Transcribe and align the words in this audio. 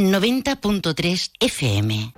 90.3 0.00 1.32
FM. 1.38 2.12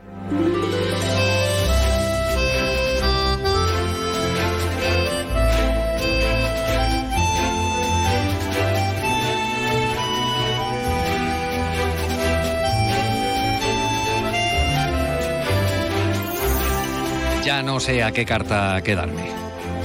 Ya 17.45 17.63
no 17.65 17.81
sé 17.81 18.05
a 18.05 18.13
qué 18.13 18.25
carta 18.25 18.81
quedarme. 18.83 19.25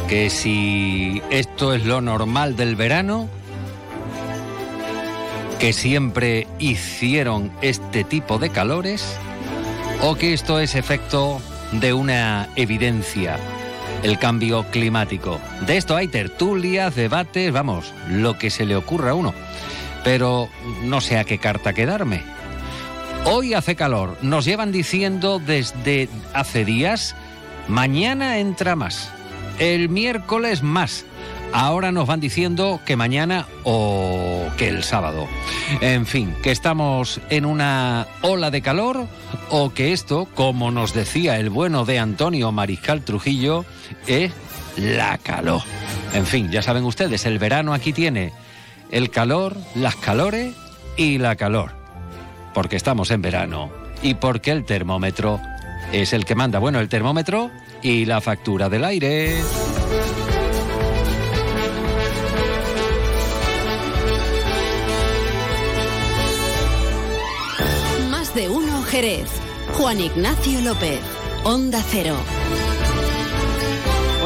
Que 0.07 0.29
si 0.29 1.21
esto 1.31 1.73
es 1.73 1.83
lo 1.85 2.01
normal 2.01 2.55
del 2.55 2.75
verano, 2.75 3.27
que 5.59 5.73
siempre 5.73 6.47
hicieron 6.59 7.51
este 7.61 8.03
tipo 8.03 8.39
de 8.39 8.49
calores, 8.49 9.17
o 10.01 10.15
que 10.15 10.33
esto 10.33 10.59
es 10.59 10.75
efecto 10.75 11.41
de 11.71 11.93
una 11.93 12.49
evidencia, 12.55 13.37
el 14.03 14.19
cambio 14.19 14.65
climático. 14.71 15.39
De 15.65 15.77
esto 15.77 15.95
hay 15.95 16.07
tertulias, 16.07 16.95
debates, 16.95 17.51
vamos, 17.51 17.93
lo 18.09 18.37
que 18.37 18.49
se 18.49 18.65
le 18.65 18.75
ocurra 18.75 19.11
a 19.11 19.15
uno. 19.15 19.33
Pero 20.03 20.49
no 20.83 21.01
sé 21.01 21.17
a 21.17 21.23
qué 21.23 21.37
carta 21.37 21.73
quedarme. 21.73 22.21
Hoy 23.25 23.53
hace 23.53 23.75
calor, 23.75 24.17
nos 24.21 24.45
llevan 24.45 24.71
diciendo 24.71 25.39
desde 25.39 26.07
hace 26.33 26.63
días 26.63 27.15
Mañana 27.67 28.37
entra 28.37 28.77
más. 28.77 29.09
El 29.59 29.89
miércoles 29.89 30.63
más. 30.63 31.05
Ahora 31.59 31.91
nos 31.91 32.05
van 32.05 32.19
diciendo 32.19 32.81
que 32.85 32.95
mañana 32.95 33.47
o 33.63 34.45
que 34.57 34.67
el 34.67 34.83
sábado. 34.83 35.27
En 35.81 36.05
fin, 36.05 36.35
que 36.43 36.51
estamos 36.51 37.19
en 37.31 37.47
una 37.47 38.05
ola 38.21 38.51
de 38.51 38.61
calor 38.61 39.07
o 39.49 39.73
que 39.73 39.91
esto, 39.91 40.27
como 40.35 40.69
nos 40.69 40.93
decía 40.93 41.39
el 41.39 41.49
bueno 41.49 41.83
de 41.83 41.97
Antonio 41.97 42.51
Mariscal 42.51 43.01
Trujillo, 43.01 43.65
es 44.05 44.33
la 44.77 45.17
calor. 45.17 45.63
En 46.13 46.27
fin, 46.27 46.51
ya 46.51 46.61
saben 46.61 46.83
ustedes, 46.83 47.25
el 47.25 47.39
verano 47.39 47.73
aquí 47.73 47.91
tiene 47.91 48.33
el 48.91 49.09
calor, 49.09 49.57
las 49.73 49.95
calores 49.95 50.53
y 50.95 51.17
la 51.17 51.37
calor. 51.37 51.71
Porque 52.53 52.75
estamos 52.75 53.09
en 53.09 53.23
verano 53.23 53.71
y 54.03 54.13
porque 54.13 54.51
el 54.51 54.63
termómetro 54.63 55.41
es 55.91 56.13
el 56.13 56.23
que 56.23 56.35
manda, 56.35 56.59
bueno, 56.59 56.79
el 56.79 56.87
termómetro 56.87 57.49
y 57.81 58.05
la 58.05 58.21
factura 58.21 58.69
del 58.69 58.85
aire. 58.85 59.41
Jerez. 68.97 69.29
Juan 69.77 69.99
Ignacio 69.99 70.59
López, 70.61 70.99
Onda 71.43 71.83
Cero. 71.91 72.15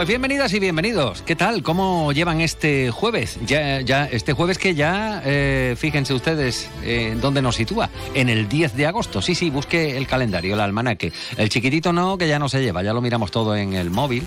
Pues 0.02 0.08
bienvenidas 0.08 0.52
y 0.56 0.60
bienvenidos. 0.60 1.22
¿Qué 1.22 1.36
tal? 1.36 1.62
¿Cómo 1.62 2.12
llevan 2.12 2.42
este 2.42 2.90
jueves? 2.90 3.38
Ya, 3.46 3.82
ya 3.82 4.06
este 4.06 4.34
jueves 4.34 4.58
que 4.58 4.74
ya, 4.74 5.22
eh, 5.24 5.76
fíjense 5.78 6.16
ustedes 6.16 6.68
eh, 6.84 7.16
dónde 7.22 7.44
nos 7.44 7.58
sitúa. 7.58 7.88
En 8.16 8.28
el 8.28 8.50
10 8.50 8.76
de 8.76 8.88
agosto. 8.88 9.22
Sí, 9.22 9.36
sí, 9.36 9.52
busque 9.52 9.98
el 9.98 10.08
calendario, 10.08 10.56
el 10.56 10.60
almanaque. 10.60 11.14
El 11.38 11.50
chiquitito 11.50 11.94
no, 11.94 12.18
que 12.18 12.28
ya 12.28 12.40
no 12.40 12.50
se 12.50 12.64
lleva, 12.64 12.82
ya 12.82 12.94
lo 12.94 13.02
miramos 13.02 13.30
todo 13.30 13.56
en 13.56 13.74
el 13.74 13.92
móvil. 13.92 14.26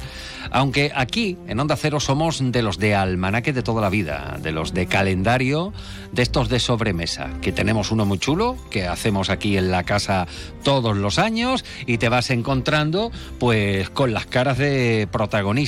Aunque 0.52 0.92
aquí, 0.94 1.36
en 1.48 1.58
Onda 1.58 1.74
Cero, 1.74 1.98
somos 1.98 2.38
de 2.40 2.62
los 2.62 2.78
de 2.78 2.94
almanaque 2.94 3.52
de 3.52 3.64
toda 3.64 3.82
la 3.82 3.88
vida, 3.88 4.38
de 4.40 4.52
los 4.52 4.74
de 4.74 4.86
calendario, 4.86 5.72
de 6.12 6.22
estos 6.22 6.48
de 6.50 6.60
sobremesa, 6.60 7.30
que 7.40 7.50
tenemos 7.50 7.90
uno 7.90 8.04
muy 8.04 8.18
chulo, 8.18 8.56
que 8.70 8.86
hacemos 8.86 9.30
aquí 9.30 9.56
en 9.56 9.72
la 9.72 9.82
casa 9.82 10.28
todos 10.62 10.96
los 10.96 11.18
años, 11.18 11.64
y 11.86 11.98
te 11.98 12.10
vas 12.10 12.30
encontrando, 12.30 13.10
pues, 13.40 13.90
con 13.90 14.12
las 14.12 14.26
caras 14.26 14.58
de 14.58 15.08
protagonistas 15.10 15.63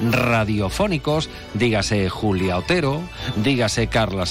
radiofónicos, 0.00 1.28
dígase 1.54 2.08
Julia 2.08 2.58
Otero, 2.58 3.00
dígase 3.36 3.86
Carla 3.86 4.24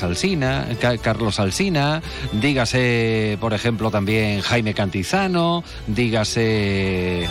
Carlos 1.01 1.39
Alsina, 1.39 2.01
dígase, 2.33 3.37
por 3.39 3.53
ejemplo, 3.53 3.91
también 3.91 4.41
Jaime 4.41 4.73
Cantizano, 4.73 5.63
dígase 5.87 7.27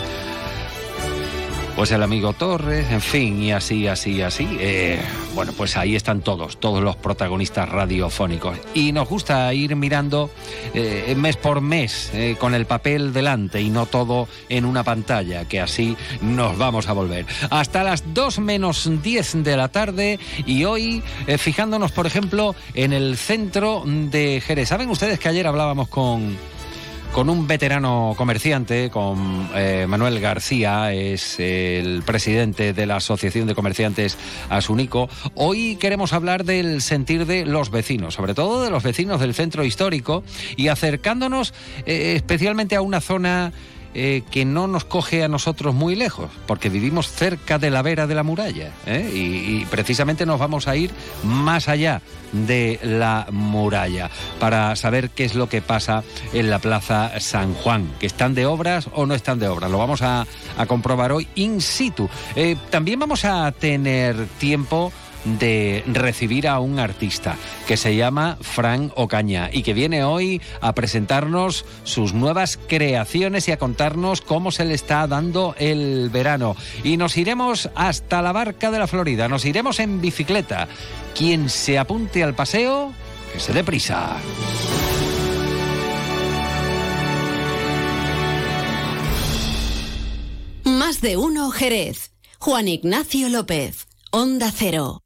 pues 1.77 1.91
el 1.91 2.01
amigo 2.01 2.33
Torres, 2.33 2.87
en 2.89 3.01
fin, 3.01 3.39
y 3.39 3.51
así, 3.51 3.85
así, 3.85 4.19
así. 4.23 4.47
Eh, 4.59 4.99
bueno, 5.35 5.53
pues 5.55 5.77
ahí 5.77 5.95
están 5.95 6.21
todos, 6.21 6.59
todos 6.59 6.81
los 6.81 6.95
protagonistas 6.95 7.69
radiofónicos. 7.69 8.57
Y 8.73 8.93
nos 8.93 9.07
gusta 9.07 9.53
ir 9.53 9.75
mirando 9.75 10.31
eh, 10.73 11.13
mes 11.15 11.37
por 11.37 11.61
mes 11.61 12.09
eh, 12.15 12.35
con 12.39 12.55
el 12.55 12.65
papel 12.65 13.13
delante 13.13 13.61
y 13.61 13.69
no 13.69 13.85
todo 13.85 14.27
en 14.49 14.65
una 14.65 14.83
pantalla, 14.83 15.45
que 15.45 15.61
así 15.61 15.95
nos 16.19 16.57
vamos 16.57 16.89
a 16.89 16.93
volver. 16.93 17.27
Hasta 17.51 17.83
las 17.83 18.11
2 18.11 18.39
menos 18.39 18.89
10 19.03 19.43
de 19.43 19.55
la 19.55 19.67
tarde 19.67 20.19
y 20.47 20.63
hoy 20.63 21.03
fijándonos, 21.37 21.91
por 21.91 22.07
ejemplo, 22.07 22.55
en 22.73 22.91
el 22.91 23.17
centro 23.17 23.83
de 23.85 24.41
Jerez. 24.43 24.69
¿Saben 24.69 24.89
ustedes 24.89 25.19
que 25.19 25.29
ayer 25.29 25.45
hablábamos 25.45 25.89
con 25.89 26.35
con 27.11 27.29
un 27.29 27.47
veterano 27.47 28.13
comerciante, 28.17 28.89
con 28.89 29.49
eh, 29.55 29.85
Manuel 29.87 30.19
García, 30.19 30.93
es 30.93 31.39
el 31.39 32.03
presidente 32.03 32.73
de 32.73 32.85
la 32.85 32.97
Asociación 32.97 33.47
de 33.47 33.55
Comerciantes 33.55 34.17
Asunico. 34.49 35.09
Hoy 35.35 35.77
queremos 35.77 36.13
hablar 36.13 36.43
del 36.45 36.81
sentir 36.81 37.25
de 37.25 37.45
los 37.45 37.71
vecinos, 37.71 38.13
sobre 38.13 38.33
todo 38.33 38.63
de 38.63 38.69
los 38.69 38.83
vecinos 38.83 39.19
del 39.19 39.33
centro 39.33 39.63
histórico 39.63 40.23
y 40.55 40.67
acercándonos 40.67 41.53
eh, 41.85 42.13
especialmente 42.15 42.75
a 42.75 42.81
una 42.81 43.01
zona 43.01 43.51
eh, 43.93 44.23
que 44.29 44.45
no 44.45 44.67
nos 44.67 44.85
coge 44.85 45.23
a 45.23 45.27
nosotros 45.27 45.73
muy 45.73 45.95
lejos, 45.95 46.29
porque 46.45 46.69
vivimos 46.69 47.09
cerca 47.09 47.57
de 47.57 47.69
la 47.69 47.81
vera 47.81 48.07
de 48.07 48.15
la 48.15 48.23
muralla 48.23 48.71
¿eh? 48.85 49.09
y, 49.13 49.65
precisamente 49.65 50.25
nos 50.25 50.39
vamos 50.39 50.67
a 50.67 50.75
ir 50.75 50.91
más 51.23 51.67
allá 51.67 52.01
de 52.31 52.79
la 52.83 53.27
muralla 53.31 54.09
para 54.39 54.75
saber 54.75 55.09
qué 55.09 55.25
es 55.25 55.35
lo 55.35 55.49
que 55.49 55.61
pasa 55.61 56.03
en 56.33 56.49
la 56.49 56.59
Plaza 56.59 57.19
San 57.19 57.53
Juan, 57.53 57.89
que 57.99 58.05
están 58.05 58.35
de 58.35 58.45
obras 58.45 58.89
o 58.93 59.05
no 59.05 59.15
están 59.15 59.39
de 59.39 59.47
obras. 59.47 59.71
Lo 59.71 59.77
vamos 59.77 60.01
a, 60.01 60.25
comprobar 60.67 61.11
hoy 61.11 61.27
in 61.35 61.61
situ. 61.61 62.09
Eh, 62.35 62.55
también 62.69 62.99
vamos 62.99 63.25
a 63.25 63.51
tener 63.51 64.27
tiempo 64.39 64.91
de 65.39 65.83
recibir 65.87 66.47
a 66.47 66.59
un 66.59 66.79
artista 66.79 67.35
que 67.67 67.77
se 67.77 67.95
llama 67.95 68.37
Fran 68.41 68.91
Ocaña 68.95 69.49
y 69.51 69.63
que 69.63 69.73
viene 69.73 70.03
hoy 70.03 70.41
a 70.61 70.73
presentarnos 70.73 71.65
sus 71.83 72.13
nuevas 72.13 72.57
creaciones 72.67 73.47
y 73.47 73.51
a 73.51 73.57
contarnos 73.57 74.21
cómo 74.21 74.51
se 74.51 74.65
le 74.65 74.73
está 74.73 75.05
dando 75.07 75.55
el 75.57 76.09
verano. 76.09 76.55
Y 76.83 76.97
nos 76.97 77.17
iremos 77.17 77.69
hasta 77.75 78.21
la 78.21 78.31
barca 78.31 78.71
de 78.71 78.79
la 78.79 78.87
Florida, 78.87 79.27
nos 79.27 79.45
iremos 79.45 79.79
en 79.79 80.01
bicicleta. 80.01 80.67
Quien 81.15 81.49
se 81.49 81.77
apunte 81.77 82.23
al 82.23 82.35
paseo, 82.35 82.93
que 83.33 83.39
se 83.39 83.53
dé 83.53 83.63
prisa. 83.63 84.17
Más 90.63 91.01
de 91.01 91.17
uno 91.17 91.49
Jerez. 91.49 92.11
Juan 92.39 92.67
Ignacio 92.67 93.29
López. 93.29 93.87
Onda 94.11 94.51
Cero. 94.55 95.01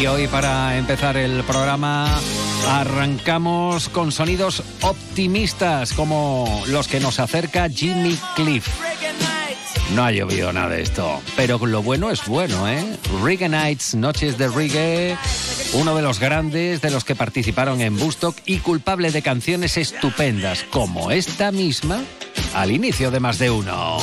Y 0.00 0.06
hoy 0.06 0.28
para 0.28 0.78
empezar 0.78 1.16
el 1.16 1.42
programa 1.42 2.20
arrancamos 2.68 3.88
con 3.88 4.12
sonidos 4.12 4.62
optimistas 4.82 5.92
como 5.92 6.62
los 6.68 6.86
que 6.86 7.00
nos 7.00 7.18
acerca 7.18 7.68
Jimmy 7.68 8.16
Cliff. 8.36 8.68
No 9.94 10.04
ha 10.04 10.12
llovido 10.12 10.52
nada 10.52 10.68
de 10.68 10.82
esto, 10.82 11.20
pero 11.34 11.58
lo 11.66 11.82
bueno 11.82 12.10
es 12.10 12.26
bueno, 12.26 12.68
¿eh? 12.68 12.96
Reggae 13.24 13.48
Nights, 13.48 13.96
Noches 13.96 14.38
de 14.38 14.46
Reggae, 14.46 15.16
uno 15.72 15.96
de 15.96 16.02
los 16.02 16.20
grandes 16.20 16.80
de 16.80 16.90
los 16.90 17.04
que 17.04 17.16
participaron 17.16 17.80
en 17.80 17.96
Bustock 17.98 18.36
y 18.46 18.58
culpable 18.58 19.10
de 19.10 19.22
canciones 19.22 19.76
estupendas 19.76 20.64
como 20.70 21.10
esta 21.10 21.50
misma 21.50 22.02
al 22.54 22.70
inicio 22.70 23.10
de 23.10 23.18
más 23.18 23.38
de 23.38 23.50
uno. 23.50 23.98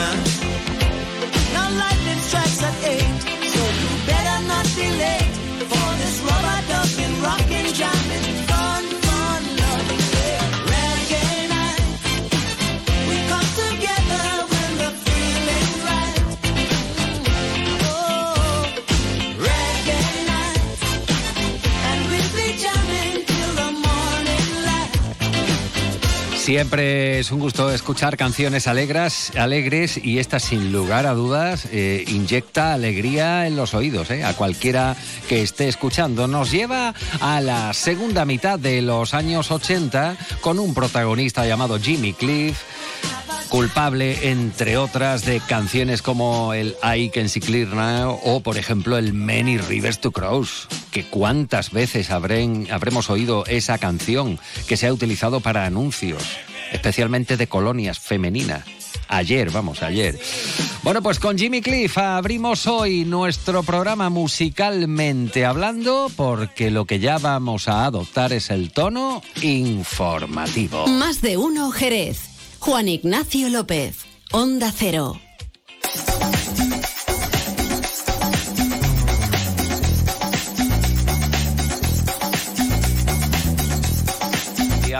Man. 0.00 0.29
Siempre 26.50 27.20
es 27.20 27.30
un 27.30 27.38
gusto 27.38 27.70
escuchar 27.70 28.16
canciones 28.16 28.66
alegres, 28.66 29.30
alegres 29.36 30.00
y 30.02 30.18
esta 30.18 30.40
sin 30.40 30.72
lugar 30.72 31.06
a 31.06 31.14
dudas 31.14 31.68
eh, 31.70 32.04
inyecta 32.08 32.74
alegría 32.74 33.46
en 33.46 33.54
los 33.54 33.72
oídos 33.72 34.10
eh, 34.10 34.24
a 34.24 34.34
cualquiera 34.34 34.96
que 35.28 35.42
esté 35.42 35.68
escuchando. 35.68 36.26
Nos 36.26 36.50
lleva 36.50 36.92
a 37.20 37.40
la 37.40 37.72
segunda 37.72 38.24
mitad 38.24 38.58
de 38.58 38.82
los 38.82 39.14
años 39.14 39.52
80 39.52 40.16
con 40.40 40.58
un 40.58 40.74
protagonista 40.74 41.46
llamado 41.46 41.78
Jimmy 41.78 42.14
Cliff 42.14 42.58
culpable, 43.50 44.30
entre 44.30 44.78
otras, 44.78 45.24
de 45.26 45.40
canciones 45.40 46.00
como 46.00 46.54
el 46.54 46.76
I 46.82 47.10
Can 47.10 47.28
See 47.28 47.42
Clear 47.42 47.68
Now 47.68 48.18
o, 48.24 48.40
por 48.40 48.56
ejemplo, 48.56 48.96
el 48.96 49.12
Many 49.12 49.58
Rivers 49.58 50.00
to 50.00 50.12
Cross. 50.12 50.68
Que 50.90 51.04
cuántas 51.04 51.72
veces 51.72 52.10
habremos 52.10 53.10
oído 53.10 53.44
esa 53.46 53.76
canción 53.78 54.38
que 54.66 54.76
se 54.76 54.86
ha 54.86 54.92
utilizado 54.92 55.40
para 55.40 55.66
anuncios, 55.66 56.22
especialmente 56.72 57.36
de 57.36 57.48
colonias 57.48 57.98
femeninas. 57.98 58.64
Ayer, 59.08 59.50
vamos, 59.50 59.82
ayer. 59.82 60.18
Bueno, 60.84 61.02
pues 61.02 61.18
con 61.18 61.36
Jimmy 61.36 61.60
Cliff 61.60 61.98
abrimos 61.98 62.68
hoy 62.68 63.04
nuestro 63.04 63.64
programa 63.64 64.08
musicalmente 64.08 65.44
hablando 65.44 66.10
porque 66.16 66.70
lo 66.70 66.84
que 66.84 67.00
ya 67.00 67.18
vamos 67.18 67.66
a 67.66 67.84
adoptar 67.84 68.32
es 68.32 68.50
el 68.50 68.70
tono 68.70 69.22
informativo. 69.42 70.86
Más 70.86 71.20
de 71.20 71.36
uno 71.36 71.72
Jerez. 71.72 72.29
Juan 72.60 72.88
Ignacio 72.88 73.48
López. 73.48 74.04
Onda 74.32 74.70
Cero. 74.70 75.18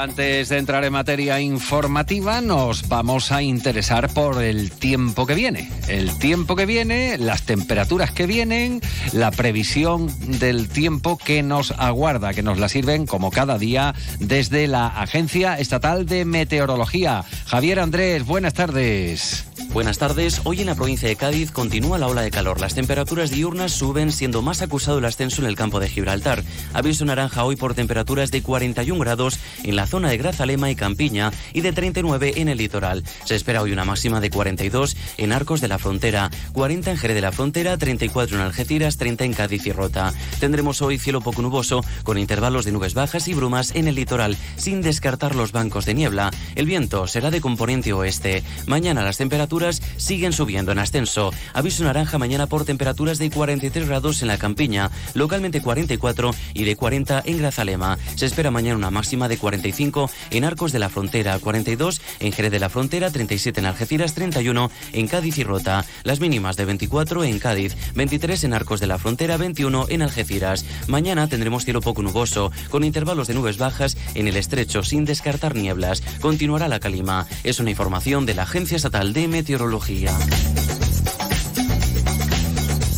Antes 0.03 0.49
de 0.49 0.57
entrar 0.57 0.83
en 0.85 0.95
materia 0.95 1.41
informativa, 1.41 2.41
nos 2.41 2.89
vamos 2.89 3.33
a 3.33 3.43
interesar 3.43 4.09
por 4.09 4.43
el 4.43 4.71
tiempo 4.71 5.27
que 5.27 5.35
viene. 5.35 5.71
El 5.89 6.19
tiempo 6.19 6.57
que 6.57 6.65
viene, 6.65 7.19
las 7.19 7.43
temperaturas 7.43 8.11
que 8.11 8.27
vienen, 8.27 8.81
la 9.13 9.31
previsión 9.31 10.11
del 10.39 10.69
tiempo 10.69 11.19
que 11.19 11.43
nos 11.43 11.73
aguarda, 11.73 12.33
que 12.33 12.43
nos 12.43 12.59
la 12.59 12.71
sirven 12.71 13.07
como 13.07 13.31
cada 13.31 13.59
día 13.59 13.95
desde 14.19 14.69
la 14.69 14.87
Agencia 14.87 15.59
Estatal 15.59 16.07
de 16.07 16.25
Meteorología. 16.25 17.25
Javier 17.47 17.81
Andrés, 17.81 18.25
buenas 18.25 18.55
tardes. 18.55 19.50
Buenas 19.69 19.99
tardes. 19.99 20.41
Hoy 20.45 20.61
en 20.61 20.67
la 20.67 20.75
provincia 20.75 21.09
de 21.09 21.17
Cádiz 21.17 21.51
continúa 21.53 21.99
la 21.99 22.09
ola 22.09 22.23
de 22.23 22.31
calor. 22.31 22.61
Las 22.61 22.75
temperaturas 22.75 23.31
diurnas 23.31 23.73
suben, 23.73 24.11
siendo 24.11 24.43
más 24.43 24.63
acusado 24.63 24.99
el 24.99 25.05
ascenso 25.05 25.43
en 25.43 25.49
el 25.49 25.57
campo 25.57 25.79
de 25.79 25.89
Gibraltar. 25.89 26.43
Aviso 26.73 27.05
naranja 27.05 27.45
hoy 27.45 27.57
por 27.57 27.75
temperaturas 27.75 28.31
de 28.31 28.43
41 28.43 28.99
grados 28.99 29.39
en 29.63 29.77
la 29.77 29.87
zona 29.87 30.09
de 30.09 30.17
Grazalema 30.17 30.71
y 30.71 30.75
Campiña 30.75 31.33
y 31.53 31.61
de 31.61 31.73
39 31.73 32.35
en 32.37 32.49
el 32.49 32.59
litoral. 32.59 33.05
Se 33.25 33.37
espera 33.37 33.63
hoy 33.63 33.73
una 33.73 33.85
máxima 33.85 34.21
de 34.21 34.31
42 34.31 34.97
en 35.19 35.33
Arcos 35.33 35.61
de 35.61 35.69
la 35.69 35.79
Frontera, 35.79 36.31
40 36.53 36.93
en 36.93 36.97
Jerez 36.97 37.15
de 37.15 37.23
la 37.23 37.33
Frontera, 37.33 37.77
34 37.77 38.37
en 38.37 38.43
Algeciras, 38.43 38.97
30 38.97 39.25
en 39.25 39.33
Cádiz 39.35 39.67
y 39.67 39.73
Rota. 39.73 40.13
Tendremos 40.41 40.83
hoy 40.83 40.99
cielo 40.99 41.21
poco 41.21 41.43
nuboso 41.43 41.85
con 42.03 42.19
intervalos 42.19 42.65
de 42.65 42.73
nubes 42.73 42.95
bajas 42.95 43.29
y 43.29 43.35
brumas 43.35 43.75
en 43.75 43.89
el 43.89 43.95
litoral, 43.95 44.37
sin 44.57 44.81
descartar 44.81 45.35
los 45.35 45.53
bancos 45.53 45.85
de 45.85 45.95
niebla. 45.95 46.31
El 46.55 46.67
viento 46.67 47.07
será 47.07 47.31
de 47.31 47.41
componente 47.41 47.93
oeste. 47.93 48.43
Mañana 48.67 49.03
las 49.03 49.19
temperaturas 49.19 49.50
siguen 49.97 50.33
subiendo 50.33 50.71
en 50.71 50.79
ascenso. 50.79 51.33
Aviso 51.55 51.83
naranja 51.83 52.19
mañana 52.19 52.47
por 52.47 52.65
temperaturas 52.65 53.19
de 53.19 53.31
43 53.31 53.89
grados 53.89 54.23
en 54.23 54.29
la 54.29 54.39
campiña, 54.39 54.91
localmente 55.15 55.61
44 55.61 56.31
y 56.55 56.65
de 56.65 56.77
40 56.77 57.23
en 57.25 57.39
Grazalema. 57.39 57.99
Se 58.15 58.27
espera 58.27 58.53
mañana 58.53 58.77
una 58.77 58.91
máxima 58.91 59.29
de 59.29 59.39
45 59.39 60.09
en 60.31 60.45
Arcos 60.45 60.71
de 60.71 60.79
la 60.79 60.89
Frontera, 60.89 61.39
42 61.39 62.01
en 62.21 62.33
Jerez 62.33 62.53
de 62.53 62.61
la 62.61 62.69
Frontera, 62.69 63.11
37 63.11 63.59
en 63.59 63.67
Algeciras, 63.67 64.15
31 64.15 64.71
en 64.93 65.09
Cádiz 65.09 65.39
y 65.39 65.45
Rota. 65.45 65.85
Las 66.05 66.21
mínimas 66.21 66.57
de 66.57 66.67
24 66.67 67.25
en 67.25 67.39
Cádiz, 67.41 67.77
23 67.95 68.45
en 68.45 68.55
Arcos 68.55 68.79
de 68.79 68.87
la 68.87 68.99
Frontera, 68.99 69.37
21 69.37 69.87
en 69.89 70.03
Algeciras. 70.03 70.65
Mañana 70.87 71.29
tendremos 71.29 71.65
cielo 71.65 71.81
poco 71.81 72.03
nuboso, 72.03 72.53
con 72.69 72.85
intervalos 72.85 73.27
de 73.27 73.35
nubes 73.35 73.59
bajas 73.59 73.97
en 74.15 74.29
el 74.29 74.37
estrecho 74.37 74.85
sin 74.85 75.05
descartar 75.05 75.57
nieblas. 75.57 76.03
Continuará 76.21 76.69
la 76.69 76.79
calima. 76.79 77.27
Es 77.43 77.59
una 77.59 77.71
información 77.71 78.27
de 78.27 78.35
la 78.35 78.45
Agencia 78.45 78.77
Estatal 78.77 79.13
de 79.13 79.27
Meteorología. 79.27 79.40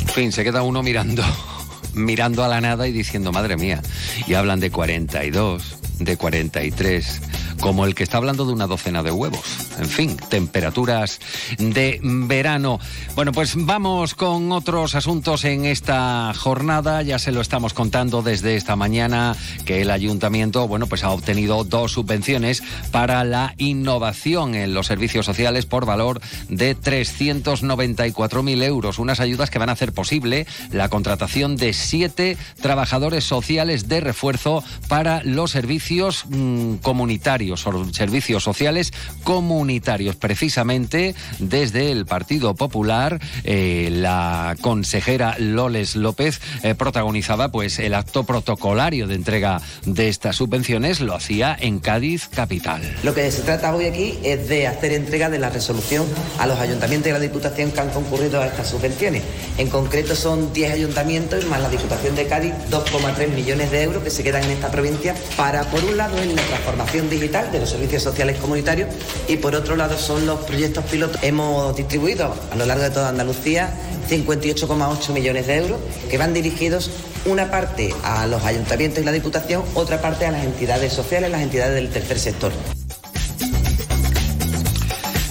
En 0.01 0.09
fin, 0.09 0.33
se 0.33 0.45
queda 0.45 0.63
uno 0.63 0.83
mirando, 0.83 1.23
mirando 1.95 2.45
a 2.45 2.49
la 2.49 2.61
nada 2.61 2.87
y 2.89 2.93
diciendo, 2.93 3.33
madre 3.33 3.57
mía, 3.57 3.81
y 4.27 4.35
hablan 4.35 4.61
de 4.61 4.71
42, 4.71 5.77
de 6.01 6.17
43, 6.17 7.21
como 7.61 7.87
el 7.87 7.95
que 7.95 8.03
está 8.03 8.19
hablando 8.19 8.45
de 8.45 8.53
una 8.53 8.67
docena 8.67 9.03
de 9.03 9.11
huevos. 9.11 9.72
En 9.79 9.88
fin, 9.88 10.17
temperaturas 10.29 11.21
de 11.59 11.99
verano. 12.02 12.79
Bueno, 13.14 13.33
pues 13.33 13.55
vamos 13.57 14.14
con 14.14 14.52
otros 14.52 14.95
asuntos 14.95 15.45
en 15.45 15.64
esta 15.64 16.33
jornada. 16.35 17.02
Ya 17.02 17.19
se 17.19 17.33
lo 17.33 17.41
estamos 17.41 17.75
contando 17.75 18.23
desde 18.23 18.57
esta 18.57 18.76
mañana 18.76 19.37
que 19.64 19.83
el 19.83 19.91
ayuntamiento, 19.91 20.69
bueno, 20.69 20.87
pues 20.87 21.05
ha 21.05 21.11
obtenido 21.11 21.64
dos 21.64 21.93
subvenciones 21.93 22.62
para 22.91 23.25
la 23.25 23.55
innovación 23.59 24.55
en 24.55 24.75
los 24.75 24.87
servicios 24.87 25.26
sociales 25.26 25.67
por 25.67 25.87
valor 25.87 26.21
de 26.49 26.76
394.000 26.76 28.62
euros. 28.62 28.99
Unas 28.99 29.21
ayudas 29.21 29.50
que 29.50 29.59
van 29.59 29.69
a 29.69 29.73
hacer 29.73 29.93
posible 29.93 30.47
la 30.71 30.88
contratación 30.88 31.57
de 31.57 31.73
siete 31.73 32.37
trabajadores 32.61 33.25
sociales 33.25 33.88
de 33.88 34.00
refuerzo 34.00 34.62
para 34.88 35.23
los 35.25 35.50
servicios 35.50 36.25
mm, 36.29 36.76
comunitarios, 36.76 37.67
o 37.67 37.93
servicios 37.93 38.43
sociales 38.43 38.93
comunitarios. 39.25 39.62
Precisamente 40.16 41.14
desde 41.38 41.92
el 41.92 42.07
Partido 42.07 42.54
Popular, 42.54 43.21
eh, 43.45 43.88
la 43.92 44.57
consejera 44.61 45.37
Loles 45.38 45.97
López 45.97 46.40
eh, 46.62 46.75
protagonizaba 46.75 47.49
pues 47.49 47.78
el 47.78 47.95
acto 47.95 48.25
protocolario 48.25 49.07
de 49.07 49.14
entrega 49.14 49.61
de 49.85 50.09
estas 50.09 50.37
subvenciones, 50.37 51.00
lo 51.00 51.14
hacía 51.14 51.57
en 51.59 51.78
Cádiz 51.78 52.28
capital. 52.28 52.83
Lo 53.02 53.14
que 53.14 53.31
se 53.31 53.42
trata 53.42 53.75
hoy 53.75 53.87
aquí 53.87 54.19
es 54.23 54.49
de 54.49 54.66
hacer 54.66 54.92
entrega 54.92 55.31
de 55.31 55.38
la 55.38 55.50
resolución 55.50 56.07
a 56.38 56.47
los 56.47 56.59
ayuntamientos 56.59 57.11
y 57.11 57.12
la 57.12 57.21
Diputación 57.21 57.71
que 57.71 57.81
han 57.81 57.90
concurrido 57.90 58.40
a 58.40 58.47
estas 58.47 58.69
subvenciones. 58.69 59.23
En 59.59 59.69
concreto 59.69 60.14
son 60.14 60.52
10 60.52 60.73
ayuntamientos 60.73 61.47
más 61.47 61.61
la 61.61 61.69
Diputación 61.69 62.14
de 62.14 62.26
Cádiz, 62.26 62.52
2,3 62.71 63.28
millones 63.28 63.71
de 63.71 63.83
euros 63.83 64.02
que 64.02 64.11
se 64.11 64.23
quedan 64.23 64.45
en 64.45 64.50
esta 64.50 64.71
provincia 64.71 65.14
para, 65.37 65.64
por 65.64 65.85
un 65.85 65.97
lado, 65.97 66.19
en 66.19 66.35
la 66.35 66.42
transformación 66.42 67.09
digital 67.09 67.50
de 67.52 67.61
los 67.61 67.71
servicios 67.71 68.02
sociales 68.02 68.38
comunitarios 68.38 68.88
y, 69.28 69.37
por 69.37 69.51
otro 69.54 69.76
lado, 69.76 69.99
son 69.99 70.26
los 70.26 70.40
proyectos 70.40 70.85
pilotos. 70.85 71.23
Hemos 71.23 71.76
distribuido 71.76 72.35
a 72.50 72.56
lo 72.56 72.66
largo 72.66 72.85
de 72.85 72.90
toda 72.90 73.09
Andalucía 73.09 73.73
58,8 74.09 75.12
millones 75.12 75.47
de 75.47 75.56
euros 75.56 75.80
que 76.11 76.18
van 76.18 76.35
dirigidos 76.35 76.90
una 77.25 77.50
parte 77.50 77.94
a 78.02 78.26
los 78.26 78.44
ayuntamientos 78.44 79.02
y 79.02 79.04
la 79.04 79.12
Diputación, 79.12 79.62
otra 79.75 80.00
parte 80.00 80.26
a 80.26 80.30
las 80.32 80.44
entidades 80.44 80.92
sociales, 80.92 81.30
las 81.30 81.42
entidades 81.42 81.75
del 81.75 81.90
tercer 81.90 82.18
sector. 82.18 82.52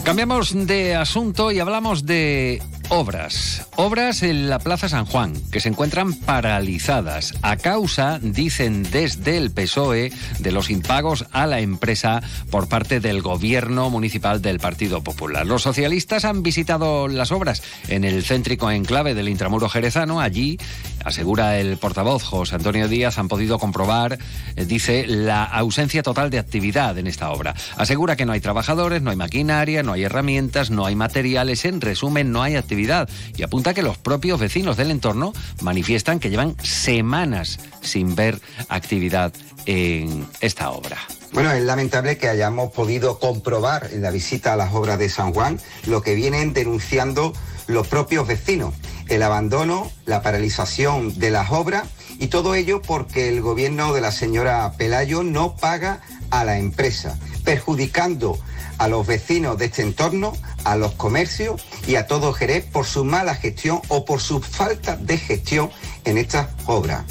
Cambiamos 0.03 0.53
de 0.67 0.95
asunto 0.95 1.51
y 1.51 1.59
hablamos 1.59 2.05
de 2.05 2.61
obras. 2.91 3.65
Obras 3.77 4.21
en 4.21 4.49
la 4.49 4.59
Plaza 4.59 4.89
San 4.89 5.05
Juan, 5.05 5.33
que 5.49 5.61
se 5.61 5.69
encuentran 5.69 6.13
paralizadas 6.13 7.33
a 7.41 7.55
causa, 7.55 8.19
dicen 8.21 8.83
desde 8.83 9.37
el 9.37 9.49
PSOE, 9.51 10.11
de 10.39 10.51
los 10.51 10.69
impagos 10.69 11.25
a 11.31 11.47
la 11.47 11.61
empresa 11.61 12.21
por 12.49 12.67
parte 12.67 12.99
del 12.99 13.21
gobierno 13.21 13.89
municipal 13.89 14.41
del 14.41 14.59
Partido 14.59 15.01
Popular. 15.01 15.47
Los 15.47 15.61
socialistas 15.61 16.25
han 16.25 16.43
visitado 16.43 17.07
las 17.07 17.31
obras 17.31 17.63
en 17.87 18.03
el 18.03 18.23
céntrico 18.23 18.69
enclave 18.69 19.15
del 19.15 19.29
Intramuro 19.29 19.69
Jerezano. 19.69 20.19
Allí, 20.19 20.59
asegura 21.05 21.59
el 21.59 21.77
portavoz 21.77 22.23
José 22.23 22.55
Antonio 22.55 22.87
Díaz, 22.87 23.17
han 23.17 23.27
podido 23.27 23.59
comprobar, 23.59 24.17
eh, 24.55 24.65
dice, 24.65 25.05
la 25.07 25.43
ausencia 25.43 26.03
total 26.03 26.29
de 26.29 26.39
actividad 26.39 26.97
en 26.97 27.07
esta 27.07 27.31
obra. 27.31 27.55
Asegura 27.77 28.15
que 28.15 28.25
no 28.25 28.33
hay 28.33 28.39
trabajadores, 28.39 29.01
no 29.01 29.11
hay 29.11 29.17
maquinaria, 29.17 29.83
no 29.83 29.93
hay 29.93 30.03
herramientas, 30.03 30.71
no 30.71 30.85
hay 30.85 30.95
materiales, 30.95 31.65
en 31.65 31.81
resumen, 31.81 32.31
no 32.31 32.43
hay 32.43 32.55
actividad 32.55 33.09
y 33.35 33.43
apunta 33.43 33.73
que 33.73 33.81
los 33.81 33.97
propios 33.97 34.39
vecinos 34.39 34.77
del 34.77 34.91
entorno 34.91 35.33
manifiestan 35.61 36.19
que 36.19 36.29
llevan 36.29 36.55
semanas 36.63 37.59
sin 37.81 38.15
ver 38.15 38.39
actividad 38.69 39.33
en 39.65 40.27
esta 40.39 40.71
obra. 40.71 40.97
Bueno, 41.33 41.51
es 41.51 41.63
lamentable 41.63 42.17
que 42.17 42.27
hayamos 42.27 42.71
podido 42.71 43.19
comprobar 43.19 43.89
en 43.93 44.01
la 44.01 44.11
visita 44.11 44.53
a 44.53 44.55
las 44.57 44.73
obras 44.73 44.99
de 44.99 45.09
San 45.09 45.33
Juan 45.33 45.59
lo 45.85 46.01
que 46.01 46.15
vienen 46.15 46.53
denunciando 46.53 47.33
los 47.67 47.87
propios 47.87 48.27
vecinos, 48.27 48.73
el 49.11 49.23
abandono, 49.23 49.91
la 50.05 50.21
paralización 50.21 51.19
de 51.19 51.31
las 51.31 51.51
obras 51.51 51.83
y 52.17 52.27
todo 52.27 52.55
ello 52.55 52.81
porque 52.81 53.27
el 53.27 53.41
gobierno 53.41 53.93
de 53.93 53.99
la 53.99 54.11
señora 54.11 54.71
Pelayo 54.77 55.21
no 55.21 55.57
paga 55.57 55.99
a 56.29 56.45
la 56.45 56.57
empresa, 56.57 57.19
perjudicando 57.43 58.39
a 58.77 58.87
los 58.87 59.05
vecinos 59.05 59.57
de 59.57 59.65
este 59.65 59.81
entorno, 59.81 60.31
a 60.63 60.77
los 60.77 60.93
comercios 60.93 61.61
y 61.87 61.95
a 61.95 62.07
todo 62.07 62.31
Jerez 62.31 62.65
por 62.65 62.85
su 62.85 63.03
mala 63.03 63.35
gestión 63.35 63.81
o 63.89 64.05
por 64.05 64.21
su 64.21 64.41
falta 64.41 64.95
de 64.95 65.17
gestión 65.17 65.69
en 66.05 66.17
estas 66.17 66.47
obras. 66.65 67.03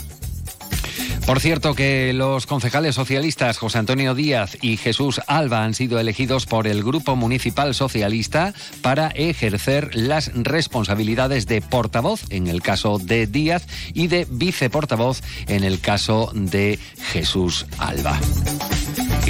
Por 1.26 1.40
cierto 1.40 1.74
que 1.74 2.12
los 2.12 2.46
concejales 2.46 2.94
socialistas 2.94 3.58
José 3.58 3.78
Antonio 3.78 4.14
Díaz 4.14 4.56
y 4.60 4.76
Jesús 4.76 5.20
Alba 5.26 5.64
han 5.64 5.74
sido 5.74 6.00
elegidos 6.00 6.46
por 6.46 6.66
el 6.66 6.82
Grupo 6.82 7.16
Municipal 7.16 7.74
Socialista 7.74 8.54
para 8.82 9.08
ejercer 9.08 9.94
las 9.94 10.32
responsabilidades 10.34 11.46
de 11.46 11.60
portavoz 11.60 12.22
en 12.30 12.46
el 12.46 12.62
caso 12.62 12.98
de 12.98 13.26
Díaz 13.26 13.66
y 13.94 14.08
de 14.08 14.26
viceportavoz 14.30 15.22
en 15.46 15.64
el 15.64 15.80
caso 15.80 16.30
de 16.34 16.78
Jesús 17.12 17.66
Alba. 17.78 18.18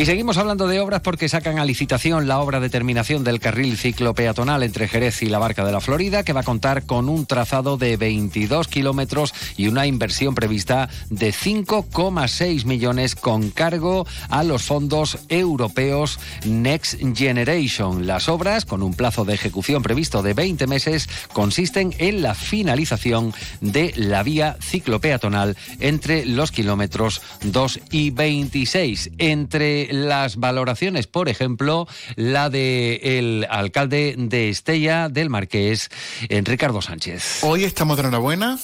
Y 0.00 0.06
seguimos 0.06 0.38
hablando 0.38 0.66
de 0.66 0.80
obras 0.80 1.02
porque 1.02 1.28
sacan 1.28 1.58
a 1.58 1.66
licitación 1.66 2.26
la 2.26 2.40
obra 2.40 2.58
de 2.58 2.70
terminación 2.70 3.22
del 3.22 3.38
carril 3.38 3.76
ciclo 3.76 4.14
peatonal 4.14 4.62
entre 4.62 4.88
Jerez 4.88 5.20
y 5.20 5.26
la 5.26 5.38
Barca 5.38 5.62
de 5.62 5.72
la 5.72 5.82
Florida, 5.82 6.22
que 6.22 6.32
va 6.32 6.40
a 6.40 6.42
contar 6.42 6.84
con 6.84 7.10
un 7.10 7.26
trazado 7.26 7.76
de 7.76 7.98
22 7.98 8.66
kilómetros 8.66 9.34
y 9.58 9.68
una 9.68 9.86
inversión 9.86 10.34
prevista 10.34 10.88
de 11.10 11.34
5,6 11.34 12.64
millones 12.64 13.14
con 13.14 13.50
cargo 13.50 14.06
a 14.30 14.42
los 14.42 14.62
fondos 14.62 15.18
europeos 15.28 16.18
Next 16.46 16.98
Generation. 17.14 18.06
Las 18.06 18.30
obras, 18.30 18.64
con 18.64 18.82
un 18.82 18.94
plazo 18.94 19.26
de 19.26 19.34
ejecución 19.34 19.82
previsto 19.82 20.22
de 20.22 20.32
20 20.32 20.66
meses, 20.66 21.10
consisten 21.34 21.94
en 21.98 22.22
la 22.22 22.34
finalización 22.34 23.34
de 23.60 23.92
la 23.96 24.22
vía 24.22 24.56
ciclopeatonal 24.62 25.58
entre 25.78 26.24
los 26.24 26.52
kilómetros 26.52 27.20
2 27.42 27.80
y 27.90 28.08
26. 28.12 29.10
Entre 29.18 29.89
las 29.90 30.36
valoraciones, 30.36 31.06
por 31.06 31.28
ejemplo, 31.28 31.86
la 32.16 32.50
del 32.50 33.00
el 33.02 33.46
alcalde 33.50 34.14
de 34.16 34.48
Estella 34.48 35.08
del 35.08 35.30
Marqués, 35.30 35.90
Ricardo 36.28 36.82
Sánchez. 36.82 37.42
Hoy 37.42 37.64
estamos 37.64 37.96
de 37.96 38.02
enhorabuena 38.02 38.58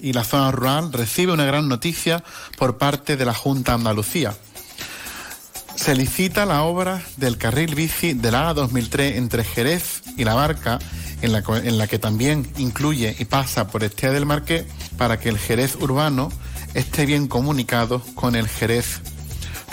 y 0.00 0.12
la 0.12 0.24
zona 0.24 0.50
rural 0.50 0.92
recibe 0.92 1.32
una 1.32 1.44
gran 1.44 1.68
noticia 1.68 2.22
por 2.58 2.78
parte 2.78 3.16
de 3.16 3.24
la 3.24 3.34
Junta 3.34 3.74
Andalucía. 3.74 4.34
Se 5.76 5.94
licita 5.94 6.46
la 6.46 6.62
obra 6.62 7.02
del 7.16 7.36
carril 7.36 7.74
bici 7.74 8.12
de 8.12 8.30
la 8.30 8.54
A2003 8.54 9.16
entre 9.16 9.42
Jerez 9.42 10.02
y 10.16 10.24
La 10.24 10.34
Barca, 10.34 10.78
en 11.20 11.32
la, 11.32 11.42
en 11.48 11.78
la 11.78 11.86
que 11.88 11.98
también 11.98 12.46
incluye 12.58 13.16
y 13.18 13.24
pasa 13.24 13.66
por 13.66 13.82
Estella 13.82 14.12
del 14.12 14.26
Marqués, 14.26 14.66
para 14.96 15.18
que 15.18 15.28
el 15.28 15.38
Jerez 15.38 15.76
urbano 15.76 16.30
esté 16.74 17.06
bien 17.06 17.26
comunicado 17.26 18.02
con 18.14 18.36
el 18.36 18.48
Jerez 18.48 19.00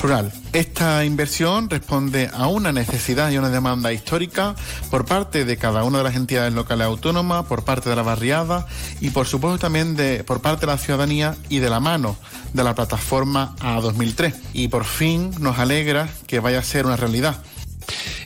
rural. 0.02 0.32
Esta 0.54 1.06
inversión 1.06 1.70
responde 1.70 2.30
a 2.34 2.48
una 2.48 2.72
necesidad 2.72 3.32
y 3.32 3.38
una 3.38 3.50
demanda 3.50 3.94
histórica 3.94 4.56
por 4.90 5.06
parte 5.06 5.46
de 5.46 5.58
cada 5.58 5.84
una 5.84 6.00
de 6.00 6.04
las 6.04 6.16
entidades 6.16 6.54
locales 6.54 6.88
autónomas, 6.88 7.46
por 7.46 7.64
parte 7.64 7.90
de 7.90 7.96
la 7.96 8.02
barriada 8.02 8.66
y 9.00 9.12
por 9.12 9.28
supuesto 9.28 9.60
también 9.60 9.96
de, 9.96 10.24
por 10.24 10.42
parte 10.42 10.66
de 10.66 10.72
la 10.72 10.78
ciudadanía 10.78 11.36
y 11.50 11.60
de 11.60 11.70
la 11.70 11.80
mano 11.80 12.18
de 12.54 12.64
la 12.64 12.76
plataforma 12.76 13.56
A2003. 13.60 14.34
Y 14.54 14.68
por 14.68 14.86
fin 14.86 15.32
nos 15.40 15.60
alegra 15.60 16.10
que 16.28 16.40
vaya 16.40 16.60
a 16.60 16.64
ser 16.64 16.86
una 16.86 16.96
realidad. 16.96 17.38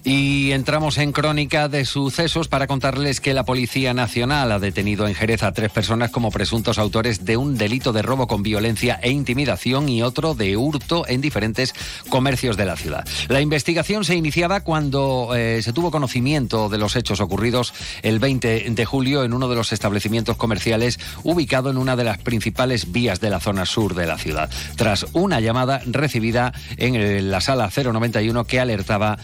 Y 0.03 0.51
entramos 0.51 0.97
en 0.97 1.11
crónica 1.11 1.67
de 1.67 1.85
sucesos 1.85 2.47
para 2.47 2.67
contarles 2.67 3.21
que 3.21 3.33
la 3.33 3.43
Policía 3.43 3.93
Nacional 3.93 4.51
ha 4.51 4.59
detenido 4.59 5.07
en 5.07 5.15
Jerez 5.15 5.43
a 5.43 5.51
tres 5.51 5.71
personas 5.71 6.11
como 6.11 6.31
presuntos 6.31 6.77
autores 6.77 7.25
de 7.25 7.37
un 7.37 7.57
delito 7.57 7.91
de 7.91 8.01
robo 8.01 8.27
con 8.27 8.43
violencia 8.43 8.99
e 9.01 9.11
intimidación 9.11 9.89
y 9.89 10.03
otro 10.03 10.35
de 10.35 10.57
hurto 10.57 11.07
en 11.07 11.21
diferentes 11.21 11.73
comercios 12.09 12.57
de 12.57 12.65
la 12.65 12.75
ciudad. 12.75 13.07
La 13.29 13.41
investigación 13.41 14.05
se 14.05 14.15
iniciaba 14.15 14.61
cuando 14.61 15.31
eh, 15.35 15.61
se 15.63 15.73
tuvo 15.73 15.91
conocimiento 15.91 16.69
de 16.69 16.77
los 16.77 16.95
hechos 16.95 17.19
ocurridos 17.19 17.73
el 18.03 18.19
20 18.19 18.69
de 18.69 18.85
julio 18.85 19.23
en 19.23 19.33
uno 19.33 19.47
de 19.47 19.55
los 19.55 19.73
establecimientos 19.73 20.37
comerciales 20.37 20.99
ubicado 21.23 21.69
en 21.69 21.77
una 21.77 21.95
de 21.95 22.03
las 22.03 22.17
principales 22.19 22.91
vías 22.91 23.19
de 23.19 23.29
la 23.29 23.39
zona 23.39 23.65
sur 23.65 23.95
de 23.95 24.05
la 24.05 24.17
ciudad, 24.17 24.49
tras 24.75 25.05
una 25.13 25.39
llamada 25.39 25.81
recibida 25.85 26.53
en 26.77 27.31
la 27.31 27.41
sala 27.41 27.69
091 27.75 28.45
que 28.45 28.59
alertaba 28.59 29.17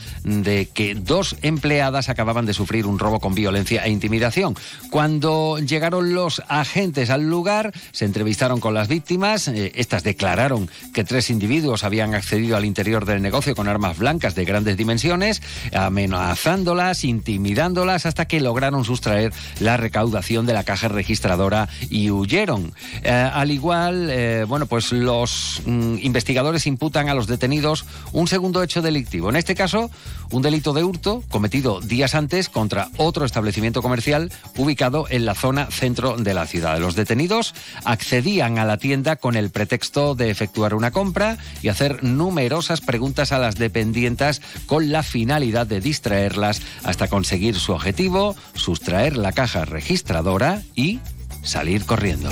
que 0.74 0.96
dos 0.96 1.36
empleadas 1.42 2.10
acababan 2.10 2.46
de 2.46 2.54
sufrir 2.54 2.86
un 2.86 3.00
robo 3.00 3.20
con 3.20 3.36
violencia 3.36 3.86
e 3.86 3.90
intimidación. 3.90 4.56
Cuando 4.90 5.60
llegaron 5.60 6.14
los 6.14 6.42
agentes 6.48 7.10
al 7.10 7.30
lugar, 7.30 7.72
se 7.92 8.06
entrevistaron 8.06 8.60
con 8.60 8.74
las 8.74 8.88
víctimas. 8.88 9.48
Eh, 9.48 9.72
estas 9.76 10.04
declararon 10.04 10.70
que 10.94 11.04
tres 11.04 11.30
individuos 11.30 11.84
habían 11.84 12.16
accedido 12.16 12.58
al 12.58 12.66
interior 12.66 13.06
del 13.06 13.22
negocio 13.22 13.56
con 13.56 13.68
armas 13.68 13.98
blancas 13.98 14.36
de 14.36 14.46
grandes 14.46 14.78
dimensiones, 14.78 15.42
amenazándolas, 15.74 17.04
intimidándolas, 17.04 18.06
hasta 18.06 18.26
que 18.26 18.40
lograron 18.40 18.86
sustraer 18.86 19.34
la 19.60 19.78
recaudación 19.78 20.46
de 20.46 20.54
la 20.54 20.64
caja 20.64 20.88
registradora 20.88 21.70
y 21.90 22.10
huyeron. 22.12 22.74
Eh, 23.04 23.12
al 23.12 23.52
igual, 23.52 24.10
eh, 24.10 24.46
bueno, 24.48 24.66
pues 24.66 24.92
los 24.92 25.62
mm, 25.66 25.98
investigadores 26.02 26.68
imputan 26.68 27.10
a 27.10 27.14
los 27.14 27.28
detenidos 27.28 27.86
un 28.12 28.28
segundo 28.28 28.64
hecho 28.64 28.82
delictivo. 28.82 29.30
En 29.30 29.36
este 29.36 29.56
caso, 29.56 29.90
un 30.32 30.42
delito 30.42 30.74
de 30.74 30.84
hurto 30.84 31.24
cometido 31.30 31.82
días 31.82 32.16
antes 32.16 32.50
contra 32.50 32.90
otro 32.98 33.26
establecimiento 33.26 33.82
comercial 33.82 34.32
ubicado 34.58 35.06
en 35.10 35.26
la 35.26 35.36
zona 35.36 35.68
centro 35.68 36.18
de 36.18 36.34
la 36.34 36.48
ciudad. 36.48 36.80
Los 36.80 36.96
detenidos 36.96 37.54
accedían 37.84 38.58
a 38.58 38.66
la 38.66 38.78
tienda 38.78 39.16
con 39.16 39.36
el 39.36 39.50
pretexto 39.50 40.16
de 40.16 40.30
efectuar 40.30 40.74
una 40.74 40.92
compra 40.92 41.38
y 41.62 41.68
hacer 41.68 42.04
numerosas 42.04 42.82
preguntas 42.82 43.32
a 43.32 43.40
las 43.40 43.56
dependientas 43.56 44.42
con 44.66 44.92
la 44.92 45.04
finalidad 45.04 45.68
de 45.68 45.82
distraerlas 45.82 46.62
hasta 46.84 47.08
conseguir 47.08 47.56
su 47.56 47.74
objetivo, 47.74 48.36
sustraer 48.56 49.18
la 49.18 49.32
caja 49.32 49.66
registradora 49.66 50.62
y 50.76 51.00
salir 51.44 51.86
corriendo. 51.86 52.30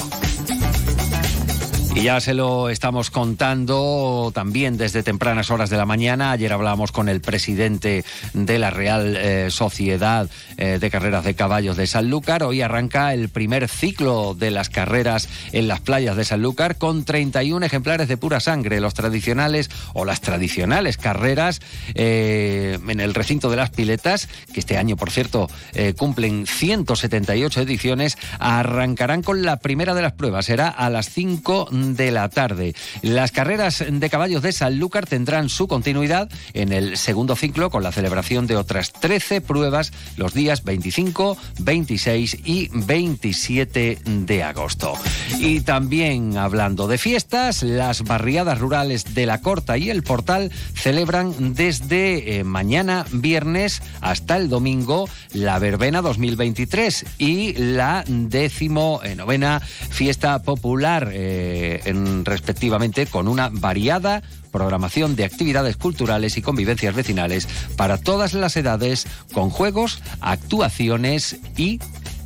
Ya 2.03 2.21
se 2.21 2.33
lo 2.33 2.69
estamos 2.69 3.11
contando 3.11 4.31
también 4.33 4.77
desde 4.77 5.03
tempranas 5.03 5.51
horas 5.51 5.69
de 5.69 5.75
la 5.75 5.85
mañana. 5.85 6.31
Ayer 6.31 6.53
hablábamos 6.53 6.93
con 6.93 7.09
el 7.09 7.19
presidente 7.19 8.05
de 8.33 8.57
la 8.57 8.69
Real 8.69 9.17
eh, 9.17 9.51
Sociedad 9.51 10.29
eh, 10.55 10.77
de 10.79 10.89
Carreras 10.89 11.25
de 11.25 11.33
Caballos 11.33 11.75
de 11.75 11.87
Sanlúcar. 11.87 12.43
Hoy 12.43 12.61
arranca 12.61 13.13
el 13.13 13.27
primer 13.27 13.67
ciclo 13.67 14.33
de 14.33 14.49
las 14.49 14.69
carreras 14.69 15.27
en 15.51 15.67
las 15.67 15.81
playas 15.81 16.15
de 16.15 16.23
Sanlúcar 16.23 16.77
con 16.77 17.03
31 17.03 17.65
ejemplares 17.65 18.07
de 18.07 18.15
pura 18.15 18.39
sangre. 18.39 18.79
Los 18.79 18.93
tradicionales 18.93 19.69
o 19.93 20.05
las 20.05 20.21
tradicionales 20.21 20.95
carreras 20.95 21.59
eh, 21.95 22.79
en 22.87 23.01
el 23.01 23.13
recinto 23.13 23.49
de 23.49 23.57
las 23.57 23.71
piletas, 23.71 24.29
que 24.53 24.61
este 24.61 24.77
año, 24.77 24.95
por 24.95 25.11
cierto, 25.11 25.49
cumplen 25.97 26.47
178 26.47 27.61
ediciones, 27.61 28.17
arrancarán 28.39 29.21
con 29.21 29.41
la 29.41 29.57
primera 29.57 29.93
de 29.93 30.01
las 30.01 30.13
pruebas. 30.13 30.45
Será 30.45 30.69
a 30.69 30.89
las 30.89 31.09
5 31.09 31.67
de 31.71 31.88
la 31.97 32.29
tarde. 32.29 32.73
Las 33.01 33.31
carreras 33.31 33.83
de 33.89 34.09
caballos 34.09 34.41
de 34.41 34.51
Sanlúcar 34.51 35.05
tendrán 35.05 35.49
su 35.49 35.67
continuidad 35.67 36.29
en 36.53 36.71
el 36.71 36.97
segundo 36.97 37.35
ciclo 37.35 37.69
con 37.69 37.83
la 37.83 37.91
celebración 37.91 38.47
de 38.47 38.55
otras 38.55 38.91
13 38.93 39.41
pruebas 39.41 39.91
los 40.17 40.33
días 40.33 40.63
25, 40.63 41.37
26 41.59 42.37
y 42.45 42.69
27 42.73 43.99
de 44.05 44.43
agosto. 44.43 44.93
Y 45.39 45.61
también 45.61 46.37
hablando 46.37 46.87
de 46.87 46.97
fiestas, 46.97 47.63
las 47.63 48.03
barriadas 48.03 48.59
rurales 48.59 49.13
de 49.13 49.25
la 49.25 49.41
Corta 49.41 49.77
y 49.77 49.89
el 49.89 50.03
Portal 50.03 50.51
celebran 50.73 51.55
desde 51.55 52.39
eh, 52.39 52.43
mañana 52.43 53.05
viernes 53.11 53.81
hasta 54.01 54.37
el 54.37 54.49
domingo 54.49 55.07
la 55.33 55.59
verbena 55.59 56.01
2023 56.01 57.05
y 57.17 57.53
la 57.53 58.03
décimo 58.07 59.01
novena 59.15 59.59
fiesta 59.59 60.41
popular. 60.41 61.09
Eh, 61.13 61.68
en, 61.85 62.25
respectivamente 62.25 63.05
con 63.05 63.27
una 63.27 63.49
variada 63.49 64.21
programación 64.51 65.15
de 65.15 65.25
actividades 65.25 65.77
culturales 65.77 66.37
y 66.37 66.41
convivencias 66.41 66.95
vecinales 66.95 67.47
para 67.75 67.97
todas 67.97 68.33
las 68.33 68.55
edades, 68.57 69.07
con 69.33 69.49
juegos, 69.49 70.01
actuaciones 70.21 71.37
y 71.55 71.79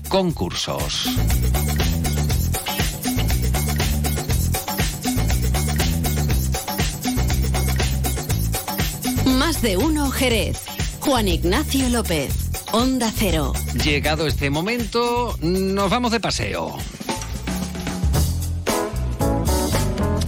concursos. 0.10 1.10
Más 9.26 9.62
de 9.62 9.78
uno 9.78 10.10
Jerez. 10.12 10.58
Juan 11.00 11.28
Ignacio 11.28 11.90
López. 11.90 12.34
Onda 12.72 13.12
Cero. 13.16 13.54
Llegado 13.84 14.26
este 14.26 14.50
momento, 14.50 15.38
nos 15.42 15.90
vamos 15.90 16.12
de 16.12 16.20
paseo. 16.20 16.78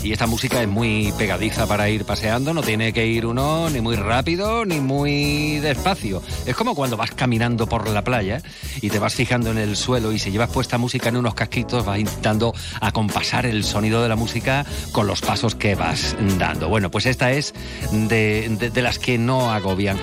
Y 0.05 0.11
esta 0.11 0.27
música 0.27 0.61
es 0.61 0.67
muy 0.67 1.11
pegadiza 1.17 1.65
para 1.65 1.89
ir 1.89 2.05
paseando, 2.05 2.53
no 2.53 2.61
tiene 2.61 2.93
que 2.93 3.07
ir 3.07 3.25
uno 3.25 3.71
ni 3.71 3.81
muy 3.81 3.95
rápido 3.95 4.63
ni 4.63 4.79
muy 4.79 5.57
despacio. 5.57 6.21
Es 6.45 6.55
como 6.55 6.75
cuando 6.75 6.95
vas 6.95 7.09
caminando 7.09 7.65
por 7.65 7.89
la 7.89 8.03
playa 8.03 8.43
y 8.81 8.91
te 8.91 8.99
vas 8.99 9.15
fijando 9.15 9.49
en 9.49 9.57
el 9.57 9.75
suelo 9.75 10.11
y 10.11 10.19
si 10.19 10.29
llevas 10.29 10.51
puesta 10.51 10.77
música 10.77 11.09
en 11.09 11.17
unos 11.17 11.33
casquitos 11.33 11.83
vas 11.85 11.97
intentando 11.97 12.53
acompasar 12.81 13.47
el 13.47 13.63
sonido 13.63 14.03
de 14.03 14.09
la 14.09 14.15
música 14.15 14.63
con 14.91 15.07
los 15.07 15.21
pasos 15.21 15.55
que 15.55 15.73
vas 15.73 16.15
dando. 16.37 16.69
Bueno, 16.69 16.91
pues 16.91 17.07
esta 17.07 17.31
es 17.31 17.55
de, 17.91 18.71
de 18.71 18.81
las 18.83 18.99
que 18.99 19.17
no 19.17 19.51
agobian. 19.51 19.97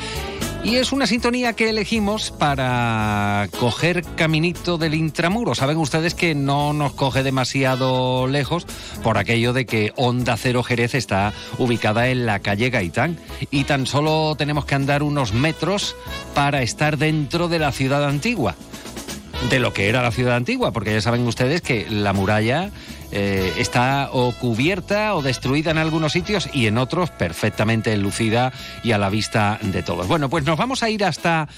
Y 0.65 0.77
es 0.77 0.93
una 0.93 1.09
sintonía 1.09 1.55
que 1.55 1.69
elegimos 1.71 2.31
para 2.31 3.49
coger 3.59 4.05
caminito 4.15 4.79
del 4.79 4.95
intramuro. 4.95 5.57
Saben 5.57 5.77
ustedes 5.77 6.15
que 6.15 6.37
no 6.37 6.73
nos 6.73 6.93
coge 6.93 7.25
demasiado 7.25 8.29
lejos 8.29 8.65
por 9.03 9.19
aquello 9.19 9.53
de 9.53 9.67
que 9.67 9.93
Onda 9.97 10.37
Cero 10.37 10.63
Jerez 10.63 10.95
está 10.95 11.33
ubicada 11.59 12.09
en 12.09 12.27
la 12.27 12.39
calle 12.39 12.71
Gaitán. 12.71 13.19
Y 13.51 13.65
tan 13.65 13.87
solo 13.87 14.37
tenemos 14.37 14.65
que 14.65 14.77
andar 14.77 15.03
unos 15.03 15.35
metros 15.35 15.97
para 16.33 16.63
estar 16.63 16.97
dentro 16.97 17.49
de 17.49 17.59
la 17.59 17.73
ciudad 17.73 18.05
antigua. 18.05 18.55
De 19.51 19.59
lo 19.59 19.73
que 19.73 19.89
era 19.89 20.01
la 20.01 20.13
ciudad 20.13 20.37
antigua, 20.37 20.71
porque 20.71 20.93
ya 20.93 21.01
saben 21.01 21.27
ustedes 21.27 21.61
que 21.61 21.91
la 21.91 22.13
muralla 22.13 22.71
eh, 23.13 23.53
está 23.59 24.09
o 24.13 24.33
cubierta 24.33 25.15
o 25.15 25.23
destruida 25.23 25.71
en 25.71 25.79
algunos 25.79 26.13
sitios 26.13 26.49
y 26.53 26.67
en 26.67 26.79
otros 26.79 27.11
perfectamente 27.11 27.97
lucida 27.97 28.53
y 28.83 28.93
a 28.93 28.99
la 28.99 29.11
vista 29.11 29.59
de 29.61 29.83
todos. 29.83 30.09
Bueno, 30.09 30.29
pues 30.29 30.45
nos 30.45 30.57
vamos 30.57 30.83
a 30.83 30.91
ir 30.91 31.05
hasta 31.05 31.49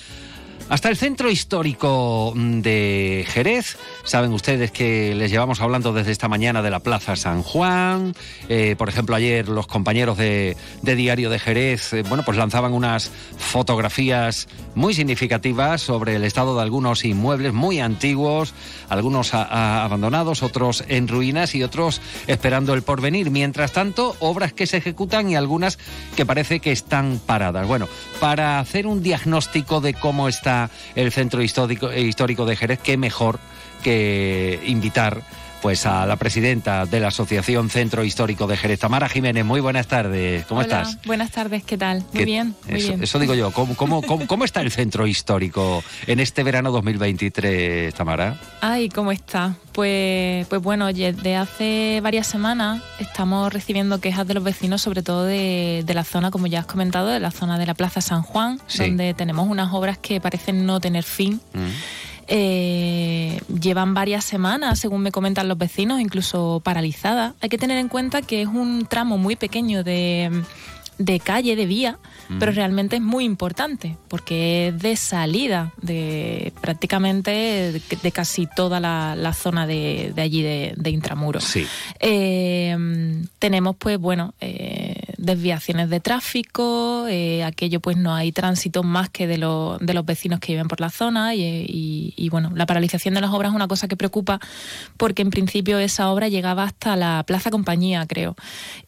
hasta 0.68 0.88
el 0.88 0.96
centro 0.96 1.30
histórico 1.30 2.32
de 2.34 3.26
Jerez. 3.28 3.76
Saben 4.04 4.32
ustedes 4.32 4.70
que 4.70 5.14
les 5.14 5.30
llevamos 5.30 5.60
hablando 5.60 5.92
desde 5.92 6.12
esta 6.12 6.28
mañana 6.28 6.62
de 6.62 6.70
la 6.70 6.80
Plaza 6.80 7.16
San 7.16 7.42
Juan. 7.42 8.14
Eh, 8.48 8.74
por 8.78 8.88
ejemplo, 8.88 9.14
ayer 9.14 9.48
los 9.48 9.66
compañeros 9.66 10.16
de, 10.16 10.56
Diario 10.82 11.28
de 11.28 11.38
Jerez, 11.38 11.92
eh, 11.92 12.02
bueno, 12.08 12.24
pues 12.24 12.38
lanzaban 12.38 12.72
unas 12.72 13.10
fotografías 13.36 14.48
muy 14.74 14.94
significativas 14.94 15.82
sobre 15.82 16.16
el 16.16 16.24
estado 16.24 16.56
de 16.56 16.62
algunos 16.62 17.04
inmuebles 17.04 17.52
muy 17.52 17.80
antiguos, 17.80 18.54
algunos 18.88 19.34
abandonados, 19.34 20.42
otros 20.42 20.84
en 20.88 21.08
ruinas 21.08 21.54
y 21.54 21.62
otros 21.62 22.00
esperando 22.26 22.74
el 22.74 22.82
porvenir. 22.82 23.30
Mientras 23.30 23.72
tanto, 23.72 24.16
obras 24.20 24.52
que 24.52 24.66
se 24.66 24.78
ejecutan 24.78 25.30
y 25.30 25.36
algunas 25.36 25.78
que 26.16 26.24
parece 26.24 26.60
que 26.60 26.72
están 26.72 27.20
paradas. 27.24 27.66
Bueno, 27.66 27.88
para 28.20 28.58
hacer 28.58 28.86
un 28.86 29.02
diagnóstico 29.02 29.80
de 29.80 29.94
cómo 29.94 30.28
está 30.28 30.53
el 30.94 31.12
centro 31.12 31.42
histórico, 31.42 31.92
histórico 31.92 32.46
de 32.46 32.56
Jerez, 32.56 32.78
qué 32.82 32.96
mejor 32.96 33.38
que 33.82 34.60
invitar 34.66 35.22
pues 35.64 35.86
a 35.86 36.04
la 36.04 36.16
presidenta 36.16 36.84
de 36.84 37.00
la 37.00 37.08
Asociación 37.08 37.70
Centro 37.70 38.04
Histórico 38.04 38.46
de 38.46 38.54
Jerez, 38.54 38.80
Tamara 38.80 39.08
Jiménez. 39.08 39.46
Muy 39.46 39.60
buenas 39.60 39.86
tardes, 39.86 40.44
¿cómo 40.44 40.60
Hola, 40.60 40.82
estás? 40.82 40.98
Buenas 41.06 41.30
tardes, 41.30 41.64
¿qué 41.64 41.78
tal? 41.78 42.04
Muy 42.12 42.26
bien, 42.26 42.54
muy 42.68 42.80
eso, 42.80 42.88
bien. 42.88 43.02
Eso 43.02 43.18
digo 43.18 43.32
yo, 43.32 43.50
¿Cómo, 43.50 43.74
cómo, 43.74 44.02
cómo, 44.02 44.44
está 44.44 44.60
el 44.60 44.70
Centro 44.70 45.06
Histórico 45.06 45.82
en 46.06 46.20
este 46.20 46.42
verano 46.42 46.70
2023, 46.70 47.94
Tamara? 47.94 48.38
Ay, 48.60 48.90
¿cómo 48.90 49.10
está? 49.10 49.56
Pues, 49.72 50.46
pues 50.48 50.60
bueno, 50.60 50.84
oye, 50.84 51.14
de 51.14 51.34
hace 51.36 52.00
varias 52.02 52.26
semanas 52.26 52.82
estamos 52.98 53.50
recibiendo 53.50 54.02
quejas 54.02 54.26
de 54.28 54.34
los 54.34 54.44
vecinos, 54.44 54.82
sobre 54.82 55.02
todo 55.02 55.24
de, 55.24 55.82
de 55.86 55.94
la 55.94 56.04
zona, 56.04 56.30
como 56.30 56.46
ya 56.46 56.60
has 56.60 56.66
comentado, 56.66 57.08
de 57.08 57.20
la 57.20 57.30
zona 57.30 57.58
de 57.58 57.64
la 57.64 57.72
Plaza 57.72 58.02
San 58.02 58.20
Juan, 58.20 58.60
Sí. 58.66 58.80
donde 58.80 59.14
tenemos 59.14 59.48
unas 59.48 59.72
obras 59.72 59.96
que 59.96 60.20
parecen 60.20 60.66
no 60.66 60.78
tener 60.78 61.04
fin. 61.04 61.40
Mm. 61.54 61.68
Eh, 62.28 63.40
llevan 63.60 63.94
varias 63.94 64.24
semanas, 64.24 64.78
según 64.78 65.02
me 65.02 65.12
comentan 65.12 65.48
los 65.48 65.58
vecinos, 65.58 66.00
incluso 66.00 66.60
paralizadas. 66.64 67.34
Hay 67.40 67.48
que 67.48 67.58
tener 67.58 67.78
en 67.78 67.88
cuenta 67.88 68.22
que 68.22 68.42
es 68.42 68.48
un 68.48 68.86
tramo 68.88 69.18
muy 69.18 69.36
pequeño 69.36 69.84
de, 69.84 70.30
de 70.98 71.18
calle, 71.20 71.56
de 71.56 71.66
vía, 71.66 71.98
pero 72.38 72.52
realmente 72.52 72.96
es 72.96 73.02
muy 73.02 73.24
importante 73.24 73.96
porque 74.08 74.68
es 74.68 74.78
de 74.80 74.96
salida 74.96 75.72
de 75.82 76.52
prácticamente 76.60 77.30
de, 77.30 77.82
de 78.02 78.12
casi 78.12 78.46
toda 78.46 78.80
la, 78.80 79.14
la 79.16 79.32
zona 79.34 79.66
de, 79.66 80.12
de 80.14 80.22
allí 80.22 80.42
de, 80.42 80.72
de 80.76 80.90
Intramuros. 80.90 81.44
Sí. 81.44 81.66
Eh, 82.00 83.24
tenemos 83.38 83.76
pues 83.76 83.98
bueno 83.98 84.34
eh, 84.40 84.94
desviaciones 85.18 85.90
de 85.90 86.00
tráfico, 86.00 87.06
eh, 87.08 87.42
aquello 87.44 87.80
pues 87.80 87.96
no 87.96 88.14
hay 88.14 88.30
tránsito 88.32 88.82
más 88.82 89.10
que 89.10 89.26
de, 89.26 89.38
los 89.38 89.78
de 89.80 89.94
los 89.94 90.04
vecinos 90.06 90.40
que 90.40 90.52
viven 90.52 90.68
por 90.68 90.80
la 90.80 90.90
zona 90.90 91.34
y, 91.34 91.42
y- 91.42 92.14
y, 92.16 92.28
bueno, 92.28 92.52
la 92.54 92.66
paralización 92.66 93.14
de 93.14 93.20
las 93.20 93.30
obras 93.32 93.50
es 93.50 93.56
una 93.56 93.66
cosa 93.68 93.88
que 93.88 93.96
preocupa 93.96 94.38
porque 94.96 95.22
en 95.22 95.30
principio 95.30 95.78
esa 95.78 96.08
obra 96.10 96.28
llegaba 96.28 96.62
hasta 96.64 96.96
la 96.96 97.24
Plaza 97.26 97.50
Compañía 97.50 98.06
creo 98.06 98.36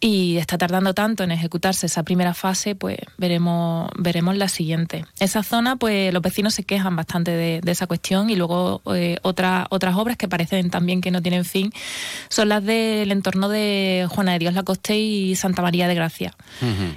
y 0.00 0.36
está 0.36 0.56
tardando 0.58 0.94
tanto 0.94 1.24
en 1.24 1.30
ejecutarse 1.32 1.88
esa 1.96 2.02
primera 2.02 2.34
fase 2.34 2.74
pues 2.74 2.98
veremos, 3.16 3.88
veremos 3.96 4.36
la 4.36 4.48
siguiente. 4.48 5.06
Esa 5.18 5.42
zona 5.42 5.76
pues 5.76 6.12
los 6.12 6.20
vecinos 6.20 6.52
se 6.52 6.62
quejan 6.62 6.94
bastante 6.94 7.30
de, 7.30 7.62
de 7.62 7.72
esa 7.72 7.86
cuestión 7.86 8.28
y 8.28 8.36
luego 8.36 8.82
eh, 8.94 9.16
otra- 9.22 9.66
otras 9.70 9.96
obras 9.96 10.18
que 10.18 10.28
parecen 10.28 10.68
también 10.68 11.00
que 11.00 11.10
no 11.10 11.22
tienen 11.22 11.46
fin 11.46 11.72
son 12.28 12.50
las 12.50 12.62
del 12.62 13.10
entorno 13.12 13.48
de 13.48 14.06
Juana 14.10 14.32
de 14.32 14.40
Dios 14.40 14.52
Lacoste 14.52 14.98
y 14.98 15.36
Santa 15.36 15.62
María 15.62 15.88
de 15.88 15.94
Gracia. 15.94 16.34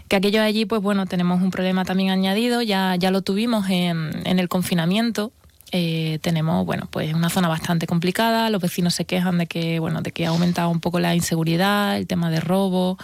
Que 0.10 0.18
aquello 0.18 0.42
allí, 0.42 0.66
pues 0.66 0.82
bueno, 0.82 1.06
tenemos 1.06 1.42
un 1.42 1.50
problema 1.50 1.86
también 1.86 2.10
añadido, 2.10 2.62
ya, 2.62 2.98
ya 2.98 3.10
lo 3.10 3.22
tuvimos 3.22 3.70
en, 3.70 4.12
en 4.26 4.38
el 4.40 4.50
confinamiento. 4.50 5.32
Eh, 5.72 6.20
tenemos, 6.22 6.66
bueno, 6.66 6.88
pues 6.90 7.14
una 7.14 7.30
zona 7.30 7.48
bastante 7.48 7.86
complicada, 7.86 8.50
los 8.50 8.62
vecinos 8.62 8.96
se 8.96 9.06
quejan 9.06 9.38
de 9.38 9.48
que, 9.48 9.80
bueno, 9.80 10.02
de 10.02 10.12
que 10.12 10.26
ha 10.26 10.30
aumentado 10.30 10.70
un 10.70 10.80
poco 10.80 11.00
la 11.00 11.16
inseguridad, 11.16 11.98
el 11.98 12.08
tema 12.08 12.32
de 12.32 12.40
robo, 12.40 12.98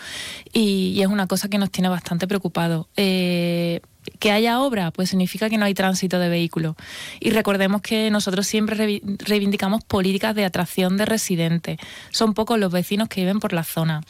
y, 0.52 1.00
es 1.02 1.08
una 1.08 1.28
cosa 1.28 1.50
que 1.50 1.58
nos 1.58 1.70
tiene 1.70 1.90
bastante 1.90 2.28
preocupados. 2.28 2.88
Eh, 2.98 3.82
que 4.20 4.32
haya 4.32 4.60
obra, 4.62 4.92
pues 4.92 5.10
significa 5.10 5.50
que 5.50 5.58
no 5.58 5.66
hay 5.66 5.74
tránsito 5.74 6.20
de 6.20 6.30
vehículos. 6.30 6.76
Y 7.20 7.32
recordemos 7.32 7.82
que 7.82 8.12
nosotros 8.12 8.46
siempre 8.48 9.02
reivindicamos 9.20 9.84
políticas 9.84 10.36
de 10.36 10.46
atracción 10.46 10.98
de 10.98 11.06
residentes. 11.06 11.78
Son 12.12 12.34
pocos 12.34 12.60
los 12.60 12.72
vecinos 12.72 13.10
que 13.10 13.22
viven 13.22 13.40
por 13.40 13.54
la 13.54 13.64
zona. 13.64 14.02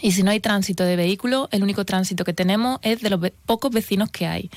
Y 0.00 0.12
si 0.12 0.22
no 0.22 0.30
hay 0.30 0.40
tránsito 0.40 0.84
de 0.84 0.96
vehículos, 0.96 1.48
el 1.50 1.62
único 1.62 1.84
tránsito 1.84 2.24
que 2.24 2.32
tenemos 2.32 2.78
es 2.82 3.00
de 3.00 3.10
los 3.10 3.18
ve- 3.20 3.34
pocos 3.46 3.70
vecinos 3.72 4.10
que 4.10 4.26
hay. 4.26 4.50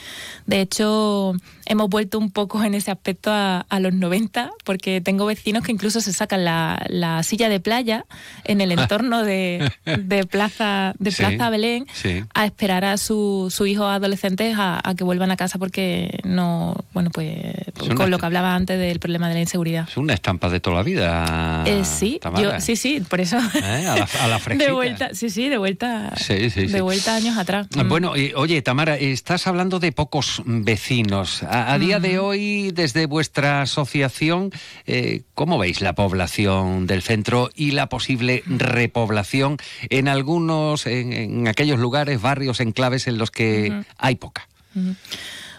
De 0.45 0.61
hecho, 0.61 1.33
hemos 1.65 1.89
vuelto 1.89 2.19
un 2.19 2.31
poco 2.31 2.63
en 2.63 2.73
ese 2.75 2.91
aspecto 2.91 3.31
a, 3.31 3.61
a 3.67 3.79
los 3.79 3.93
90, 3.93 4.51
porque 4.63 5.01
tengo 5.01 5.25
vecinos 5.25 5.63
que 5.63 5.71
incluso 5.71 5.99
se 6.01 6.13
sacan 6.13 6.45
la, 6.45 6.85
la 6.89 7.23
silla 7.23 7.49
de 7.49 7.59
playa 7.59 8.05
en 8.43 8.61
el 8.61 8.71
entorno 8.79 9.23
de, 9.23 9.71
de 9.85 10.25
Plaza, 10.25 10.93
de 10.99 11.11
Sí, 11.11 11.17
Plaza 11.23 11.49
Belén 11.49 11.85
sí. 11.93 12.23
a 12.33 12.45
esperar 12.45 12.85
a 12.85 12.97
sus 12.97 13.53
su 13.53 13.65
hijos 13.65 13.87
adolescentes 13.87 14.55
a, 14.59 14.79
a 14.87 14.95
que 14.95 15.03
vuelvan 15.03 15.31
a 15.31 15.37
casa 15.37 15.57
porque 15.57 16.19
no, 16.23 16.75
bueno, 16.93 17.09
pues 17.11 17.35
una- 17.83 17.95
con 17.95 18.11
lo 18.11 18.19
que 18.19 18.25
hablaba 18.27 18.53
antes 18.55 18.77
del 18.79 18.99
problema 18.99 19.27
de 19.27 19.33
la 19.35 19.39
inseguridad. 19.41 19.87
Es 19.89 19.97
una 19.97 20.13
estampa 20.13 20.49
de 20.49 20.59
toda 20.59 20.77
la 20.77 20.83
vida. 20.83 21.63
Eh, 21.65 21.83
sí, 21.83 22.19
yo, 22.39 22.59
sí, 22.59 22.75
sí, 22.75 23.01
por 23.09 23.19
eso. 23.21 23.37
¿Eh? 23.55 23.87
A 23.87 23.95
la, 23.97 24.07
a 24.21 24.27
la 24.27 24.39
fresquita. 24.39 24.65
De 24.67 24.71
vuelta, 24.73 25.09
sí, 25.13 25.29
sí, 25.31 25.49
de 25.49 25.57
vuelta. 25.57 26.13
Sí, 26.17 26.49
sí, 26.49 26.67
sí. 26.67 26.67
De 26.67 26.81
vuelta 26.81 27.15
años 27.15 27.37
atrás. 27.37 27.67
Mm. 27.75 27.87
Bueno, 27.89 28.15
eh, 28.15 28.33
oye, 28.35 28.61
Tamara, 28.61 28.97
estás 28.97 29.47
hablando 29.47 29.79
de 29.79 29.91
pocos 29.91 30.41
vecinos. 30.45 31.43
A, 31.43 31.73
a 31.73 31.79
día 31.79 31.99
de 31.99 32.19
hoy, 32.19 32.71
desde 32.71 33.05
vuestra 33.05 33.61
asociación, 33.63 34.51
eh, 34.85 35.23
¿cómo 35.33 35.57
veis 35.57 35.81
la 35.81 35.93
población 35.93 36.85
del 36.87 37.01
centro 37.01 37.49
y 37.55 37.71
la 37.71 37.87
posible 37.89 38.43
repoblación 38.45 39.57
en 39.89 40.07
algunos, 40.07 40.85
en, 40.85 41.13
en 41.13 41.47
aquellos 41.47 41.79
lugares, 41.79 42.21
barrios, 42.21 42.59
enclaves 42.59 43.07
en 43.07 43.17
los 43.17 43.31
que 43.31 43.83
hay 43.97 44.15
poca? 44.15 44.47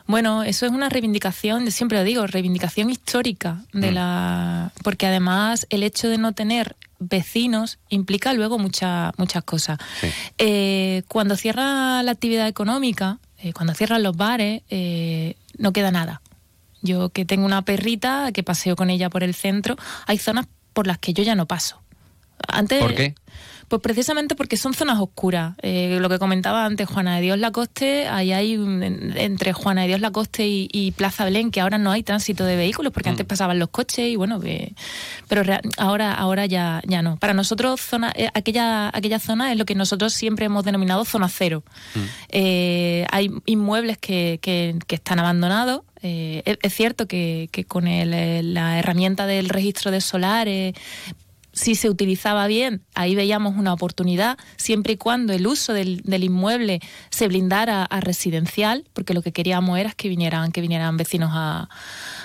Bueno, 0.07 0.43
eso 0.43 0.67
es 0.67 0.73
una 0.73 0.89
reivindicación, 0.89 1.71
siempre 1.71 1.99
lo 1.99 2.05
digo, 2.05 2.27
reivindicación 2.27 2.91
histórica 2.91 3.63
de 3.73 3.91
Mm. 3.91 3.95
la, 3.95 4.73
porque 4.83 5.07
además 5.07 5.67
el 5.71 5.83
hecho 5.85 6.09
de 6.09 6.19
no 6.19 6.33
tener 6.33 6.77
vecinos 7.09 7.79
implica 7.89 8.33
luego 8.33 8.59
muchas 8.59 9.13
muchas 9.19 9.45
cosas. 9.45 9.79
Sí. 10.01 10.09
Eh, 10.39 11.03
cuando 11.09 11.37
cierra 11.37 12.03
la 12.03 12.13
actividad 12.13 12.49
económica, 12.49 13.19
eh, 13.39 13.53
cuando 13.53 13.75
cierran 13.75 14.03
los 14.03 14.17
bares, 14.17 14.63
eh, 14.71 15.37
no 15.59 15.73
queda 15.73 15.91
nada. 15.91 16.23
Yo 16.81 17.11
que 17.11 17.25
tengo 17.25 17.45
una 17.47 17.63
perrita 17.63 18.33
que 18.33 18.43
paseo 18.43 18.77
con 18.77 18.91
ella 18.91 19.11
por 19.11 19.23
el 19.23 19.35
centro, 19.35 19.77
hay 20.07 20.19
zonas 20.19 20.47
por 20.73 20.87
las 20.87 20.99
que 20.99 21.13
yo 21.13 21.23
ya 21.23 21.35
no 21.35 21.47
paso. 21.47 21.81
Antes, 22.49 22.81
¿Por 22.81 22.95
qué? 22.95 23.15
Pues 23.73 23.81
precisamente 23.81 24.35
porque 24.35 24.59
son 24.59 24.75
zonas 24.75 24.99
oscuras. 25.01 25.55
Eh, 25.63 25.97
lo 25.99 26.11
que 26.11 26.19
comentaba 26.19 26.67
antes, 26.67 26.87
Juana 26.87 27.17
de 27.17 27.23
Dios 27.23 27.39
Lacoste, 27.39 28.07
ahí 28.07 28.31
hay 28.31 28.59
un- 28.59 28.83
en- 28.83 29.17
entre 29.17 29.55
Juana 29.55 29.81
de 29.81 29.89
Dios 29.89 30.01
Lacoste 30.03 30.47
y, 30.47 30.69
y 30.71 30.91
Plaza 30.91 31.25
Belén, 31.25 31.51
que 31.51 31.63
ahora 31.63 31.79
no 31.79 31.91
hay 31.91 32.03
tránsito 32.03 32.45
de 32.45 32.57
vehículos, 32.57 32.93
porque 32.93 33.09
antes 33.09 33.25
pasaban 33.25 33.59
los 33.59 33.71
coches 33.71 34.09
y 34.11 34.17
bueno, 34.17 34.39
pero 35.27 35.43
rea- 35.43 35.63
ahora, 35.79 36.13
ahora 36.13 36.45
ya, 36.45 36.83
ya 36.87 37.01
no. 37.01 37.17
Para 37.17 37.33
nosotros, 37.33 37.81
zona, 37.81 38.13
eh, 38.15 38.29
aquella, 38.35 38.91
aquella 38.95 39.19
zona 39.19 39.51
es 39.53 39.57
lo 39.57 39.65
que 39.65 39.75
nosotros 39.75 40.13
siempre 40.13 40.45
hemos 40.45 40.65
denominado 40.67 41.07
zona 41.07 41.31
cero. 41.31 41.63
Eh, 42.29 43.07
hay 43.11 43.31
inmuebles 43.47 43.97
que, 43.97 44.39
que- 44.43 44.77
que 44.87 44.97
están 44.97 45.19
abandonados. 45.19 45.81
Eh, 46.03 46.43
es, 46.61 46.75
cierto 46.75 47.07
que, 47.09 47.49
que 47.53 47.65
con 47.65 47.87
el, 47.87 48.53
la 48.53 48.79
herramienta 48.79 49.27
del 49.27 49.49
registro 49.49 49.91
de 49.91 50.03
solares 50.03 50.75
si 51.53 51.75
se 51.75 51.91
utilizaba 51.91 52.47
bien, 52.47 52.83
ahí 52.95 53.15
veíamos 53.15 53.57
una 53.57 53.73
oportunidad, 53.73 54.39
siempre 54.57 54.95
y 54.95 54.97
cuando 54.97 55.33
el 55.33 55.47
uso 55.47 55.73
del, 55.73 56.03
del 56.03 56.25
inmueble 56.25 56.81
se 57.11 57.29
blindara 57.29 57.85
a 57.85 58.01
residencial, 58.01 58.85
porque 58.93 59.15
lo 59.15 59.23
que 59.23 59.33
queríamos 59.33 59.79
era 59.79 59.93
que 59.93 60.09
vinieran, 60.09 60.53
que 60.53 60.61
vinieran 60.61 60.97
vecinos 60.97 61.31
a, 61.33 61.69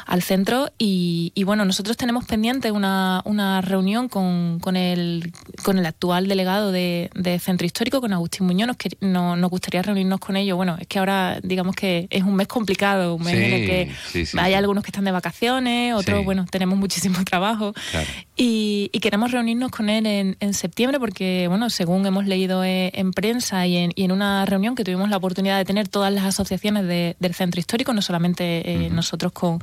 al 0.08 0.24
centro. 0.24 0.72
Y, 0.78 1.32
y, 1.36 1.44
bueno, 1.44 1.66
nosotros 1.66 1.98
tenemos 1.98 2.26
pendiente 2.26 2.72
una, 2.72 3.22
una 3.26 3.62
reunión 3.62 4.08
con, 4.10 4.60
con, 4.60 4.76
el, 4.76 5.32
con 5.64 5.78
el 5.78 5.86
actual 5.86 6.28
delegado 6.28 6.72
de, 6.72 7.10
de 7.14 7.38
Centro 7.40 7.66
Histórico, 7.68 8.02
con 8.02 8.14
Agustín 8.14 8.48
Muñoz. 8.48 8.68
Nos, 8.68 8.78
que, 8.78 8.90
no, 9.02 9.36
nos 9.36 9.50
gustaría 9.52 9.82
reunirnos 9.82 10.20
con 10.20 10.36
ellos. 10.38 10.56
Bueno, 10.58 10.78
es 10.80 10.88
que 10.88 10.98
ahora 11.00 11.40
digamos 11.44 11.76
que 11.76 12.08
es 12.10 12.24
un 12.24 12.36
mes 12.36 12.48
complicado, 12.48 13.16
un 13.16 13.24
mes 13.24 13.36
Sí, 13.38 13.44
en 13.44 13.54
el 13.54 13.66
que 13.68 13.92
sí, 14.12 14.26
sí, 14.26 14.38
hay 14.40 14.54
algunos 14.56 14.84
que 14.84 14.90
están 14.90 15.04
de 15.06 15.12
vacaciones, 15.12 15.94
otros, 15.94 16.24
bueno, 16.26 16.46
tenemos 16.50 16.78
muchísimo 16.80 17.18
trabajo. 17.26 17.74
Claro. 17.92 18.08
Y, 18.36 18.90
y 18.94 19.00
queremos 19.00 19.32
reunirnos 19.32 19.72
con 19.72 19.90
él 19.90 20.06
en, 20.06 20.38
en 20.40 20.54
septiembre 20.54 21.00
porque, 21.00 21.48
bueno, 21.50 21.70
según 21.70 22.06
hemos 22.06 22.26
leído 22.26 22.64
eh, 22.64 22.92
en 22.96 23.12
prensa 23.12 23.68
y 23.68 23.76
en, 23.78 23.92
y 23.96 24.04
en 24.06 24.12
una 24.12 24.46
reunión 24.46 24.76
que 24.76 24.84
tuvimos 24.84 25.10
la 25.10 25.18
oportunidad 25.18 25.58
de 25.58 25.66
tener 25.66 25.88
todas 25.88 26.14
las 26.14 26.24
asociaciones 26.24 26.86
de- 26.88 27.16
del 27.20 27.34
centro 27.34 27.60
histórico, 27.60 27.94
no 27.94 28.02
solamente 28.02 28.86
eh, 28.86 28.90
nosotros 28.90 29.32
con, 29.34 29.60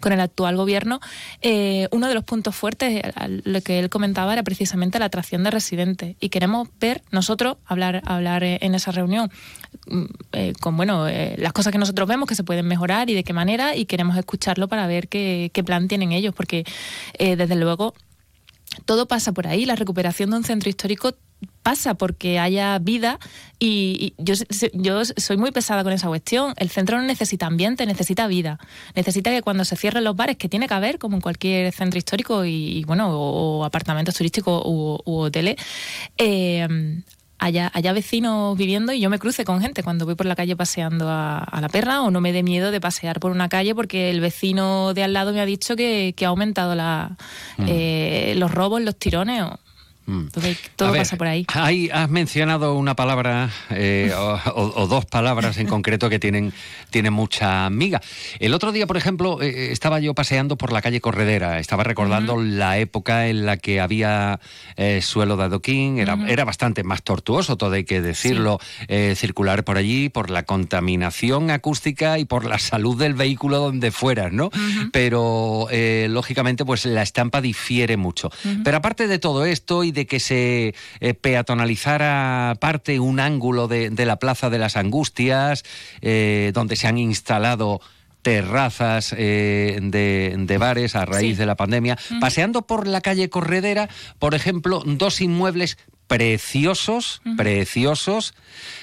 con 0.00 0.12
el 0.12 0.20
actual 0.20 0.56
gobierno, 0.56 1.00
eh, 1.42 1.88
uno 1.90 2.08
de 2.08 2.14
los 2.14 2.24
puntos 2.24 2.54
fuertes, 2.54 3.02
eh, 3.04 3.12
lo 3.44 3.60
que 3.60 3.78
él 3.78 3.88
comentaba, 3.88 4.32
era 4.32 4.42
precisamente 4.42 4.98
la 4.98 5.06
atracción 5.06 5.44
de 5.44 5.50
residentes. 5.50 6.16
Y 6.20 6.28
queremos 6.28 6.68
ver, 6.80 7.02
nosotros, 7.10 7.56
hablar, 7.64 8.02
hablar 8.06 8.44
eh, 8.44 8.58
en 8.60 8.74
esa 8.74 8.92
reunión 8.92 9.30
mm, 9.86 10.04
con, 10.60 10.76
bueno, 10.76 11.06
las 11.36 11.52
cosas 11.52 11.72
que 11.72 11.78
nosotros 11.78 12.08
vemos 12.08 12.28
que 12.28 12.34
se 12.34 12.44
pueden 12.44 12.66
mejorar 12.66 13.10
y 13.10 13.14
de 13.14 13.24
qué 13.24 13.32
manera, 13.32 13.76
y 13.76 13.86
queremos 13.86 14.16
escucharlo 14.16 14.68
para 14.68 14.86
ver 14.86 15.08
qué, 15.08 15.50
plan 15.64 15.88
tienen 15.88 16.12
ellos, 16.12 16.34
porque 16.34 16.64
desde 17.18 17.56
luego 17.56 17.94
todo 18.84 19.06
pasa 19.06 19.32
por 19.32 19.46
ahí. 19.46 19.66
La 19.66 19.76
recuperación 19.76 20.30
de 20.30 20.36
un 20.36 20.44
centro 20.44 20.70
histórico 20.70 21.14
pasa 21.62 21.94
porque 21.94 22.38
haya 22.38 22.78
vida 22.78 23.18
y, 23.58 24.14
y 24.18 24.22
yo, 24.22 24.34
yo 24.72 25.02
soy 25.04 25.36
muy 25.36 25.50
pesada 25.50 25.84
con 25.84 25.92
esa 25.92 26.08
cuestión. 26.08 26.54
El 26.56 26.70
centro 26.70 26.96
no 26.98 27.04
necesita 27.04 27.46
ambiente, 27.46 27.84
necesita 27.86 28.26
vida. 28.26 28.58
Necesita 28.94 29.30
que 29.30 29.42
cuando 29.42 29.64
se 29.64 29.76
cierren 29.76 30.04
los 30.04 30.16
bares, 30.16 30.36
que 30.36 30.48
tiene 30.48 30.66
que 30.66 30.74
haber, 30.74 30.98
como 30.98 31.16
en 31.16 31.20
cualquier 31.20 31.72
centro 31.72 31.98
histórico 31.98 32.44
y, 32.44 32.78
y, 32.78 32.84
bueno, 32.84 33.10
o, 33.10 33.58
o 33.60 33.64
apartamentos 33.64 34.14
turísticos 34.14 34.62
u, 34.64 34.98
u 35.04 35.16
hoteles, 35.18 35.56
eh, 36.16 37.02
haya, 37.40 37.70
haya 37.74 37.92
vecinos 37.92 38.56
viviendo 38.58 38.92
y 38.92 39.00
yo 39.00 39.10
me 39.10 39.18
cruce 39.18 39.44
con 39.44 39.60
gente 39.60 39.82
cuando 39.84 40.04
voy 40.06 40.14
por 40.16 40.26
la 40.26 40.34
calle 40.34 40.56
paseando 40.56 41.08
a, 41.08 41.38
a 41.38 41.60
la 41.60 41.68
perra 41.68 42.02
o 42.02 42.10
no 42.10 42.20
me 42.20 42.32
dé 42.32 42.42
miedo 42.42 42.70
de 42.72 42.80
pasear 42.80 43.20
por 43.20 43.30
una 43.30 43.48
calle 43.48 43.74
porque 43.76 44.10
el 44.10 44.20
vecino 44.20 44.92
de 44.94 45.04
al 45.04 45.12
lado 45.12 45.32
me 45.32 45.40
ha 45.40 45.46
dicho 45.46 45.76
que, 45.76 46.14
que 46.16 46.24
ha 46.24 46.28
aumentado 46.28 46.74
la, 46.74 47.16
eh, 47.66 48.34
los 48.36 48.50
robos, 48.50 48.80
los 48.82 48.96
tirones. 48.98 49.42
o- 49.42 49.58
Entonces, 50.08 50.58
todo 50.76 50.88
Mm. 50.88 50.92
Ver, 50.92 51.02
pasa 51.02 51.16
por 51.16 51.26
ahí. 51.26 51.44
Ahí 51.54 51.90
has 51.92 52.08
mencionado 52.08 52.74
una 52.74 52.96
palabra 52.96 53.50
eh, 53.70 54.12
o, 54.14 54.86
dos 54.86 55.04
palabras 55.04 55.58
en 55.58 55.66
concreto 55.66 56.08
que 56.08 56.18
tienen, 56.18 56.52
tienen 56.90 57.12
mucha 57.12 57.68
miga. 57.70 58.00
El 58.38 58.54
otro 58.54 58.72
día, 58.72 58.86
por 58.86 58.96
ejemplo, 58.96 59.42
eh, 59.42 59.70
estaba 59.70 60.00
yo 60.00 60.14
paseando 60.14 60.56
por 60.56 60.72
la 60.72 60.80
calle 60.80 61.00
Corredera. 61.00 61.58
Estaba 61.58 61.84
recordando 61.84 62.40
la 62.42 62.78
época 62.78 63.28
en 63.28 63.44
la 63.44 63.58
que 63.58 63.80
había 63.80 64.40
eh, 64.76 65.02
suelo 65.02 65.36
de 65.36 65.44
adoquín. 65.44 65.98
Era, 65.98 66.18
era 66.26 66.44
bastante 66.44 66.84
más 66.84 67.02
tortuoso, 67.02 67.56
todo 67.56 67.72
hay 67.72 67.84
que 67.84 68.00
decirlo, 68.00 68.58
eh, 68.88 69.14
circular 69.16 69.64
por 69.64 69.76
allí, 69.76 70.08
por 70.08 70.30
la 70.30 70.44
contaminación 70.44 71.50
acústica 71.50 72.18
y 72.18 72.24
por 72.24 72.44
la 72.44 72.58
salud 72.58 72.98
del 72.98 73.14
vehículo 73.14 73.58
donde 73.58 73.90
fueras, 73.90 74.32
¿no? 74.32 74.50
Pero, 74.92 75.66
eh, 75.70 76.06
lógicamente, 76.10 76.64
pues 76.64 76.86
la 76.86 77.02
estampa 77.02 77.40
difiere 77.40 77.96
mucho. 77.96 78.30
Pero 78.64 78.76
aparte 78.76 79.06
de 79.06 79.18
todo 79.18 79.44
esto 79.44 79.84
y 79.84 79.92
de 79.92 79.97
que 80.06 80.20
se 80.20 80.74
eh, 81.00 81.14
peatonalizara 81.14 82.56
parte, 82.60 83.00
un 83.00 83.20
ángulo 83.20 83.68
de, 83.68 83.90
de 83.90 84.06
la 84.06 84.16
Plaza 84.18 84.50
de 84.50 84.58
las 84.58 84.76
Angustias, 84.76 85.64
eh, 86.02 86.52
donde 86.54 86.76
se 86.76 86.86
han 86.86 86.98
instalado 86.98 87.80
terrazas 88.22 89.14
eh, 89.16 89.78
de, 89.80 90.34
de 90.36 90.58
bares 90.58 90.94
a 90.96 91.04
raíz 91.06 91.36
Sí. 91.36 91.40
de 91.40 91.46
la 91.46 91.54
pandemia, 91.56 91.96
paseando 92.20 92.66
por 92.66 92.86
la 92.86 93.00
calle 93.00 93.30
Corredera, 93.30 93.88
por 94.18 94.34
ejemplo, 94.34 94.82
dos 94.84 95.20
inmuebles 95.20 95.78
preciosos, 96.08 97.20
preciosos, 97.36 98.34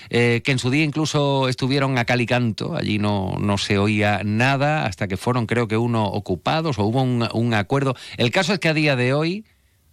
eh, 0.10 0.42
que 0.44 0.52
en 0.52 0.60
su 0.60 0.70
día 0.70 0.84
incluso 0.84 1.48
estuvieron 1.50 1.98
a 1.98 2.06
cal 2.06 2.22
y 2.22 2.26
canto, 2.26 2.76
allí 2.76 2.98
no, 2.98 3.36
no 3.40 3.58
se 3.58 3.78
oía 3.78 4.22
nada 4.24 4.86
hasta 4.86 5.08
que 5.08 5.18
fueron 5.18 5.46
creo 5.48 5.68
que 5.68 5.78
uno 5.78 6.06
ocupados 6.06 6.80
o 6.80 6.84
hubo 6.86 7.02
un, 7.02 7.28
un 7.34 7.54
acuerdo. 7.54 7.96
El 8.18 8.32
caso 8.32 8.54
es 8.54 8.60
que 8.60 8.70
a 8.70 8.74
día 8.74 8.96
de 8.96 9.14
hoy 9.14 9.46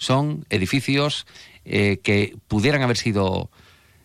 son 0.02 0.44
edificios 0.50 1.26
eh, 1.64 2.00
que 2.02 2.36
pudieran 2.48 2.82
haber 2.82 2.96
sido 2.96 3.50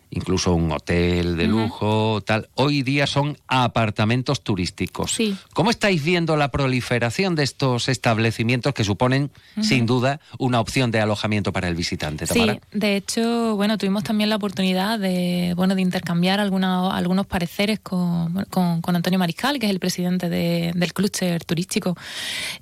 incluso 0.10 0.54
un 0.54 0.72
hotel 0.72 1.36
de 1.38 1.48
lujo, 1.48 2.22
tal. 2.26 2.50
Hoy 2.56 2.82
día 2.84 3.08
son 3.08 3.38
apartamentos 3.48 4.42
turísticos. 4.44 5.12
Sí. 5.12 5.36
¿Cómo 5.54 5.70
estáis 5.70 6.04
viendo 6.04 6.38
la 6.38 6.50
proliferación 6.50 7.36
de 7.36 7.44
estos 7.44 7.90
establecimientos 7.90 8.74
que 8.74 8.84
suponen, 8.84 9.32
sin 9.62 9.86
duda, 9.86 10.20
una 10.40 10.60
opción 10.60 10.92
de 10.92 11.00
alojamiento 11.02 11.52
para 11.52 11.68
el 11.68 11.76
visitante? 11.76 12.26
Tamara? 12.26 12.54
Sí, 12.54 12.60
de 12.72 12.96
hecho, 12.96 13.56
bueno, 13.56 13.78
tuvimos 13.78 14.04
también 14.04 14.30
la 14.30 14.38
oportunidad 14.38 14.98
de, 15.00 15.54
bueno, 15.56 15.76
de 15.76 15.82
intercambiar 15.82 16.40
alguna- 16.40 16.96
algunos 16.96 17.26
pareceres 17.26 17.80
con, 17.80 18.46
con, 18.50 18.82
con 18.82 18.96
Antonio 18.96 19.20
Mariscal, 19.20 19.60
que 19.60 19.66
es 19.66 19.72
el 19.72 19.80
presidente 19.80 20.30
de- 20.30 20.72
del 20.74 20.94
clúster 20.94 21.44
turístico. 21.44 21.96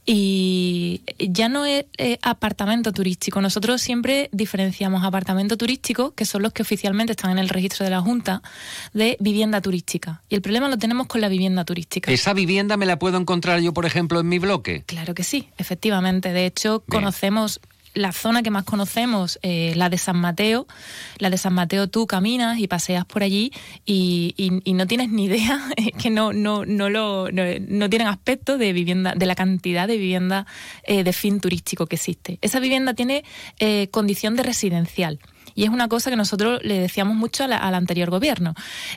Y 0.06 1.02
ya 1.20 1.50
no 1.50 1.66
es 1.66 1.86
eh, 1.98 2.20
apartamento 2.22 2.92
turístico. 2.92 3.42
Nosotros 3.42 3.82
siempre 3.82 4.30
diferenciamos 4.32 5.04
apartamento 5.04 5.58
turístico, 5.58 6.14
que 6.14 6.26
son 6.26 6.42
los 6.42 6.54
que 6.54 6.62
oficialmente 6.62 7.12
están 7.14 7.32
en 7.32 7.35
el 7.40 7.50
registro 7.50 7.84
de 7.84 7.92
la 7.92 8.02
Junta, 8.02 8.42
de 8.94 9.18
vivienda 9.20 9.62
turística. 9.62 10.22
Y 10.30 10.36
el 10.36 10.42
problema 10.42 10.70
lo 10.70 10.78
tenemos 10.78 11.08
con 11.08 11.22
la 11.22 11.30
vivienda 11.30 11.66
turística. 11.66 12.12
¿Esa 12.12 12.34
vivienda 12.34 12.78
me 12.78 12.86
la 12.86 13.00
puedo 13.00 13.18
encontrar 13.18 13.60
yo, 13.62 13.74
por 13.74 13.86
ejemplo, 13.86 14.20
en 14.20 14.28
mi 14.30 14.40
bloque? 14.40 14.84
Claro 14.86 15.14
que 15.14 15.24
sí, 15.24 15.50
efectivamente. 15.58 16.34
De 16.34 16.46
hecho, 16.46 16.84
Bien. 16.88 17.02
conocemos 17.02 17.60
la 17.94 18.12
zona 18.12 18.44
que 18.44 18.52
más 18.52 18.66
conocemos, 18.66 19.40
eh, 19.42 19.72
la 19.78 19.88
de 19.88 19.98
San 19.98 20.18
Mateo. 20.18 20.68
La 21.18 21.30
de 21.30 21.38
San 21.38 21.54
Mateo 21.54 21.88
tú 21.88 22.08
caminas 22.08 22.60
y 22.60 22.68
paseas 22.68 23.06
por 23.06 23.24
allí 23.24 23.54
y, 23.86 24.34
y- 24.36 24.60
y 24.70 24.74
no 24.74 24.86
tienes 24.86 25.08
ni 25.10 25.24
idea, 25.26 25.62
es 25.78 25.94
que 25.94 26.10
no, 26.10 26.34
no, 26.34 26.66
no, 26.66 26.90
lo, 26.90 27.32
no, 27.32 27.44
no 27.70 27.90
tienen 27.90 28.10
aspecto 28.10 28.58
de 28.58 28.74
vivienda, 28.74 29.14
de 29.16 29.26
la 29.26 29.36
cantidad 29.36 29.88
de 29.88 29.96
vivienda 29.96 30.46
eh, 30.84 31.06
de 31.06 31.14
fin 31.14 31.40
turístico 31.40 31.86
que 31.88 31.96
existe. 31.96 32.38
Esa 32.42 32.60
vivienda 32.60 32.96
tiene 32.96 33.24
eh, 33.60 33.88
condición 33.92 34.36
de 34.36 34.44
residencial. 34.44 35.20
Y 35.56 35.64
es 35.64 35.70
una 35.70 35.88
cosa 35.88 36.10
que 36.10 36.18
nosotros 36.18 36.60
le 36.64 36.78
decíamos 36.80 37.16
mucho 37.16 37.46
al 37.46 37.76
anterior 37.76 38.10
gobierno. 38.10 38.54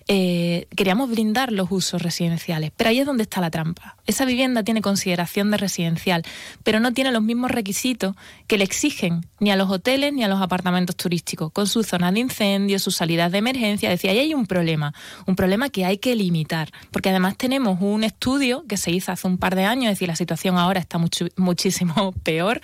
Eh, 0.09 0.67
queríamos 0.77 1.09
blindar 1.09 1.53
los 1.53 1.69
usos 1.71 2.03
residenciales, 2.03 2.73
pero 2.77 2.91
ahí 2.91 2.99
es 2.99 3.07
donde 3.07 3.23
está 3.23 3.41
la 3.41 3.51
trampa. 3.51 3.97
Esa 4.07 4.25
vivienda 4.25 4.65
tiene 4.65 4.83
consideración 4.83 5.53
de 5.53 5.57
residencial, 5.57 6.25
pero 6.65 6.81
no 6.81 6.93
tiene 6.93 7.13
los 7.13 7.23
mismos 7.23 7.53
requisitos 7.53 8.17
que 8.49 8.59
le 8.59 8.65
exigen 8.65 9.25
ni 9.39 9.53
a 9.53 9.57
los 9.57 9.71
hoteles 9.71 10.13
ni 10.13 10.25
a 10.25 10.29
los 10.29 10.43
apartamentos 10.43 10.97
turísticos, 10.97 11.53
con 11.53 11.69
su 11.69 11.85
zona 11.85 12.11
de 12.11 12.21
incendio, 12.21 12.81
sus 12.81 12.97
salidas 12.97 13.31
de 13.31 13.39
emergencia. 13.39 13.89
Decía, 13.89 14.11
ahí 14.11 14.19
hay 14.19 14.35
un 14.35 14.47
problema, 14.47 14.93
un 15.27 15.37
problema 15.37 15.69
que 15.69 15.85
hay 15.85 15.99
que 15.99 16.17
limitar, 16.17 16.71
porque 16.91 17.11
además 17.11 17.37
tenemos 17.37 17.81
un 17.81 18.03
estudio 18.03 18.65
que 18.67 18.77
se 18.77 18.91
hizo 18.91 19.13
hace 19.13 19.29
un 19.29 19.39
par 19.39 19.55
de 19.55 19.65
años, 19.65 19.85
es 19.85 19.91
decir, 19.91 20.09
la 20.09 20.17
situación 20.17 20.59
ahora 20.59 20.81
está 20.81 20.99
muchísimo 21.37 22.13
peor, 22.25 22.61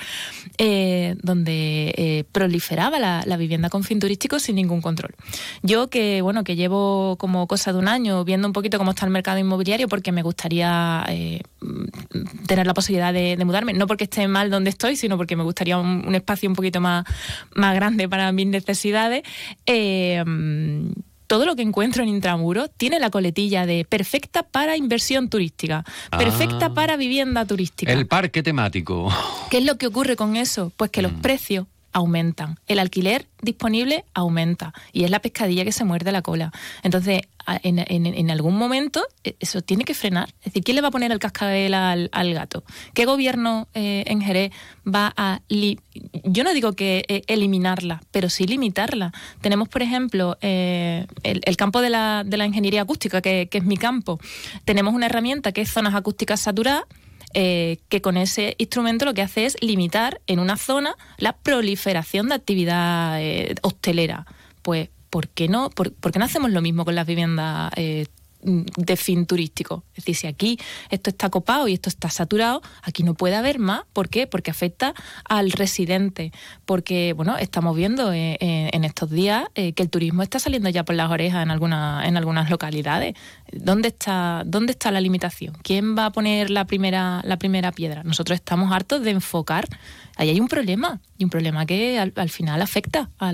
eh, 0.59 1.15
donde 1.23 1.95
eh, 1.97 2.25
proliferaba 2.33 2.99
la, 2.99 3.23
la 3.25 3.37
vivienda 3.37 3.69
con 3.71 3.84
fin 3.85 4.01
turístico 4.01 4.39
sin 4.39 4.57
ningún 4.57 4.81
control. 4.81 5.15
Yo 5.63 5.89
que 5.89 6.23
bueno 6.23 6.45
que 6.45 6.57
llevo 6.57 7.17
como 7.19 7.47
cosa 7.47 7.73
de 7.73 7.79
un 7.79 7.89
año 7.89 8.25
viendo 8.25 8.47
un 8.49 8.53
poquito 8.53 8.79
cómo 8.79 8.91
está 8.93 9.05
el 9.07 9.11
mercado 9.13 9.39
inmobiliario 9.39 9.89
porque 9.89 10.13
me 10.13 10.23
gustaría 10.23 11.05
eh, 11.09 11.41
mm, 11.61 12.45
tener 12.47 12.67
la 12.67 12.75
posibilidad 12.75 13.13
de, 13.13 13.37
de 13.37 13.45
mudarme, 13.45 13.73
no 13.73 13.87
porque 13.87 14.05
esté 14.05 14.27
mal 14.29 14.51
donde 14.51 14.71
estoy, 14.71 14.97
sino 14.97 15.17
porque 15.17 15.37
me 15.37 15.43
gustaría 15.45 15.79
un, 15.79 16.05
un 16.07 16.15
espacio 16.15 16.49
un 16.49 16.55
poquito 16.57 16.81
más, 16.81 17.05
más 17.55 17.75
grande 17.75 18.09
para 18.09 18.31
mis 18.33 18.47
necesidades. 18.47 19.23
eh, 19.67 20.23
mm, 20.27 20.91
todo 21.27 21.47
lo 21.47 21.57
que 21.57 21.63
encuentro 21.63 22.03
en 22.03 22.11
Intramuros 22.11 22.69
tiene 22.77 23.01
la 23.01 23.09
coletilla 23.09 23.65
de 23.65 23.87
perfecta 23.87 24.43
para 24.43 24.77
inversión 24.77 25.31
turística, 25.31 25.83
perfecta 26.11 26.67
Ah. 26.67 26.75
para 26.75 26.97
vivienda 26.99 27.47
turística. 27.47 27.91
El 27.91 28.07
parque 28.07 28.43
temático. 28.43 29.09
¿Qué 29.51 29.59
es 29.59 29.65
lo 29.65 29.79
que 29.79 29.87
ocurre 29.87 30.17
con 30.17 30.37
eso? 30.37 30.71
Pues 30.77 30.91
que 30.91 31.01
los 31.01 31.13
precios 31.13 31.67
aumentan, 31.95 32.59
el 32.67 32.79
alquiler 32.79 33.27
disponible 33.41 34.05
aumenta 34.13 34.75
y 34.93 35.05
es 35.05 35.11
la 35.11 35.21
pescadilla 35.21 35.65
que 35.65 35.73
se 35.73 35.85
muerde 35.85 36.13
la 36.13 36.21
cola. 36.23 36.53
Entonces, 36.83 37.23
en, 37.63 37.79
en- 37.79 38.31
algún 38.31 38.57
momento 38.57 39.05
eh, 39.23 39.37
eso 39.39 39.61
tiene 39.63 39.85
que 39.85 39.93
frenar. 39.95 40.31
Es 40.41 40.47
decir, 40.47 40.65
¿quién 40.65 40.75
le 40.77 40.81
va 40.83 40.89
a 40.89 40.91
poner 40.91 41.13
el 41.13 41.19
cascabel 41.19 41.75
al, 41.75 42.09
al 42.13 42.33
gato? 42.35 42.65
¿Qué 42.95 43.05
gobierno 43.05 43.69
eh, 43.75 44.05
en 44.07 44.21
Jerez 44.23 44.51
va 44.87 45.13
a... 45.17 45.41
li- 45.49 45.79
Yo 46.25 46.43
no 46.43 46.53
digo 46.55 46.73
que 46.73 47.05
eh, 47.09 47.23
eliminarla, 47.27 48.03
pero 48.11 48.29
sí 48.31 48.47
limitarla. 48.47 49.13
Tenemos, 49.41 49.69
por 49.69 49.83
ejemplo, 49.83 50.37
eh, 50.41 51.07
el, 51.23 51.43
el 51.45 51.57
campo 51.57 51.81
de 51.81 51.91
la, 51.91 52.23
de 52.25 52.37
la 52.39 52.47
ingeniería 52.47 52.83
acústica, 52.83 53.21
que, 53.21 53.49
que 53.51 53.59
es 53.59 53.65
mi 53.65 53.77
campo. 53.77 54.19
Tenemos 54.65 54.95
una 54.95 55.07
herramienta 55.07 55.53
que 55.53 55.61
es 55.61 55.71
zonas 55.71 55.95
acústicas 55.95 56.41
saturadas, 56.41 56.85
eh, 57.35 57.79
que 57.89 58.01
con 58.01 58.17
ese 58.17 58.55
instrumento 58.59 59.05
lo 59.05 59.15
que 59.15 59.23
hace 59.23 59.45
es 59.45 59.57
limitar 59.61 60.21
en 60.27 60.39
una 60.39 60.57
zona 60.57 60.95
la 61.19 61.33
proliferación 61.33 62.29
de 62.29 62.37
actividad 62.37 63.21
eh, 63.21 63.55
hostelera. 63.63 64.27
Pues, 64.63 64.89
¿por 65.11 65.29
qué 65.29 65.49
no? 65.49 65.71
¿Por, 65.71 65.93
no 66.17 66.25
hacemos 66.25 66.51
lo 66.51 66.63
mismo 66.63 66.85
con 66.85 66.95
las 66.95 67.07
viviendas 67.07 67.73
eh, 67.77 68.07
de 68.45 68.97
fin 68.97 69.27
turístico. 69.27 69.85
Es 69.95 70.05
decir, 70.05 70.17
si 70.17 70.27
aquí 70.27 70.59
esto 70.91 71.11
está 71.11 71.31
copado 71.31 71.69
y 71.69 71.75
esto 71.75 71.89
está 71.89 72.11
saturado, 72.11 72.63
aquí 72.83 73.03
no 73.03 73.15
puede 73.15 73.37
haber 73.37 73.59
más. 73.59 73.83
¿Por 73.93 74.09
qué? 74.09 74.27
Porque 74.27 74.51
afecta 74.51 74.95
al 75.25 75.51
residente. 75.51 76.33
Porque, 76.65 77.13
bueno, 77.15 77.37
estamos 77.39 77.77
viendo 77.77 78.13
eh, 78.13 78.37
eh, 78.41 78.71
en 78.73 78.85
estos 78.85 79.11
días 79.11 79.47
eh, 79.55 79.73
que 79.73 79.83
el 79.83 79.91
turismo 79.91 80.23
está 80.23 80.39
saliendo 80.39 80.69
ya 80.69 80.85
por 80.85 80.95
las 80.95 81.11
orejas 81.11 81.43
en, 81.43 81.51
alguna, 81.51 82.07
en 82.07 82.17
algunas 82.17 82.51
localidades. 82.51 83.15
¿Dónde 83.53 83.89
está, 83.89 84.43
¿Dónde 84.47 84.73
está 84.73 84.91
la 84.91 85.01
limitación? 85.01 85.57
¿Quién 85.63 85.97
va 85.97 86.07
a 86.07 86.11
poner 86.11 86.51
la 86.51 86.67
primera, 86.67 87.21
la 87.25 87.39
primera 87.39 87.73
piedra? 87.73 88.03
Nosotros 88.05 88.37
estamos 88.37 88.73
hartos 88.73 89.03
de 89.03 89.11
enfocar. 89.11 89.67
Ahí 90.17 90.29
hay 90.31 90.41
un 90.41 90.49
problema, 90.49 91.01
y 91.19 91.25
un 91.25 91.31
problema 91.31 91.67
que 91.67 91.99
al, 91.99 92.31
final 92.31 92.63
afecta 92.63 93.11
a, 93.19 93.31
a 93.31 93.33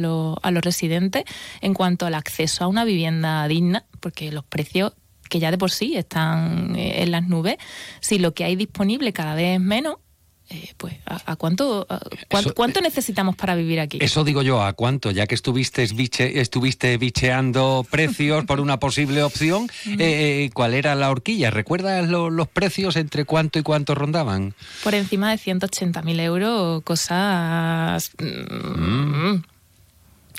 los 0.50 0.64
residentes 0.64 1.24
en 1.60 1.74
cuanto 1.74 2.06
al 2.06 2.14
acceso 2.14 2.64
a 2.64 2.68
una 2.68 2.84
vivienda 2.84 3.46
digna, 3.48 3.84
porque 4.00 4.32
los 4.32 4.44
precios 4.44 4.92
que 5.30 5.38
ya 5.38 5.50
de 5.50 5.56
por 5.56 5.70
sí 5.70 5.96
están 5.96 6.76
eh, 6.76 7.02
en 7.02 7.12
las 7.12 7.26
nubes, 7.26 7.56
si 8.00 8.18
lo 8.18 8.34
que 8.34 8.44
hay 8.44 8.56
disponible 8.56 9.14
cada 9.14 9.34
vez 9.34 9.54
es 9.54 9.60
menos, 9.60 9.96
eh, 10.50 10.72
pues 10.76 10.94
¿a, 11.06 11.36
cuánto, 11.36 11.86
cuánto, 12.56 12.80
necesitamos 12.80 13.36
para 13.36 13.54
vivir 13.54 13.78
aquí? 13.78 13.98
Eso 14.00 14.24
digo 14.24 14.42
yo, 14.42 14.62
¿a 14.62 14.72
cuánto? 14.72 15.12
Ya 15.12 15.28
que 15.28 15.36
estuviste, 15.36 15.86
biche, 15.94 16.40
estuviste 16.40 16.98
bicheando 16.98 17.86
precios 17.88 18.44
por 18.46 18.60
una 18.60 18.80
posible 18.80 19.22
opción, 19.22 19.70
eh, 19.86 20.50
¿cuál 20.52 20.74
era 20.74 20.96
la 20.96 21.10
horquilla? 21.10 21.50
¿Recuerdas 21.50 22.08
los 22.08 22.48
precios 22.48 22.96
entre 22.96 23.24
cuánto 23.24 23.60
y 23.60 23.62
cuánto 23.62 23.94
rondaban? 23.94 24.54
Por 24.82 24.96
encima 24.96 25.30
de 25.30 25.36
180.000 25.36 26.20
euros, 26.20 26.82
cosas... 26.82 28.10
Mm. 28.18 29.36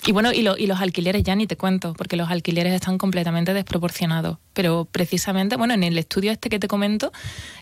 Y 0.04 0.10
bueno, 0.10 0.32
y, 0.32 0.42
los 0.42 0.80
alquileres 0.80 1.22
ya 1.22 1.36
ni 1.36 1.46
te 1.46 1.56
cuento, 1.56 1.94
porque 1.94 2.16
los 2.16 2.28
alquileres 2.28 2.72
están 2.74 2.98
completamente 2.98 3.54
desproporcionados. 3.54 4.38
Pero 4.52 4.84
precisamente, 4.90 5.56
bueno, 5.56 5.74
en 5.74 5.84
el 5.84 5.96
estudio 5.96 6.32
este 6.32 6.50
que 6.50 6.58
te 6.58 6.66
comento, 6.66 7.12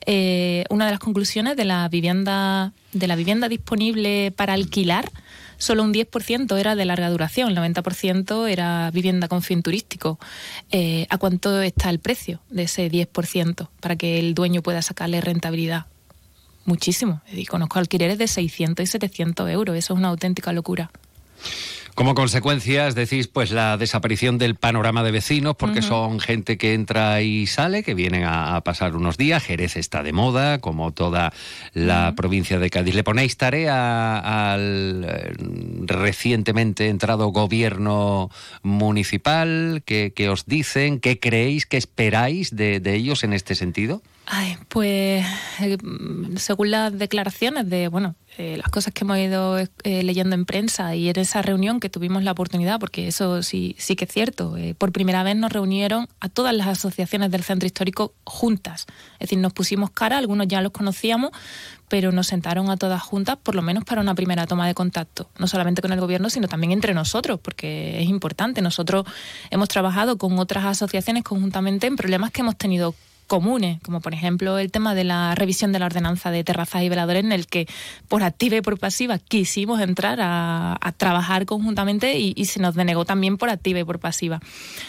eh, 0.07 0.64
una 0.70 0.87
de 0.87 0.92
las 0.92 1.00
conclusiones 1.00 1.57
de 1.57 1.66
la 1.66 1.87
vivienda, 1.88 2.72
de 2.92 3.07
la 3.07 3.16
vivienda 3.16 3.50
disponible 3.50 4.33
para 4.35 4.55
alquilar, 4.55 5.11
solo 5.59 5.83
un 5.83 5.92
10% 5.92 6.59
era 6.59 6.76
de 6.76 6.85
larga 6.87 7.11
duración, 7.11 7.50
el 7.50 7.57
90% 7.59 8.48
era 8.48 8.90
vivienda 8.90 9.29
con 9.29 9.42
fin 9.42 9.62
turístico. 9.62 10.18
Eh, 10.70 11.07
¿A 11.11 11.18
cuánto 11.18 11.61
está 11.61 11.90
el 11.90 11.98
precio 11.98 12.40
de 12.48 12.62
ese 12.62 12.90
10% 12.90 13.68
para 13.81 13.96
que 13.96 14.18
el 14.18 14.33
dueño 14.33 14.62
pueda 14.62 14.81
sacarle 14.81 15.20
rentabilidad? 15.20 15.87
Muchísimo. 16.64 17.20
Y 17.31 17.44
conozco 17.44 17.79
alquileres 17.79 18.16
de 18.16 18.29
600 18.29 18.83
y 18.83 18.87
700 18.87 19.50
euros. 19.50 19.76
Eso 19.76 19.92
es 19.92 19.98
una 19.98 20.09
auténtica 20.09 20.55
locura. 20.55 20.90
Como 22.01 22.15
consecuencias, 22.15 22.95
decís, 22.95 23.29
pues 23.29 23.51
la 23.51 23.77
desaparición 23.77 24.39
del 24.39 24.55
panorama 24.55 25.03
de 25.03 25.11
vecinos, 25.11 25.55
porque 25.55 25.83
son 25.83 26.19
gente 26.19 26.57
que 26.57 26.73
entra 26.73 27.21
y 27.21 27.47
sale, 27.47 27.83
que 27.83 27.93
vienen 27.93 28.25
a, 28.25 28.59
pasar 28.63 28.97
unos 28.97 29.19
días. 29.19 29.45
Jerez 29.45 29.77
está 29.77 30.03
de 30.03 30.15
moda, 30.15 30.63
como 30.63 30.93
toda 30.93 31.35
la 31.75 32.15
provincia 32.17 32.59
de 32.59 32.71
Cádiz. 32.71 32.95
¿Le 32.95 33.05
ponéis 33.05 33.37
tarea 33.37 34.51
al 34.51 35.05
eh, 35.07 35.33
recientemente 35.85 36.89
entrado 36.89 37.27
gobierno 37.33 38.31
municipal? 38.63 39.83
¿Qué, 39.85 40.29
os 40.31 40.47
dicen? 40.47 41.01
¿Qué 41.01 41.21
creéis? 41.21 41.67
¿Qué 41.67 41.77
esperáis 41.77 42.57
de 42.57 42.81
ellos 42.95 43.25
en 43.25 43.35
este 43.35 43.55
sentido? 43.55 44.01
Ay, 44.33 44.57
pues 44.69 45.27
eh, 45.61 45.77
según 46.37 46.71
las 46.71 46.97
declaraciones 46.97 47.69
de, 47.69 47.88
bueno, 47.88 48.14
eh, 48.38 48.57
las 48.59 48.69
cosas 48.69 48.95
que 48.95 49.03
hemos 49.03 49.19
ido 49.19 49.59
eh, 49.59 49.69
leyendo 50.05 50.37
en 50.37 50.45
prensa 50.45 50.95
y 50.95 51.09
en 51.09 51.19
esa 51.19 51.43
reunión 51.43 51.81
que 51.81 51.88
tuvimos 51.88 52.23
la 52.23 52.31
oportunidad, 52.31 52.79
porque 52.79 53.09
eso 53.09 53.43
sí, 53.43 53.75
sí 53.77 53.97
que 53.97 54.05
es 54.05 54.12
cierto, 54.12 54.55
por 54.79 54.93
primera 54.93 55.25
vez 55.25 55.35
nos 55.35 55.53
reunieron 55.53 56.07
a 56.21 56.29
todas 56.29 56.55
las 56.55 56.69
asociaciones 56.69 57.33
del 57.33 57.43
centro 57.43 57.66
histórico 57.66 58.14
juntas. 58.23 58.87
Es 59.14 59.31
decir, 59.31 59.38
nos 59.40 59.53
pusimos 59.53 59.90
cara, 59.90 60.19
algunos 60.19 60.47
ya 60.47 60.62
los 60.62 60.71
conocíamos, 60.71 61.33
pero 61.88 62.12
nos 62.12 62.29
sentaron 62.29 62.71
a 62.71 62.77
todas 62.77 63.03
juntas, 63.03 63.37
por 63.37 63.57
lo 63.57 63.62
menos 63.62 63.83
para 63.83 64.01
una 64.01 64.14
primera 64.14 64.47
toma 64.47 64.69
de 64.69 64.75
contacto, 64.75 65.29
no 65.40 65.49
solamente 65.49 65.83
con 65.83 65.93
el 65.93 65.99
gobierno, 65.99 66.31
sino 66.31 66.47
también 66.47 66.71
entre 66.71 66.95
nosotros, 66.95 67.40
porque 67.43 68.01
es 68.01 68.09
importante. 68.09 68.62
Nosotros 68.62 69.07
hemos 69.51 69.69
trabajado 69.69 70.19
con 70.19 70.38
otras 70.38 70.66
asociaciones 70.66 71.25
conjuntamente 71.25 71.88
en 71.88 71.97
problemas 71.97 72.31
que 72.31 72.43
hemos 72.43 72.57
tenido 72.57 72.95
comunes, 73.31 73.81
como 73.85 74.01
por 74.01 74.12
ejemplo 74.12 74.59
el 74.59 74.73
tema 74.73 74.93
de 74.97 75.05
la 75.05 75.37
revisión 75.37 75.71
de 75.71 75.79
la 75.79 75.87
ordenanza 75.87 76.33
de 76.33 76.43
terrazas 76.43 76.83
y 76.83 76.88
veladores, 76.88 77.23
en 77.23 77.31
el 77.31 77.47
que 77.47 77.69
por 78.09 78.25
activa 78.25 78.57
y 78.57 78.61
por 78.61 78.77
pasiva 78.77 79.21
quisimos 79.21 79.81
entrar 79.81 80.19
a, 80.21 80.77
trabajar 80.97 81.47
conjuntamente 81.47 82.19
y, 82.19 82.45
se 82.47 82.59
nos 82.59 82.75
denegó 82.75 83.05
también 83.05 83.38
por 83.38 83.49
activa 83.49 83.79
y 83.79 83.85
por 83.85 84.01
pasiva. 84.01 84.40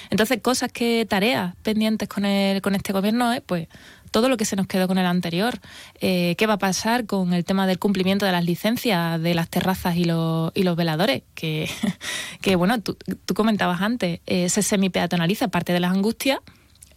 Entonces, 0.09 0.41
cosas 0.41 0.71
que, 0.71 1.05
tareas 1.07 1.55
pendientes 1.61 2.09
con, 2.09 2.25
el, 2.25 2.63
con 2.63 2.73
este 2.73 2.91
gobierno 2.93 3.31
es, 3.31 3.41
pues, 3.41 3.67
todo 4.09 4.27
lo 4.27 4.37
que 4.37 4.45
se 4.45 4.55
nos 4.55 4.65
quedó 4.65 4.87
con 4.87 4.97
el 4.97 5.05
anterior. 5.05 5.59
Eh, 5.99 6.33
¿Qué 6.39 6.47
va 6.47 6.53
a 6.53 6.57
pasar 6.57 7.05
con 7.05 7.33
el 7.33 7.45
tema 7.45 7.67
del 7.67 7.77
cumplimiento 7.77 8.25
de 8.25 8.31
las 8.31 8.43
licencias 8.43 9.21
de 9.21 9.35
las 9.35 9.49
terrazas 9.49 9.97
y 9.97 10.05
los, 10.05 10.51
y 10.55 10.63
los 10.63 10.75
veladores? 10.75 11.21
Que, 11.35 11.69
que 12.41 12.55
bueno, 12.55 12.81
tú, 12.81 12.97
comentabas 13.35 13.81
antes, 13.81 14.19
eh, 14.25 14.49
se 14.49 14.63
semipeatonaliza 14.63 15.49
parte 15.49 15.73
de 15.73 15.79
las 15.79 15.91
angustias 15.91 16.39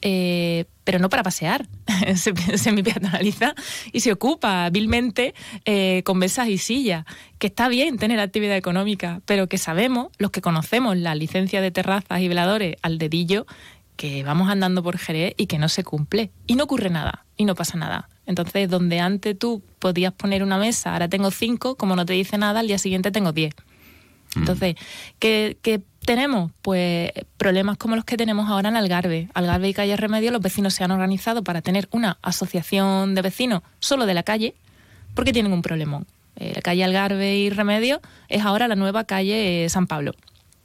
eh, 0.06 0.66
pero 0.84 0.98
no 0.98 1.08
para 1.08 1.22
pasear. 1.22 1.66
se, 2.14 2.34
se 2.58 2.72
peatonaliza 2.82 3.54
y 3.90 4.00
se 4.00 4.12
ocupa 4.12 4.66
hábilmente 4.66 5.34
eh, 5.64 6.02
con 6.04 6.18
mesas 6.18 6.48
y 6.48 6.58
sillas. 6.58 7.06
Que 7.38 7.46
está 7.46 7.68
bien 7.68 7.98
tener 7.98 8.20
actividad 8.20 8.56
económica, 8.56 9.22
pero 9.24 9.48
que 9.48 9.56
sabemos, 9.56 10.08
los 10.18 10.30
que 10.30 10.42
conocemos 10.42 10.96
la 10.98 11.14
licencia 11.14 11.62
de 11.62 11.70
terrazas 11.70 12.20
y 12.20 12.28
veladores 12.28 12.76
al 12.82 12.98
dedillo, 12.98 13.46
que 13.96 14.22
vamos 14.22 14.50
andando 14.50 14.82
por 14.82 14.98
Jerez 14.98 15.34
y 15.38 15.46
que 15.46 15.58
no 15.58 15.70
se 15.70 15.84
cumple. 15.84 16.30
Y 16.46 16.56
no 16.56 16.64
ocurre 16.64 16.90
nada, 16.90 17.24
y 17.38 17.46
no 17.46 17.54
pasa 17.54 17.78
nada. 17.78 18.10
Entonces, 18.26 18.68
donde 18.68 19.00
antes 19.00 19.38
tú 19.38 19.62
podías 19.78 20.12
poner 20.12 20.42
una 20.42 20.58
mesa, 20.58 20.92
ahora 20.92 21.08
tengo 21.08 21.30
cinco, 21.30 21.76
como 21.76 21.96
no 21.96 22.04
te 22.04 22.12
dice 22.12 22.36
nada, 22.36 22.60
al 22.60 22.66
día 22.66 22.78
siguiente 22.78 23.10
tengo 23.10 23.32
diez. 23.32 23.54
Mm. 24.34 24.40
Entonces, 24.40 24.74
¿qué, 25.18 25.56
¿qué, 25.62 25.80
tenemos? 26.04 26.52
Pues 26.62 27.10
problemas 27.36 27.76
como 27.76 27.96
los 27.96 28.04
que 28.04 28.16
tenemos 28.16 28.48
ahora 28.48 28.68
en 28.68 28.76
Algarve. 28.76 29.28
Algarve 29.34 29.68
y 29.68 29.74
Calle 29.74 29.96
Remedio, 29.96 30.30
los 30.30 30.40
vecinos 30.40 30.74
se 30.74 30.84
han 30.84 30.90
organizado 30.90 31.42
para 31.42 31.62
tener 31.62 31.88
una 31.90 32.18
asociación 32.22 33.14
de 33.14 33.22
vecinos 33.22 33.62
solo 33.80 34.06
de 34.06 34.14
la 34.14 34.22
calle, 34.22 34.54
porque 35.14 35.32
tienen 35.32 35.52
un 35.52 35.62
problemón. 35.62 36.06
Eh, 36.36 36.52
la 36.54 36.62
calle 36.62 36.84
Algarve 36.84 37.36
y 37.36 37.50
Remedio 37.50 38.00
es 38.28 38.42
ahora 38.42 38.68
la 38.68 38.76
nueva 38.76 39.04
calle 39.04 39.66
San 39.68 39.86
Pablo. 39.86 40.12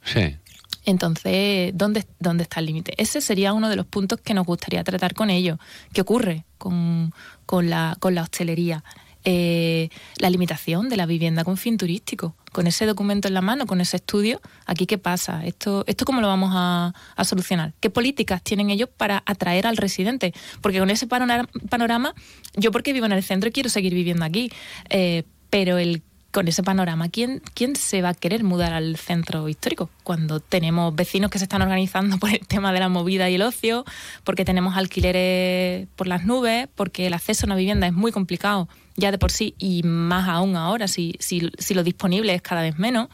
Sí. 0.04 0.36
Entonces, 0.84 1.72
¿dónde, 1.74 2.06
¿dónde 2.18 2.44
está 2.44 2.60
el 2.60 2.66
límite? 2.66 2.94
Ese 2.96 3.20
sería 3.20 3.52
uno 3.52 3.68
de 3.68 3.76
los 3.76 3.86
puntos 3.86 4.20
que 4.20 4.34
nos 4.34 4.46
gustaría 4.46 4.82
tratar 4.82 5.14
con 5.14 5.30
ellos. 5.30 5.58
¿Qué 5.92 6.00
ocurre 6.00 6.44
con, 6.58 7.12
con, 7.46 7.68
la, 7.68 7.96
con 8.00 8.14
la 8.14 8.22
hostelería? 8.22 8.82
Eh, 9.24 9.90
la 10.16 10.30
limitación 10.30 10.88
de 10.88 10.96
la 10.96 11.04
vivienda 11.04 11.44
con 11.44 11.58
fin 11.58 11.76
turístico. 11.76 12.34
Con 12.52 12.66
ese 12.66 12.86
documento 12.86 13.28
en 13.28 13.34
la 13.34 13.42
mano, 13.42 13.66
con 13.66 13.80
ese 13.80 13.96
estudio, 13.98 14.40
aquí 14.66 14.86
qué 14.86 14.98
pasa, 14.98 15.44
esto, 15.44 15.84
esto 15.86 16.04
cómo 16.04 16.20
lo 16.20 16.26
vamos 16.26 16.50
a, 16.54 16.92
solucionar, 17.24 17.74
qué 17.80 17.90
políticas 17.90 18.42
tienen 18.42 18.70
ellos 18.70 18.88
para 18.88 19.22
atraer 19.26 19.66
al 19.66 19.76
residente, 19.76 20.32
porque 20.60 20.80
con 20.80 20.90
ese 20.90 21.06
panorama, 21.06 22.14
yo 22.56 22.72
porque 22.72 22.92
vivo 22.92 23.06
en 23.06 23.12
el 23.12 23.22
centro 23.22 23.52
quiero 23.52 23.68
seguir 23.68 23.94
viviendo 23.94 24.24
aquí, 24.24 24.50
eh, 24.88 25.22
pero 25.48 25.78
el 25.78 26.02
con 26.30 26.46
ese 26.46 26.62
panorama, 26.62 27.08
¿quién, 27.08 27.42
¿quién 27.54 27.74
se 27.74 28.02
va 28.02 28.10
a 28.10 28.14
querer 28.14 28.44
mudar 28.44 28.72
al 28.72 28.96
centro 28.96 29.48
histórico? 29.48 29.90
Cuando 30.04 30.38
tenemos 30.38 30.94
vecinos 30.94 31.30
que 31.30 31.38
se 31.38 31.44
están 31.44 31.62
organizando 31.62 32.18
por 32.20 32.30
el 32.30 32.46
tema 32.46 32.72
de 32.72 32.80
la 32.80 32.88
movida 32.88 33.28
y 33.28 33.34
el 33.34 33.42
ocio, 33.42 33.84
porque 34.24 34.44
tenemos 34.44 34.76
alquileres 34.76 35.88
por 35.96 36.06
las 36.06 36.24
nubes, 36.24 36.68
porque 36.74 37.06
el 37.08 37.14
acceso 37.14 37.46
a 37.46 37.48
una 37.48 37.56
vivienda 37.56 37.86
es 37.86 37.92
muy 37.92 38.12
complicado 38.12 38.68
ya 39.00 39.10
de 39.10 39.18
por 39.18 39.32
sí, 39.32 39.54
y 39.58 39.82
más 39.82 40.28
aún 40.28 40.56
ahora, 40.56 40.86
si, 40.86 41.16
si, 41.18 41.50
si 41.58 41.74
lo 41.74 41.82
disponible 41.82 42.34
es 42.34 42.42
cada 42.42 42.62
vez 42.62 42.78
menos 42.78 43.08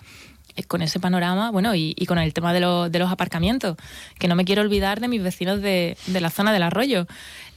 eh, 0.56 0.64
con 0.64 0.82
ese 0.82 1.00
panorama, 1.00 1.50
bueno, 1.50 1.74
y, 1.74 1.94
con 2.06 2.18
el 2.18 2.34
tema 2.34 2.52
de, 2.52 2.60
de, 2.90 2.98
los 2.98 3.10
aparcamientos, 3.10 3.76
que 4.18 4.28
no 4.28 4.34
me 4.34 4.44
quiero 4.44 4.62
olvidar 4.62 5.00
de 5.00 5.08
mis 5.08 5.22
vecinos 5.22 5.62
de, 5.62 5.96
de 6.06 6.20
la 6.20 6.30
zona 6.30 6.52
del 6.52 6.62
arroyo. 6.62 7.06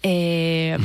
Eh, 0.04 0.78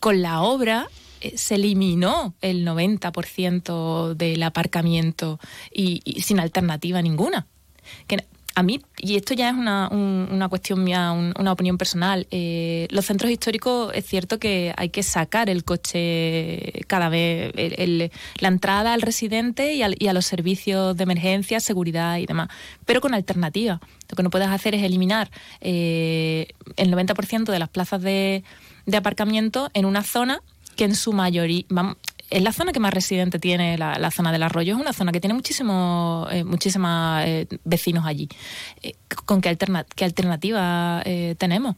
con 0.00 0.22
la 0.22 0.42
obra 0.42 0.88
eh, 1.20 1.36
se 1.36 1.54
eliminó 1.54 2.34
el 2.40 2.66
90% 2.66 4.14
del 4.14 4.42
aparcamiento 4.42 5.38
y, 5.72 6.00
sin 6.22 6.40
alternativa 6.40 7.00
ninguna. 7.00 7.46
A 8.56 8.62
mí, 8.62 8.80
y 8.98 9.16
esto 9.16 9.34
ya 9.34 9.50
es 9.50 9.56
una, 9.56 9.88
una 9.88 10.48
cuestión 10.48 10.84
mía, 10.84 11.10
una 11.12 11.52
opinión 11.52 11.76
personal, 11.76 12.26
eh, 12.30 12.86
los 12.90 13.04
centros 13.04 13.30
históricos 13.32 13.92
es 13.94 14.06
cierto 14.06 14.38
que 14.38 14.72
hay 14.76 14.90
que 14.90 15.02
sacar 15.02 15.50
el 15.50 15.64
coche 15.64 16.84
cada 16.86 17.08
vez, 17.08 17.52
la 18.38 18.48
entrada 18.48 18.94
al 18.94 19.02
residente 19.02 19.74
y, 19.74 19.82
a 19.82 20.12
los 20.12 20.26
servicios 20.26 20.96
de 20.96 21.02
emergencia, 21.02 21.58
seguridad 21.58 22.18
y 22.18 22.26
demás, 22.26 22.48
pero 22.86 23.00
con 23.00 23.14
alternativa. 23.14 23.80
Lo 24.08 24.16
que 24.16 24.22
no 24.22 24.30
puedes 24.30 24.48
hacer 24.48 24.74
es 24.74 24.82
eliminar 24.84 25.30
eh, 25.60 26.46
el 26.76 26.92
90% 26.92 27.50
de 27.50 27.58
las 27.58 27.68
plazas 27.68 28.02
de, 28.02 28.44
de 28.86 28.96
aparcamiento 28.96 29.68
en 29.74 29.84
una 29.84 30.04
zona 30.04 30.42
que 30.76 30.84
en 30.84 30.94
su 30.94 31.12
mayoría, 31.12 31.64
es 32.30 32.42
la 32.42 32.52
zona 32.52 32.72
que 32.72 32.80
más 32.80 32.92
residente 32.92 33.38
tiene 33.38 33.78
la, 33.78 34.10
zona 34.10 34.32
del 34.32 34.42
arroyo, 34.42 34.74
es 34.74 34.80
una 34.80 34.92
zona 34.92 35.12
que 35.12 35.20
tiene 35.20 35.34
muchísimos 35.34 36.28
eh, 36.32 36.44
eh, 36.44 37.46
vecinos 37.64 38.06
allí. 38.06 38.28
Eh, 38.82 38.94
¿Con 39.24 39.40
qué, 39.40 39.56
qué 39.94 40.04
alternativa 40.04 41.02
tenemos? 41.38 41.76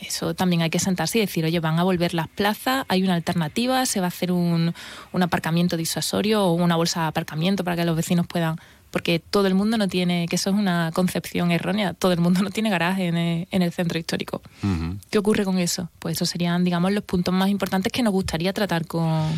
Eso 0.00 0.32
también 0.34 0.62
hay 0.62 0.70
que 0.70 0.78
sentarse 0.78 1.18
y 1.18 1.22
decir, 1.22 1.44
oye, 1.44 1.58
van 1.58 1.78
a 1.78 1.82
volver 1.82 2.14
las 2.14 2.28
plazas, 2.28 2.84
hay 2.88 3.02
una 3.02 3.14
alternativa, 3.14 3.84
se 3.84 3.98
va 3.98 4.06
a 4.06 4.08
hacer 4.08 4.30
un, 4.30 4.72
un 5.12 5.22
aparcamiento 5.22 5.76
disuasorio 5.76 6.44
o 6.44 6.52
una 6.52 6.76
bolsa 6.76 7.02
de 7.02 7.06
aparcamiento 7.08 7.64
para 7.64 7.76
que 7.76 7.84
los 7.84 7.96
vecinos 7.96 8.26
puedan 8.26 8.60
porque 8.90 9.18
todo 9.18 9.46
el 9.46 9.54
mundo 9.54 9.76
no 9.76 9.86
tiene, 9.86 10.26
que 10.28 10.36
eso 10.36 10.48
es 10.48 10.56
una 10.56 10.92
concepción 10.94 11.50
errónea, 11.50 11.92
todo 11.92 12.12
el 12.12 12.20
mundo 12.20 12.40
no 12.42 12.50
tiene 12.50 12.70
garaje 12.70 13.08
en 13.08 13.62
el, 13.62 13.72
centro 13.72 13.98
histórico. 13.98 14.40
¿Qué 15.10 15.18
ocurre 15.18 15.44
con 15.44 15.58
eso? 15.58 15.90
Pues 15.98 16.16
esos 16.16 16.30
serían, 16.30 16.64
digamos, 16.64 16.92
los 16.92 17.04
puntos 17.04 17.34
más 17.34 17.50
importantes 17.50 17.92
que 17.92 18.02
nos 18.02 18.12
gustaría 18.12 18.52
tratar 18.54 18.86
con, 18.86 19.28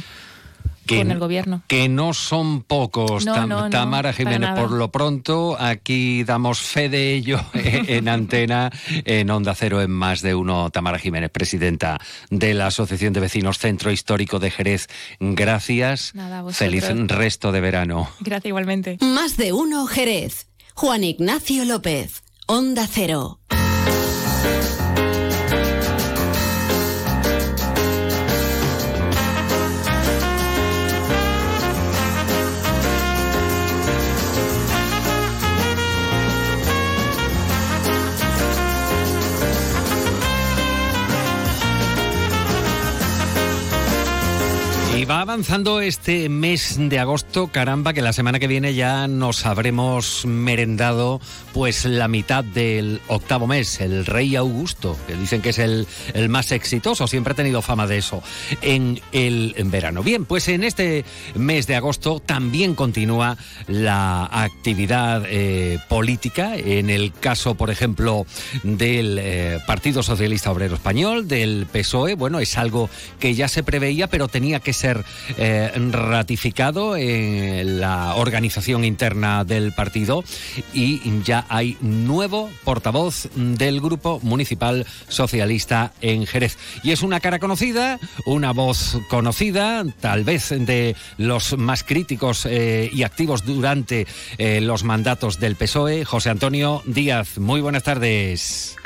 que, 0.94 1.00
el 1.00 1.18
gobierno. 1.18 1.62
Que 1.66 1.88
no 1.88 2.14
son 2.14 2.62
pocos, 2.62 3.24
Tamara 3.24 4.12
Jiménez. 4.12 4.50
Por 4.58 4.72
lo 4.72 4.90
pronto, 4.90 5.56
aquí 5.58 6.24
damos 6.24 6.60
fe 6.60 6.88
de 6.88 7.14
ello 7.14 7.40
en 7.54 8.08
antena, 8.08 8.70
en 9.04 9.30
Onda 9.30 9.54
Cero, 9.54 9.82
en 9.82 9.90
más 9.90 10.22
de 10.22 10.34
uno. 10.34 10.70
Tamara 10.70 10.98
Jiménez, 10.98 11.30
presidenta 11.30 11.98
de 12.30 12.54
la 12.54 12.66
Asociación 12.66 13.12
de 13.12 13.20
Vecinos 13.20 13.58
Centro 13.58 13.90
Histórico 13.90 14.38
de 14.38 14.50
Jerez. 14.50 14.88
Gracias. 15.18 16.12
Feliz 16.52 16.88
resto 17.08 17.52
de 17.52 17.60
verano. 17.60 18.08
Gracias 18.20 18.46
igualmente. 18.46 18.98
Más 19.00 19.36
de 19.36 19.52
uno 19.52 19.86
Jerez. 19.86 20.48
Juan 20.74 21.04
Ignacio 21.04 21.64
López, 21.64 22.22
Onda 22.46 22.86
Cero. 22.86 23.38
Va 45.10 45.22
avanzando 45.22 45.80
este 45.80 46.28
mes 46.28 46.76
de 46.78 47.00
agosto, 47.00 47.48
caramba, 47.48 47.92
que 47.92 48.00
la 48.00 48.12
semana 48.12 48.38
que 48.38 48.46
viene 48.46 48.74
ya 48.74 49.08
nos 49.08 49.44
habremos 49.44 50.24
merendado 50.24 51.20
pues 51.52 51.84
la 51.84 52.06
mitad 52.06 52.44
del 52.44 53.00
octavo 53.08 53.48
mes, 53.48 53.80
el 53.80 54.06
Rey 54.06 54.36
Augusto, 54.36 54.96
que 55.08 55.16
dicen 55.16 55.42
que 55.42 55.48
es 55.48 55.58
el, 55.58 55.88
más 56.28 56.52
exitoso, 56.52 57.08
siempre 57.08 57.32
ha 57.32 57.34
tenido 57.34 57.60
fama 57.60 57.88
de 57.88 57.98
eso, 57.98 58.22
en 58.62 59.00
el 59.10 59.54
verano. 59.64 60.04
Bien, 60.04 60.26
pues 60.26 60.46
en 60.46 60.62
este 60.62 61.04
mes 61.34 61.66
de 61.66 61.74
agosto 61.74 62.20
también 62.20 62.76
continúa 62.76 63.36
la 63.66 64.26
actividad 64.30 65.24
eh, 65.26 65.80
política, 65.88 66.56
en 66.56 66.88
el 66.88 67.12
caso, 67.12 67.56
por 67.56 67.70
ejemplo, 67.70 68.26
del 68.62 69.18
eh, 69.20 69.58
Partido 69.66 70.04
Socialista 70.04 70.52
Obrero 70.52 70.76
Español, 70.76 71.26
del 71.26 71.66
PSOE, 71.66 72.14
bueno, 72.14 72.38
es 72.38 72.56
algo 72.56 72.88
que 73.18 73.34
ya 73.34 73.48
se 73.48 73.64
preveía, 73.64 74.06
pero 74.06 74.28
tenía 74.28 74.60
que 74.60 74.72
ser 74.72 74.99
eh, 75.36 75.70
ratificado 75.90 76.96
en 76.96 77.80
la 77.80 78.14
organización 78.14 78.84
interna 78.84 79.44
del 79.44 79.72
partido 79.72 80.24
y 80.72 81.00
ya 81.22 81.46
hay 81.48 81.76
nuevo 81.80 82.50
portavoz 82.64 83.28
del 83.34 83.80
Grupo 83.80 84.20
Municipal 84.22 84.86
Socialista 85.08 85.92
en 86.00 86.26
Jerez. 86.26 86.56
Y 86.82 86.92
es 86.92 87.02
una 87.02 87.20
cara 87.20 87.38
conocida, 87.38 87.98
una 88.26 88.52
voz 88.52 88.98
conocida, 89.08 89.84
tal 90.00 90.24
vez 90.24 90.50
de 90.50 90.96
los 91.18 91.56
más 91.58 91.84
críticos 91.84 92.46
eh, 92.46 92.90
y 92.92 93.02
activos 93.02 93.44
durante 93.44 94.06
eh, 94.38 94.60
los 94.60 94.84
mandatos 94.84 95.38
del 95.38 95.56
PSOE, 95.56 96.04
José 96.04 96.30
Antonio 96.30 96.82
Díaz. 96.86 97.38
Muy 97.38 97.60
buenas 97.60 97.82
tardes. 97.82 98.76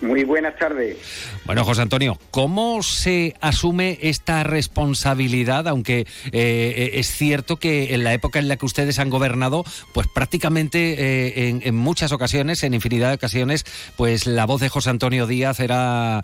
Muy 0.00 0.24
buenas 0.24 0.56
tardes. 0.58 0.98
Bueno, 1.46 1.64
José 1.64 1.80
Antonio, 1.80 2.18
¿cómo 2.30 2.82
se 2.82 3.34
asume 3.40 3.98
esta 4.02 4.42
responsabilidad? 4.42 5.68
Aunque 5.68 6.00
eh, 6.00 6.06
eh, 6.32 6.90
es 6.94 7.10
cierto 7.10 7.56
que 7.56 7.94
en 7.94 8.04
la 8.04 8.12
época 8.12 8.38
en 8.38 8.48
la 8.48 8.56
que 8.56 8.66
ustedes 8.66 8.98
han 8.98 9.08
gobernado, 9.08 9.64
pues 9.94 10.06
prácticamente 10.08 10.96
eh, 10.98 11.60
en, 11.62 11.74
muchas 11.74 12.12
ocasiones, 12.12 12.62
en 12.62 12.74
infinidad 12.74 13.08
de 13.08 13.14
ocasiones, 13.14 13.64
pues 13.96 14.26
la 14.26 14.44
voz 14.44 14.60
de 14.60 14.68
José 14.68 14.90
Antonio 14.90 15.26
Díaz 15.26 15.60
era 15.60 16.22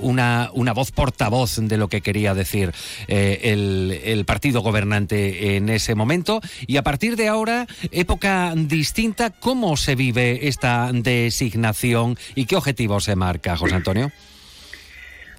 una, 0.00 0.50
una 0.52 0.72
voz 0.72 0.92
portavoz 0.92 1.56
de 1.56 1.76
lo 1.76 1.88
que 1.88 2.02
quería 2.02 2.34
decir 2.34 2.72
el, 3.08 4.00
el 4.04 4.24
partido 4.24 4.60
gobernante 4.60 5.56
en 5.56 5.70
ese 5.70 5.94
momento. 5.94 6.40
Y 6.66 6.76
a 6.76 6.82
partir 6.82 7.16
de 7.16 7.28
ahora, 7.28 7.66
época 7.90 8.52
distinta, 8.54 9.30
¿cómo 9.30 9.76
se 9.76 9.96
vive 9.96 10.46
esta 10.46 10.90
designación 10.92 12.16
y 12.34 12.44
qué 12.44 12.56
objetivo 12.56 12.92
se 13.02 13.16
marca, 13.16 13.56
José 13.56 13.74
Antonio? 13.74 14.10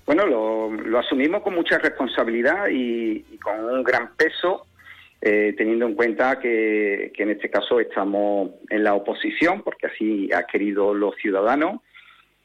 Bueno, 0.06 0.26
lo, 0.26 1.00
asumimos 1.00 1.42
con 1.44 1.56
mucha 1.56 1.78
responsabilidad 1.78 2.68
y, 2.70 3.22
con 3.42 3.64
un 3.64 3.84
gran 3.84 4.16
peso, 4.16 4.68
eh, 5.22 5.54
teniendo 5.58 5.86
en 5.86 5.96
cuenta 5.96 6.40
que, 6.40 7.12
en 7.16 7.30
este 7.30 7.50
caso 7.50 7.80
estamos 7.80 8.52
en 8.70 8.84
la 8.84 8.96
oposición, 8.96 9.62
porque 9.62 9.88
así 9.88 10.30
ha 10.34 10.44
querido 10.44 10.94
los 10.94 11.16
ciudadanos, 11.16 11.80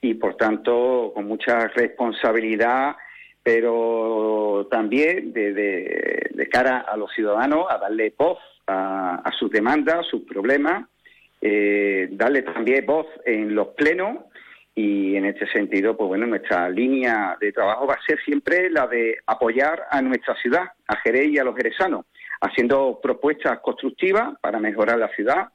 y 0.00 0.14
por 0.14 0.37
tanto 0.37 1.11
con 1.12 1.26
mucha 1.26 1.66
responsabilidad, 1.68 2.94
pero 3.42 4.68
también 4.70 5.33
de, 5.33 6.48
cara 6.52 6.78
a 6.78 6.96
los 6.96 7.12
ciudadanos, 7.12 7.66
a 7.68 7.78
darle 7.78 8.14
voz 8.16 8.38
a, 8.68 9.31
sus 9.37 9.50
demandas, 9.50 9.96
a 9.96 10.02
sus 10.04 10.22
problemas, 10.22 10.87
eh, 11.40 12.09
darle 12.12 12.42
también 12.42 12.87
voz 12.87 13.07
en 13.24 13.54
los 13.54 13.68
plenos 13.68 14.18
y 14.78 15.16
en 15.16 15.24
este 15.24 15.48
sentido, 15.48 15.96
pues 15.96 16.06
bueno, 16.06 16.24
nuestra 16.28 16.70
línea 16.70 17.36
de 17.40 17.50
trabajo 17.50 17.84
va 17.88 17.94
a 17.94 18.06
ser 18.06 18.16
siempre 18.24 18.70
la 18.70 18.86
de 18.86 19.18
apoyar 19.26 19.86
a 19.90 20.00
nuestra 20.00 20.36
ciudad, 20.36 20.66
a 20.86 20.96
Jerez 20.98 21.30
y 21.30 21.38
a 21.38 21.42
los 21.42 21.56
jerezanos, 21.56 22.06
haciendo 22.40 23.00
propuestas 23.02 23.58
constructivas 23.58 24.38
para 24.40 24.60
mejorar 24.60 25.00
la 25.00 25.08
ciudad, 25.16 25.48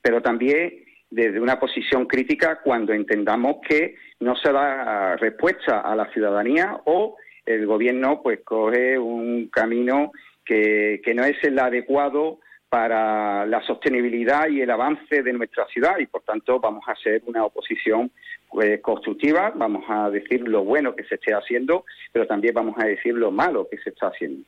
pero 0.00 0.22
también 0.22 0.84
desde 1.10 1.40
una 1.40 1.58
posición 1.58 2.06
crítica 2.06 2.60
cuando 2.62 2.92
entendamos 2.92 3.56
que 3.68 3.96
no 4.20 4.36
se 4.36 4.52
da 4.52 5.16
respuesta 5.16 5.80
a 5.80 5.96
la 5.96 6.08
ciudadanía 6.12 6.78
o 6.84 7.16
el 7.46 7.66
gobierno 7.66 8.22
pues 8.22 8.44
coge 8.44 8.96
un 8.96 9.48
camino 9.48 10.12
que, 10.44 11.00
que 11.04 11.14
no 11.14 11.24
es 11.24 11.42
el 11.42 11.58
adecuado 11.58 12.38
para 12.68 13.44
la 13.46 13.60
sostenibilidad 13.66 14.48
y 14.48 14.60
el 14.60 14.70
avance 14.70 15.22
de 15.22 15.32
nuestra 15.32 15.66
ciudad 15.66 15.98
y 15.98 16.06
por 16.06 16.22
tanto 16.22 16.60
vamos 16.60 16.84
a 16.86 16.94
ser 16.94 17.22
una 17.26 17.44
oposición 17.44 18.12
pues, 18.50 18.80
constructiva, 18.80 19.52
vamos 19.54 19.84
a 19.88 20.10
decir 20.10 20.46
lo 20.46 20.64
bueno 20.64 20.94
que 20.94 21.04
se 21.04 21.16
esté 21.16 21.34
haciendo, 21.34 21.84
pero 22.12 22.26
también 22.26 22.54
vamos 22.54 22.76
a 22.78 22.86
decir 22.86 23.14
lo 23.14 23.30
malo 23.30 23.68
que 23.70 23.78
se 23.78 23.90
está 23.90 24.08
haciendo. 24.08 24.44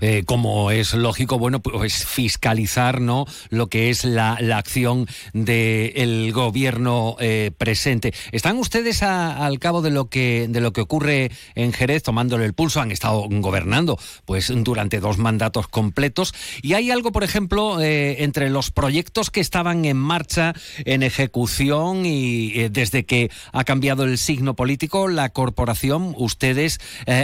Eh, 0.00 0.22
como 0.24 0.70
es 0.70 0.94
lógico, 0.94 1.38
bueno, 1.38 1.60
pues 1.60 2.04
fiscalizar 2.06 3.00
¿no? 3.00 3.26
lo 3.50 3.68
que 3.68 3.90
es 3.90 4.04
la, 4.04 4.38
acción 4.58 5.06
del 5.32 6.32
gobierno 6.32 7.16
eh, 7.20 7.52
presente. 7.56 8.12
¿Están 8.32 8.56
ustedes 8.56 9.02
al 9.02 9.58
cabo 9.58 9.82
de 9.82 9.90
lo 9.90 10.08
que 10.08 10.46
de 10.48 10.60
lo 10.60 10.72
que 10.72 10.80
ocurre 10.80 11.30
en 11.54 11.72
Jerez, 11.72 12.02
tomándole 12.02 12.44
el 12.44 12.54
pulso? 12.54 12.80
Han 12.80 12.90
estado 12.90 13.26
gobernando 13.28 13.98
pues 14.24 14.52
durante 14.54 15.00
dos 15.00 15.18
mandatos 15.18 15.68
completos. 15.68 16.34
Y 16.62 16.74
hay 16.74 16.90
algo, 16.90 17.12
por 17.12 17.24
ejemplo, 17.24 17.80
eh, 17.80 18.24
entre 18.24 18.50
los 18.50 18.70
proyectos 18.70 19.30
que 19.30 19.40
estaban 19.40 19.84
en 19.84 19.96
marcha, 19.96 20.54
en 20.84 21.02
ejecución 21.02 22.04
y 22.04 22.68
desde 22.68 23.04
que 23.04 23.30
ha 23.52 23.64
cambiado 23.64 24.04
el 24.04 24.18
signo 24.18 24.54
político, 24.54 25.08
la 25.08 25.28
corporación, 25.28 26.14
ustedes 26.16 26.80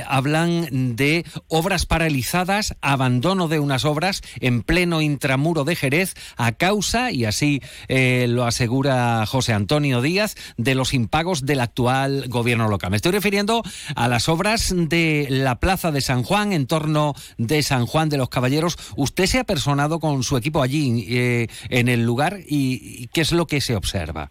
hablan 0.07 0.97
de 0.97 1.25
obras 1.49 1.87
paralizadas 1.87 2.64
abandono 2.81 3.49
de 3.49 3.59
unas 3.59 3.85
obras 3.85 4.23
en 4.41 4.62
pleno 4.62 5.01
intramuro 5.01 5.65
de 5.65 5.77
Jerez 5.77 6.15
a 6.37 6.53
causa, 6.53 7.11
y 7.11 7.25
así 7.25 7.61
eh, 7.89 8.27
lo 8.29 8.45
asegura 8.45 9.25
José 9.27 9.53
Antonio 9.53 10.01
Díaz, 10.01 10.35
de 10.57 10.75
los 10.75 10.95
impagos 10.95 11.45
del 11.47 11.61
actual 11.61 12.25
gobierno 12.29 12.69
local. 12.69 12.91
Me 12.91 12.97
estoy 12.97 13.12
refiriendo 13.12 13.62
a 13.97 14.09
las 14.09 14.29
obras 14.29 14.75
de 14.75 15.27
la 15.31 15.61
Plaza 15.61 15.91
de 15.93 16.01
San 16.01 16.23
Juan, 16.23 16.53
en 16.53 16.67
torno 16.67 17.15
de 17.39 17.62
San 17.62 17.87
Juan 17.87 18.09
de 18.09 18.19
los 18.19 18.29
Caballeros. 18.29 18.77
Usted 18.97 19.27
se 19.27 19.39
ha 19.39 19.45
personado 19.45 20.01
con 20.01 20.23
su 20.23 20.37
equipo 20.37 20.62
allí 20.62 21.07
eh, 21.09 21.47
en 21.71 21.89
el 21.89 22.05
lugar 22.05 22.39
y, 22.47 23.09
¿qué 23.09 23.21
es 23.21 23.33
lo 23.33 23.47
que 23.47 23.61
se 23.61 23.77
observa? 23.77 24.31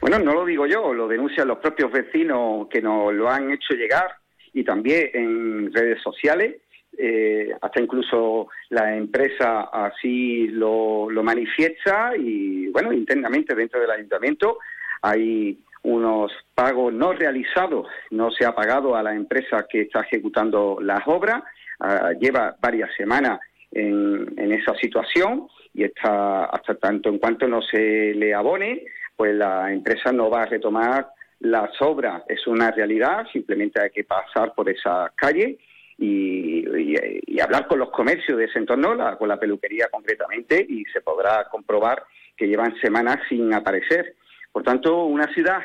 Bueno, 0.00 0.18
no 0.18 0.34
lo 0.34 0.44
digo 0.44 0.66
yo, 0.66 0.92
lo 0.92 1.08
denuncian 1.08 1.48
los 1.48 1.58
propios 1.58 1.90
vecinos 1.90 2.68
que 2.70 2.82
nos 2.82 3.12
lo 3.14 3.30
han 3.30 3.50
hecho 3.50 3.74
llegar 3.74 4.16
y 4.52 4.62
también 4.64 5.10
en 5.14 5.72
redes 5.72 6.02
sociales 6.02 6.56
eh, 6.98 7.54
hasta 7.60 7.82
incluso 7.82 8.48
la 8.70 8.96
empresa 8.96 9.68
así 9.72 10.48
lo, 10.48 11.08
manifiesta 11.22 12.12
y 12.16 12.68
bueno, 12.68 12.92
internamente 12.92 13.54
dentro 13.54 13.80
del 13.80 13.90
ayuntamiento 13.90 14.58
hay 15.02 15.58
unos 15.82 16.32
pagos 16.54 16.92
no 16.92 17.12
realizados, 17.12 17.86
no 18.10 18.30
se 18.30 18.44
ha 18.44 18.54
pagado 18.54 18.96
a 18.96 19.02
la 19.02 19.14
empresa 19.14 19.66
que 19.68 19.82
está 19.82 20.00
ejecutando 20.00 20.78
las 20.80 21.06
obras, 21.06 21.42
ah, 21.80 22.12
lleva 22.18 22.56
varias 22.60 22.90
semanas 22.96 23.40
en, 23.70 24.34
en, 24.36 24.52
esa 24.52 24.74
situación 24.74 25.48
y 25.74 25.84
está 25.84 26.46
hasta 26.46 26.74
tanto 26.76 27.08
en 27.08 27.18
cuanto 27.18 27.46
no 27.46 27.62
se 27.62 28.14
le 28.14 28.34
abone, 28.34 28.84
pues 29.14 29.34
la 29.34 29.72
empresa 29.72 30.12
no 30.12 30.30
va 30.30 30.42
a 30.42 30.46
retomar 30.46 31.08
las 31.40 31.70
obras. 31.80 32.22
Es 32.28 32.46
una 32.46 32.70
realidad, 32.70 33.26
simplemente 33.32 33.80
hay 33.80 33.90
que 33.90 34.04
pasar 34.04 34.54
por 34.54 34.68
esa 34.70 35.12
calle 35.14 35.58
y, 35.98 37.40
hablar 37.40 37.66
con 37.68 37.78
los 37.78 37.90
comercios 37.90 38.38
de 38.38 38.46
ese 38.46 38.58
entorno, 38.58 38.96
con 39.18 39.28
la 39.28 39.38
peluquería 39.38 39.88
concretamente, 39.90 40.64
y 40.68 40.84
se 40.86 41.00
podrá 41.00 41.46
comprobar 41.50 42.02
que 42.36 42.48
llevan 42.48 42.74
semanas 42.80 43.18
sin 43.28 43.52
aparecer. 43.54 44.16
Por 44.50 44.62
tanto, 44.62 45.04
una 45.04 45.32
ciudad 45.32 45.60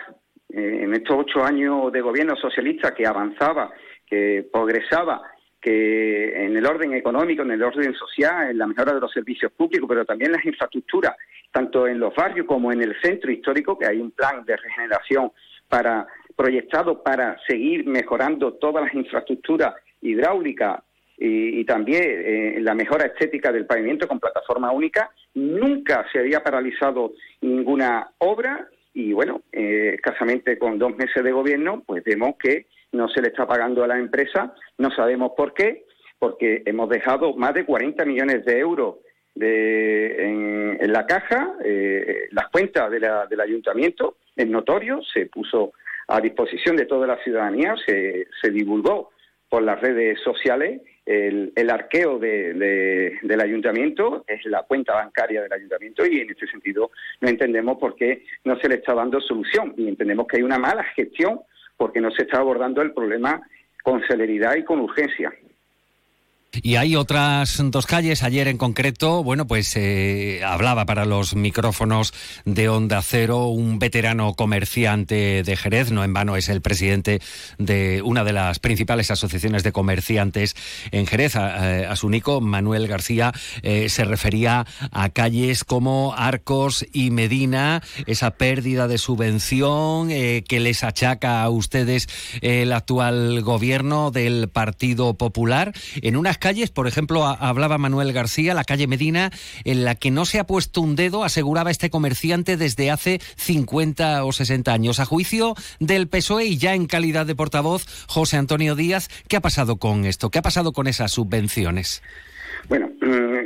eh, 0.49 0.79
en 0.83 0.93
estos 0.93 1.17
ocho 1.17 1.43
años 1.43 1.91
de 1.91 2.01
gobierno 2.01 2.35
socialista 2.35 2.93
que 2.93 3.07
avanzaba, 3.07 3.71
que 4.05 4.47
progresaba, 4.51 5.21
que 5.61 6.45
en 6.45 6.57
el 6.57 6.65
orden 6.65 6.93
económico, 6.93 7.43
en 7.43 7.51
el 7.51 7.63
orden 7.63 7.93
social, 7.93 8.49
en 8.49 8.57
la 8.57 8.67
mejora 8.67 8.93
de 8.93 8.99
los 8.99 9.11
servicios 9.11 9.51
públicos, 9.51 9.87
pero 9.87 10.05
también 10.05 10.31
las 10.31 10.43
infraestructuras, 10.43 11.15
tanto 11.51 11.87
en 11.87 11.99
los 11.99 12.13
barrios 12.15 12.47
como 12.47 12.71
en 12.71 12.81
el 12.81 12.99
centro 13.01 13.31
histórico, 13.31 13.77
que 13.77 13.87
hay 13.87 13.99
un 13.99 14.11
plan 14.11 14.43
de 14.43 14.57
regeneración 14.57 15.31
para 15.69 16.07
proyectado 16.35 17.03
para 17.03 17.37
seguir 17.47 17.85
mejorando 17.85 18.53
todas 18.53 18.83
las 18.83 18.93
infraestructuras 18.93 19.75
hidráulicas 20.01 20.81
y, 21.17 21.63
también 21.65 22.03
eh, 22.03 22.57
la 22.61 22.73
mejora 22.73 23.05
estética 23.05 23.51
del 23.51 23.67
pavimento 23.67 24.07
con 24.07 24.19
plataforma 24.19 24.71
única. 24.71 25.11
Nunca 25.35 26.05
se 26.11 26.19
había 26.19 26.41
paralizado 26.41 27.13
ninguna 27.41 28.09
obra 28.17 28.67
y 28.93 29.13
bueno, 29.13 29.43
eh, 29.51 29.93
escasamente 29.95 30.57
con 30.57 30.79
dos 30.79 30.95
meses 30.97 31.23
de 31.23 31.31
gobierno, 31.31 31.83
pues 31.85 32.03
vemos 32.03 32.35
que 32.37 32.65
no 32.91 33.07
se 33.07 33.21
le 33.21 33.29
está 33.29 33.47
pagando 33.47 33.83
a 33.83 33.87
la 33.87 33.99
empresa, 33.99 34.53
no 34.77 34.91
sabemos 34.91 35.31
por 35.37 35.53
qué, 35.53 35.85
porque 36.19 36.63
hemos 36.65 36.89
dejado 36.89 37.35
más 37.35 37.53
de 37.53 37.65
40 37.65 38.03
millones 38.05 38.43
de 38.43 38.59
euros 38.59 38.95
en, 39.35 40.91
la 40.91 41.05
caja, 41.05 41.53
eh, 41.63 42.27
las 42.31 42.49
cuentas 42.49 42.91
del 42.91 43.39
ayuntamiento, 43.39 44.17
es 44.35 44.47
notorio, 44.47 45.01
se 45.13 45.27
puso 45.27 45.73
a 46.07 46.19
disposición 46.19 46.75
de 46.75 46.85
toda 46.85 47.07
la 47.07 47.17
ciudadanía, 47.23 47.75
se, 47.85 48.51
divulgó 48.51 49.11
por 49.51 49.63
las 49.63 49.81
redes 49.81 50.17
sociales 50.21 50.79
el, 51.05 51.69
arqueo 51.69 52.19
del 52.19 53.41
ayuntamiento, 53.41 54.23
es 54.25 54.45
la 54.45 54.63
cuenta 54.63 54.93
bancaria 54.93 55.41
del 55.41 55.51
ayuntamiento 55.51 56.05
y 56.05 56.21
en 56.21 56.29
este 56.29 56.47
sentido 56.47 56.91
no 57.19 57.27
entendemos 57.27 57.77
por 57.77 57.97
qué 57.97 58.23
no 58.45 58.57
se 58.61 58.69
le 58.69 58.75
está 58.75 58.93
dando 58.93 59.19
solución 59.19 59.73
y 59.75 59.89
entendemos 59.89 60.25
que 60.25 60.37
hay 60.37 60.43
una 60.43 60.57
mala 60.57 60.85
gestión 60.95 61.41
porque 61.75 61.99
no 61.99 62.11
se 62.11 62.21
está 62.21 62.37
abordando 62.37 62.81
el 62.81 62.93
problema 62.93 63.41
con 63.83 64.01
celeridad 64.07 64.55
y 64.55 64.63
con 64.63 64.79
urgencia. 64.79 65.33
Y 66.53 66.75
hay 66.75 66.97
otras 66.97 67.61
dos 67.63 67.85
calles. 67.85 68.23
Ayer 68.23 68.49
en 68.49 68.57
concreto, 68.57 69.23
bueno, 69.23 69.47
pues 69.47 69.73
eh, 69.77 70.41
hablaba 70.45 70.85
para 70.85 71.05
los 71.05 71.33
micrófonos 71.33 72.13
de 72.43 72.67
Onda 72.67 73.01
Cero 73.01 73.47
un 73.47 73.79
veterano 73.79 74.33
comerciante 74.33 75.43
de 75.43 75.55
Jerez. 75.55 75.91
No 75.91 76.03
en 76.03 76.13
vano 76.13 76.35
es 76.35 76.49
el 76.49 76.61
presidente 76.61 77.21
de 77.57 78.01
una 78.03 78.25
de 78.25 78.33
las 78.33 78.59
principales 78.59 79.11
asociaciones 79.11 79.63
de 79.63 79.71
comerciantes 79.71 80.57
en 80.91 81.07
Jerez. 81.07 81.37
A, 81.37 81.95
su 81.95 82.09
Nico, 82.09 82.41
Manuel 82.41 82.87
García, 82.87 83.31
eh, 83.61 83.87
se 83.87 84.03
refería 84.03 84.65
a 84.91 85.09
calles 85.09 85.63
como 85.63 86.13
Arcos 86.17 86.85
y 86.91 87.11
Medina, 87.11 87.81
esa 88.07 88.31
pérdida 88.31 88.89
de 88.89 88.97
subvención 88.97 90.11
eh, 90.11 90.43
que 90.45 90.59
les 90.59 90.83
achaca 90.83 91.43
a 91.43 91.49
ustedes 91.49 92.09
el 92.41 92.73
actual 92.73 93.41
gobierno 93.41 94.11
del 94.11 94.49
Partido 94.49 95.13
Popular. 95.13 95.71
En 96.01 96.17
unas 96.17 96.40
calles, 96.41 96.71
por 96.71 96.87
ejemplo, 96.87 97.23
hablaba 97.23 97.77
Manuel 97.77 98.11
García, 98.11 98.53
la 98.53 98.65
calle 98.65 98.87
Medina, 98.87 99.29
en 99.63 99.85
la 99.85 99.95
que 99.95 100.11
no 100.11 100.25
se 100.25 100.39
ha 100.39 100.43
puesto 100.43 100.81
un 100.81 100.97
dedo, 100.97 101.23
aseguraba 101.23 101.71
este 101.71 101.89
comerciante 101.89 102.57
desde 102.57 102.91
hace 102.91 103.19
50 103.37 104.25
o 104.25 104.33
60 104.33 104.73
años. 104.73 104.99
A 104.99 105.05
juicio 105.05 105.53
del 105.79 106.09
PSOE 106.09 106.45
y 106.45 106.57
ya 106.57 106.75
en 106.75 106.87
calidad 106.87 107.25
de 107.25 107.35
portavoz, 107.35 107.85
José 108.09 108.35
Antonio 108.35 108.75
Díaz, 108.75 109.07
¿qué 109.29 109.37
ha 109.37 109.41
pasado 109.41 109.77
con 109.77 110.03
esto? 110.03 110.29
¿Qué 110.29 110.39
ha 110.39 110.41
pasado 110.41 110.73
con 110.73 110.87
esas 110.87 111.13
subvenciones? 111.13 112.03
Bueno, 112.67 112.91
mm, 113.01 113.37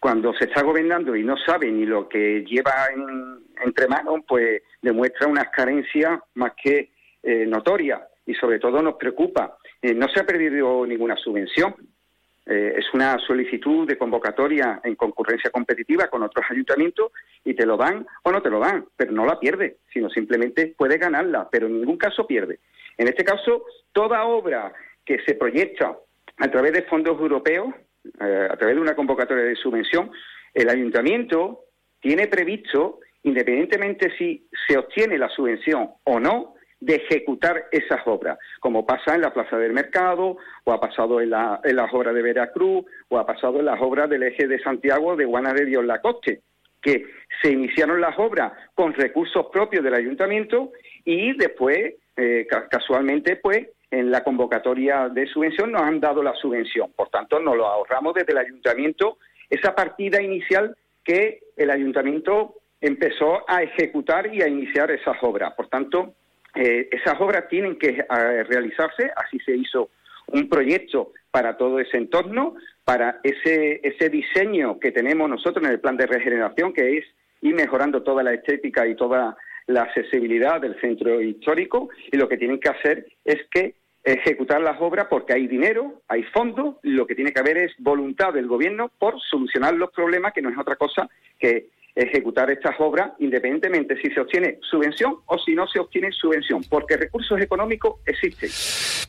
cuando 0.00 0.32
se 0.34 0.46
está 0.46 0.62
gobernando 0.62 1.14
y 1.14 1.22
no 1.22 1.36
sabe 1.36 1.70
ni 1.70 1.84
lo 1.84 2.08
que 2.08 2.44
lleva 2.48 2.72
entre 3.64 3.86
manos, 3.86 4.20
pues 4.26 4.62
demuestra 4.82 5.28
unas 5.28 5.50
carencias 5.50 6.20
más 6.34 6.52
que 6.60 6.90
eh, 7.22 7.46
notorias 7.46 8.00
y 8.26 8.34
sobre 8.34 8.58
todo 8.58 8.80
nos 8.80 8.94
preocupa. 8.94 9.58
Eh, 9.82 9.94
no 9.94 10.08
se 10.08 10.20
ha 10.20 10.24
perdido 10.24 10.86
ninguna 10.86 11.16
subvención. 11.16 11.74
Eh, 12.46 12.74
es 12.78 12.86
una 12.94 13.18
solicitud 13.18 13.86
de 13.86 13.98
convocatoria 13.98 14.80
en 14.82 14.94
concurrencia 14.96 15.50
competitiva 15.50 16.08
con 16.08 16.22
otros 16.22 16.44
ayuntamientos 16.50 17.12
y 17.44 17.54
te 17.54 17.66
lo 17.66 17.76
dan 17.76 18.06
o 18.22 18.32
no 18.32 18.42
te 18.42 18.50
lo 18.50 18.58
dan, 18.58 18.86
pero 18.96 19.12
no 19.12 19.26
la 19.26 19.38
pierde, 19.38 19.76
sino 19.92 20.08
simplemente 20.08 20.74
puede 20.76 20.96
ganarla, 20.96 21.48
pero 21.50 21.66
en 21.66 21.78
ningún 21.78 21.98
caso 21.98 22.26
pierde. 22.26 22.60
En 22.96 23.08
este 23.08 23.24
caso, 23.24 23.64
toda 23.92 24.24
obra 24.24 24.72
que 25.04 25.18
se 25.26 25.34
proyecta 25.34 25.96
a 26.38 26.50
través 26.50 26.72
de 26.72 26.82
fondos 26.82 27.20
europeos, 27.20 27.74
eh, 28.20 28.48
a 28.50 28.56
través 28.56 28.74
de 28.74 28.82
una 28.82 28.96
convocatoria 28.96 29.44
de 29.44 29.56
subvención, 29.56 30.10
el 30.54 30.68
ayuntamiento 30.70 31.64
tiene 32.00 32.26
previsto, 32.26 33.00
independientemente 33.22 34.10
si 34.16 34.48
se 34.66 34.78
obtiene 34.78 35.18
la 35.18 35.28
subvención 35.28 35.90
o 36.04 36.18
no, 36.18 36.54
de 36.80 36.94
ejecutar 36.96 37.66
esas 37.70 38.00
obras, 38.06 38.38
como 38.58 38.86
pasa 38.86 39.14
en 39.14 39.20
la 39.20 39.32
Plaza 39.32 39.58
del 39.58 39.72
Mercado, 39.72 40.38
o 40.64 40.72
ha 40.72 40.80
pasado 40.80 41.20
en, 41.20 41.30
las 41.30 41.92
obras 41.92 42.14
de 42.14 42.22
Veracruz, 42.22 42.84
o 43.08 43.18
ha 43.18 43.26
pasado 43.26 43.60
en 43.60 43.66
las 43.66 43.80
obras 43.80 44.08
del 44.08 44.22
eje 44.22 44.46
de 44.48 44.58
Santiago 44.60 45.14
de 45.14 45.26
Guana 45.26 45.52
de 45.52 45.66
Dios 45.66 45.84
Lacoste, 45.84 46.40
que 46.80 47.04
se 47.42 47.52
iniciaron 47.52 48.00
las 48.00 48.18
obras 48.18 48.52
con 48.74 48.94
recursos 48.94 49.46
propios 49.52 49.84
del 49.84 49.94
ayuntamiento 49.94 50.72
y 51.04 51.36
después, 51.36 51.94
eh, 52.16 52.46
casualmente, 52.70 53.36
pues, 53.36 53.68
en 53.90 54.10
la 54.10 54.22
convocatoria 54.22 55.08
de 55.08 55.26
subvención 55.26 55.72
nos 55.72 55.82
han 55.82 56.00
dado 56.00 56.22
la 56.22 56.34
subvención. 56.34 56.92
Por 56.92 57.08
tanto, 57.08 57.40
nos 57.40 57.56
lo 57.56 57.66
ahorramos 57.66 58.14
desde 58.14 58.32
el 58.32 58.38
ayuntamiento 58.38 59.18
esa 59.50 59.74
partida 59.74 60.22
inicial 60.22 60.76
que 61.04 61.40
el 61.56 61.70
ayuntamiento 61.70 62.54
empezó 62.80 63.42
a 63.48 63.62
ejecutar 63.62 64.32
y 64.32 64.42
a 64.42 64.48
iniciar 64.48 64.90
esas 64.90 65.16
obras. 65.22 65.52
Por 65.54 65.68
tanto, 65.68 66.14
eh, 66.54 66.88
esas 66.90 67.20
obras 67.20 67.48
tienen 67.48 67.78
que 67.78 67.88
eh, 67.88 68.44
realizarse, 68.44 69.10
así 69.16 69.38
se 69.40 69.56
hizo 69.56 69.90
un 70.28 70.48
proyecto 70.48 71.12
para 71.30 71.56
todo 71.56 71.80
ese 71.80 71.96
entorno, 71.96 72.56
para 72.84 73.20
ese, 73.22 73.80
ese 73.82 74.08
diseño 74.08 74.78
que 74.78 74.92
tenemos 74.92 75.28
nosotros 75.28 75.64
en 75.64 75.72
el 75.72 75.80
plan 75.80 75.96
de 75.96 76.06
regeneración, 76.06 76.72
que 76.72 76.98
es 76.98 77.04
ir 77.40 77.54
mejorando 77.54 78.02
toda 78.02 78.22
la 78.22 78.34
estética 78.34 78.86
y 78.86 78.96
toda 78.96 79.36
la 79.66 79.82
accesibilidad 79.82 80.60
del 80.60 80.80
centro 80.80 81.20
histórico, 81.20 81.88
y 82.10 82.16
lo 82.16 82.28
que 82.28 82.36
tienen 82.36 82.58
que 82.58 82.68
hacer 82.68 83.06
es 83.24 83.38
que 83.50 83.74
ejecutar 84.02 84.60
las 84.60 84.80
obras 84.80 85.06
porque 85.10 85.34
hay 85.34 85.46
dinero, 85.46 86.00
hay 86.08 86.22
fondos, 86.24 86.76
lo 86.82 87.06
que 87.06 87.14
tiene 87.14 87.32
que 87.32 87.40
haber 87.40 87.58
es 87.58 87.72
voluntad 87.78 88.32
del 88.32 88.46
gobierno 88.46 88.90
por 88.98 89.20
solucionar 89.20 89.74
los 89.74 89.90
problemas, 89.90 90.32
que 90.32 90.42
no 90.42 90.50
es 90.50 90.58
otra 90.58 90.76
cosa 90.76 91.08
que 91.38 91.68
ejecutar 91.94 92.50
estas 92.50 92.76
obras 92.78 93.12
independientemente 93.18 93.96
si 94.00 94.10
se 94.10 94.20
obtiene 94.20 94.58
subvención 94.62 95.16
o 95.26 95.38
si 95.38 95.54
no 95.54 95.66
se 95.66 95.78
obtiene 95.78 96.10
subvención, 96.12 96.62
porque 96.68 96.96
recursos 96.96 97.40
económicos 97.40 97.96
existen. 98.06 98.50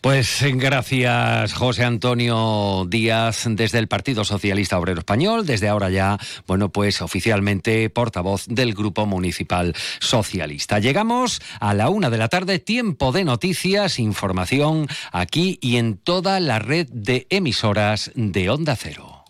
Pues 0.02 0.44
gracias 0.56 1.54
José 1.54 1.84
Antonio 1.84 2.86
Díaz 2.88 3.48
desde 3.50 3.80
el 3.80 3.88
Partido 3.88 4.24
Socialista 4.24 4.80
Obrero 4.80 5.00
Español, 5.00 5.46
desde 5.46 5.68
ahora 5.68 5.90
ya, 5.90 6.18
bueno, 6.48 6.70
pues 6.70 7.02
oficialmente 7.02 7.90
portavoz 7.90 8.48
del 8.48 8.74
Grupo 8.74 9.06
Municipal 9.06 9.74
Socialista. 10.00 10.80
Llegamos 10.80 11.42
a 11.60 11.74
la 11.74 11.90
una 11.90 12.10
de 12.10 12.18
la 12.18 12.30
tarde, 12.30 12.60
tiempo 12.60 13.12
de 13.12 13.24
noticias, 13.24 14.00
información 14.00 14.88
aquí 15.12 15.60
y 15.62 15.78
en 15.78 15.98
toda 15.98 16.40
la 16.40 16.60
red 16.60 16.88
de 16.92 17.28
emisoras 17.30 18.12
de 18.16 18.50
Onda 18.50 18.76
Cero. 18.76 19.21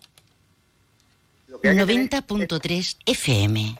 90.3 1.62 2.96
FM. 3.06 3.76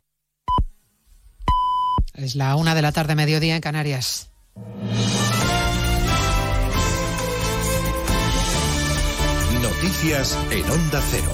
Es 2.14 2.36
la 2.36 2.54
una 2.54 2.76
de 2.76 2.82
la 2.82 2.92
tarde, 2.92 3.16
mediodía 3.16 3.56
en 3.56 3.60
Canarias. 3.60 4.30
Noticias 9.60 10.38
en 10.52 10.70
Onda 10.70 11.02
Cero. 11.10 11.32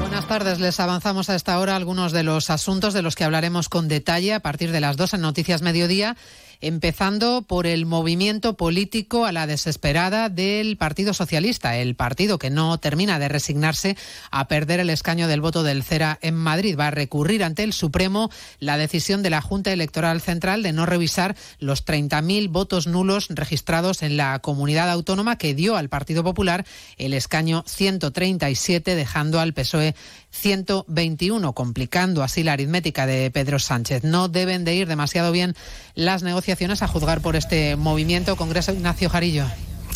Buenas 0.00 0.28
tardes, 0.28 0.60
les 0.60 0.78
avanzamos 0.80 1.30
a 1.30 1.34
esta 1.34 1.58
hora 1.58 1.76
algunos 1.76 2.12
de 2.12 2.24
los 2.24 2.50
asuntos 2.50 2.92
de 2.92 3.00
los 3.00 3.14
que 3.14 3.24
hablaremos 3.24 3.70
con 3.70 3.88
detalle 3.88 4.34
a 4.34 4.40
partir 4.40 4.70
de 4.70 4.80
las 4.80 4.98
dos 4.98 5.14
en 5.14 5.22
Noticias 5.22 5.62
Mediodía 5.62 6.16
empezando 6.60 7.42
por 7.42 7.66
el 7.66 7.86
movimiento 7.86 8.56
político 8.56 9.26
a 9.26 9.32
la 9.32 9.46
desesperada 9.46 10.28
del 10.28 10.76
Partido 10.76 11.14
Socialista, 11.14 11.76
el 11.76 11.94
partido 11.94 12.38
que 12.38 12.50
no 12.50 12.78
termina 12.78 13.18
de 13.18 13.28
resignarse 13.28 13.96
a 14.30 14.48
perder 14.48 14.80
el 14.80 14.90
escaño 14.90 15.28
del 15.28 15.40
voto 15.40 15.62
del 15.62 15.82
CERA 15.82 16.18
en 16.22 16.34
Madrid. 16.34 16.76
Va 16.78 16.88
a 16.88 16.92
recurrir 16.92 17.44
ante 17.44 17.62
el 17.62 17.72
Supremo 17.72 18.30
la 18.58 18.76
decisión 18.76 19.22
de 19.22 19.30
la 19.30 19.40
Junta 19.40 19.72
Electoral 19.72 20.20
Central 20.20 20.62
de 20.62 20.72
no 20.72 20.86
revisar 20.86 21.36
los 21.58 21.84
30.000 21.84 22.48
votos 22.50 22.86
nulos 22.86 23.28
registrados 23.30 24.02
en 24.02 24.16
la 24.16 24.38
comunidad 24.40 24.90
autónoma 24.90 25.38
que 25.38 25.54
dio 25.54 25.76
al 25.76 25.88
Partido 25.88 26.24
Popular 26.24 26.66
el 26.96 27.14
escaño 27.14 27.64
137, 27.66 28.94
dejando 28.94 29.40
al 29.40 29.54
PSOE 29.54 29.94
121, 30.30 31.52
complicando 31.52 32.22
así 32.22 32.42
la 32.42 32.52
aritmética 32.52 33.06
de 33.06 33.30
Pedro 33.30 33.58
Sánchez. 33.58 34.04
No 34.04 34.28
deben 34.28 34.64
de 34.64 34.74
ir 34.74 34.88
demasiado 34.88 35.32
bien 35.32 35.54
las 35.94 36.22
negociaciones 36.22 36.82
a 36.82 36.88
juzgar 36.88 37.20
por 37.20 37.36
este 37.36 37.76
movimiento. 37.76 38.36
Congreso 38.36 38.72
Ignacio 38.72 39.08
Jarillo. 39.10 39.46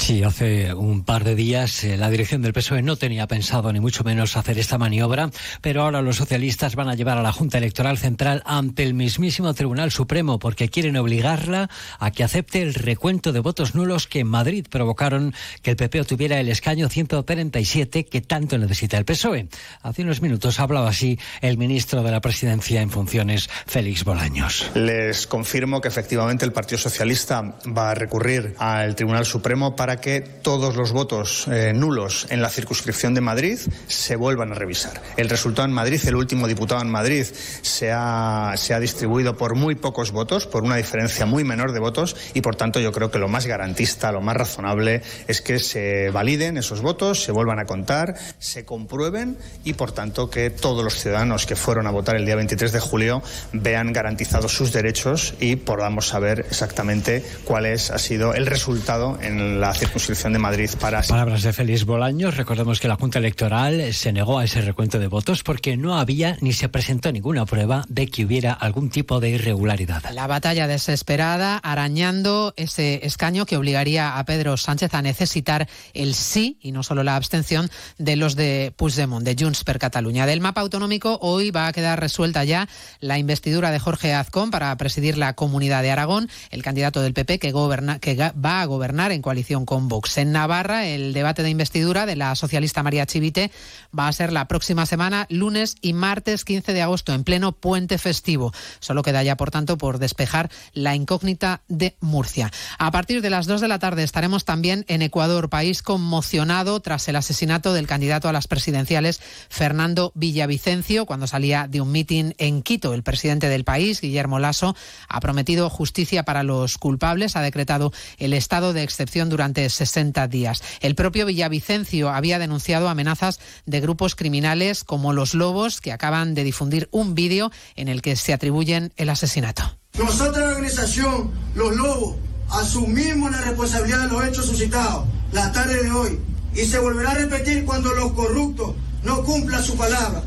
Sí, 0.03 0.24
hace 0.24 0.74
un 0.74 1.05
par 1.05 1.22
de 1.22 1.36
días 1.36 1.84
eh, 1.84 1.96
la 1.96 2.11
dirección 2.11 2.42
del 2.42 2.53
PSOE 2.53 2.82
no 2.82 2.96
tenía 2.96 3.28
pensado 3.28 3.72
ni 3.72 3.78
mucho 3.78 4.03
menos 4.03 4.36
hacer 4.36 4.59
esta 4.59 4.76
maniobra, 4.76 5.30
pero 5.61 5.84
ahora 5.84 6.03
los 6.03 6.16
socialistas 6.16 6.74
van 6.74 6.88
a 6.88 6.96
llevar 6.96 7.18
a 7.18 7.22
la 7.22 7.30
Junta 7.30 7.59
Electoral 7.59 7.98
Central 7.98 8.42
ante 8.44 8.82
el 8.82 8.94
mismísimo 8.94 9.55
Tribunal 9.55 9.92
Supremo 9.92 10.40
porque 10.40 10.68
quieren 10.68 10.96
obligarla 10.96 11.70
a 12.00 12.11
que 12.11 12.24
acepte 12.24 12.62
el 12.62 12.74
recuento 12.74 13.30
de 13.30 13.38
votos 13.38 13.76
nulos 13.76 14.09
que 14.09 14.18
en 14.18 14.26
Madrid 14.26 14.66
provocaron 14.68 15.34
que 15.62 15.70
el 15.70 15.76
PP 15.76 16.03
tuviera 16.03 16.40
el 16.40 16.48
escaño 16.48 16.88
137 16.88 18.05
que 18.07 18.20
tanto 18.22 18.59
necesita 18.59 18.98
el 18.98 19.05
PSOE. 19.05 19.46
Hace 19.82 20.03
unos 20.03 20.20
minutos 20.20 20.59
hablaba 20.59 20.88
así 20.88 21.16
el 21.42 21.59
ministro 21.59 22.03
de 22.03 22.11
la 22.11 22.20
Presidencia 22.20 22.82
en 22.82 22.90
funciones, 22.90 23.48
Félix 23.68 24.03
Bolaños. 24.03 24.68
Les 24.74 25.28
confirmo 25.28 25.80
que 25.80 25.86
efectivamente 25.86 26.44
el 26.44 26.53
Partido 26.53 26.78
Socialista 26.78 27.55
va 27.68 27.92
a 27.92 27.94
recurrir 27.94 28.57
al 28.59 28.96
Tribunal 28.96 29.26
Supremo 29.26 29.76
para 29.76 29.91
que 29.97 30.20
todos 30.20 30.76
los 30.76 30.93
votos 30.93 31.47
eh, 31.49 31.72
nulos 31.74 32.26
en 32.30 32.43
la 32.43 32.49
circunscripción 32.49 33.14
de 33.14 33.20
Madrid 33.20 33.59
se 33.86 34.16
vuelvan 34.16 34.53
a 34.53 34.55
revisar. 34.55 35.01
El 35.16 35.28
resultado 35.28 35.66
en 35.66 35.74
Madrid, 35.74 36.01
el 36.07 36.16
último 36.16 36.49
diputado 36.49 36.80
en 36.82 36.90
Madrid, 36.90 37.24
se 37.24 37.90
ha, 37.93 38.55
se 38.57 38.74
ha 38.74 38.80
distribuido 38.80 39.36
por 39.36 39.55
muy 39.55 39.74
pocos 39.74 40.12
votos, 40.12 40.47
por 40.47 40.62
una 40.62 40.76
diferencia 40.76 41.26
muy 41.26 41.45
menor 41.45 41.72
de 41.72 41.80
votos, 41.80 42.16
y 42.34 42.40
por 42.40 42.57
tanto 42.57 42.80
yo 42.80 42.93
creo 42.93 43.11
que 43.11 43.18
lo 43.18 43.28
más 43.28 43.47
garantista, 43.47 44.12
lo 44.12 44.20
más 44.20 44.36
razonable 44.36 45.03
es 45.28 45.40
que 45.40 45.59
se 45.59 46.11
validen 46.11 46.57
esos 46.57 46.80
votos, 46.80 47.22
se 47.22 47.32
vuelvan 47.32 47.59
a 47.59 47.64
contar, 47.64 48.14
se 48.38 48.64
comprueben 48.64 49.36
y 49.64 49.74
por 49.74 49.93
tanto 49.93 50.30
que 50.30 50.51
todos 50.51 50.84
los 50.84 50.95
ciudadanos 50.95 51.47
que 51.47 51.57
fueron 51.57 51.86
a 51.86 51.90
votar 51.90 52.16
el 52.16 52.26
día 52.26 52.36
23 52.36 52.72
de 52.72 52.80
julio 52.80 53.22
vean 53.53 53.93
garantizados 53.93 54.53
sus 54.53 54.72
derechos 54.72 55.34
y 55.40 55.57
podamos 55.57 56.09
saber 56.09 56.40
exactamente 56.40 57.24
cuál 57.45 57.66
es, 57.66 57.90
ha 57.90 57.99
sido 57.99 58.34
el 58.34 58.47
resultado 58.47 59.18
en 59.20 59.61
la 59.61 59.74
circunscripción 59.82 60.32
de 60.32 60.38
Madrid 60.38 60.70
para... 60.78 61.02
Palabras 61.02 61.42
de 61.42 61.52
Félix 61.52 61.84
Bolaños. 61.84 62.36
Recordemos 62.36 62.78
que 62.78 62.86
la 62.86 62.94
Junta 62.94 63.18
Electoral 63.18 63.92
se 63.92 64.12
negó 64.12 64.38
a 64.38 64.44
ese 64.44 64.60
recuento 64.60 65.00
de 65.00 65.08
votos 65.08 65.42
porque 65.42 65.76
no 65.76 65.98
había 65.98 66.36
ni 66.40 66.52
se 66.52 66.68
presentó 66.68 67.10
ninguna 67.10 67.46
prueba 67.46 67.84
de 67.88 68.06
que 68.06 68.24
hubiera 68.24 68.52
algún 68.52 68.90
tipo 68.90 69.18
de 69.18 69.30
irregularidad. 69.30 70.04
La 70.12 70.28
batalla 70.28 70.68
desesperada 70.68 71.56
arañando 71.56 72.54
ese 72.56 73.04
escaño 73.04 73.44
que 73.44 73.56
obligaría 73.56 74.18
a 74.18 74.24
Pedro 74.24 74.56
Sánchez 74.56 74.94
a 74.94 75.02
necesitar 75.02 75.68
el 75.94 76.14
sí 76.14 76.58
y 76.62 76.70
no 76.70 76.84
solo 76.84 77.02
la 77.02 77.16
abstención 77.16 77.68
de 77.98 78.14
los 78.14 78.36
de 78.36 78.72
Puigdemont, 78.76 79.24
de 79.24 79.36
Junts 79.36 79.64
per 79.64 79.80
Cataluña. 79.80 80.26
Del 80.26 80.40
mapa 80.40 80.60
autonómico 80.60 81.18
hoy 81.22 81.50
va 81.50 81.66
a 81.66 81.72
quedar 81.72 81.98
resuelta 81.98 82.44
ya 82.44 82.68
la 83.00 83.18
investidura 83.18 83.72
de 83.72 83.80
Jorge 83.80 84.14
Azcón 84.14 84.52
para 84.52 84.76
presidir 84.76 85.18
la 85.18 85.32
Comunidad 85.32 85.82
de 85.82 85.90
Aragón, 85.90 86.28
el 86.50 86.62
candidato 86.62 87.02
del 87.02 87.14
PP 87.14 87.40
que, 87.40 87.50
goberna, 87.50 87.98
que 87.98 88.14
va 88.14 88.62
a 88.62 88.64
gobernar 88.66 89.10
en 89.10 89.22
coalición 89.22 89.61
con 89.64 89.88
Vox. 89.88 90.18
En 90.18 90.32
Navarra, 90.32 90.86
el 90.86 91.12
debate 91.12 91.42
de 91.42 91.50
investidura 91.50 92.06
de 92.06 92.16
la 92.16 92.34
socialista 92.34 92.82
María 92.82 93.06
Chivite 93.06 93.50
va 93.96 94.08
a 94.08 94.12
ser 94.12 94.32
la 94.32 94.48
próxima 94.48 94.86
semana, 94.86 95.26
lunes 95.28 95.76
y 95.80 95.92
martes 95.92 96.44
15 96.44 96.72
de 96.72 96.82
agosto, 96.82 97.12
en 97.12 97.24
pleno 97.24 97.52
puente 97.52 97.98
festivo. 97.98 98.52
Solo 98.80 99.02
queda 99.02 99.22
ya, 99.22 99.36
por 99.36 99.50
tanto, 99.50 99.78
por 99.78 99.98
despejar 99.98 100.50
la 100.72 100.94
incógnita 100.94 101.62
de 101.68 101.96
Murcia. 102.00 102.50
A 102.78 102.90
partir 102.90 103.22
de 103.22 103.30
las 103.30 103.46
2 103.46 103.60
de 103.60 103.68
la 103.68 103.78
tarde 103.78 104.02
estaremos 104.02 104.44
también 104.44 104.84
en 104.88 105.02
Ecuador, 105.02 105.50
país 105.50 105.82
conmocionado 105.82 106.80
tras 106.80 107.08
el 107.08 107.16
asesinato 107.16 107.74
del 107.74 107.86
candidato 107.86 108.28
a 108.28 108.32
las 108.32 108.48
presidenciales, 108.48 109.20
Fernando 109.48 110.12
Villavicencio, 110.14 111.06
cuando 111.06 111.26
salía 111.26 111.68
de 111.68 111.80
un 111.80 111.92
mitin 111.92 112.34
en 112.38 112.62
Quito. 112.62 112.94
El 112.94 113.02
presidente 113.02 113.48
del 113.48 113.64
país, 113.64 114.00
Guillermo 114.00 114.38
Lasso, 114.38 114.74
ha 115.08 115.20
prometido 115.20 115.68
justicia 115.68 116.22
para 116.24 116.42
los 116.42 116.78
culpables, 116.78 117.36
ha 117.36 117.42
decretado 117.42 117.92
el 118.18 118.32
estado 118.32 118.72
de 118.72 118.82
excepción 118.82 119.28
durante 119.28 119.51
60 119.55 120.28
días. 120.28 120.62
El 120.80 120.94
propio 120.94 121.26
Villavicencio 121.26 122.11
había 122.11 122.38
denunciado 122.38 122.88
amenazas 122.88 123.40
de 123.66 123.80
grupos 123.80 124.14
criminales 124.14 124.84
como 124.84 125.12
los 125.12 125.34
Lobos, 125.34 125.80
que 125.80 125.92
acaban 125.92 126.34
de 126.34 126.44
difundir 126.44 126.88
un 126.90 127.14
vídeo 127.14 127.50
en 127.76 127.88
el 127.88 128.03
que 128.03 128.16
se 128.16 128.32
atribuyen 128.32 128.92
el 128.96 129.11
asesinato. 129.11 129.78
Nosotros, 129.98 130.38
la 130.38 130.50
organización 130.50 131.30
Los 131.55 131.76
Lobos, 131.76 132.16
asumimos 132.50 133.30
la 133.30 133.40
responsabilidad 133.40 134.09
de 134.09 134.09
los 134.09 134.24
hechos 134.24 134.46
suscitados 134.46 135.07
la 135.32 135.50
tarde 135.53 135.82
de 135.82 135.90
hoy 135.90 136.20
y 136.55 136.61
se 136.61 136.78
volverá 136.78 137.12
a 137.12 137.14
repetir 137.14 137.64
cuando 137.64 137.92
los 137.94 138.12
corruptos 138.12 138.74
no 139.03 139.24
cumplan 139.24 139.62
su 139.62 139.76
palabra. 139.76 140.22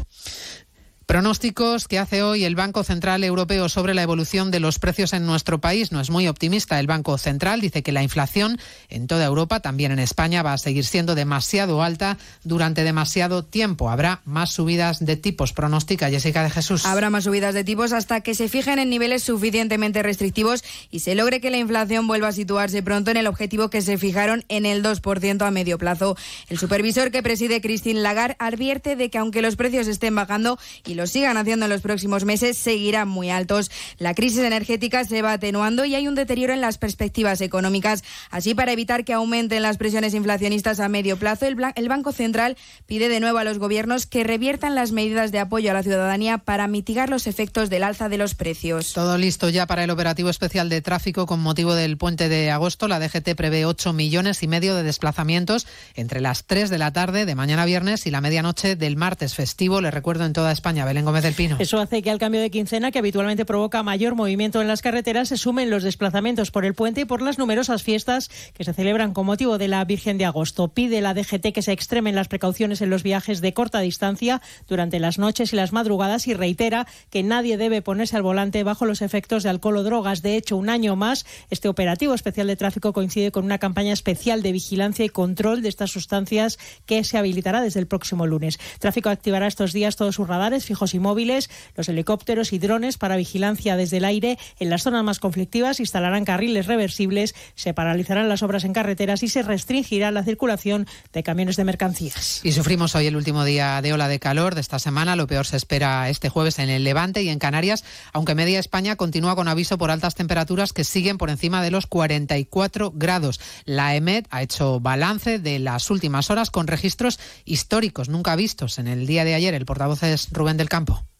Pronósticos 1.05 1.87
que 1.87 1.99
hace 1.99 2.23
hoy 2.23 2.45
el 2.45 2.55
Banco 2.55 2.83
Central 2.83 3.23
Europeo 3.23 3.69
sobre 3.69 3.93
la 3.93 4.01
evolución 4.01 4.49
de 4.49 4.59
los 4.59 4.79
precios 4.79 5.13
en 5.13 5.27
nuestro 5.27 5.61
país 5.61 5.91
no 5.91 6.01
es 6.01 6.09
muy 6.09 6.27
optimista. 6.27 6.79
El 6.79 6.87
Banco 6.87 7.19
Central 7.19 7.61
dice 7.61 7.83
que 7.83 7.91
la 7.91 8.01
inflación 8.01 8.59
en 8.89 9.05
toda 9.05 9.23
Europa, 9.23 9.59
también 9.59 9.91
en 9.91 9.99
España, 9.99 10.41
va 10.41 10.53
a 10.53 10.57
seguir 10.57 10.83
siendo 10.83 11.13
demasiado 11.13 11.83
alta 11.83 12.17
durante 12.43 12.83
demasiado 12.83 13.45
tiempo. 13.45 13.91
Habrá 13.91 14.21
más 14.25 14.49
subidas 14.51 15.05
de 15.05 15.15
tipos, 15.15 15.53
pronostica 15.53 16.09
Jessica 16.09 16.41
de 16.41 16.49
Jesús. 16.49 16.87
Habrá 16.87 17.11
más 17.11 17.25
subidas 17.25 17.53
de 17.53 17.63
tipos 17.63 17.93
hasta 17.93 18.21
que 18.21 18.33
se 18.33 18.49
fijen 18.49 18.79
en 18.79 18.89
niveles 18.89 19.21
suficientemente 19.21 20.01
restrictivos 20.01 20.63
y 20.89 21.01
se 21.01 21.13
logre 21.13 21.39
que 21.39 21.51
la 21.51 21.57
inflación 21.57 22.07
vuelva 22.07 22.29
a 22.29 22.31
situarse 22.31 22.81
pronto 22.81 23.11
en 23.11 23.17
el 23.17 23.27
objetivo 23.27 23.69
que 23.69 23.83
se 23.83 23.99
fijaron 23.99 24.43
en 24.49 24.65
el 24.65 24.83
2% 24.83 25.45
a 25.45 25.51
medio 25.51 25.77
plazo. 25.77 26.17
El 26.49 26.57
supervisor 26.57 27.11
que 27.11 27.21
preside 27.21 27.61
Christine 27.61 27.99
Lagarde 27.99 28.37
advierte 28.39 28.95
de 28.95 29.11
que 29.11 29.19
aunque 29.19 29.43
los 29.43 29.55
precios 29.55 29.87
estén 29.87 30.15
bajando 30.15 30.57
y 30.83 30.94
lo 30.95 31.07
sigan 31.07 31.37
haciendo 31.37 31.65
en 31.65 31.71
los 31.71 31.81
próximos 31.81 32.25
meses, 32.25 32.57
seguirán 32.57 33.07
muy 33.07 33.29
altos. 33.29 33.71
La 33.97 34.13
crisis 34.13 34.39
energética 34.39 35.03
se 35.03 35.21
va 35.21 35.33
atenuando 35.33 35.85
y 35.85 35.95
hay 35.95 36.07
un 36.07 36.15
deterioro 36.15 36.53
en 36.53 36.61
las 36.61 36.77
perspectivas 36.77 37.41
económicas. 37.41 38.03
Así, 38.31 38.55
para 38.55 38.71
evitar 38.71 39.05
que 39.05 39.13
aumenten 39.13 39.61
las 39.61 39.77
presiones 39.77 40.13
inflacionistas 40.13 40.79
a 40.79 40.89
medio 40.89 41.17
plazo, 41.17 41.45
el, 41.45 41.57
el 41.75 41.89
Banco 41.89 42.11
Central 42.11 42.57
pide 42.85 43.09
de 43.09 43.19
nuevo 43.19 43.37
a 43.37 43.43
los 43.43 43.59
gobiernos 43.59 44.05
que 44.05 44.23
reviertan 44.23 44.75
las 44.75 44.91
medidas 44.91 45.31
de 45.31 45.39
apoyo 45.39 45.71
a 45.71 45.73
la 45.73 45.83
ciudadanía 45.83 46.39
para 46.39 46.67
mitigar 46.67 47.09
los 47.09 47.27
efectos 47.27 47.69
del 47.69 47.83
alza 47.83 48.09
de 48.09 48.17
los 48.17 48.35
precios. 48.35 48.93
Todo 48.93 49.17
listo 49.17 49.49
ya 49.49 49.67
para 49.67 49.83
el 49.83 49.89
operativo 49.89 50.29
especial 50.29 50.69
de 50.69 50.81
tráfico 50.81 51.25
con 51.25 51.39
motivo 51.39 51.75
del 51.75 51.97
puente 51.97 52.29
de 52.29 52.51
agosto. 52.51 52.87
La 52.87 52.99
DGT 52.99 53.35
prevé 53.35 53.65
8 53.65 53.93
millones 53.93 54.43
y 54.43 54.47
medio 54.47 54.75
de 54.75 54.83
desplazamientos 54.83 55.67
entre 55.95 56.21
las 56.21 56.45
3 56.45 56.69
de 56.69 56.77
la 56.77 56.93
tarde 56.93 57.25
de 57.25 57.35
mañana 57.35 57.65
viernes 57.65 58.05
y 58.05 58.11
la 58.11 58.21
medianoche 58.21 58.75
del 58.75 58.95
martes 58.95 59.35
festivo. 59.35 59.81
Le 59.81 59.91
recuerdo 59.91 60.25
en 60.25 60.33
toda 60.33 60.51
España. 60.51 60.84
Belén 60.85 61.05
Gómez 61.05 61.23
del 61.23 61.33
Pino. 61.33 61.57
Eso 61.59 61.79
hace 61.79 62.01
que 62.01 62.09
al 62.09 62.19
cambio 62.19 62.41
de 62.41 62.49
quincena, 62.49 62.91
que 62.91 62.99
habitualmente 62.99 63.45
provoca 63.45 63.83
mayor 63.83 64.15
movimiento 64.15 64.61
en 64.61 64.67
las 64.67 64.81
carreteras, 64.81 65.29
se 65.29 65.37
sumen 65.37 65.69
los 65.69 65.83
desplazamientos 65.83 66.51
por 66.51 66.65
el 66.65 66.73
puente 66.73 67.01
y 67.01 67.05
por 67.05 67.21
las 67.21 67.37
numerosas 67.37 67.83
fiestas 67.83 68.29
que 68.53 68.63
se 68.63 68.73
celebran 68.73 69.13
con 69.13 69.25
motivo 69.25 69.57
de 69.57 69.67
la 69.67 69.83
Virgen 69.85 70.17
de 70.17 70.25
Agosto. 70.25 70.69
Pide 70.69 71.01
la 71.01 71.13
DGT 71.13 71.53
que 71.53 71.61
se 71.61 71.71
extremen 71.71 72.15
las 72.15 72.27
precauciones 72.27 72.81
en 72.81 72.89
los 72.89 73.03
viajes 73.03 73.41
de 73.41 73.53
corta 73.53 73.79
distancia 73.79 74.41
durante 74.67 74.99
las 74.99 75.17
noches 75.17 75.53
y 75.53 75.55
las 75.55 75.73
madrugadas 75.73 76.27
y 76.27 76.33
reitera 76.33 76.87
que 77.09 77.23
nadie 77.23 77.57
debe 77.57 77.81
ponerse 77.81 78.15
al 78.15 78.23
volante 78.23 78.63
bajo 78.63 78.85
los 78.85 79.01
efectos 79.01 79.43
de 79.43 79.49
alcohol 79.49 79.77
o 79.77 79.83
drogas. 79.83 80.21
De 80.21 80.37
hecho, 80.37 80.57
un 80.57 80.69
año 80.69 80.95
más, 80.95 81.25
este 81.49 81.67
operativo 81.67 82.13
especial 82.13 82.47
de 82.47 82.55
tráfico 82.55 82.93
coincide 82.93 83.31
con 83.31 83.45
una 83.45 83.57
campaña 83.57 83.93
especial 83.93 84.41
de 84.41 84.51
vigilancia 84.51 85.05
y 85.05 85.09
control 85.09 85.61
de 85.61 85.69
estas 85.69 85.91
sustancias 85.91 86.59
que 86.85 87.03
se 87.03 87.17
habilitará 87.17 87.61
desde 87.61 87.79
el 87.79 87.87
próximo 87.87 88.27
lunes. 88.27 88.59
Tráfico 88.79 89.09
activará 89.09 89.47
estos 89.47 89.73
días 89.73 89.95
todos 89.95 90.15
sus 90.15 90.27
radares 90.27 90.69
fijos 90.75 90.93
y 90.93 90.99
móviles, 90.99 91.49
los 91.77 91.87
helicópteros 91.87 92.51
y 92.51 92.59
drones 92.59 92.97
para 92.97 93.15
vigilancia 93.15 93.77
desde 93.77 93.97
el 93.97 94.03
aire. 94.03 94.37
En 94.59 94.69
las 94.69 94.83
zonas 94.83 95.05
más 95.05 95.19
conflictivas 95.19 95.79
instalarán 95.79 96.25
carriles 96.25 96.65
reversibles, 96.65 97.33
se 97.55 97.73
paralizarán 97.73 98.27
las 98.27 98.43
obras 98.43 98.65
en 98.65 98.73
carreteras 98.73 99.23
y 99.23 99.29
se 99.29 99.41
restringirá 99.41 100.11
la 100.11 100.25
circulación 100.25 100.85
de 101.13 101.23
camiones 101.23 101.55
de 101.55 101.63
mercancías. 101.63 102.41
Y 102.43 102.51
sufrimos 102.51 102.93
hoy 102.93 103.05
el 103.05 103.15
último 103.15 103.45
día 103.45 103.81
de 103.81 103.93
ola 103.93 104.09
de 104.09 104.19
calor 104.19 104.53
de 104.53 104.59
esta 104.59 104.77
semana. 104.77 105.15
Lo 105.15 105.27
peor 105.27 105.45
se 105.45 105.55
espera 105.55 106.09
este 106.09 106.27
jueves 106.27 106.59
en 106.59 106.69
el 106.69 106.83
Levante 106.83 107.23
y 107.23 107.29
en 107.29 107.39
Canarias, 107.39 107.85
aunque 108.11 108.35
media 108.35 108.59
España 108.59 108.97
continúa 108.97 109.37
con 109.37 109.47
aviso 109.47 109.77
por 109.77 109.91
altas 109.91 110.15
temperaturas 110.15 110.73
que 110.73 110.83
siguen 110.83 111.17
por 111.17 111.29
encima 111.29 111.63
de 111.63 111.71
los 111.71 111.87
44 111.87 112.91
grados. 112.93 113.39
La 113.63 113.95
EMED 113.95 114.25
ha 114.29 114.41
hecho 114.41 114.81
balance 114.81 115.39
de 115.39 115.59
las 115.59 115.89
últimas 115.89 116.29
horas 116.29 116.51
con 116.51 116.67
registros 116.67 117.17
históricos 117.45 118.09
nunca 118.09 118.35
vistos. 118.35 118.77
En 118.77 118.89
el 118.89 119.07
día 119.07 119.23
de 119.23 119.35
ayer, 119.35 119.53
el 119.53 119.65
portavoz 119.65 120.03
es 120.03 120.27
Rubén 120.31 120.57
del 120.57 120.64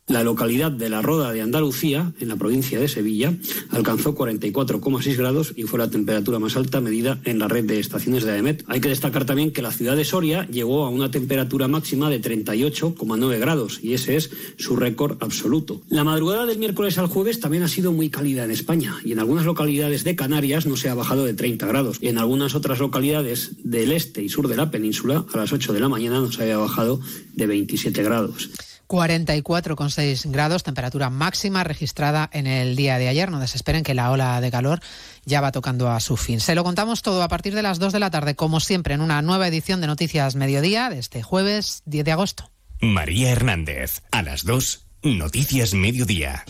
La 0.07 0.23
localidad 0.23 0.71
de 0.71 0.87
La 0.87 1.01
Roda 1.01 1.33
de 1.33 1.41
Andalucía, 1.41 2.13
en 2.19 2.27
la 2.27 2.35
provincia 2.35 2.79
de 2.79 2.87
Sevilla, 2.87 3.33
alcanzó 3.71 4.13
44,6 4.13 5.17
grados 5.17 5.53
y 5.55 5.63
fue 5.63 5.79
la 5.79 5.89
temperatura 5.89 6.37
más 6.37 6.55
alta 6.55 6.79
medida 6.79 7.19
en 7.23 7.39
la 7.39 7.47
red 7.47 7.65
de 7.65 7.79
estaciones 7.79 8.23
de 8.23 8.33
AEMET. 8.33 8.63
Hay 8.67 8.81
que 8.81 8.89
destacar 8.89 9.25
también 9.25 9.51
que 9.51 9.63
la 9.63 9.71
ciudad 9.71 9.95
de 9.95 10.05
Soria 10.05 10.45
llegó 10.45 10.85
a 10.85 10.89
una 10.89 11.09
temperatura 11.09 11.67
máxima 11.67 12.11
de 12.11 12.21
38,9 12.21 13.39
grados 13.39 13.79
y 13.81 13.95
ese 13.95 14.15
es 14.15 14.29
su 14.59 14.75
récord 14.75 15.17
absoluto. 15.21 15.81
La 15.89 16.03
madrugada 16.03 16.45
del 16.45 16.59
miércoles 16.59 16.99
al 16.99 17.07
jueves 17.07 17.39
también 17.39 17.63
ha 17.63 17.67
sido 17.67 17.91
muy 17.91 18.11
cálida 18.11 18.45
en 18.45 18.51
España 18.51 18.97
y 19.03 19.13
en 19.13 19.17
algunas 19.17 19.45
localidades 19.45 20.03
de 20.03 20.15
Canarias 20.15 20.67
no 20.67 20.77
se 20.77 20.89
ha 20.89 20.93
bajado 20.93 21.25
de 21.25 21.33
30 21.33 21.65
grados 21.65 21.97
y 21.99 22.09
en 22.09 22.19
algunas 22.19 22.53
otras 22.53 22.77
localidades 22.77 23.53
del 23.63 23.91
este 23.91 24.21
y 24.21 24.29
sur 24.29 24.49
de 24.49 24.55
la 24.55 24.69
península 24.69 25.25
a 25.33 25.37
las 25.37 25.51
8 25.51 25.73
de 25.73 25.79
la 25.79 25.89
mañana 25.89 26.19
no 26.19 26.31
se 26.31 26.43
había 26.43 26.57
bajado 26.57 27.01
de 27.33 27.47
27 27.47 28.03
grados. 28.03 28.51
44,6 28.87 30.31
grados, 30.31 30.63
temperatura 30.63 31.09
máxima 31.09 31.63
registrada 31.63 32.29
en 32.33 32.47
el 32.47 32.75
día 32.75 32.97
de 32.97 33.07
ayer. 33.07 33.31
No 33.31 33.39
desesperen 33.39 33.83
que 33.83 33.93
la 33.93 34.11
ola 34.11 34.39
de 34.41 34.51
calor 34.51 34.79
ya 35.25 35.41
va 35.41 35.51
tocando 35.51 35.89
a 35.89 35.99
su 35.99 36.17
fin. 36.17 36.39
Se 36.39 36.55
lo 36.55 36.63
contamos 36.63 37.01
todo 37.01 37.23
a 37.23 37.27
partir 37.27 37.55
de 37.55 37.61
las 37.61 37.79
2 37.79 37.93
de 37.93 37.99
la 37.99 38.11
tarde, 38.11 38.35
como 38.35 38.59
siempre, 38.59 38.93
en 38.93 39.01
una 39.01 39.21
nueva 39.21 39.47
edición 39.47 39.81
de 39.81 39.87
Noticias 39.87 40.35
Mediodía 40.35 40.89
de 40.89 40.99
este 40.99 41.23
jueves 41.23 41.81
10 41.85 42.05
de 42.05 42.11
agosto. 42.11 42.51
María 42.81 43.31
Hernández, 43.31 44.03
a 44.11 44.21
las 44.21 44.43
2, 44.43 44.87
Noticias 45.03 45.73
Mediodía. 45.73 46.43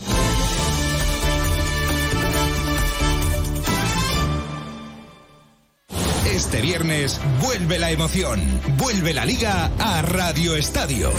Este 6.36 6.60
viernes 6.60 7.18
vuelve 7.40 7.78
la 7.78 7.90
emoción, 7.90 8.42
vuelve 8.76 9.14
la 9.14 9.24
liga 9.24 9.70
a 9.78 10.02
Radio 10.02 10.54
Estadio. 10.54 11.10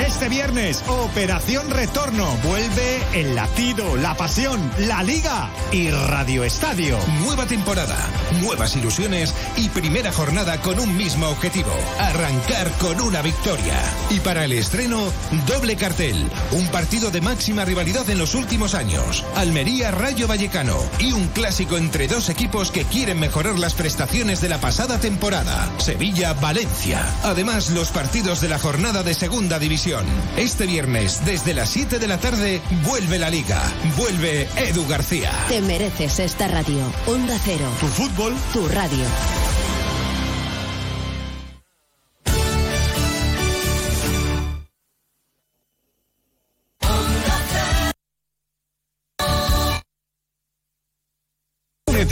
Este 0.00 0.30
viernes, 0.30 0.82
Operación 0.88 1.68
Retorno, 1.68 2.26
vuelve 2.42 3.02
el 3.12 3.34
latido, 3.34 3.96
la 3.98 4.16
pasión, 4.16 4.58
la 4.78 5.02
liga 5.02 5.50
y 5.72 5.90
Radio 5.90 6.42
Estadio. 6.42 6.96
Nueva 7.22 7.44
temporada, 7.44 7.98
nuevas 8.40 8.74
ilusiones 8.74 9.34
y 9.58 9.68
primera 9.68 10.10
jornada 10.10 10.58
con 10.62 10.80
un 10.80 10.96
mismo 10.96 11.28
objetivo, 11.28 11.72
arrancar 11.98 12.70
con 12.78 12.98
una 13.02 13.20
victoria. 13.20 13.78
Y 14.08 14.20
para 14.20 14.46
el 14.46 14.52
estreno, 14.52 15.12
doble 15.46 15.76
cartel, 15.76 16.16
un 16.52 16.66
partido 16.68 17.10
de 17.10 17.20
máxima 17.20 17.66
rivalidad 17.66 18.08
en 18.08 18.16
los 18.16 18.34
últimos 18.34 18.74
años, 18.74 19.22
Almería 19.36 19.90
Rayo 19.90 20.26
Vallecano 20.26 20.78
y 20.98 21.12
un 21.12 21.28
clásico 21.28 21.76
entre 21.76 22.08
dos 22.08 22.30
equipos 22.30 22.70
que 22.70 22.84
quieren 22.84 23.20
mejorar 23.20 23.58
las 23.58 23.74
prestaciones 23.74 24.40
de 24.40 24.48
la 24.48 24.61
pasada 24.62 25.00
temporada, 25.00 25.68
Sevilla-Valencia. 25.78 27.04
Además, 27.24 27.70
los 27.70 27.90
partidos 27.90 28.40
de 28.40 28.48
la 28.48 28.60
jornada 28.60 29.02
de 29.02 29.12
Segunda 29.12 29.58
División. 29.58 30.06
Este 30.36 30.66
viernes, 30.66 31.24
desde 31.26 31.52
las 31.52 31.68
7 31.68 31.98
de 31.98 32.06
la 32.06 32.18
tarde, 32.18 32.62
vuelve 32.84 33.18
la 33.18 33.28
Liga. 33.28 33.60
Vuelve 33.96 34.48
Edu 34.56 34.86
García. 34.86 35.32
Te 35.48 35.60
mereces 35.60 36.20
esta 36.20 36.46
radio. 36.46 36.84
Onda 37.06 37.36
Cero. 37.44 37.66
Tu 37.80 37.88
fútbol. 37.88 38.34
Tu 38.52 38.68
radio. 38.68 39.04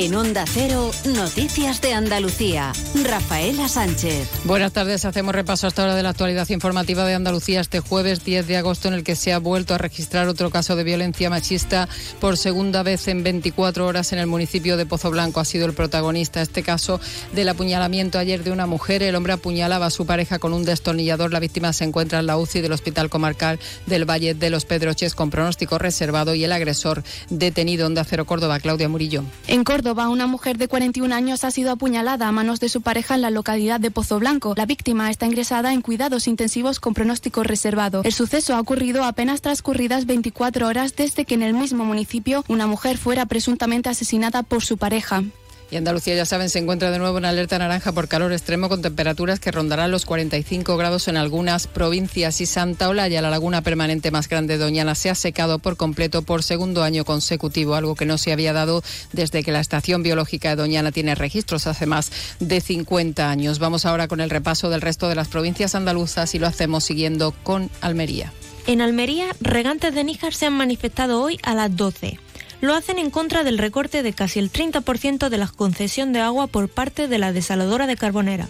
En 0.00 0.14
Onda 0.14 0.44
Cero, 0.46 0.92
Noticias 1.06 1.80
de 1.80 1.92
Andalucía. 1.92 2.72
Rafaela 3.02 3.66
Sánchez. 3.66 4.28
Buenas 4.44 4.72
tardes. 4.72 5.04
Hacemos 5.04 5.34
repaso 5.34 5.66
hasta 5.66 5.82
ahora 5.82 5.96
de 5.96 6.04
la 6.04 6.10
actualidad 6.10 6.48
informativa 6.50 7.04
de 7.04 7.14
Andalucía 7.14 7.60
este 7.60 7.80
jueves 7.80 8.24
10 8.24 8.46
de 8.46 8.58
agosto 8.58 8.86
en 8.86 8.94
el 8.94 9.02
que 9.02 9.16
se 9.16 9.32
ha 9.32 9.40
vuelto 9.40 9.74
a 9.74 9.78
registrar 9.78 10.28
otro 10.28 10.50
caso 10.50 10.76
de 10.76 10.84
violencia 10.84 11.30
machista 11.30 11.88
por 12.20 12.36
segunda 12.36 12.84
vez 12.84 13.08
en 13.08 13.24
24 13.24 13.88
horas 13.88 14.12
en 14.12 14.20
el 14.20 14.28
municipio 14.28 14.76
de 14.76 14.86
Pozo 14.86 15.10
Blanco. 15.10 15.40
Ha 15.40 15.44
sido 15.44 15.66
el 15.66 15.72
protagonista 15.72 16.42
este 16.42 16.62
caso 16.62 17.00
del 17.34 17.48
apuñalamiento 17.48 18.20
ayer 18.20 18.44
de 18.44 18.52
una 18.52 18.66
mujer. 18.66 19.02
El 19.02 19.16
hombre 19.16 19.32
apuñalaba 19.32 19.86
a 19.86 19.90
su 19.90 20.06
pareja 20.06 20.38
con 20.38 20.52
un 20.52 20.64
destornillador. 20.64 21.32
La 21.32 21.40
víctima 21.40 21.72
se 21.72 21.82
encuentra 21.82 22.20
en 22.20 22.26
la 22.26 22.36
UCI 22.36 22.60
del 22.60 22.70
Hospital 22.70 23.10
Comarcal 23.10 23.58
del 23.86 24.08
Valle 24.08 24.34
de 24.34 24.50
los 24.50 24.64
Pedroches 24.64 25.16
con 25.16 25.30
pronóstico 25.30 25.76
reservado 25.76 26.36
y 26.36 26.44
el 26.44 26.52
agresor 26.52 27.02
detenido. 27.30 27.88
Onda 27.88 28.04
Cero 28.04 28.26
Córdoba, 28.26 28.60
Claudia 28.60 28.88
Murillo. 28.88 29.24
En 29.48 29.64
Córdoba, 29.64 29.87
una 29.92 30.26
mujer 30.26 30.58
de 30.58 30.68
41 30.68 31.14
años 31.14 31.44
ha 31.44 31.50
sido 31.50 31.70
apuñalada 31.70 32.28
a 32.28 32.32
manos 32.32 32.60
de 32.60 32.68
su 32.68 32.82
pareja 32.82 33.14
en 33.14 33.22
la 33.22 33.30
localidad 33.30 33.80
de 33.80 33.90
Pozo 33.90 34.18
Blanco. 34.18 34.54
La 34.56 34.66
víctima 34.66 35.10
está 35.10 35.26
ingresada 35.26 35.72
en 35.72 35.80
cuidados 35.80 36.28
intensivos 36.28 36.78
con 36.78 36.94
pronóstico 36.94 37.42
reservado. 37.42 38.02
El 38.04 38.12
suceso 38.12 38.54
ha 38.54 38.60
ocurrido 38.60 39.04
apenas 39.04 39.40
transcurridas 39.40 40.04
24 40.04 40.66
horas 40.66 40.94
desde 40.94 41.24
que 41.24 41.34
en 41.34 41.42
el 41.42 41.54
mismo 41.54 41.84
municipio 41.84 42.44
una 42.48 42.66
mujer 42.66 42.98
fuera 42.98 43.24
presuntamente 43.26 43.88
asesinada 43.88 44.42
por 44.42 44.62
su 44.62 44.76
pareja. 44.76 45.22
Y 45.70 45.76
Andalucía, 45.76 46.14
ya 46.14 46.24
saben, 46.24 46.48
se 46.48 46.58
encuentra 46.58 46.90
de 46.90 46.98
nuevo 46.98 47.18
en 47.18 47.26
alerta 47.26 47.58
naranja 47.58 47.92
por 47.92 48.08
calor 48.08 48.32
extremo 48.32 48.70
con 48.70 48.80
temperaturas 48.80 49.38
que 49.38 49.50
rondarán 49.50 49.90
los 49.90 50.06
45 50.06 50.78
grados 50.78 51.08
en 51.08 51.18
algunas 51.18 51.66
provincias. 51.66 52.40
Y 52.40 52.46
Santa 52.46 52.88
Olalla, 52.88 53.20
la 53.20 53.28
laguna 53.28 53.60
permanente 53.60 54.10
más 54.10 54.30
grande 54.30 54.56
de 54.56 54.64
Doñana, 54.64 54.94
se 54.94 55.10
ha 55.10 55.14
secado 55.14 55.58
por 55.58 55.76
completo 55.76 56.22
por 56.22 56.42
segundo 56.42 56.82
año 56.82 57.04
consecutivo, 57.04 57.74
algo 57.74 57.96
que 57.96 58.06
no 58.06 58.16
se 58.16 58.32
había 58.32 58.54
dado 58.54 58.82
desde 59.12 59.44
que 59.44 59.52
la 59.52 59.60
estación 59.60 60.02
biológica 60.02 60.48
de 60.50 60.56
Doñana 60.56 60.90
tiene 60.90 61.14
registros 61.14 61.66
hace 61.66 61.84
más 61.84 62.12
de 62.40 62.62
50 62.62 63.28
años. 63.28 63.58
Vamos 63.58 63.84
ahora 63.84 64.08
con 64.08 64.20
el 64.20 64.30
repaso 64.30 64.70
del 64.70 64.80
resto 64.80 65.10
de 65.10 65.16
las 65.16 65.28
provincias 65.28 65.74
andaluzas 65.74 66.34
y 66.34 66.38
lo 66.38 66.46
hacemos 66.46 66.84
siguiendo 66.84 67.32
con 67.42 67.70
Almería. 67.82 68.32
En 68.66 68.80
Almería, 68.80 69.26
regantes 69.40 69.94
de 69.94 70.04
Níjar 70.04 70.32
se 70.32 70.46
han 70.46 70.54
manifestado 70.54 71.22
hoy 71.22 71.38
a 71.42 71.54
las 71.54 71.76
12 71.76 72.18
lo 72.60 72.74
hacen 72.74 72.98
en 72.98 73.10
contra 73.10 73.44
del 73.44 73.58
recorte 73.58 74.02
de 74.02 74.12
casi 74.12 74.38
el 74.38 74.50
30% 74.50 75.28
de 75.28 75.38
la 75.38 75.48
concesión 75.48 76.12
de 76.12 76.20
agua 76.20 76.46
por 76.46 76.68
parte 76.68 77.08
de 77.08 77.18
la 77.18 77.32
desaladora 77.32 77.86
de 77.86 77.96
Carbonera. 77.96 78.48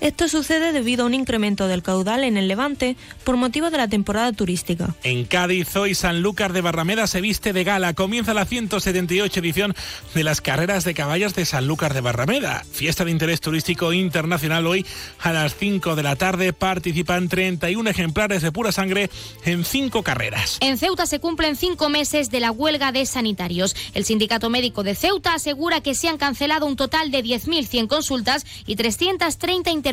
Esto 0.00 0.28
sucede 0.28 0.72
debido 0.72 1.02
a 1.02 1.06
un 1.06 1.12
incremento 1.12 1.68
del 1.68 1.82
caudal 1.82 2.24
en 2.24 2.38
el 2.38 2.48
Levante 2.48 2.96
por 3.22 3.36
motivo 3.36 3.70
de 3.70 3.76
la 3.76 3.86
temporada 3.86 4.32
turística. 4.32 4.94
En 5.02 5.26
Cádiz, 5.26 5.76
hoy 5.76 5.94
Sanlúcar 5.94 6.54
de 6.54 6.62
Barrameda 6.62 7.06
se 7.06 7.20
viste 7.20 7.52
de 7.52 7.64
gala. 7.64 7.92
Comienza 7.92 8.32
la 8.32 8.46
178 8.46 9.40
edición 9.40 9.74
de 10.14 10.24
las 10.24 10.40
carreras 10.40 10.84
de 10.84 10.94
caballos 10.94 11.34
de 11.34 11.44
Sanlúcar 11.44 11.92
de 11.92 12.00
Barrameda. 12.00 12.64
Fiesta 12.72 13.04
de 13.04 13.10
interés 13.10 13.42
turístico 13.42 13.92
internacional 13.92 14.66
hoy 14.66 14.86
a 15.18 15.32
las 15.32 15.54
5 15.56 15.94
de 15.94 16.02
la 16.02 16.16
tarde. 16.16 16.54
Participan 16.54 17.28
31 17.28 17.90
ejemplares 17.90 18.40
de 18.40 18.52
pura 18.52 18.72
sangre 18.72 19.10
en 19.44 19.66
cinco 19.66 20.02
carreras. 20.02 20.56
En 20.62 20.78
Ceuta 20.78 21.04
se 21.04 21.20
cumplen 21.20 21.56
cinco 21.56 21.90
meses 21.90 22.30
de 22.30 22.40
la 22.40 22.52
huelga 22.52 22.90
de 22.90 23.04
sanitarios. 23.04 23.76
El 23.92 24.06
Sindicato 24.06 24.48
Médico 24.48 24.82
de 24.82 24.94
Ceuta 24.94 25.34
asegura 25.34 25.82
que 25.82 25.94
se 25.94 26.08
han 26.08 26.16
cancelado 26.16 26.64
un 26.64 26.76
total 26.76 27.10
de 27.10 27.22
10.100 27.22 27.86
consultas 27.86 28.46
y 28.64 28.76
330 28.76 29.70
intervenciones 29.70 29.89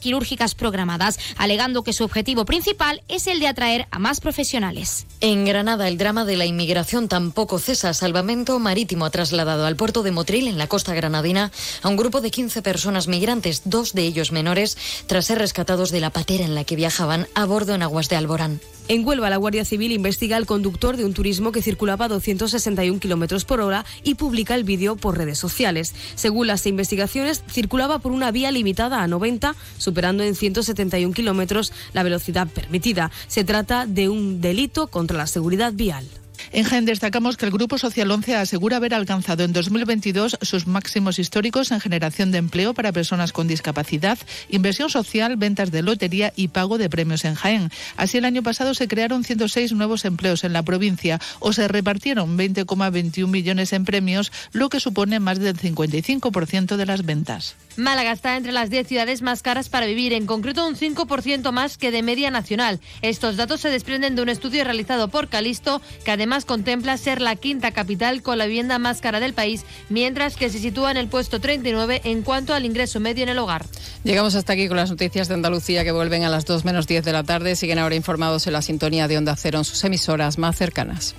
quirúrgicas 0.00 0.54
programadas, 0.54 1.18
alegando 1.36 1.82
que 1.82 1.92
su 1.92 2.04
objetivo 2.04 2.44
principal 2.44 3.02
es 3.08 3.26
el 3.26 3.40
de 3.40 3.46
atraer 3.46 3.86
a 3.90 3.98
más 3.98 4.20
profesionales. 4.20 5.06
En 5.20 5.44
Granada, 5.44 5.88
el 5.88 5.98
drama 5.98 6.24
de 6.24 6.36
la 6.36 6.46
inmigración 6.46 7.08
tampoco 7.08 7.58
cesa. 7.58 7.94
Salvamento 7.94 8.58
Marítimo 8.58 9.04
ha 9.04 9.10
trasladado 9.10 9.66
al 9.66 9.76
puerto 9.76 10.02
de 10.02 10.10
Motril, 10.10 10.48
en 10.48 10.58
la 10.58 10.66
costa 10.66 10.94
granadina, 10.94 11.52
a 11.82 11.88
un 11.88 11.96
grupo 11.96 12.20
de 12.20 12.30
15 12.30 12.62
personas 12.62 13.08
migrantes, 13.08 13.62
dos 13.64 13.92
de 13.92 14.02
ellos 14.02 14.32
menores, 14.32 14.76
tras 15.06 15.26
ser 15.26 15.38
rescatados 15.38 15.90
de 15.90 16.00
la 16.00 16.10
patera 16.10 16.44
en 16.44 16.54
la 16.54 16.64
que 16.64 16.76
viajaban 16.76 17.26
a 17.34 17.44
bordo 17.44 17.74
en 17.74 17.82
aguas 17.82 18.08
de 18.08 18.16
Alborán. 18.16 18.60
En 18.86 19.06
Huelva, 19.06 19.30
la 19.30 19.38
Guardia 19.38 19.64
Civil 19.64 19.92
investiga 19.92 20.36
al 20.36 20.44
conductor 20.44 20.98
de 20.98 21.06
un 21.06 21.14
turismo 21.14 21.52
que 21.52 21.62
circulaba 21.62 22.04
a 22.04 22.08
261 22.08 23.00
kilómetros 23.00 23.46
por 23.46 23.62
hora 23.62 23.86
y 24.02 24.16
publica 24.16 24.54
el 24.54 24.64
vídeo 24.64 24.96
por 24.96 25.16
redes 25.16 25.38
sociales. 25.38 25.94
Según 26.16 26.48
las 26.48 26.66
investigaciones, 26.66 27.42
circulaba 27.48 27.98
por 27.98 28.12
una 28.12 28.30
vía 28.30 28.50
limitada 28.50 29.02
a 29.02 29.08
90, 29.08 29.54
superando 29.78 30.22
en 30.22 30.34
171 30.34 31.14
kilómetros 31.14 31.72
la 31.94 32.02
velocidad 32.02 32.46
permitida. 32.46 33.10
Se 33.26 33.42
trata 33.42 33.86
de 33.86 34.10
un 34.10 34.42
delito 34.42 34.88
contra 34.88 35.16
la 35.16 35.26
seguridad 35.26 35.72
vial. 35.72 36.06
En 36.52 36.64
Jaén 36.64 36.84
destacamos 36.84 37.36
que 37.36 37.46
el 37.46 37.52
Grupo 37.52 37.78
Social 37.78 38.10
11 38.10 38.36
asegura 38.36 38.76
haber 38.76 38.94
alcanzado 38.94 39.44
en 39.44 39.52
2022 39.52 40.38
sus 40.40 40.66
máximos 40.66 41.18
históricos 41.18 41.72
en 41.72 41.80
generación 41.80 42.30
de 42.30 42.38
empleo 42.38 42.74
para 42.74 42.92
personas 42.92 43.32
con 43.32 43.48
discapacidad, 43.48 44.18
inversión 44.48 44.90
social, 44.90 45.36
ventas 45.36 45.70
de 45.70 45.82
lotería 45.82 46.32
y 46.36 46.48
pago 46.48 46.78
de 46.78 46.90
premios 46.90 47.24
en 47.24 47.34
Jaén. 47.34 47.70
Así, 47.96 48.18
el 48.18 48.24
año 48.24 48.42
pasado 48.42 48.74
se 48.74 48.88
crearon 48.88 49.24
106 49.24 49.72
nuevos 49.72 50.04
empleos 50.04 50.44
en 50.44 50.52
la 50.52 50.62
provincia 50.62 51.20
o 51.40 51.52
se 51.52 51.68
repartieron 51.68 52.38
20,21 52.38 53.26
millones 53.26 53.72
en 53.72 53.84
premios, 53.84 54.32
lo 54.52 54.68
que 54.68 54.80
supone 54.80 55.20
más 55.20 55.38
del 55.38 55.56
55% 55.56 56.76
de 56.76 56.86
las 56.86 57.04
ventas. 57.04 57.56
Málaga 57.76 58.12
está 58.12 58.36
entre 58.36 58.52
las 58.52 58.70
10 58.70 58.86
ciudades 58.86 59.22
más 59.22 59.42
caras 59.42 59.68
para 59.68 59.86
vivir, 59.86 60.12
en 60.12 60.26
concreto 60.26 60.66
un 60.66 60.76
5% 60.76 61.52
más 61.52 61.76
que 61.76 61.90
de 61.90 62.02
media 62.02 62.30
nacional. 62.30 62.80
Estos 63.02 63.36
datos 63.36 63.60
se 63.60 63.70
desprenden 63.70 64.14
de 64.14 64.22
un 64.22 64.28
estudio 64.28 64.64
realizado 64.64 65.08
por 65.08 65.28
Calisto, 65.28 65.82
que 66.04 66.10
además 66.10 66.44
contempla 66.44 66.96
ser 66.96 67.20
la 67.20 67.36
quinta 67.36 67.72
capital 67.72 68.22
con 68.22 68.38
la 68.38 68.46
vivienda 68.46 68.78
más 68.78 69.00
cara 69.00 69.20
del 69.20 69.34
país, 69.34 69.64
mientras 69.88 70.36
que 70.36 70.50
se 70.50 70.58
sitúa 70.58 70.90
en 70.90 70.96
el 70.96 71.08
puesto 71.08 71.40
39 71.40 72.02
en 72.04 72.22
cuanto 72.22 72.54
al 72.54 72.64
ingreso 72.64 73.00
medio 73.00 73.22
en 73.22 73.30
el 73.30 73.38
hogar. 73.38 73.66
Llegamos 74.04 74.34
hasta 74.34 74.52
aquí 74.52 74.68
con 74.68 74.76
las 74.76 74.90
noticias 74.90 75.28
de 75.28 75.34
Andalucía 75.34 75.84
que 75.84 75.92
vuelven 75.92 76.24
a 76.24 76.28
las 76.28 76.44
2 76.44 76.64
menos 76.64 76.86
10 76.86 77.04
de 77.04 77.12
la 77.12 77.24
tarde. 77.24 77.56
Siguen 77.56 77.78
ahora 77.78 77.94
informados 77.94 78.46
en 78.46 78.52
la 78.52 78.62
sintonía 78.62 79.08
de 79.08 79.18
Onda 79.18 79.36
Cero 79.36 79.58
en 79.58 79.64
sus 79.64 79.82
emisoras 79.84 80.38
más 80.38 80.56
cercanas. 80.56 81.14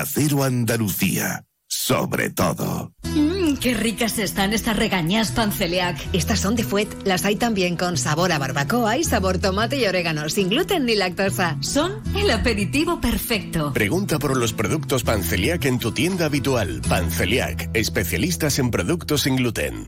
Onda 0.00 0.12
Cero 0.14 0.44
Andalucía. 0.44 1.44
Sobre 1.68 2.30
todo. 2.30 2.92
Mmm, 3.14 3.56
qué 3.56 3.74
ricas 3.74 4.18
están 4.18 4.54
estas 4.54 4.76
regañas 4.76 5.30
panceliac. 5.32 5.98
Estas 6.14 6.40
son 6.40 6.56
de 6.56 6.64
Fuet. 6.64 6.88
Las 7.04 7.26
hay 7.26 7.36
también 7.36 7.76
con 7.76 7.98
sabor 7.98 8.32
a 8.32 8.38
barbacoa 8.38 8.96
y 8.96 9.04
sabor 9.04 9.38
tomate 9.38 9.76
y 9.76 9.84
orégano, 9.84 10.30
sin 10.30 10.48
gluten 10.48 10.86
ni 10.86 10.94
lactosa. 10.94 11.58
Son 11.60 12.00
el 12.16 12.30
aperitivo 12.30 12.98
perfecto. 12.98 13.74
Pregunta 13.74 14.18
por 14.18 14.38
los 14.38 14.54
productos 14.54 15.02
Panceliac 15.02 15.66
en 15.66 15.78
tu 15.78 15.92
tienda 15.92 16.26
habitual. 16.26 16.80
Panceliac, 16.88 17.68
especialistas 17.74 18.58
en 18.58 18.70
productos 18.70 19.22
sin 19.22 19.36
gluten. 19.36 19.86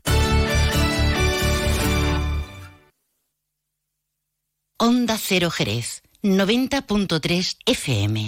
Onda 4.77 5.17
Cero 5.17 5.49
Jerez, 5.49 6.03
90.3 6.21 7.57
FM. 7.65 8.27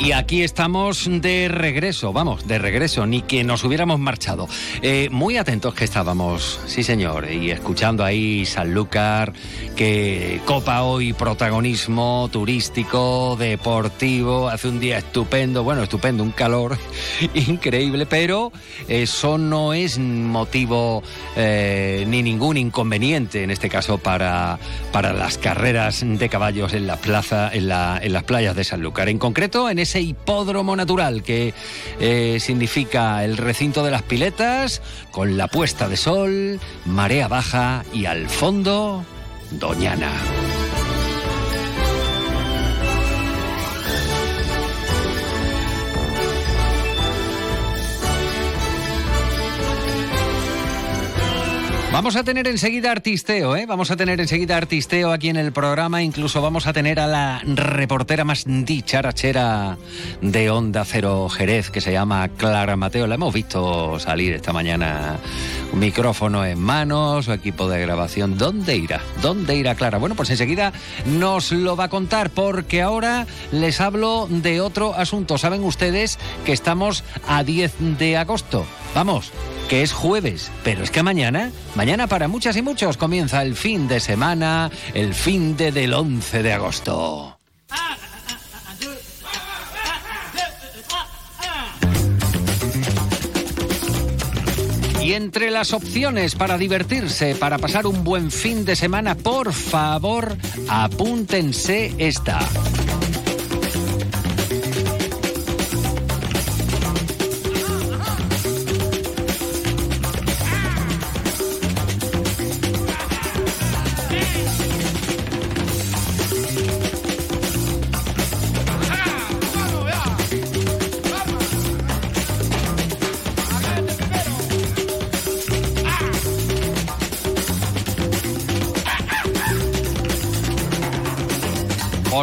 Y 0.00 0.12
aquí 0.12 0.44
estamos 0.44 1.08
de 1.10 1.48
regreso, 1.48 2.12
vamos, 2.12 2.46
de 2.46 2.58
regreso, 2.58 3.04
ni 3.04 3.22
que 3.22 3.42
nos 3.42 3.64
hubiéramos 3.64 3.98
marchado. 3.98 4.48
Eh, 4.80 5.08
muy 5.10 5.36
atentos 5.36 5.74
que 5.74 5.84
estábamos, 5.84 6.60
sí 6.66 6.84
señor, 6.84 7.28
y 7.28 7.50
escuchando 7.50 8.04
ahí 8.04 8.46
Sanlúcar, 8.46 9.32
que 9.74 10.40
copa 10.44 10.84
hoy 10.84 11.14
protagonismo 11.14 12.28
turístico, 12.30 13.36
deportivo, 13.36 14.48
hace 14.48 14.68
un 14.68 14.78
día 14.78 14.98
estupendo, 14.98 15.64
bueno, 15.64 15.82
estupendo, 15.82 16.22
un 16.22 16.30
calor 16.30 16.78
increíble, 17.34 18.06
pero 18.06 18.52
eso 18.86 19.36
no 19.36 19.74
es 19.74 19.98
motivo 19.98 21.02
eh, 21.34 22.04
ni 22.06 22.22
ningún 22.22 22.56
inconveniente, 22.56 23.42
en 23.42 23.50
este 23.50 23.68
caso, 23.68 23.98
para, 23.98 24.60
para 24.92 25.12
las 25.12 25.38
carreras 25.38 26.04
de 26.06 26.28
caballos 26.28 26.72
en 26.72 26.86
la 26.86 26.96
plaza, 26.98 27.50
en, 27.52 27.66
la, 27.66 27.98
en 28.00 28.12
las 28.12 28.22
playas 28.22 28.54
de 28.54 28.62
Sanlúcar. 28.62 29.08
En 29.08 29.18
concreto, 29.18 29.68
en 29.68 29.80
ese 29.88 30.02
hipódromo 30.02 30.76
natural 30.76 31.22
que 31.22 31.54
eh, 31.98 32.36
significa 32.40 33.24
el 33.24 33.38
recinto 33.38 33.82
de 33.82 33.90
las 33.90 34.02
piletas, 34.02 34.82
con 35.10 35.38
la 35.38 35.48
puesta 35.48 35.88
de 35.88 35.96
sol, 35.96 36.60
marea 36.84 37.26
baja 37.26 37.86
y 37.94 38.04
al 38.04 38.28
fondo, 38.28 39.02
Doñana. 39.50 40.12
Vamos 51.98 52.14
a 52.14 52.22
tener 52.22 52.46
enseguida 52.46 52.92
artisteo, 52.92 53.56
¿eh? 53.56 53.66
Vamos 53.66 53.90
a 53.90 53.96
tener 53.96 54.20
enseguida 54.20 54.56
artisteo 54.56 55.10
aquí 55.10 55.30
en 55.30 55.36
el 55.36 55.50
programa. 55.50 56.00
Incluso 56.00 56.40
vamos 56.40 56.68
a 56.68 56.72
tener 56.72 57.00
a 57.00 57.08
la 57.08 57.42
reportera 57.44 58.22
más 58.22 58.44
dicharachera 58.46 59.76
de 60.22 60.48
Onda 60.48 60.84
Cero 60.84 61.28
Jerez, 61.28 61.72
que 61.72 61.80
se 61.80 61.90
llama 61.90 62.28
Clara 62.28 62.76
Mateo. 62.76 63.08
La 63.08 63.16
hemos 63.16 63.34
visto 63.34 63.98
salir 63.98 64.32
esta 64.32 64.52
mañana, 64.52 65.16
micrófono 65.72 66.44
en 66.44 66.60
manos, 66.60 67.24
su 67.24 67.32
equipo 67.32 67.68
de 67.68 67.80
grabación. 67.80 68.38
¿Dónde 68.38 68.76
irá? 68.76 69.00
¿Dónde 69.20 69.56
irá 69.56 69.74
Clara? 69.74 69.98
Bueno, 69.98 70.14
pues 70.14 70.30
enseguida 70.30 70.72
nos 71.04 71.50
lo 71.50 71.74
va 71.74 71.84
a 71.84 71.90
contar, 71.90 72.30
porque 72.30 72.80
ahora 72.80 73.26
les 73.50 73.80
hablo 73.80 74.28
de 74.30 74.60
otro 74.60 74.94
asunto. 74.94 75.36
Saben 75.36 75.64
ustedes 75.64 76.20
que 76.46 76.52
estamos 76.52 77.02
a 77.26 77.42
10 77.42 77.98
de 77.98 78.16
agosto. 78.16 78.64
Vamos, 78.94 79.32
que 79.68 79.82
es 79.82 79.92
jueves, 79.92 80.50
pero 80.64 80.82
es 80.82 80.90
que 80.90 81.02
mañana, 81.02 81.50
mañana 81.74 82.06
para 82.06 82.28
muchas 82.28 82.56
y 82.56 82.62
muchos 82.62 82.96
comienza 82.96 83.42
el 83.42 83.54
fin 83.54 83.86
de 83.88 84.00
semana, 84.00 84.70
el 84.94 85.14
fin 85.14 85.56
de 85.56 85.72
del 85.72 85.94
11 85.94 86.42
de 86.42 86.52
agosto. 86.52 87.38
Y 95.02 95.14
entre 95.14 95.50
las 95.50 95.72
opciones 95.72 96.34
para 96.34 96.58
divertirse, 96.58 97.34
para 97.34 97.56
pasar 97.56 97.86
un 97.86 98.04
buen 98.04 98.30
fin 98.30 98.66
de 98.66 98.76
semana, 98.76 99.14
por 99.14 99.54
favor, 99.54 100.36
apúntense 100.68 101.94
esta. 101.96 102.40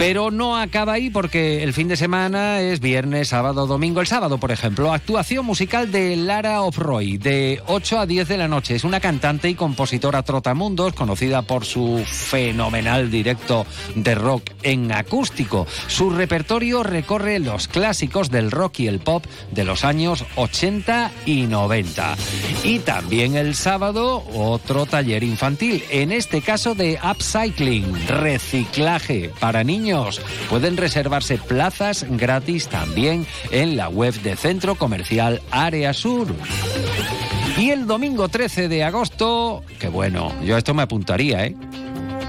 Pero 0.00 0.30
no 0.30 0.56
acaba 0.56 0.94
ahí 0.94 1.10
porque 1.10 1.62
el 1.62 1.74
fin 1.74 1.86
de 1.86 1.94
semana 1.94 2.62
es 2.62 2.80
viernes, 2.80 3.28
sábado, 3.28 3.66
domingo. 3.66 4.00
El 4.00 4.06
sábado, 4.06 4.38
por 4.38 4.50
ejemplo, 4.50 4.94
actuación 4.94 5.44
musical 5.44 5.92
de 5.92 6.16
Lara 6.16 6.62
Ofroy 6.62 7.18
de 7.18 7.60
8 7.66 7.98
a 7.98 8.06
10 8.06 8.26
de 8.26 8.38
la 8.38 8.48
noche. 8.48 8.74
Es 8.74 8.84
una 8.84 8.98
cantante 8.98 9.50
y 9.50 9.54
compositora 9.54 10.22
trotamundos 10.22 10.94
conocida 10.94 11.42
por 11.42 11.66
su 11.66 12.02
fenomenal 12.06 13.10
directo 13.10 13.66
de 13.94 14.14
rock 14.14 14.44
en 14.62 14.90
acústico. 14.90 15.66
Su 15.86 16.08
repertorio 16.08 16.82
recorre 16.82 17.38
los 17.38 17.68
clásicos 17.68 18.30
del 18.30 18.50
rock 18.50 18.80
y 18.80 18.86
el 18.86 19.00
pop 19.00 19.26
de 19.50 19.64
los 19.64 19.84
años 19.84 20.24
80 20.36 21.12
y 21.26 21.42
90. 21.42 22.16
Y 22.64 22.78
también 22.78 23.36
el 23.36 23.54
sábado 23.54 24.24
otro 24.32 24.86
taller 24.86 25.22
infantil, 25.24 25.84
en 25.90 26.10
este 26.10 26.40
caso 26.40 26.74
de 26.74 26.98
upcycling, 27.04 28.08
reciclaje 28.08 29.30
para 29.38 29.62
niños 29.62 29.89
Pueden 30.48 30.76
reservarse 30.76 31.38
plazas 31.38 32.06
gratis 32.08 32.68
también 32.68 33.26
en 33.50 33.76
la 33.76 33.88
web 33.88 34.14
de 34.22 34.36
Centro 34.36 34.76
Comercial 34.76 35.42
Área 35.50 35.92
Sur. 35.92 36.28
Y 37.58 37.70
el 37.70 37.86
domingo 37.86 38.28
13 38.28 38.68
de 38.68 38.84
agosto, 38.84 39.64
que 39.78 39.88
bueno, 39.88 40.32
yo 40.44 40.56
esto 40.56 40.74
me 40.74 40.82
apuntaría, 40.82 41.44
¿eh? 41.44 41.56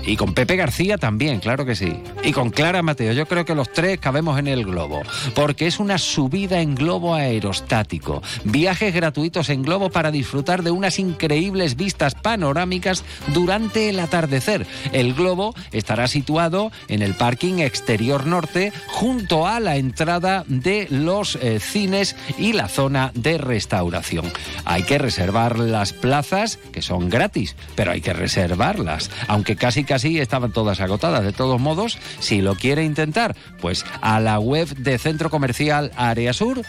Y 0.05 0.17
con 0.17 0.33
Pepe 0.33 0.55
García 0.55 0.97
también, 0.97 1.39
claro 1.39 1.65
que 1.65 1.75
sí. 1.75 1.93
Y 2.23 2.31
con 2.31 2.49
Clara 2.49 2.81
Mateo, 2.81 3.13
yo 3.13 3.27
creo 3.27 3.45
que 3.45 3.55
los 3.55 3.71
tres 3.71 3.99
cabemos 3.99 4.39
en 4.39 4.47
el 4.47 4.65
globo, 4.65 5.01
porque 5.35 5.67
es 5.67 5.79
una 5.79 5.97
subida 5.97 6.61
en 6.61 6.75
globo 6.75 7.13
aerostático. 7.13 8.21
Viajes 8.43 8.93
gratuitos 8.93 9.49
en 9.49 9.61
globo 9.61 9.89
para 9.89 10.11
disfrutar 10.11 10.63
de 10.63 10.71
unas 10.71 10.99
increíbles 10.99 11.75
vistas 11.75 12.15
panorámicas 12.15 13.03
durante 13.33 13.89
el 13.89 13.99
atardecer. 13.99 14.65
El 14.91 15.13
globo 15.13 15.53
estará 15.71 16.07
situado 16.07 16.71
en 16.87 17.01
el 17.01 17.13
parking 17.13 17.59
exterior 17.59 18.25
norte, 18.25 18.73
junto 18.87 19.47
a 19.47 19.59
la 19.59 19.77
entrada 19.77 20.43
de 20.47 20.87
los 20.89 21.35
eh, 21.35 21.59
cines 21.59 22.15
y 22.37 22.53
la 22.53 22.67
zona 22.67 23.11
de 23.13 23.37
restauración. 23.37 24.31
Hay 24.65 24.83
que 24.83 24.97
reservar 24.97 25.59
las 25.59 25.93
plazas, 25.93 26.57
que 26.71 26.81
son 26.81 27.09
gratis, 27.09 27.55
pero 27.75 27.91
hay 27.91 28.01
que 28.01 28.13
reservarlas, 28.13 29.11
aunque 29.27 29.55
casi 29.55 29.83
casi 29.91 30.21
estaban 30.21 30.53
todas 30.53 30.79
agotadas. 30.79 31.21
De 31.21 31.33
todos 31.33 31.59
modos, 31.59 31.97
si 32.19 32.41
lo 32.41 32.55
quiere 32.55 32.85
intentar, 32.85 33.35
pues 33.59 33.85
a 33.99 34.21
la 34.21 34.39
web 34.39 34.69
de 34.77 34.97
Centro 34.97 35.29
Comercial 35.29 35.91
Área 35.97 36.31
Sur 36.31 36.61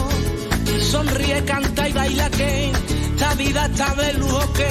Sonríe, 0.81 1.43
canta 1.47 1.89
y 1.89 1.93
baila 1.93 2.29
que 2.29 2.73
esta 3.15 3.35
vida 3.35 3.67
está 3.67 3.95
de 3.95 4.13
lujo 4.15 4.53
que 4.53 4.67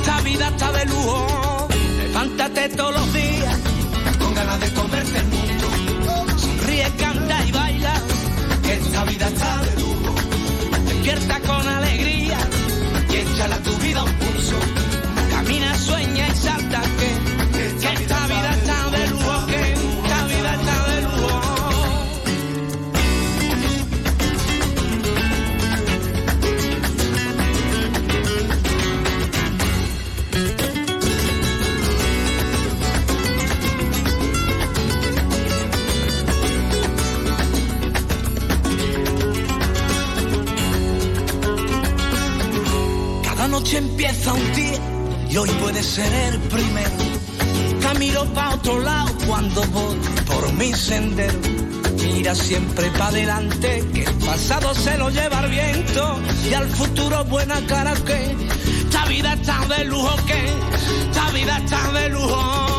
esta 0.00 0.20
vida 0.22 0.48
está 0.48 0.72
de 0.72 0.84
lujo. 0.86 1.68
Levántate 1.98 2.68
todos 2.70 2.94
los 2.94 3.12
días 3.12 3.56
con 4.18 4.34
ganas 4.34 4.60
de 4.60 4.72
comerte 4.72 5.18
el 5.18 5.26
mundo. 5.26 5.66
Sonríe, 6.36 6.90
canta 6.98 7.44
y 7.46 7.52
baila 7.52 7.94
que 8.62 8.74
esta 8.74 9.04
vida 9.04 9.28
está 9.28 9.62
de 9.62 9.80
lujo. 9.80 10.14
Despierta 10.86 11.40
con 11.40 11.68
alegría 11.68 12.38
y 13.10 13.16
échala 13.16 13.56
a 13.56 13.62
tu 13.62 13.76
vida 13.78 14.04
un 14.04 14.12
pulso. 14.12 14.77
Empieza 43.78 44.32
un 44.32 44.54
día 44.54 44.80
y 45.30 45.36
hoy 45.36 45.48
puede 45.60 45.80
ser 45.84 46.12
el 46.12 46.40
primero. 46.40 46.90
Camino 47.80 48.24
pa' 48.34 48.56
otro 48.56 48.80
lado 48.80 49.08
cuando 49.24 49.62
voy 49.66 49.96
por 50.26 50.52
mi 50.54 50.72
sendero. 50.72 51.38
Mira 52.02 52.34
siempre 52.34 52.90
pa' 52.98 53.06
adelante, 53.06 53.84
que 53.94 54.02
el 54.02 54.14
pasado 54.14 54.74
se 54.74 54.98
lo 54.98 55.10
lleva 55.10 55.44
el 55.44 55.50
viento 55.52 56.18
y 56.50 56.54
al 56.54 56.68
futuro 56.70 57.24
buena 57.26 57.64
cara 57.68 57.94
que 58.04 58.34
esta 58.82 59.04
vida 59.04 59.34
está 59.34 59.64
de 59.68 59.84
lujo 59.84 60.16
que 60.26 60.44
esta 61.06 61.30
vida 61.30 61.58
está 61.58 61.92
de 61.92 62.08
lujo. 62.08 62.77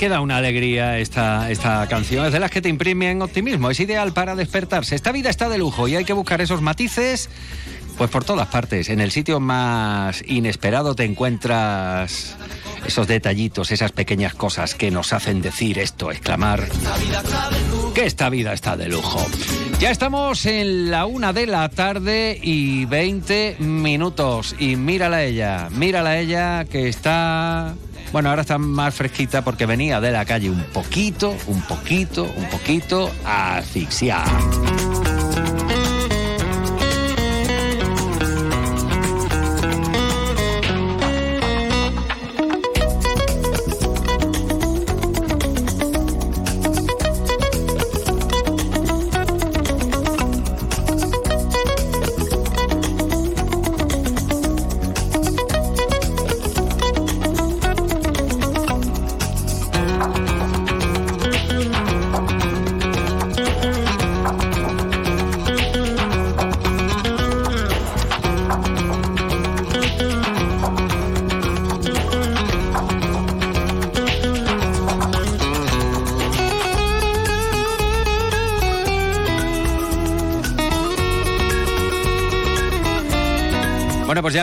Que 0.00 0.08
da 0.08 0.22
una 0.22 0.38
alegría 0.38 0.98
esta, 0.98 1.50
esta 1.50 1.86
canción, 1.86 2.24
es 2.24 2.32
de 2.32 2.40
las 2.40 2.50
que 2.50 2.62
te 2.62 2.70
imprimen 2.70 3.20
optimismo, 3.20 3.68
es 3.68 3.80
ideal 3.80 4.14
para 4.14 4.34
despertarse. 4.34 4.94
Esta 4.94 5.12
vida 5.12 5.28
está 5.28 5.50
de 5.50 5.58
lujo 5.58 5.88
y 5.88 5.96
hay 5.96 6.06
que 6.06 6.14
buscar 6.14 6.40
esos 6.40 6.62
matices 6.62 7.28
pues 7.98 8.08
por 8.08 8.24
todas 8.24 8.48
partes. 8.48 8.88
En 8.88 8.98
el 8.98 9.10
sitio 9.10 9.40
más 9.40 10.24
inesperado 10.26 10.94
te 10.94 11.04
encuentras 11.04 12.34
esos 12.86 13.08
detallitos, 13.08 13.72
esas 13.72 13.92
pequeñas 13.92 14.32
cosas 14.32 14.74
que 14.74 14.90
nos 14.90 15.12
hacen 15.12 15.42
decir 15.42 15.78
esto, 15.78 16.10
exclamar 16.10 16.66
que 17.94 18.06
esta 18.06 18.30
vida 18.30 18.54
está 18.54 18.78
de 18.78 18.88
lujo. 18.88 19.26
Ya 19.80 19.90
estamos 19.90 20.46
en 20.46 20.90
la 20.90 21.04
una 21.04 21.34
de 21.34 21.46
la 21.46 21.68
tarde 21.68 22.40
y 22.42 22.86
20 22.86 23.56
minutos. 23.58 24.56
Y 24.58 24.76
mírala 24.76 25.22
ella, 25.24 25.68
mírala 25.70 26.18
ella 26.18 26.64
que 26.64 26.88
está 26.88 27.74
bueno, 28.12 28.30
ahora 28.30 28.42
está 28.42 28.58
más 28.58 28.94
fresquita 28.94 29.42
porque 29.42 29.66
venía 29.66 30.00
de 30.00 30.10
la 30.10 30.24
calle 30.24 30.50
un 30.50 30.62
poquito, 30.72 31.34
un 31.46 31.62
poquito, 31.62 32.24
un 32.24 32.48
poquito 32.50 33.10
asfixiada. 33.24 34.89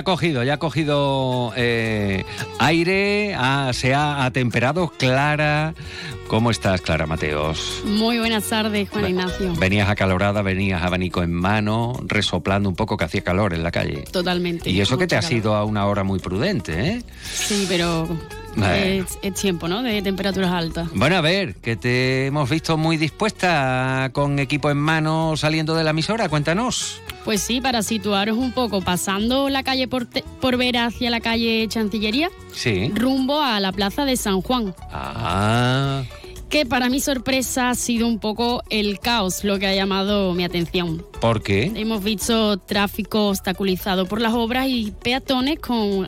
Cogido, 0.07 0.41
ya 0.45 0.53
ha 0.53 0.57
cogido 0.57 1.51
eh, 1.57 2.23
aire, 2.59 3.35
ha- 3.37 3.73
se 3.73 3.93
ha 3.93 4.23
atemperado. 4.23 4.87
Clara, 4.97 5.73
¿cómo 6.29 6.49
estás, 6.49 6.79
Clara 6.79 7.05
Mateos? 7.05 7.81
Muy 7.83 8.17
buenas 8.17 8.45
tardes, 8.45 8.87
Juan 8.89 9.09
Ignacio. 9.09 9.53
Venías 9.59 9.89
acalorada, 9.89 10.41
venías 10.43 10.81
abanico 10.81 11.23
en 11.23 11.33
mano, 11.33 11.99
resoplando 12.05 12.69
un 12.69 12.75
poco 12.77 12.95
que 12.95 13.03
hacía 13.03 13.21
calor 13.21 13.53
en 13.53 13.63
la 13.63 13.71
calle. 13.71 14.05
Totalmente. 14.09 14.69
Y 14.69 14.79
eso 14.79 14.97
que 14.97 15.07
te 15.07 15.17
Mucho 15.17 15.27
has 15.27 15.33
ido 15.33 15.55
a 15.55 15.65
una 15.65 15.85
hora 15.87 16.05
muy 16.05 16.19
prudente, 16.19 16.87
¿eh? 16.87 17.03
Sí, 17.21 17.65
pero 17.67 18.07
Es, 18.65 19.19
es 19.21 19.33
tiempo, 19.35 19.67
¿no? 19.67 19.83
De 19.83 20.01
temperaturas 20.01 20.51
altas. 20.51 20.89
Bueno, 20.93 21.15
a 21.17 21.21
ver, 21.21 21.55
que 21.55 21.75
te 21.75 22.25
hemos 22.27 22.49
visto 22.49 22.77
muy 22.77 22.97
dispuesta 22.97 24.09
con 24.13 24.39
equipo 24.39 24.69
en 24.71 24.77
mano 24.77 25.35
saliendo 25.37 25.75
de 25.75 25.83
la 25.83 25.91
emisora. 25.91 26.27
Cuéntanos. 26.29 27.01
Pues 27.23 27.41
sí, 27.41 27.59
para 27.61 27.83
situaros 27.83 28.37
un 28.37 28.53
poco, 28.53 28.81
pasando 28.81 29.49
la 29.49 29.61
calle 29.63 29.87
por, 29.87 30.07
por 30.39 30.57
ver 30.57 30.77
hacia 30.77 31.09
la 31.09 31.19
calle 31.19 31.67
Chancillería, 31.67 32.29
Sí. 32.53 32.89
rumbo 32.95 33.41
a 33.41 33.59
la 33.59 33.71
plaza 33.73 34.05
de 34.05 34.15
San 34.15 34.41
Juan. 34.41 34.73
Ah. 34.91 36.03
Que 36.49 36.65
para 36.65 36.89
mi 36.89 37.01
sorpresa 37.01 37.69
ha 37.69 37.75
sido 37.75 38.07
un 38.07 38.19
poco 38.19 38.63
el 38.69 38.99
caos 38.99 39.43
lo 39.43 39.59
que 39.59 39.67
ha 39.67 39.75
llamado 39.75 40.33
mi 40.33 40.45
atención. 40.45 41.05
¿Por 41.19 41.43
qué? 41.43 41.71
Hemos 41.75 42.03
visto 42.03 42.57
tráfico 42.57 43.27
obstaculizado 43.27 44.05
por 44.05 44.21
las 44.21 44.33
obras 44.33 44.67
y 44.69 44.91
peatones 44.91 45.59
con 45.59 46.07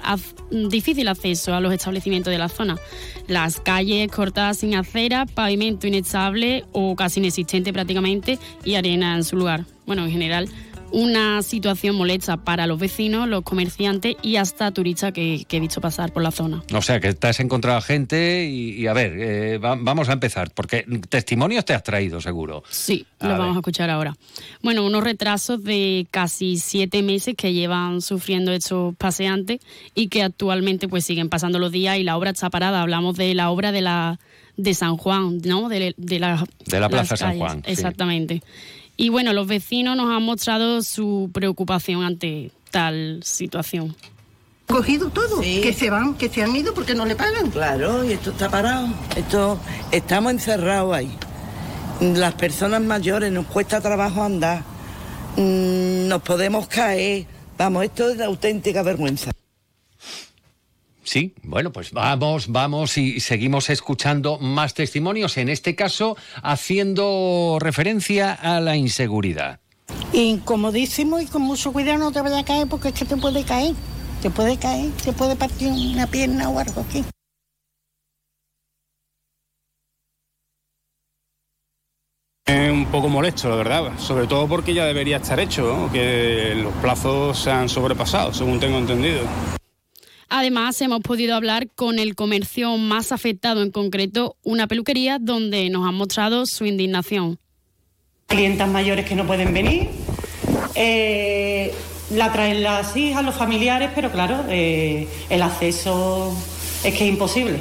difícil 0.69 1.09
acceso 1.09 1.53
a 1.53 1.59
los 1.59 1.73
establecimientos 1.73 2.31
de 2.31 2.37
la 2.37 2.47
zona. 2.47 2.77
Las 3.27 3.59
calles 3.59 4.09
cortadas 4.09 4.59
sin 4.59 4.75
acera, 4.75 5.25
pavimento 5.25 5.87
inestable 5.87 6.63
o 6.71 6.95
casi 6.95 7.19
inexistente 7.19 7.73
prácticamente 7.73 8.39
y 8.63 8.75
arena 8.75 9.17
en 9.17 9.25
su 9.25 9.35
lugar. 9.35 9.65
Bueno, 9.85 10.05
en 10.05 10.11
general, 10.11 10.47
una 10.91 11.41
situación 11.43 11.95
molesta 11.95 12.37
para 12.37 12.67
los 12.67 12.79
vecinos, 12.79 13.27
los 13.27 13.43
comerciantes 13.43 14.15
y 14.21 14.37
hasta 14.37 14.71
turistas 14.71 15.11
que, 15.13 15.45
que 15.47 15.57
he 15.57 15.59
visto 15.59 15.81
pasar 15.81 16.11
por 16.11 16.23
la 16.23 16.31
zona. 16.31 16.63
O 16.73 16.81
sea, 16.81 16.99
que 16.99 17.13
te 17.13 17.27
has 17.27 17.39
encontrado 17.39 17.79
gente 17.81 18.47
y, 18.49 18.71
y 18.71 18.87
a 18.87 18.93
ver, 18.93 19.13
eh, 19.17 19.57
va- 19.57 19.77
vamos 19.79 20.09
a 20.09 20.13
empezar, 20.13 20.51
porque 20.53 20.85
testimonios 21.09 21.65
te 21.65 21.73
has 21.73 21.83
traído, 21.83 22.21
seguro. 22.21 22.63
Sí, 22.69 23.05
A 23.19 23.25
lo 23.25 23.29
ver. 23.33 23.39
vamos 23.39 23.55
a 23.55 23.59
escuchar 23.59 23.89
ahora. 23.89 24.15
Bueno, 24.61 24.85
unos 24.85 25.03
retrasos 25.03 25.63
de 25.63 26.07
casi 26.11 26.57
siete 26.57 27.01
meses 27.03 27.35
que 27.37 27.53
llevan 27.53 28.01
sufriendo 28.01 28.51
estos 28.51 28.95
paseantes 28.95 29.59
y 29.95 30.07
que 30.07 30.23
actualmente 30.23 30.87
pues 30.87 31.05
siguen 31.05 31.29
pasando 31.29 31.59
los 31.59 31.71
días 31.71 31.97
y 31.97 32.03
la 32.03 32.17
obra 32.17 32.31
está 32.31 32.49
parada. 32.49 32.81
Hablamos 32.81 33.15
de 33.15 33.33
la 33.35 33.49
obra 33.51 33.71
de 33.71 33.81
la 33.81 34.19
de 34.57 34.73
San 34.73 34.97
Juan, 34.97 35.37
¿no? 35.45 35.69
De, 35.69 35.93
de 35.97 36.19
la, 36.19 36.45
De 36.65 36.79
la 36.81 36.89
Plaza 36.89 37.15
San. 37.15 37.37
Juan, 37.37 37.63
sí. 37.65 37.71
Y 39.01 39.07
bueno, 39.07 39.31
los 39.31 39.47
vecinos 39.47 39.95
nos 39.95 40.13
han 40.13 40.23
mostrado 40.23 40.81
su 40.81 41.29
preocupación 41.33 42.03
ante 42.03 42.51
tal 42.69 43.21
situación. 43.23 43.95
cogido 44.67 45.09
todo, 45.09 45.39
que 45.39 45.71
se 45.71 45.89
van, 45.89 46.15
que 46.15 46.27
se 46.27 46.43
han 46.43 46.53
ido 46.53 46.73
porque 46.73 46.93
no 46.95 47.05
le 47.05 47.15
pagan. 47.15 47.49
Claro, 47.49 48.03
y 48.03 48.11
esto 48.11 48.31
está 48.31 48.49
parado. 48.49 48.89
Esto 49.15 49.57
estamos 49.91 50.33
encerrados 50.33 50.93
ahí. 50.93 51.09
Las 52.01 52.33
personas 52.33 52.81
mayores 52.81 53.31
nos 53.31 53.45
cuesta 53.45 53.79
trabajo 53.79 54.21
andar. 54.21 54.63
Mm, 55.37 56.09
Nos 56.09 56.21
podemos 56.21 56.67
caer. 56.67 57.25
Vamos, 57.57 57.85
esto 57.85 58.09
es 58.09 58.17
de 58.17 58.25
auténtica 58.25 58.83
vergüenza. 58.83 59.31
Sí, 61.09 61.33
bueno, 61.41 61.71
pues 61.71 61.91
vamos, 61.91 62.49
vamos 62.49 62.95
y 62.99 63.19
seguimos 63.19 63.71
escuchando 63.71 64.37
más 64.37 64.75
testimonios, 64.75 65.37
en 65.37 65.49
este 65.49 65.75
caso 65.75 66.15
haciendo 66.43 67.57
referencia 67.59 68.31
a 68.31 68.59
la 68.59 68.75
inseguridad. 68.75 69.59
Incomodísimo 70.13 71.19
y 71.19 71.25
con 71.25 71.41
mucho 71.41 71.73
cuidado 71.73 71.97
no 71.97 72.11
te 72.11 72.21
vayas 72.21 72.41
a 72.41 72.45
caer 72.45 72.67
porque 72.67 72.89
es 72.89 72.93
que 72.93 73.05
te 73.05 73.17
puede 73.17 73.43
caer. 73.43 73.73
Te 74.21 74.29
puede 74.29 74.57
caer, 74.57 74.91
te 75.03 75.11
puede 75.11 75.35
partir 75.35 75.69
una 75.69 76.05
pierna 76.05 76.47
o 76.47 76.59
algo 76.59 76.81
aquí. 76.81 77.03
Es 82.45 82.71
un 82.71 82.85
poco 82.91 83.09
molesto, 83.09 83.49
la 83.49 83.55
verdad, 83.55 83.97
sobre 83.97 84.27
todo 84.27 84.47
porque 84.47 84.75
ya 84.75 84.85
debería 84.85 85.17
estar 85.17 85.39
hecho, 85.39 85.63
¿no? 85.75 85.91
que 85.91 86.53
los 86.53 86.73
plazos 86.75 87.39
se 87.39 87.49
han 87.49 87.67
sobrepasado, 87.67 88.31
según 88.31 88.59
tengo 88.59 88.77
entendido. 88.77 89.21
Además, 90.29 90.79
hemos 90.81 91.01
podido 91.01 91.35
hablar 91.35 91.67
con 91.73 91.97
el 91.97 92.15
comercio 92.15 92.77
más 92.77 93.11
afectado, 93.11 93.63
en 93.63 93.71
concreto 93.71 94.35
una 94.43 94.67
peluquería, 94.67 95.17
donde 95.19 95.69
nos 95.69 95.87
han 95.87 95.95
mostrado 95.95 96.45
su 96.45 96.65
indignación. 96.65 97.39
clientas 98.27 98.69
mayores 98.69 99.05
que 99.05 99.15
no 99.15 99.25
pueden 99.25 99.53
venir. 99.55 99.89
Eh, 100.75 101.73
la 102.11 102.31
traen 102.31 102.61
las 102.61 102.95
hijas, 102.95 103.25
los 103.25 103.35
familiares, 103.35 103.89
pero 103.95 104.11
claro, 104.11 104.45
eh, 104.49 105.07
el 105.29 105.41
acceso 105.41 106.35
es 106.83 106.93
que 106.93 107.05
es 107.05 107.09
imposible. 107.09 107.59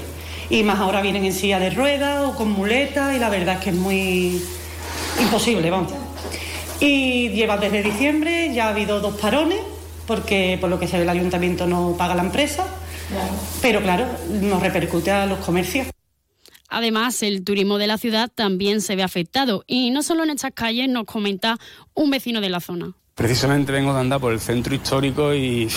Y 0.51 0.63
más 0.63 0.79
ahora 0.79 1.01
vienen 1.01 1.25
en 1.25 1.33
silla 1.33 1.59
de 1.59 1.71
ruedas 1.71 2.23
o 2.25 2.35
con 2.35 2.51
muletas 2.53 3.17
y 3.17 3.19
la 3.19 3.31
verdad 3.31 3.57
es 3.57 3.61
que 3.65 3.71
es 3.71 3.77
muy 3.77 4.43
imposible, 5.21 5.71
vamos. 5.71 5.93
Y 6.81 7.31
lleva 7.31 7.57
desde 7.57 7.83
diciembre, 7.83 8.53
ya 8.55 8.67
ha 8.67 8.71
habido 8.71 9.01
dos 9.01 9.19
parones, 9.19 9.61
porque 10.09 10.57
por 10.61 10.71
lo 10.71 10.81
que 10.81 10.89
se 10.89 10.97
ve 10.97 11.05
el 11.05 11.09
ayuntamiento 11.09 11.67
no 11.69 11.95
paga 11.97 12.17
la 12.17 12.23
empresa, 12.23 12.67
pero 13.63 13.81
claro, 13.83 14.07
nos 14.41 14.61
repercute 14.61 15.13
a 15.13 15.27
los 15.27 15.39
comercios. 15.39 15.87
Además, 16.71 17.23
el 17.23 17.45
turismo 17.45 17.79
de 17.79 17.87
la 17.87 17.99
ciudad 17.99 18.31
también 18.35 18.81
se 18.81 18.97
ve 18.97 19.03
afectado 19.03 19.65
y 19.67 19.91
no 19.91 20.03
solo 20.03 20.25
en 20.25 20.31
estas 20.31 20.53
calles, 20.53 20.89
nos 20.89 21.05
comenta 21.05 21.59
un 21.95 22.11
vecino 22.11 22.41
de 22.41 22.49
la 22.49 22.61
zona. 22.61 22.95
Precisamente 23.15 23.71
vengo 23.71 23.93
de 23.93 24.01
andar 24.01 24.21
por 24.21 24.33
el 24.33 24.41
centro 24.41 24.75
histórico 24.75 25.35
y 25.35 25.69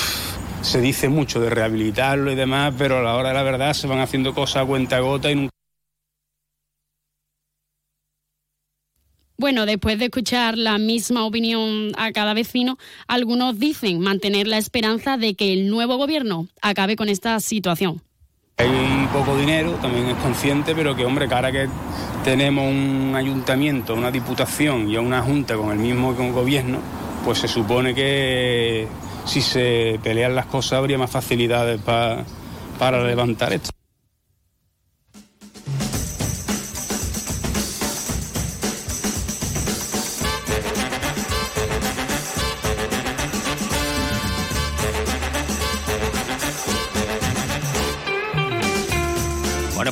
se 0.61 0.79
dice 0.79 1.09
mucho 1.09 1.41
de 1.41 1.49
rehabilitarlo 1.49 2.31
y 2.31 2.35
demás, 2.35 2.73
pero 2.77 2.99
a 2.99 3.01
la 3.01 3.15
hora 3.15 3.29
de 3.29 3.35
la 3.35 3.43
verdad 3.43 3.73
se 3.73 3.87
van 3.87 3.99
haciendo 3.99 4.33
cosas 4.33 4.63
a 4.63 4.65
cuenta 4.65 4.99
gota 4.99 5.29
y 5.29 5.35
nunca... 5.35 5.51
Bueno, 9.41 9.65
después 9.65 9.97
de 9.97 10.05
escuchar 10.05 10.55
la 10.55 10.77
misma 10.77 11.25
opinión 11.25 11.93
a 11.97 12.11
cada 12.11 12.35
vecino, 12.35 12.77
algunos 13.07 13.57
dicen 13.57 13.99
mantener 13.99 14.45
la 14.45 14.59
esperanza 14.59 15.17
de 15.17 15.33
que 15.33 15.51
el 15.51 15.67
nuevo 15.67 15.97
gobierno 15.97 16.45
acabe 16.61 16.95
con 16.95 17.09
esta 17.09 17.39
situación. 17.39 18.03
Hay 18.57 18.67
poco 19.11 19.35
dinero, 19.35 19.71
también 19.81 20.05
es 20.09 20.15
consciente, 20.17 20.75
pero 20.75 20.95
que, 20.95 21.05
hombre, 21.05 21.27
cara 21.27 21.51
que 21.51 21.67
tenemos 22.23 22.69
un 22.69 23.13
ayuntamiento, 23.15 23.95
una 23.95 24.11
diputación 24.11 24.87
y 24.91 24.97
una 24.97 25.23
junta 25.23 25.55
con 25.55 25.71
el 25.71 25.79
mismo 25.79 26.13
gobierno, 26.13 26.77
pues 27.25 27.39
se 27.39 27.47
supone 27.47 27.95
que 27.95 28.87
si 29.25 29.41
se 29.41 29.99
pelean 30.03 30.35
las 30.35 30.45
cosas 30.45 30.73
habría 30.73 30.99
más 30.99 31.09
facilidades 31.09 31.81
pa- 31.81 32.23
para 32.77 33.03
levantar 33.03 33.53
esto. 33.53 33.71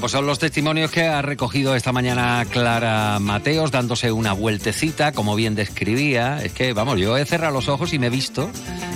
Pues 0.10 0.18
son 0.18 0.26
los 0.26 0.40
testimonios 0.40 0.90
que 0.90 1.04
ha 1.04 1.22
recogido 1.22 1.76
esta 1.76 1.92
mañana 1.92 2.44
Clara 2.50 3.20
Mateos, 3.20 3.70
dándose 3.70 4.12
una 4.12 4.34
vueltecita, 4.34 5.12
como 5.12 5.36
bien 5.36 5.54
describía. 5.54 6.44
Es 6.44 6.52
que, 6.52 6.74
vamos, 6.74 7.00
yo 7.00 7.16
he 7.16 7.26
cerrado 7.26 7.54
los 7.54 7.70
ojos 7.70 7.94
y 7.94 8.00
me 8.00 8.08
he 8.08 8.10
visto, 8.10 8.50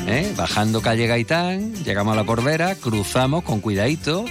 ¿eh? 0.08 0.34
bajando 0.36 0.82
calle 0.82 1.06
Gaitán, 1.06 1.76
llegamos 1.84 2.14
a 2.14 2.16
la 2.16 2.26
Cordera, 2.26 2.74
cruzamos 2.74 3.44
con 3.44 3.62
cuidadito 3.62 4.26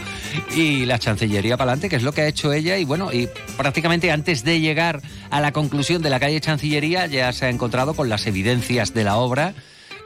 y 0.56 0.84
la 0.84 0.98
Chancillería 0.98 1.56
para 1.56 1.70
adelante, 1.70 1.88
que 1.88 1.94
es 1.94 2.02
lo 2.02 2.10
que 2.10 2.22
ha 2.22 2.26
hecho 2.26 2.52
ella. 2.52 2.76
Y 2.78 2.84
bueno, 2.84 3.12
y 3.12 3.28
prácticamente 3.56 4.10
antes 4.10 4.42
de 4.42 4.58
llegar 4.58 5.02
a 5.30 5.40
la 5.40 5.52
conclusión 5.52 6.02
de 6.02 6.10
la 6.10 6.18
calle 6.18 6.40
Chancillería, 6.40 7.06
ya 7.06 7.32
se 7.32 7.46
ha 7.46 7.50
encontrado 7.50 7.94
con 7.94 8.08
las 8.08 8.26
evidencias 8.26 8.92
de 8.92 9.04
la 9.04 9.18
obra 9.18 9.54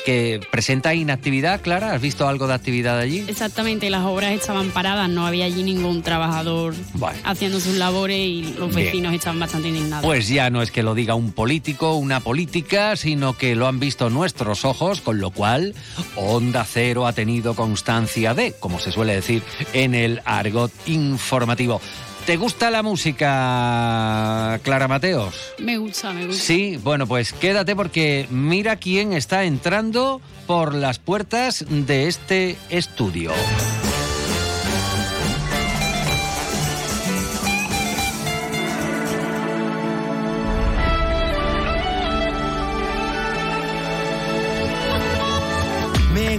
que 0.07 0.41
presenta 0.53 0.95
inactividad. 0.95 1.61
Clara, 1.61 1.93
¿has 1.93 2.01
visto 2.01 2.29
algo 2.29 2.47
de 2.47 2.55
actividad 2.55 2.97
allí? 2.97 3.25
Exactamente, 3.27 3.91
las 3.91 4.05
obras 4.05 4.33
estaban 4.33 4.71
paradas, 4.71 5.11
no 5.11 5.27
había 5.27 5.47
allí 5.47 5.65
ningún 5.65 6.03
trabajador 6.03 6.75
haciendo 7.25 7.59
sus 7.59 7.75
labores 7.75 8.17
y 8.17 8.55
los 8.57 8.73
Bien. 8.73 8.87
vecinos 8.87 9.13
estaban 9.13 9.41
bastante 9.41 9.67
indignados. 9.67 10.07
Pues 10.07 10.29
ya 10.29 10.49
no 10.49 10.63
es 10.63 10.71
que 10.71 10.85
lo 10.85 10.95
diga 10.95 11.17
un 11.17 11.33
político, 11.33 11.97
una 11.97 12.21
política, 12.21 12.95
sino 12.95 13.37
que 13.37 13.57
lo 13.57 13.67
han 13.67 13.81
visto 13.81 14.09
nuestros 14.09 14.65
ojos, 14.65 15.01
con 15.01 15.19
lo 15.19 15.33
cual 15.33 15.75
Onda 16.15 16.65
Cero 16.65 17.09
ha 17.09 17.13
tenido 17.13 17.55
constancia 17.55 18.33
de, 18.33 18.53
como 18.53 18.79
se 18.79 18.93
suele 18.93 19.13
decir 19.13 19.43
en 19.73 19.97
el 19.97 20.23
argot 20.25 20.71
informativo. 20.87 21.81
¿Te 22.27 22.37
gusta 22.37 22.73
la 22.73 22.83
música, 22.83 24.59
Clara 24.65 24.89
Mateos? 24.89 25.55
Me 25.59 25.79
gusta, 25.79 26.13
me 26.13 26.27
gusta. 26.27 26.43
Sí, 26.43 26.77
bueno, 26.77 27.07
pues 27.07 27.33
quédate 27.33 27.77
porque 27.77 28.27
mira 28.31 28.75
quién 28.75 29.13
está 29.13 29.45
entrando 29.45 30.21
por 30.45 30.75
las 30.75 30.99
puertas 30.99 31.65
de 31.69 32.09
este 32.09 32.57
estudio. 32.69 33.31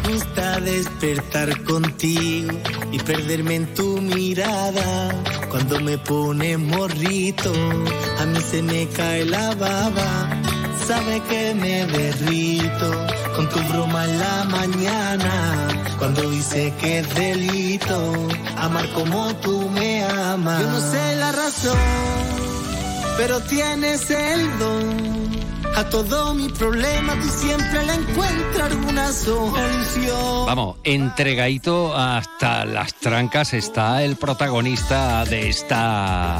Gusta 0.08 0.60
despertar 0.62 1.64
contigo 1.64 2.52
y 2.92 3.00
perderme 3.00 3.56
en 3.56 3.74
tu 3.74 4.02
mirada. 4.02 5.10
Cuando 5.50 5.80
me 5.82 5.98
pones 5.98 6.58
morrito, 6.60 7.52
a 8.20 8.26
mí 8.26 8.40
se 8.52 8.62
me 8.64 8.88
cae 8.90 9.26
la 9.26 9.54
baba. 9.56 10.30
Sabe 10.88 11.22
que 11.30 11.54
me 11.56 11.86
derrito 11.86 12.90
con 13.36 13.50
tu 13.50 13.60
broma 13.70 14.06
en 14.06 14.20
la 14.20 14.44
mañana. 14.46 15.68
Cuando 15.98 16.30
dice 16.30 16.74
que 16.80 17.00
es 17.00 17.16
delito 17.16 18.14
amar 18.58 18.88
como 18.94 19.36
tú 19.38 19.70
me 19.70 20.04
amas. 20.04 20.62
Yo 20.62 20.70
no 20.72 20.80
sé 20.80 21.16
la 21.18 21.32
razón, 21.32 21.78
pero 23.18 23.40
tienes 23.42 24.10
el 24.10 24.60
don. 24.60 25.47
A 25.78 25.88
todo 25.90 26.34
mi 26.34 26.50
problema 26.50 27.14
tú 27.22 27.28
siempre 27.30 27.86
le 27.86 27.94
encuentras 27.94 28.72
alguna 28.72 29.12
solución. 29.12 30.48
Vamos, 30.48 30.78
entregadito 30.84 31.96
hasta 31.96 32.66
las 32.66 32.96
trancas 32.96 33.54
está 33.54 34.02
el 34.02 34.16
protagonista 34.16 35.24
de 35.26 35.50
esta 35.50 36.40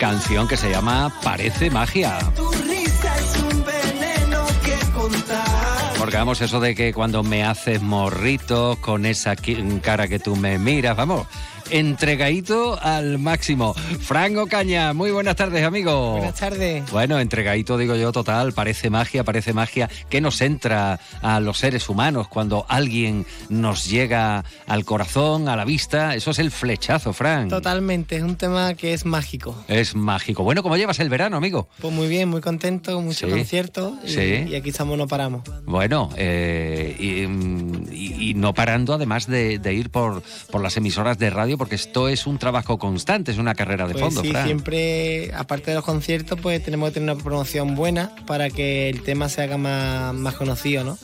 canción 0.00 0.48
que 0.48 0.56
se 0.56 0.70
llama 0.70 1.12
Parece 1.22 1.68
magia. 1.68 2.18
Tu 2.34 2.50
risa 2.52 3.18
es 3.18 3.36
un 3.42 3.64
veneno 3.66 4.46
que 4.64 4.92
contar. 4.92 5.92
Porque 5.98 6.16
vamos, 6.16 6.40
eso 6.40 6.58
de 6.58 6.74
que 6.74 6.94
cuando 6.94 7.22
me 7.22 7.44
haces 7.44 7.82
morrito 7.82 8.78
con 8.80 9.04
esa 9.04 9.36
cara 9.82 10.08
que 10.08 10.18
tú 10.18 10.36
me 10.36 10.58
miras, 10.58 10.96
vamos, 10.96 11.26
entregadito 11.70 12.78
al 12.82 13.18
máximo. 13.18 13.74
Franco 13.74 14.46
Caña, 14.46 14.92
muy 14.92 15.10
buenas 15.10 15.36
tardes, 15.36 15.64
amigo. 15.64 16.12
Buenas 16.12 16.34
tardes. 16.34 16.90
Bueno, 16.90 17.18
entregadito 17.18 17.76
digo 17.78 17.94
yo 17.96 18.12
total, 18.12 18.52
parece 18.52 18.90
magia, 18.90 19.24
parece 19.24 19.52
magia 19.52 19.88
que 20.08 20.20
nos 20.20 20.40
entra 20.40 21.00
a 21.22 21.40
los 21.40 21.58
seres 21.58 21.88
humanos 21.88 22.28
cuando 22.28 22.66
alguien 22.68 23.26
nos 23.48 23.86
llega 23.86 24.44
al 24.66 24.84
corazón, 24.84 25.48
a 25.48 25.56
la 25.56 25.64
vista, 25.64 26.14
eso 26.14 26.30
es 26.30 26.38
el 26.38 26.50
flechazo, 26.50 27.12
Fran. 27.12 27.48
Totalmente, 27.48 28.16
es 28.16 28.22
un 28.22 28.36
tema 28.36 28.74
que 28.74 28.92
es 28.94 29.04
mágico. 29.04 29.56
Es 29.68 29.94
mágico. 29.94 30.42
Bueno, 30.44 30.62
¿cómo 30.62 30.76
llevas 30.76 30.98
el 31.00 31.08
verano, 31.08 31.36
amigo? 31.36 31.68
Pues 31.80 31.92
muy 31.92 32.08
bien, 32.08 32.28
muy 32.28 32.40
contento, 32.40 33.00
muchos 33.00 33.28
Sí. 33.30 33.36
conciertos 33.36 33.92
y, 34.04 34.08
Sí. 34.10 34.44
y 34.48 34.54
aquí 34.54 34.70
estamos, 34.70 34.96
no 34.98 35.06
paramos. 35.08 35.42
Bueno, 35.64 36.10
eh, 36.16 36.96
y, 36.98 37.94
y- 37.94 38.30
y 38.30 38.34
no 38.34 38.54
parando 38.54 38.94
además 38.94 39.26
de, 39.26 39.58
de 39.58 39.74
ir 39.74 39.90
por, 39.90 40.22
por 40.50 40.60
las 40.62 40.76
emisoras 40.76 41.18
de 41.18 41.30
radio, 41.30 41.53
porque 41.56 41.74
esto 41.74 42.08
es 42.08 42.26
un 42.26 42.38
trabajo 42.38 42.78
constante, 42.78 43.32
es 43.32 43.38
una 43.38 43.54
carrera 43.54 43.86
de 43.86 43.92
Pues 43.94 44.04
fondo, 44.04 44.22
sí, 44.22 44.30
Fran. 44.30 44.46
siempre, 44.46 45.32
aparte 45.34 45.70
de 45.70 45.76
los 45.76 45.84
conciertos, 45.84 46.38
pues 46.40 46.62
tenemos 46.62 46.88
que 46.90 46.94
tener 46.94 47.14
una 47.14 47.22
promoción 47.22 47.74
buena 47.74 48.10
para 48.26 48.50
que 48.50 48.88
el 48.88 49.02
tema 49.02 49.28
se 49.28 49.42
haga 49.42 49.56
más, 49.58 50.14
más 50.14 50.34
conocido, 50.34 50.84
¿no? 50.84 50.98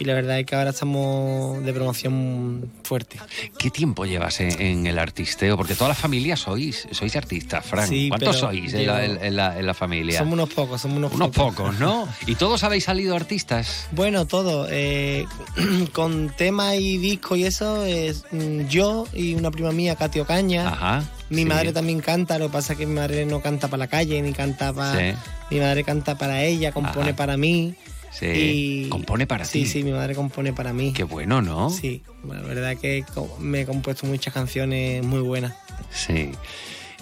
Y 0.00 0.04
la 0.06 0.14
verdad 0.14 0.38
es 0.40 0.46
que 0.46 0.56
ahora 0.56 0.70
estamos 0.70 1.62
de 1.62 1.72
promoción 1.74 2.70
fuerte. 2.84 3.18
¿Qué 3.58 3.70
tiempo 3.70 4.06
llevas 4.06 4.40
en, 4.40 4.58
en 4.60 4.86
el 4.86 4.98
artisteo? 4.98 5.58
Porque 5.58 5.74
toda 5.74 5.88
la 5.88 5.94
familia 5.94 6.36
sois, 6.36 6.88
sois 6.90 7.14
artistas, 7.16 7.64
Fran. 7.66 7.86
Sí, 7.86 8.08
¿Cuántos 8.08 8.38
sois 8.38 8.72
en 8.72 8.86
la, 8.86 9.04
en- 9.04 9.36
la- 9.36 9.58
en 9.58 9.66
la 9.66 9.74
familia? 9.74 10.18
Somos 10.18 10.32
unos 10.32 10.48
pocos, 10.54 10.80
somos 10.80 10.96
unos, 10.96 11.12
Unos 11.12 11.28
pocos, 11.30 11.78
¿no? 11.78 12.08
¿Y 12.26 12.34
todos 12.36 12.64
habéis 12.64 12.84
salido 12.84 13.14
artistas? 13.14 13.88
Bueno, 13.92 14.26
todo. 14.26 14.66
eh, 14.70 15.26
con 15.92 16.30
tema 16.34 16.76
y 16.76 16.96
disco 16.96 17.36
y 17.36 17.44
eso, 17.44 17.84
es 17.84 18.24
mm, 18.32 18.68
yo 18.68 19.06
y 19.12 19.34
una 19.34 19.50
prima 19.50 19.70
mía, 19.70 19.96
Katy 19.96 20.20
Ocaña. 20.20 20.66
Ajá. 20.68 21.04
Mi 21.28 21.42
sí. 21.42 21.44
madre 21.44 21.72
también 21.74 22.00
canta, 22.00 22.38
lo 22.38 22.46
que 22.46 22.52
pasa 22.54 22.72
es 22.72 22.78
que 22.78 22.86
mi 22.86 22.94
madre 22.94 23.26
no 23.26 23.40
canta 23.42 23.68
para 23.68 23.78
la 23.80 23.86
calle, 23.88 24.20
ni 24.22 24.32
canta 24.32 24.72
para... 24.72 24.98
Sí. 25.12 25.16
Mi 25.50 25.60
madre 25.60 25.84
canta 25.84 26.16
para 26.16 26.42
ella, 26.42 26.72
compone 26.72 27.08
Ajá. 27.10 27.16
para 27.16 27.36
mí. 27.36 27.74
Sí. 28.10 28.26
Y- 28.26 28.88
Compone 28.88 29.26
para 29.26 29.44
sí, 29.44 29.62
ti. 29.62 29.66
Sí, 29.66 29.82
mi 29.84 29.92
madre 29.92 30.14
compone 30.14 30.52
para 30.52 30.72
mí. 30.72 30.92
Qué 30.92 31.04
bueno, 31.04 31.42
¿no? 31.42 31.70
Sí, 31.70 32.02
la 32.26 32.40
verdad 32.40 32.76
que 32.76 33.04
me 33.38 33.62
he 33.62 33.66
compuesto 33.66 34.06
muchas 34.06 34.34
canciones 34.34 35.04
muy 35.04 35.20
buenas. 35.20 35.54
Sí. 35.92 36.30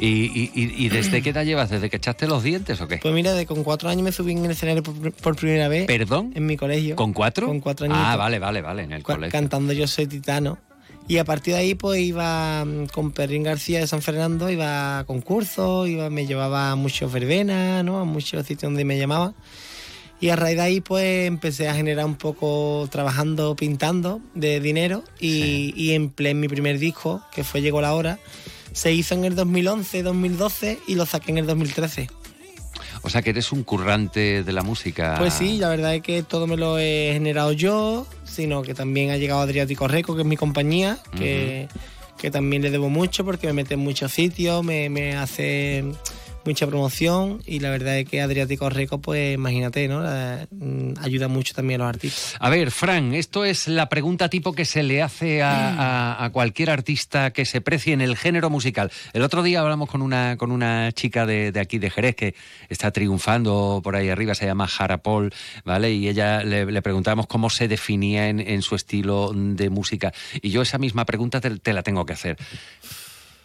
¿Y, 0.00 0.06
y- 0.06 0.50
y- 0.54 0.88
desde 0.90 1.22
qué 1.22 1.30
edad 1.30 1.44
llevas? 1.44 1.70
¿Desde 1.70 1.90
que 1.90 1.96
echaste 1.96 2.28
los 2.28 2.44
dientes 2.44 2.80
o 2.80 2.86
qué? 2.86 2.98
Pues 2.98 3.12
mira, 3.12 3.32
de 3.32 3.46
con 3.46 3.64
cuatro 3.64 3.88
años 3.88 4.04
me 4.04 4.12
subí 4.12 4.30
en 4.32 4.44
el 4.44 4.52
escenario 4.52 4.82
por, 4.82 5.12
por 5.12 5.34
primera 5.34 5.66
vez. 5.66 5.86
¿Perdón? 5.86 6.30
En 6.36 6.46
mi 6.46 6.56
colegio. 6.56 6.94
¿Con 6.94 7.12
cuatro? 7.12 7.48
Con 7.48 7.58
cuatro 7.58 7.86
añitos. 7.86 8.04
Ah, 8.06 8.14
vale, 8.16 8.38
vale, 8.38 8.62
vale, 8.62 8.84
en 8.84 8.92
el 8.92 9.02
colegio. 9.02 9.32
Cantando 9.32 9.72
Yo 9.72 9.88
Soy 9.88 10.06
Titano. 10.06 10.58
Y 11.08 11.16
a 11.18 11.24
partir 11.24 11.54
de 11.54 11.60
ahí, 11.60 11.74
pues 11.74 12.00
iba 12.00 12.64
mm, 12.64 12.88
con 12.92 13.10
Perrín 13.12 13.42
García 13.42 13.80
de 13.80 13.86
San 13.86 14.02
Fernando, 14.02 14.50
iba 14.50 15.00
a 15.00 15.04
concursos, 15.04 15.88
iba, 15.88 16.10
me 16.10 16.26
llevaba 16.26 16.70
a 16.70 16.76
muchos 16.76 17.10
verbenas, 17.10 17.82
¿no? 17.82 17.98
A 17.98 18.04
muchos 18.04 18.46
sitios 18.46 18.70
donde 18.70 18.84
me 18.84 18.98
llamaban. 18.98 19.34
Y 20.20 20.30
a 20.30 20.36
raíz 20.36 20.56
de 20.56 20.62
ahí, 20.62 20.80
pues 20.80 21.26
empecé 21.26 21.68
a 21.68 21.74
generar 21.74 22.04
un 22.04 22.16
poco 22.16 22.88
trabajando, 22.90 23.54
pintando 23.54 24.20
de 24.34 24.60
dinero 24.60 25.04
y, 25.20 25.72
y 25.76 25.92
empleé 25.92 26.34
mi 26.34 26.48
primer 26.48 26.78
disco, 26.78 27.22
que 27.32 27.44
fue 27.44 27.62
Llegó 27.62 27.80
la 27.80 27.94
Hora. 27.94 28.18
Se 28.72 28.92
hizo 28.92 29.14
en 29.14 29.24
el 29.24 29.34
2011, 29.34 30.02
2012 30.02 30.78
y 30.88 30.94
lo 30.96 31.06
saqué 31.06 31.30
en 31.30 31.38
el 31.38 31.46
2013. 31.46 32.08
O 33.02 33.10
sea 33.10 33.22
que 33.22 33.30
eres 33.30 33.52
un 33.52 33.62
currante 33.62 34.42
de 34.42 34.52
la 34.52 34.62
música. 34.62 35.14
Pues 35.18 35.34
sí, 35.34 35.58
la 35.58 35.68
verdad 35.68 35.94
es 35.94 36.02
que 36.02 36.22
todo 36.22 36.46
me 36.46 36.56
lo 36.56 36.78
he 36.78 37.10
generado 37.12 37.52
yo, 37.52 38.06
sino 38.24 38.62
que 38.62 38.74
también 38.74 39.10
ha 39.10 39.16
llegado 39.16 39.40
Adriático 39.40 39.88
Reco, 39.88 40.14
que 40.14 40.22
es 40.22 40.26
mi 40.26 40.36
compañía, 40.36 40.98
que, 41.16 41.68
que 42.18 42.30
también 42.30 42.62
le 42.62 42.70
debo 42.70 42.88
mucho 42.88 43.24
porque 43.24 43.46
me 43.46 43.52
mete 43.52 43.74
en 43.74 43.80
muchos 43.80 44.12
sitios, 44.12 44.64
me, 44.64 44.88
me 44.90 45.16
hace 45.16 45.84
mucha 46.48 46.66
promoción 46.66 47.42
y 47.46 47.60
la 47.60 47.70
verdad 47.70 47.98
es 47.98 48.08
que 48.08 48.20
Adriático 48.22 48.70
Reco, 48.70 48.98
pues 49.00 49.34
imagínate, 49.34 49.86
¿no? 49.86 50.00
Mm, 50.50 50.94
ayuda 51.02 51.28
mucho 51.28 51.52
también 51.54 51.80
a 51.80 51.84
los 51.84 51.94
artistas. 51.94 52.36
A 52.40 52.48
ver, 52.48 52.70
Fran, 52.70 53.12
esto 53.14 53.44
es 53.44 53.68
la 53.68 53.88
pregunta 53.90 54.28
tipo 54.30 54.52
que 54.54 54.64
se 54.64 54.82
le 54.82 55.02
hace 55.02 55.42
a, 55.42 56.24
a- 56.24 56.30
cualquier 56.30 56.70
artista 56.70 57.32
que 57.32 57.44
se 57.44 57.60
precie 57.60 57.92
en 57.92 58.00
el 58.00 58.16
género 58.16 58.48
musical. 58.50 58.90
El 59.12 59.22
otro 59.22 59.42
día 59.42 59.60
hablamos 59.60 59.90
con 59.90 60.00
una, 60.02 60.36
con 60.38 60.50
una 60.50 60.90
chica 60.92 61.26
de, 61.26 61.52
de 61.52 61.60
aquí, 61.60 61.78
de 61.78 61.90
Jerez, 61.90 62.16
que 62.16 62.34
está 62.68 62.90
triunfando 62.90 63.80
por 63.84 63.94
ahí 63.96 64.08
arriba, 64.08 64.34
se 64.34 64.46
llama 64.46 64.66
Jarapol, 64.68 65.32
¿vale? 65.64 65.92
Y 65.92 66.08
ella 66.08 66.42
le, 66.44 66.64
le 66.64 66.82
preguntábamos 66.82 67.26
cómo 67.26 67.50
se 67.50 67.68
definía 67.68 68.28
en, 68.28 68.40
en 68.40 68.62
su 68.62 68.74
estilo 68.74 69.32
de 69.34 69.68
música. 69.70 70.12
Y 70.40 70.50
yo 70.50 70.62
esa 70.62 70.78
misma 70.78 71.04
pregunta 71.04 71.40
te 71.40 71.72
la 71.72 71.82
tengo 71.82 72.06
que 72.06 72.14
hacer. 72.14 72.36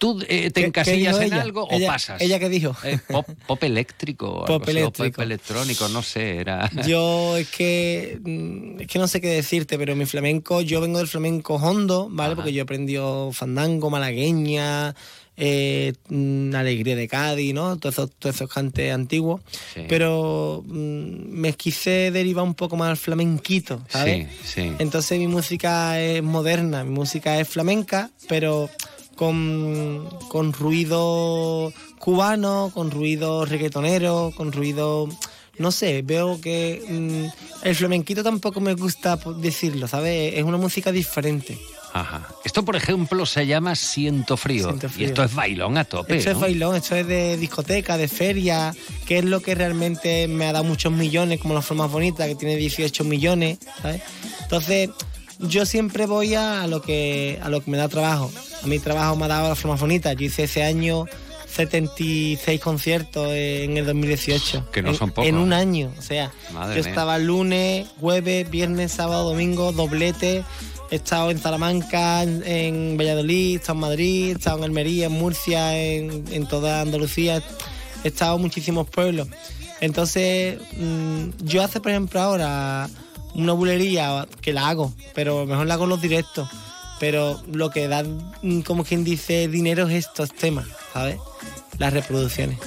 ¿Tú 0.04 0.20
eh, 0.22 0.26
te 0.26 0.28
¿Qué- 0.28 0.52
qué 0.52 0.66
encasillas 0.66 1.16
en 1.18 1.24
ella? 1.24 1.42
algo 1.42 1.66
Ella- 1.72 1.88
o 1.88 1.92
pasas? 1.94 2.22
¿Ella 2.22 2.38
qué 2.38 2.50
dijo? 2.50 2.76
Eh, 2.84 2.98
pop, 3.10 3.26
pop 3.48 3.64
eléctrico, 3.64 4.44
Pop 4.48 4.64
o 4.68 4.70
eléctrico. 4.70 5.16
pop 5.16 5.22
electrónico, 5.24 5.88
no 5.88 6.04
sé, 6.04 6.38
era... 6.38 6.70
Yo 6.86 7.38
es 7.38 7.48
que 7.48 8.20
mm, 8.22 8.82
es 8.82 8.88
que 8.88 9.00
no 9.00 9.08
sé 9.08 9.22
qué 9.22 9.30
decirte, 9.30 9.78
pero 9.78 9.96
mi 9.96 10.06
flamenco, 10.06 10.60
yo 10.62 10.82
vengo 10.82 10.98
del 10.98 11.08
flamenco 11.08 11.56
hondo, 11.56 12.10
¿vale? 12.12 12.36
Porque 12.36 12.52
yo 12.52 12.64
aprendí 12.64 12.98
fandango, 13.32 13.90
malagueña, 13.90 14.94
eh, 15.38 15.94
mm, 16.10 16.54
alegría 16.54 16.96
de 16.96 17.08
Cádiz, 17.08 17.54
¿no? 17.54 17.78
Todos 17.80 17.96
esos, 17.96 18.12
todos 18.20 18.36
esos 18.36 18.50
cantes 18.50 18.94
antiguos. 18.94 19.42
Sí. 19.74 19.84
Pero 19.88 20.64
mm, 20.66 21.30
me 21.30 21.54
quise 21.54 22.12
derivar 22.12 22.44
un 22.44 22.54
poco 22.56 22.76
más 22.76 22.90
al 22.90 22.98
flamenquito, 22.98 23.82
¿sabes? 23.90 24.28
Sí, 24.44 24.62
sí. 24.62 24.72
Entonces 24.80 25.18
mi 25.18 25.28
música 25.28 26.00
es 26.02 26.22
moderna, 26.22 26.84
mi 26.84 26.92
música 26.92 27.40
es 27.40 27.48
flamenca, 27.48 28.12
pero 28.28 28.70
con, 29.16 30.08
con 30.30 30.54
ruido 30.54 31.72
cubano, 32.00 32.72
con 32.74 32.92
ruido 32.92 33.46
reggaetonero, 33.46 34.32
con 34.36 34.52
ruido... 34.52 35.08
No 35.60 35.72
sé, 35.72 36.02
veo 36.02 36.42
que 36.42 36.84
mm, 36.90 37.68
el 37.68 37.76
flamenquito 37.76 38.24
tampoco 38.24 38.60
me 38.60 38.74
gusta 38.74 39.20
decirlo, 39.38 39.88
¿sabes? 39.88 40.34
Es 40.34 40.44
una 40.44 40.58
música 40.58 40.92
diferente. 40.92 41.60
Ajá. 41.94 42.28
Esto, 42.44 42.66
por 42.66 42.76
ejemplo, 42.76 43.24
se 43.28 43.46
llama 43.46 43.76
Siento 43.76 44.36
Frío. 44.36 44.70
Siento 44.70 44.88
Y 44.88 44.90
frío. 44.90 45.08
esto 45.10 45.24
es 45.24 45.36
bailón 45.36 45.78
a 45.78 45.84
tope, 45.86 46.18
Esto 46.18 46.32
es 46.32 46.40
bailón, 46.40 46.76
esto 46.76 46.96
es 46.96 47.06
de 47.06 47.38
discoteca, 47.38 47.98
de 47.98 48.08
feria, 48.08 48.74
que 49.06 49.20
es 49.20 49.26
lo 49.26 49.42
que 49.42 49.54
realmente 49.54 50.28
me 50.28 50.48
ha 50.48 50.54
dado 50.54 50.64
muchos 50.66 50.92
millones, 50.92 51.40
como 51.40 51.54
la 51.54 51.62
forma 51.62 51.86
bonita, 51.86 52.26
que 52.26 52.34
tiene 52.34 52.56
18 52.56 53.04
millones, 53.04 53.60
¿sabes? 53.80 54.02
Entonces, 54.42 54.90
yo 55.44 55.66
siempre 55.66 56.06
voy 56.06 56.36
a 56.36 56.66
lo 56.68 56.82
que 56.82 57.40
a 57.42 57.50
lo 57.50 57.62
que 57.64 57.72
me 57.72 57.78
da 57.78 57.88
trabajo. 57.90 58.32
A 58.64 58.68
mi 58.68 58.80
trabajo 58.80 59.16
me 59.16 59.26
ha 59.26 59.28
dado 59.30 59.50
la 59.50 59.56
forma 59.56 59.76
bonita. 59.78 60.14
Yo 60.14 60.26
hice 60.26 60.44
ese 60.44 60.64
año 60.64 61.06
76 61.48 62.60
conciertos 62.60 63.28
en 63.32 63.78
el 63.78 63.86
2018. 63.86 64.70
Que 64.72 64.82
no 64.82 64.90
En- 64.90 64.96
son 64.96 65.10
pocos. 65.12 65.28
En 65.28 65.38
un 65.38 65.54
año, 65.54 65.92
o 65.98 66.02
sea, 66.02 66.32
Madre 66.54 66.78
yo 66.78 66.82
mía. 66.84 66.90
estaba 66.90 67.18
lunes, 67.20 67.88
jueves, 68.00 68.50
viernes, 68.50 68.92
sábado, 68.92 69.30
domingo, 69.30 69.72
doblete. 69.72 70.44
He 70.92 70.96
estado 70.98 71.32
en 71.32 71.40
Salamanca, 71.40 72.22
en, 72.24 72.44
en 72.46 72.98
Valladolid, 72.98 73.54
he 73.54 73.56
estado 73.56 73.74
en 73.74 73.80
Madrid, 73.80 74.28
he 74.30 74.32
estado 74.34 74.58
en 74.60 74.64
Almería, 74.66 75.06
en 75.08 75.12
Murcia, 75.14 75.78
en, 75.80 76.26
en 76.32 76.48
toda 76.48 76.82
Andalucía. 76.82 77.42
He 78.04 78.08
estado 78.10 78.36
en 78.36 78.42
muchísimos 78.42 78.88
pueblos. 78.90 79.28
Entonces, 79.82 80.58
mm, 80.78 81.30
yo 81.44 81.64
hace, 81.64 81.80
por 81.82 81.92
ejemplo, 81.92 82.22
ahora 82.22 82.90
una 83.36 83.54
bulería 83.54 84.28
que 84.42 84.54
la 84.54 84.70
hago, 84.70 84.94
pero 85.14 85.46
mejor 85.46 85.68
la 85.68 85.76
hago 85.76 85.84
en 85.86 85.90
los 85.92 86.02
directos. 86.02 86.50
Pero 87.00 87.42
lo 87.52 87.70
que 87.70 87.88
da, 87.88 88.04
mm, 88.04 88.62
como 88.62 88.84
quien 88.84 89.04
dice, 89.04 89.48
dinero 89.48 89.88
es 89.88 90.06
estos 90.06 90.34
temas, 90.34 90.68
¿sabes? 90.94 91.18
Las 91.78 91.94
reproducciones. 91.94 92.60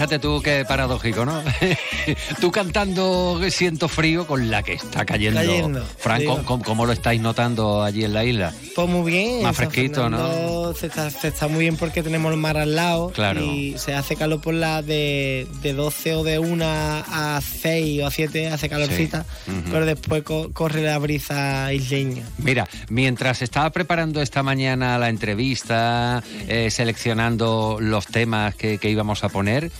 Fíjate 0.00 0.18
tú 0.18 0.40
qué 0.40 0.64
paradójico, 0.66 1.26
¿no? 1.26 1.42
tú 2.40 2.50
cantando 2.50 3.38
Siento 3.50 3.86
frío 3.86 4.26
con 4.26 4.50
la 4.50 4.62
que 4.62 4.72
está 4.72 5.04
cayendo. 5.04 5.40
Cayendo, 5.40 5.84
Fran, 5.98 6.20
digo. 6.20 6.42
¿cómo, 6.46 6.64
cómo 6.64 6.86
lo 6.86 6.92
estáis 6.94 7.20
notando 7.20 7.82
allí 7.82 8.04
en 8.04 8.14
la 8.14 8.24
isla? 8.24 8.54
Pues 8.74 8.88
muy 8.88 9.10
bien. 9.12 9.42
Más 9.42 9.54
fresquito, 9.54 10.08
¿no? 10.08 10.72
Se 10.72 10.86
está, 10.86 11.10
se 11.10 11.28
está 11.28 11.48
muy 11.48 11.60
bien 11.60 11.76
porque 11.76 12.02
tenemos 12.02 12.32
el 12.32 12.38
mar 12.38 12.56
al 12.56 12.76
lado. 12.76 13.10
Claro. 13.10 13.44
Y 13.44 13.76
se 13.76 13.92
hace 13.94 14.16
calor 14.16 14.40
por 14.40 14.54
la 14.54 14.80
de, 14.80 15.46
de 15.60 15.74
12 15.74 16.14
o 16.14 16.24
de 16.24 16.38
1 16.38 16.64
a 16.64 17.38
6 17.42 18.02
o 18.02 18.06
a 18.06 18.10
7, 18.10 18.48
hace 18.48 18.70
calorcita. 18.70 19.26
Sí. 19.44 19.52
Pero 19.70 19.84
después 19.84 20.22
co- 20.22 20.50
corre 20.54 20.80
la 20.80 20.96
brisa 20.96 21.74
isleña. 21.74 22.22
Mira, 22.38 22.66
mientras 22.88 23.42
estaba 23.42 23.68
preparando 23.68 24.22
esta 24.22 24.42
mañana 24.42 24.96
la 24.98 25.10
entrevista, 25.10 26.22
eh, 26.48 26.70
seleccionando 26.70 27.76
los 27.80 28.06
temas 28.06 28.54
que, 28.54 28.78
que 28.78 28.88
íbamos 28.88 29.24
a 29.24 29.28
poner, 29.28 29.70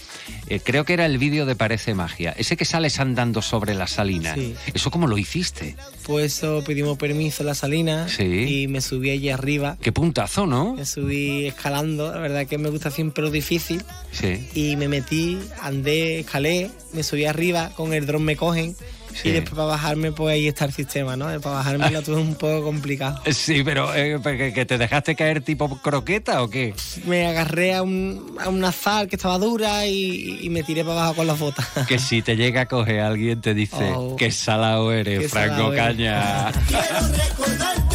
eh, 0.50 0.60
creo 0.62 0.84
que 0.84 0.92
era 0.92 1.06
el 1.06 1.16
vídeo 1.18 1.46
de 1.46 1.54
Parece 1.56 1.94
Magia. 1.94 2.34
Ese 2.36 2.56
que 2.56 2.64
sales 2.64 3.00
andando 3.00 3.40
sobre 3.42 3.74
la 3.74 3.86
salina. 3.86 4.34
Sí. 4.34 4.54
¿Eso 4.74 4.90
cómo 4.90 5.06
lo 5.06 5.16
hiciste? 5.16 5.76
Pues 6.04 6.36
eso 6.38 6.62
pedimos 6.66 6.98
permiso 6.98 7.42
a 7.42 7.46
la 7.46 7.54
salina 7.54 8.08
Sí. 8.08 8.62
y 8.62 8.68
me 8.68 8.80
subí 8.80 9.10
allí 9.10 9.30
arriba. 9.30 9.78
Qué 9.80 9.92
puntazo, 9.92 10.46
¿no? 10.46 10.74
Me 10.74 10.84
subí 10.84 11.46
escalando, 11.46 12.12
la 12.12 12.18
verdad 12.18 12.46
que 12.46 12.58
me 12.58 12.68
gusta 12.68 12.90
siempre 12.90 13.22
lo 13.24 13.30
difícil. 13.30 13.82
Sí. 14.12 14.46
Y 14.54 14.76
me 14.76 14.88
metí, 14.88 15.38
andé, 15.62 16.20
escalé, 16.20 16.70
me 16.92 17.02
subí 17.02 17.24
arriba, 17.24 17.70
con 17.76 17.92
el 17.94 18.06
dron 18.06 18.22
me 18.24 18.36
cogen. 18.36 18.76
Sí. 19.14 19.28
Y 19.28 19.32
después 19.32 19.54
para 19.54 19.64
bajarme, 19.68 20.12
pues 20.12 20.34
ahí 20.34 20.48
está 20.48 20.64
el 20.66 20.72
sistema, 20.72 21.16
¿no? 21.16 21.26
Para 21.40 21.56
bajarme 21.56 21.90
lo 21.90 22.02
tuve 22.02 22.16
un 22.16 22.34
poco 22.34 22.62
complicado. 22.62 23.20
Sí, 23.32 23.62
pero 23.64 23.94
eh, 23.94 24.18
¿que- 24.22 24.52
¿que 24.52 24.64
te 24.66 24.78
dejaste 24.78 25.14
caer 25.16 25.40
tipo 25.42 25.68
croqueta 25.80 26.42
o 26.42 26.50
qué? 26.50 26.74
Me 27.06 27.26
agarré 27.26 27.74
a, 27.74 27.82
un, 27.82 28.36
a 28.40 28.48
una 28.48 28.70
sal 28.72 29.08
que 29.08 29.16
estaba 29.16 29.38
dura 29.38 29.86
y, 29.86 30.38
y 30.42 30.48
me 30.50 30.62
tiré 30.62 30.82
para 30.84 31.00
abajo 31.00 31.16
con 31.16 31.26
las 31.26 31.38
botas. 31.38 31.66
Que 31.88 31.98
si 31.98 32.22
te 32.22 32.36
llega 32.36 32.62
a 32.62 32.66
coger 32.66 33.00
alguien 33.00 33.40
te 33.40 33.54
dice 33.54 33.92
Oh. 33.94 34.14
que 34.16 34.30
salado 34.30 34.92
eres, 34.92 35.20
Qué 35.22 35.28
Franco 35.28 35.72
salao 35.72 35.72
eres. 35.72 35.90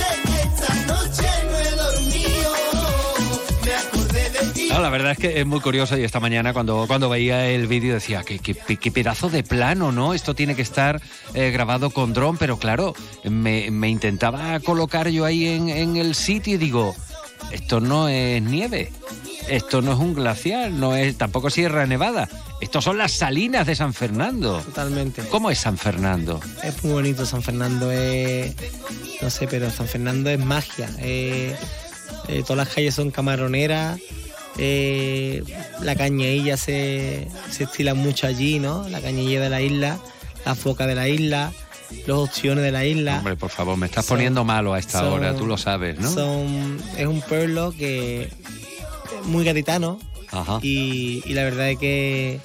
No, 4.75 4.81
la 4.81 4.89
verdad 4.89 5.13
es 5.13 5.17
que 5.17 5.39
es 5.39 5.45
muy 5.45 5.61
curioso 5.61 5.97
y 5.97 6.03
esta 6.03 6.19
mañana 6.19 6.51
cuando, 6.51 6.83
cuando 6.85 7.07
veía 7.07 7.47
el 7.47 7.65
vídeo 7.65 7.93
decía, 7.93 8.23
¿qué, 8.25 8.39
qué, 8.39 8.55
qué 8.55 8.91
pedazo 8.91 9.29
de 9.29 9.41
plano, 9.41 9.93
¿no? 9.93 10.13
Esto 10.13 10.35
tiene 10.35 10.53
que 10.53 10.63
estar 10.63 11.01
eh, 11.33 11.49
grabado 11.51 11.91
con 11.91 12.11
dron, 12.11 12.35
pero 12.35 12.59
claro, 12.59 12.93
me, 13.23 13.71
me 13.71 13.87
intentaba 13.87 14.59
colocar 14.59 15.07
yo 15.07 15.23
ahí 15.23 15.47
en, 15.47 15.69
en 15.69 15.95
el 15.95 16.13
sitio 16.13 16.55
y 16.55 16.57
digo, 16.57 16.93
esto 17.51 17.79
no 17.79 18.09
es 18.09 18.41
nieve, 18.41 18.91
esto 19.47 19.81
no 19.81 19.93
es 19.93 19.97
un 19.99 20.13
glaciar, 20.13 20.71
no 20.71 20.93
es 20.93 21.17
tampoco 21.17 21.49
Sierra 21.49 21.85
Nevada, 21.85 22.27
estos 22.59 22.83
son 22.83 22.97
las 22.97 23.13
salinas 23.13 23.65
de 23.67 23.75
San 23.75 23.93
Fernando. 23.93 24.59
Totalmente. 24.59 25.21
¿Cómo 25.29 25.51
es 25.51 25.59
San 25.59 25.77
Fernando? 25.77 26.41
Es 26.63 26.83
muy 26.83 26.91
bonito 26.91 27.25
San 27.25 27.41
Fernando, 27.43 27.93
es... 27.93 28.53
No 29.21 29.29
sé, 29.29 29.47
pero 29.47 29.71
San 29.71 29.87
Fernando 29.87 30.29
es 30.29 30.39
magia. 30.43 30.89
eh, 30.99 31.55
eh, 32.27 32.41
todas 32.45 32.57
las 32.57 32.75
calles 32.75 32.93
son 32.93 33.09
camaroneras. 33.09 34.01
Eh, 34.57 35.43
la 35.81 35.95
cañeilla 35.95 36.57
se, 36.57 37.27
se 37.51 37.63
estila 37.65 37.93
mucho 37.93 38.27
allí, 38.27 38.59
¿no? 38.59 38.87
La 38.89 39.01
cañeilla 39.01 39.41
de 39.41 39.49
la 39.49 39.61
isla, 39.61 39.99
la 40.45 40.55
foca 40.55 40.87
de 40.87 40.95
la 40.95 41.07
isla, 41.09 41.51
los 42.07 42.29
opciones 42.29 42.63
de 42.63 42.71
la 42.71 42.85
isla. 42.85 43.17
Hombre, 43.19 43.35
por 43.35 43.49
favor, 43.49 43.77
me 43.77 43.85
estás 43.87 44.05
Son- 44.05 44.17
poniendo 44.17 44.43
malo 44.43 44.73
a 44.73 44.79
esta 44.79 44.99
son- 44.99 45.13
hora, 45.13 45.35
tú 45.35 45.45
lo 45.45 45.57
sabes, 45.57 45.99
¿no? 45.99 46.09
Son, 46.11 46.77
es 46.97 47.05
un 47.07 47.21
pueblo 47.21 47.73
que 47.77 48.23
es 48.23 49.25
muy 49.25 49.43
gaditano 49.43 49.99
Ajá. 50.31 50.59
y, 50.61 51.21
y 51.25 51.33
la 51.33 51.43
verdad 51.43 51.69
es 51.71 51.77
que 51.79 52.39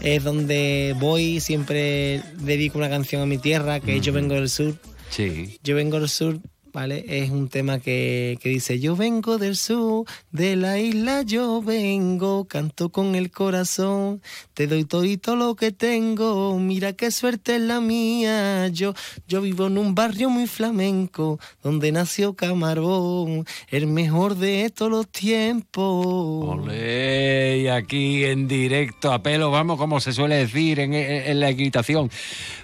es 0.00 0.22
donde 0.22 0.94
voy, 0.98 1.40
siempre 1.40 2.22
dedico 2.38 2.78
una 2.78 2.88
canción 2.88 3.20
a 3.22 3.26
mi 3.26 3.38
tierra, 3.38 3.80
que 3.80 3.96
es 3.96 4.02
Yo 4.02 4.12
vengo 4.12 4.34
del 4.34 4.48
sur. 4.48 4.74
Sí. 5.10 5.58
Yo 5.64 5.74
vengo 5.74 5.98
del 5.98 6.08
sur, 6.08 6.38
¿vale? 6.72 7.04
Es 7.08 7.30
un 7.30 7.48
tema 7.48 7.78
que, 7.78 8.38
que 8.40 8.48
dice, 8.48 8.78
yo 8.80 8.96
vengo 8.96 9.38
del 9.38 9.56
sur, 9.56 10.06
de 10.30 10.56
la 10.56 10.78
isla 10.78 11.22
yo 11.22 11.62
vengo, 11.62 12.46
canto 12.46 12.90
con 12.90 13.14
el 13.14 13.30
corazón, 13.30 14.22
te 14.54 14.66
doy 14.66 14.84
todito 14.84 15.36
lo 15.36 15.56
que 15.56 15.72
tengo, 15.72 16.58
mira 16.58 16.92
qué 16.92 17.10
suerte 17.10 17.56
es 17.56 17.62
la 17.62 17.80
mía, 17.80 18.68
yo, 18.68 18.94
yo 19.26 19.40
vivo 19.40 19.66
en 19.66 19.78
un 19.78 19.94
barrio 19.94 20.30
muy 20.30 20.46
flamenco, 20.46 21.38
donde 21.62 21.92
nació 21.92 22.34
Camarón, 22.34 23.46
el 23.68 23.86
mejor 23.86 24.36
de 24.36 24.70
todos 24.70 24.90
los 24.90 25.08
tiempos. 25.08 26.66
Y 26.72 27.68
aquí 27.68 28.24
en 28.24 28.48
directo 28.48 29.12
a 29.12 29.22
pelo, 29.22 29.50
vamos, 29.50 29.78
como 29.78 30.00
se 30.00 30.12
suele 30.12 30.36
decir 30.36 30.80
en, 30.80 30.94
en 30.94 31.40
la 31.40 31.50
equitación. 31.50 32.10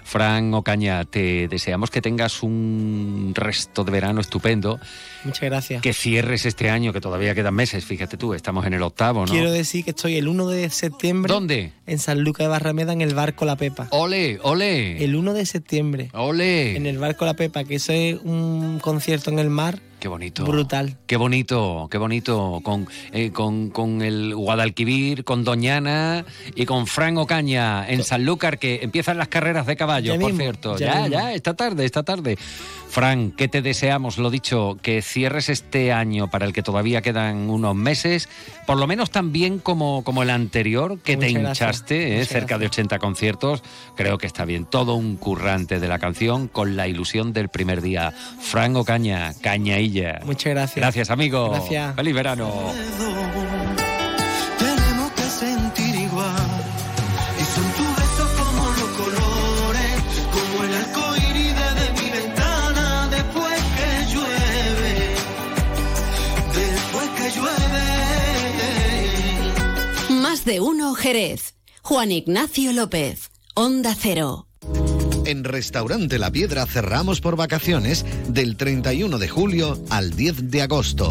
Fran 0.03 0.53
Ocaña, 0.53 1.03
te 1.05 1.47
deseamos 1.47 1.89
que 1.89 2.01
tengas 2.01 2.43
un 2.43 3.33
resto 3.35 3.83
de 3.83 3.91
verano 3.95 4.21
estupendo, 4.21 4.79
Muchas 5.23 5.41
gracias. 5.41 5.81
que 5.81 5.93
cierres 5.93 6.45
este 6.45 6.69
año, 6.69 6.93
que 6.93 7.01
todavía 7.01 7.33
quedan 7.33 7.53
meses, 7.53 7.85
fíjate 7.85 8.17
tú, 8.17 8.33
estamos 8.33 8.65
en 8.65 8.73
el 8.73 8.81
octavo, 8.83 9.25
¿no? 9.25 9.31
Quiero 9.31 9.51
decir 9.51 9.83
que 9.83 9.91
estoy 9.91 10.17
el 10.17 10.27
1 10.27 10.47
de 10.49 10.69
septiembre. 10.69 11.33
¿Dónde? 11.33 11.71
En 11.87 11.99
San 11.99 12.19
Lucas 12.21 12.45
de 12.45 12.49
Barrameda, 12.49 12.93
en 12.93 13.01
el 13.01 13.15
barco 13.15 13.45
La 13.45 13.55
Pepa. 13.55 13.87
Ole, 13.91 14.39
ole. 14.43 15.03
El 15.03 15.15
1 15.15 15.33
de 15.33 15.45
septiembre. 15.45 16.09
Ole. 16.13 16.75
En 16.75 16.85
el 16.85 16.97
barco 16.97 17.25
La 17.25 17.33
Pepa, 17.33 17.63
que 17.63 17.75
eso 17.75 17.93
es 17.93 18.17
un 18.23 18.79
concierto 18.79 19.31
en 19.31 19.39
el 19.39 19.49
mar 19.49 19.79
Qué 20.05 20.09
bonito. 20.09 20.45
brutal. 20.45 20.97
Qué 21.07 21.17
bonito, 21.17 21.87
qué 21.89 21.97
bonito, 21.97 22.59
con, 22.61 22.87
eh, 23.11 23.31
con, 23.31 23.71
con 23.71 24.03
el 24.03 24.35
Guadalquivir, 24.35 25.23
con 25.23 25.43
Doñana 25.43 26.25
y 26.53 26.67
con 26.67 26.85
Fran 26.85 27.17
Ocaña 27.17 27.89
en 27.89 28.03
Sanlúcar, 28.03 28.59
que 28.59 28.81
empiezan 28.83 29.17
las 29.17 29.29
carreras 29.29 29.65
de 29.65 29.75
caballos, 29.75 30.15
por 30.17 30.27
mismo, 30.27 30.41
cierto. 30.43 30.77
ya 30.77 31.07
Ya, 31.07 31.07
ya, 31.07 31.33
esta 31.33 31.55
tarde, 31.55 31.85
esta 31.85 32.03
tarde. 32.03 32.37
Fran, 32.87 33.31
¿qué 33.31 33.47
te 33.47 33.63
deseamos? 33.63 34.19
Lo 34.19 34.29
dicho, 34.29 34.77
que 34.81 35.01
cierres 35.01 35.49
este 35.49 35.91
año 35.91 36.29
para 36.29 36.45
el 36.45 36.53
que 36.53 36.61
todavía 36.61 37.01
quedan 37.01 37.49
unos 37.49 37.75
meses, 37.75 38.29
por 38.67 38.77
lo 38.77 38.85
menos 38.87 39.09
tan 39.09 39.31
bien 39.33 39.57
como, 39.57 40.03
como 40.03 40.21
el 40.21 40.29
anterior, 40.29 40.99
que 40.99 41.17
te 41.17 41.29
Muchas 41.31 41.49
hinchaste, 41.49 42.21
eh, 42.21 42.25
cerca 42.25 42.57
de 42.57 42.67
80 42.67 42.99
conciertos. 42.99 43.63
Creo 43.97 44.17
que 44.19 44.27
está 44.27 44.45
bien. 44.45 44.65
Todo 44.65 44.93
un 44.95 45.17
currante 45.17 45.79
de 45.79 45.87
la 45.87 45.99
canción 45.99 46.47
con 46.47 46.77
la 46.77 46.87
ilusión 46.87 47.33
del 47.33 47.49
primer 47.49 47.81
día. 47.81 48.13
Fran 48.39 48.75
Ocaña, 48.77 49.33
Cañailla. 49.41 49.94
Muchas 50.25 50.53
gracias. 50.53 50.75
Gracias, 50.77 51.09
amigo. 51.09 51.49
Gracias. 51.51 51.95
Feliz 51.95 52.13
verano. 52.13 52.51
Tenemos 54.57 55.11
que 55.13 55.21
sentir 55.23 55.95
igual. 55.95 56.63
Y 57.39 57.43
son 57.43 57.63
tus 57.73 57.95
besos 57.95 58.29
como 58.39 58.63
los 58.65 58.89
colores, 58.99 60.03
como 60.33 60.63
el 60.63 60.73
arco 60.75 61.15
iris 61.29 61.55
de 61.55 61.87
mi 62.01 62.09
ventana 62.11 63.07
después 63.09 63.61
que 63.77 63.89
llueve. 64.13 65.15
Después 66.53 67.09
que 67.17 67.27
llueve. 67.39 67.81
Más 70.21 70.45
de 70.45 70.59
uno 70.59 70.93
Jerez. 70.95 71.55
Juan 71.81 72.11
Ignacio 72.11 72.73
López. 72.73 73.29
Onda 73.53 73.95
Cero. 73.97 74.44
En 75.25 75.43
Restaurante 75.43 76.19
La 76.19 76.31
Piedra 76.31 76.67
cerramos 76.67 77.19
por 77.19 77.35
vacaciones 77.35 78.05
del 78.27 78.57
31 78.57 79.17
de 79.17 79.27
julio 79.27 79.83
al 79.89 80.15
10 80.15 80.51
de 80.51 80.61
agosto. 80.61 81.09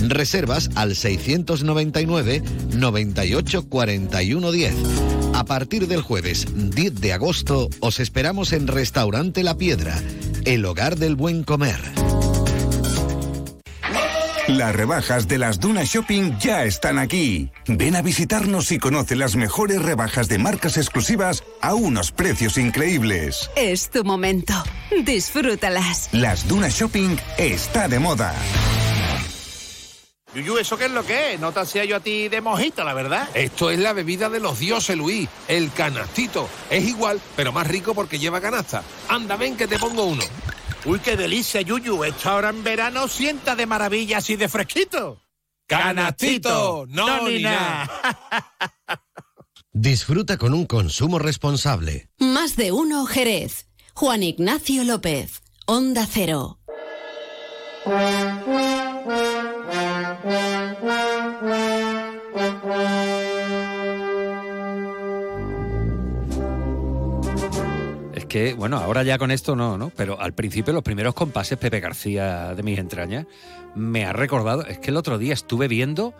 Reservas 0.00 0.70
al 0.76 0.96
699 0.96 2.42
98 2.72 3.68
41 3.68 4.52
10. 4.52 4.74
A 5.34 5.44
partir 5.44 5.88
del 5.88 6.00
jueves 6.00 6.46
10 6.54 7.00
de 7.00 7.12
agosto 7.12 7.68
os 7.80 8.00
esperamos 8.00 8.54
en 8.54 8.66
Restaurante 8.66 9.42
La 9.42 9.58
Piedra, 9.58 10.00
el 10.46 10.64
hogar 10.64 10.96
del 10.96 11.14
buen 11.14 11.44
comer. 11.44 11.80
Las 14.50 14.74
rebajas 14.74 15.28
de 15.28 15.38
las 15.38 15.60
Dunas 15.60 15.86
Shopping 15.86 16.36
ya 16.40 16.64
están 16.64 16.98
aquí. 16.98 17.52
Ven 17.68 17.94
a 17.94 18.02
visitarnos 18.02 18.72
y 18.72 18.80
conoce 18.80 19.14
las 19.14 19.36
mejores 19.36 19.80
rebajas 19.80 20.26
de 20.26 20.38
marcas 20.38 20.76
exclusivas 20.76 21.44
a 21.60 21.74
unos 21.74 22.10
precios 22.10 22.58
increíbles. 22.58 23.48
Es 23.54 23.90
tu 23.90 24.02
momento. 24.02 24.54
Disfrútalas. 25.04 26.08
Las 26.10 26.48
Dunas 26.48 26.74
Shopping 26.74 27.16
está 27.38 27.86
de 27.86 28.00
moda. 28.00 28.34
Yuyu, 30.34 30.58
¿eso 30.58 30.76
qué 30.76 30.86
es 30.86 30.92
lo 30.92 31.06
que 31.06 31.34
es? 31.34 31.40
No 31.40 31.52
te 31.52 31.60
hacía 31.60 31.84
yo 31.84 31.96
a 31.96 32.00
ti 32.00 32.28
de 32.28 32.40
mojito, 32.40 32.82
la 32.82 32.94
verdad. 32.94 33.28
Esto 33.34 33.70
es 33.70 33.78
la 33.78 33.92
bebida 33.92 34.28
de 34.28 34.40
los 34.40 34.58
dioses, 34.58 34.96
Luis, 34.96 35.28
el 35.46 35.70
canastito. 35.72 36.48
Es 36.70 36.84
igual, 36.88 37.20
pero 37.36 37.52
más 37.52 37.68
rico 37.68 37.94
porque 37.94 38.18
lleva 38.18 38.40
canasta. 38.40 38.82
Anda, 39.08 39.36
ven 39.36 39.56
que 39.56 39.68
te 39.68 39.78
pongo 39.78 40.04
uno. 40.04 40.24
Uy, 40.84 40.98
qué 41.00 41.16
delicia, 41.16 41.60
Yuyu. 41.60 42.04
Esto 42.04 42.30
ahora 42.30 42.50
en 42.50 42.64
verano 42.64 43.06
sienta 43.08 43.54
de 43.54 43.66
maravilla 43.66 44.18
así 44.18 44.36
de 44.36 44.48
fresquito. 44.48 45.20
¡Canastito! 45.66 46.86
No, 46.88 47.28
ni 47.28 47.42
nada. 47.42 47.88
Disfruta 49.72 50.36
con 50.36 50.52
un 50.52 50.66
consumo 50.66 51.18
responsable. 51.18 52.08
Más 52.18 52.56
de 52.56 52.72
uno 52.72 53.06
Jerez. 53.06 53.68
Juan 53.94 54.22
Ignacio 54.22 54.82
López. 54.84 55.42
Onda 55.66 56.06
Cero. 56.10 56.58
Que, 68.24 68.54
bueno, 68.54 68.78
ahora 68.78 69.02
ya 69.02 69.18
con 69.18 69.30
esto 69.30 69.56
no, 69.56 69.78
¿no? 69.78 69.90
Pero 69.96 70.20
al 70.20 70.32
principio 70.32 70.72
los 70.72 70.82
primeros 70.82 71.14
compases 71.14 71.58
Pepe 71.58 71.80
García 71.80 72.54
de 72.54 72.62
mis 72.62 72.78
entrañas 72.78 73.26
me 73.74 74.04
ha 74.04 74.12
recordado, 74.12 74.66
es 74.66 74.78
que 74.78 74.90
el 74.90 74.96
otro 74.96 75.18
día 75.18 75.34
estuve 75.34 75.68
viendo 75.68 76.14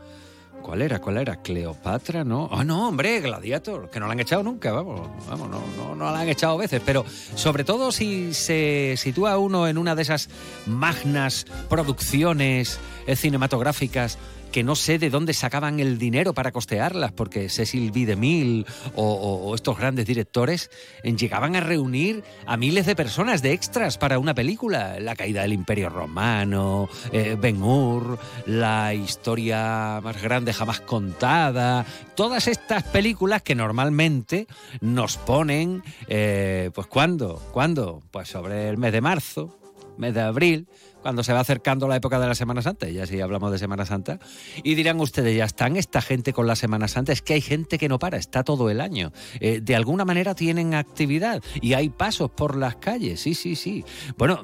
¿Cuál 0.62 0.82
era? 0.82 1.00
¿Cuál 1.00 1.16
era? 1.16 1.36
Cleopatra, 1.36 2.22
¿no? 2.22 2.48
Ah, 2.52 2.64
no, 2.64 2.88
hombre, 2.88 3.20
Gladiator, 3.20 3.90
que 3.90 3.98
no 3.98 4.06
la 4.06 4.12
han 4.12 4.20
echado 4.20 4.42
nunca, 4.42 4.72
vamos, 4.72 5.08
vamos, 5.28 5.48
no, 5.48 5.62
no, 5.76 5.96
no 5.96 6.12
la 6.12 6.20
han 6.20 6.28
echado 6.28 6.56
veces, 6.58 6.82
pero 6.84 7.04
sobre 7.34 7.64
todo 7.64 7.90
si 7.92 8.34
se 8.34 8.94
sitúa 8.96 9.38
uno 9.38 9.66
en 9.66 9.78
una 9.78 9.94
de 9.94 10.02
esas 10.02 10.28
magnas 10.66 11.46
producciones 11.68 12.78
cinematográficas 13.16 14.18
que 14.50 14.62
no 14.62 14.74
sé 14.74 14.98
de 14.98 15.10
dónde 15.10 15.32
sacaban 15.32 15.80
el 15.80 15.98
dinero 15.98 16.34
para 16.34 16.52
costearlas, 16.52 17.12
porque 17.12 17.48
Cecil 17.48 17.90
B. 17.92 18.06
DeMille 18.06 18.66
o, 18.94 19.04
o, 19.04 19.48
o 19.48 19.54
estos 19.54 19.78
grandes 19.78 20.06
directores 20.06 20.70
eh, 21.02 21.14
llegaban 21.14 21.56
a 21.56 21.60
reunir 21.60 22.24
a 22.46 22.56
miles 22.56 22.86
de 22.86 22.96
personas 22.96 23.42
de 23.42 23.52
extras 23.52 23.98
para 23.98 24.18
una 24.18 24.34
película. 24.34 24.98
La 25.00 25.14
caída 25.14 25.42
del 25.42 25.52
Imperio 25.52 25.88
Romano, 25.88 26.88
eh, 27.12 27.36
Ben 27.40 27.62
Hur, 27.62 28.18
la 28.46 28.94
historia 28.94 30.00
más 30.02 30.20
grande 30.20 30.52
jamás 30.52 30.80
contada, 30.80 31.86
todas 32.14 32.48
estas 32.48 32.82
películas 32.84 33.42
que 33.42 33.54
normalmente 33.54 34.46
nos 34.80 35.16
ponen, 35.16 35.82
eh, 36.08 36.70
pues 36.74 36.86
¿cuándo? 36.86 37.42
¿Cuándo? 37.52 38.02
Pues 38.10 38.28
sobre 38.28 38.68
el 38.68 38.78
mes 38.78 38.92
de 38.92 39.00
marzo, 39.00 39.58
mes 39.96 40.14
de 40.14 40.20
abril, 40.20 40.66
cuando 41.02 41.22
se 41.22 41.32
va 41.32 41.40
acercando 41.40 41.88
la 41.88 41.96
época 41.96 42.18
de 42.18 42.26
la 42.26 42.34
Semana 42.34 42.62
Santa, 42.62 42.88
ya 42.88 43.06
si 43.06 43.20
hablamos 43.20 43.52
de 43.52 43.58
Semana 43.58 43.86
Santa, 43.86 44.18
y 44.62 44.74
dirán 44.74 45.00
ustedes, 45.00 45.36
ya 45.36 45.44
están 45.44 45.76
esta 45.76 46.02
gente 46.02 46.32
con 46.32 46.46
la 46.46 46.56
Semana 46.56 46.88
Santa, 46.88 47.12
es 47.12 47.22
que 47.22 47.34
hay 47.34 47.40
gente 47.40 47.78
que 47.78 47.88
no 47.88 47.98
para, 47.98 48.18
está 48.18 48.44
todo 48.44 48.70
el 48.70 48.80
año. 48.80 49.12
Eh, 49.40 49.60
de 49.62 49.76
alguna 49.76 50.04
manera 50.04 50.34
tienen 50.34 50.74
actividad 50.74 51.42
y 51.60 51.74
hay 51.74 51.88
pasos 51.90 52.30
por 52.30 52.56
las 52.56 52.76
calles, 52.76 53.20
sí, 53.20 53.34
sí, 53.34 53.56
sí. 53.56 53.84
Bueno, 54.16 54.40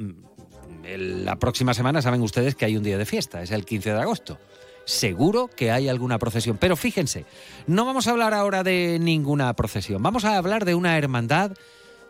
la 0.97 1.37
próxima 1.37 1.75
semana 1.75 2.03
saben 2.03 2.23
ustedes 2.23 2.55
que 2.55 2.65
hay 2.65 2.77
un 2.77 2.83
día 2.83 2.99
de 2.99 3.07
fiesta, 3.07 3.43
es 3.43 3.51
el 3.51 3.65
15 3.65 3.93
de 3.93 4.01
agosto. 4.01 4.39
Seguro 4.85 5.49
que 5.49 5.73
hay 5.73 5.89
alguna 5.89 6.19
procesión, 6.19 6.59
pero 6.59 6.77
fíjense, 6.77 7.25
no 7.67 7.85
vamos 7.85 8.07
a 8.07 8.13
hablar 8.13 8.35
ahora 8.35 8.63
de 8.63 8.99
ninguna 9.01 9.53
procesión, 9.55 10.01
vamos 10.01 10.25
a 10.25 10.37
hablar 10.37 10.65
de 10.65 10.77
una 10.77 10.97
hermandad 10.97 11.53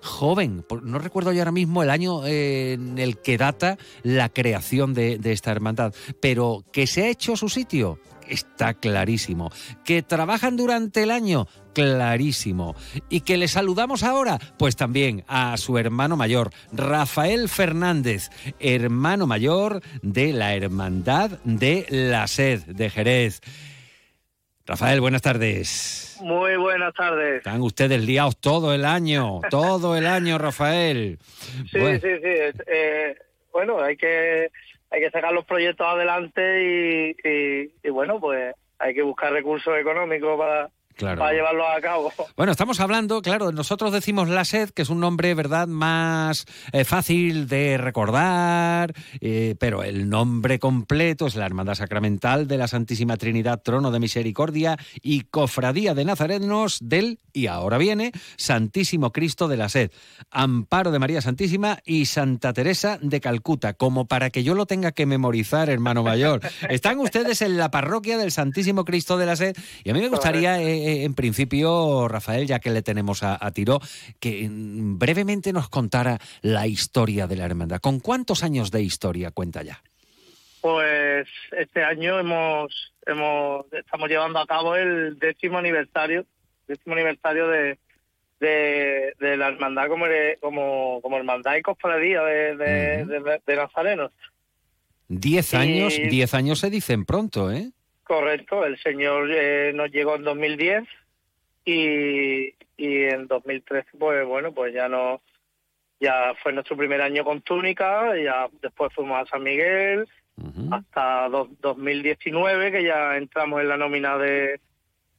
joven. 0.03 0.65
No 0.83 0.99
recuerdo 0.99 1.33
yo 1.33 1.41
ahora 1.41 1.53
mismo 1.53 1.83
el 1.83 1.91
año 1.91 2.27
eh, 2.27 2.75
en 2.75 2.99
el 2.99 3.19
que 3.19 3.39
data 3.39 3.79
la 4.03 4.29
creación 4.29 4.95
de, 4.95 5.19
de 5.19 5.33
esta 5.33 5.53
hermandad, 5.53 5.95
pero 6.21 6.65
que 6.73 6.87
se 6.87 7.05
ha 7.05 7.09
hecho 7.09 7.37
su 7.37 7.49
sitio. 7.49 7.99
Está 8.29 8.75
clarísimo. 8.75 9.51
Que 9.85 10.03
trabajan 10.03 10.57
durante 10.57 11.05
el 11.05 11.11
año, 11.11 11.47
clarísimo. 11.75 12.75
Y 13.09 13.21
que 13.21 13.37
le 13.37 13.49
saludamos 13.49 14.03
ahora, 14.03 14.39
pues 14.59 14.77
también 14.77 15.25
a 15.29 15.57
su 15.57 15.79
hermano 15.79 16.17
mayor, 16.17 16.51
Rafael 16.73 17.49
Fernández, 17.49 18.31
hermano 18.59 19.27
mayor 19.27 19.83
de 20.03 20.33
la 20.33 20.55
Hermandad 20.55 21.39
de 21.45 21.87
la 21.91 22.27
Sed 22.27 22.65
de 22.65 22.91
Jerez. 22.91 23.41
Rafael, 24.67 25.01
buenas 25.01 25.23
tardes. 25.23 26.19
Muy 26.21 26.57
buenas 26.57 26.93
tardes. 26.95 27.37
Están 27.39 27.61
ustedes 27.63 28.03
liados 28.05 28.37
todo 28.39 28.75
el 28.75 28.85
año, 28.85 29.41
todo 29.51 29.97
el 29.97 30.07
año, 30.07 30.39
Rafael. 30.39 31.19
Sí, 31.71 31.79
Bueno, 31.79 31.99
sí, 32.01 32.09
sí. 32.17 32.61
eh, 32.67 33.17
bueno, 33.53 33.81
hay 33.81 33.97
que 33.97 34.51
hay 34.91 35.01
que 35.01 35.11
sacar 35.11 35.33
los 35.33 35.45
proyectos 35.45 35.87
adelante 35.87 36.63
y, 36.63 37.29
y, 37.29 37.73
y, 37.83 37.91
bueno, 37.91 38.19
pues 38.21 38.55
hay 38.79 38.95
que 38.95 39.03
buscar 39.03 39.33
recursos 39.33 39.77
económicos 39.79 40.39
para, 40.39 40.71
Claro. 40.97 41.19
para 41.19 41.33
llevarlos 41.33 41.67
a 41.77 41.81
cabo. 41.81 42.13
Bueno, 42.37 42.53
estamos 42.53 42.81
hablando, 42.81 43.21
claro, 43.21 43.53
nosotros 43.53 43.93
decimos 43.93 44.29
la 44.29 44.45
sed, 44.45 44.71
que 44.71 44.83
es 44.83 44.89
un 44.89 45.01
nombre, 45.01 45.35
¿verdad?, 45.35 45.67
más 45.69 46.47
eh, 46.73 46.85
fácil 46.85 47.49
de 47.49 47.77
recordar, 47.77 48.95
eh, 49.21 49.57
pero 49.59 49.83
el 49.83 50.09
nombre 50.09 50.59
completo 50.59 51.27
es 51.27 51.37
la 51.37 51.47
Hermandad 51.47 51.75
Sacramental 51.75 52.49
de 52.49 52.59
la 52.59 52.67
Santísima 52.67 53.17
Trinidad, 53.17 53.61
Trono 53.63 53.91
de 53.91 54.01
Misericordia 54.01 54.79
y 55.03 55.23
Cofradía 55.23 55.95
de 55.95 56.05
Nazarenos 56.05 56.79
del, 56.81 57.19
y 57.33 57.47
ahora 57.47 57.79
viene, 57.79 58.13
Santísimo 58.37 59.13
Cristo 59.13 59.49
de 59.49 59.57
la 59.57 59.69
Sed, 59.69 59.91
Amparo 60.31 60.91
de 60.91 60.99
María 60.99 61.21
Santísima 61.21 61.79
y 61.85 62.07
Santa 62.07 62.53
Teresa 62.53 62.99
de 63.03 63.21
Calcuta, 63.21 63.75
como 63.75 64.07
para 64.07 64.31
que 64.31 64.43
yo 64.43 64.55
lo 64.55 64.67
tenga 64.67 64.93
que 64.93 65.07
memorizar, 65.07 65.69
hermano 65.69 66.03
mayor. 66.03 66.41
Están 66.71 66.99
ustedes 66.99 67.43
en 67.43 67.57
la 67.57 67.71
parroquia 67.71 68.17
del 68.17 68.33
Santísimo 68.33 68.85
Cristo 68.85 69.19
de 69.19 69.27
la 69.27 69.37
Sed 69.37 69.57
y 69.85 69.91
a 69.91 69.95
mí 69.95 70.01
me 70.01 70.09
gustaría, 70.09 70.61
eh, 70.63 70.86
eh, 70.87 71.05
en 71.05 71.15
principio, 71.15 72.07
Rafael, 72.09 72.47
ya 72.47 72.59
que 72.61 72.71
le 72.71 72.83
tenemos 72.83 73.23
a, 73.23 73.37
a 73.45 73.51
tiro, 73.51 73.81
que 74.21 74.49
mm, 74.49 74.99
brevemente 74.99 75.53
nos 75.53 75.69
contara 75.69 76.19
la 76.43 76.67
historia 76.67 77.27
de 77.27 77.37
la 77.37 77.45
hermandad. 77.45 77.81
¿Con 77.81 78.01
cuántos 78.01 78.43
años 78.43 78.71
de 78.71 78.83
historia 78.83 79.31
cuenta 79.31 79.63
ya? 79.63 79.83
Pues 80.61 81.29
este 81.57 81.85
año 81.85 82.19
hemos 82.19 82.93
hemos 83.07 83.67
estamos 83.73 84.09
llevando 84.09 84.41
a 84.41 84.47
cabo 84.47 84.75
el 84.75 85.17
décimo 85.19 85.59
aniversario, 85.59 86.27
décimo 86.67 86.95
aniversario 86.95 87.49
de 87.49 87.79
de, 88.41 89.15
de 89.21 89.37
la 89.37 89.49
hermandad 89.49 89.89
como, 89.89 90.07
he- 90.09 90.37
como 90.41 91.01
como 91.03 91.17
hermandad 91.17 91.57
y 91.57 91.63
cofradía 91.63 92.21
de, 92.23 92.57
de, 92.57 93.05
de- 93.07 93.41
de 93.47 93.57
nazarenos. 93.57 94.11
Diez 95.09 95.53
Y- 95.53 95.57
años, 95.57 95.95
diez 96.11 96.35
años 96.35 96.59
se 96.59 96.69
dicen 96.69 97.05
pronto, 97.05 97.51
¿eh? 97.53 97.71
Correcto, 98.07 98.65
el 98.65 98.79
señor 98.79 99.29
eh, 99.33 99.73
nos 99.75 99.91
llegó 99.91 100.15
en 100.15 100.23
2010 100.23 100.85
y, 101.65 102.55
y 102.77 103.03
en 103.05 103.27
2013 103.27 103.89
pues 103.99 104.25
bueno, 104.25 104.53
pues 104.53 104.73
ya 104.73 104.89
no 104.89 105.21
ya 105.99 106.35
fue 106.43 106.53
nuestro 106.53 106.77
primer 106.77 107.01
año 107.01 107.25
con 107.25 107.41
túnica, 107.41 108.15
ya 108.17 108.49
después 108.63 108.93
fuimos 108.95 109.21
a 109.21 109.27
San 109.31 109.43
Miguel 109.43 110.07
hasta 110.71 111.29
do- 111.31 111.49
2019 111.61 112.71
que 112.71 112.85
ya 112.85 113.17
entramos 113.17 113.61
en 113.63 113.69
la 113.71 113.79
nómina 113.79 114.19
de, 114.19 114.61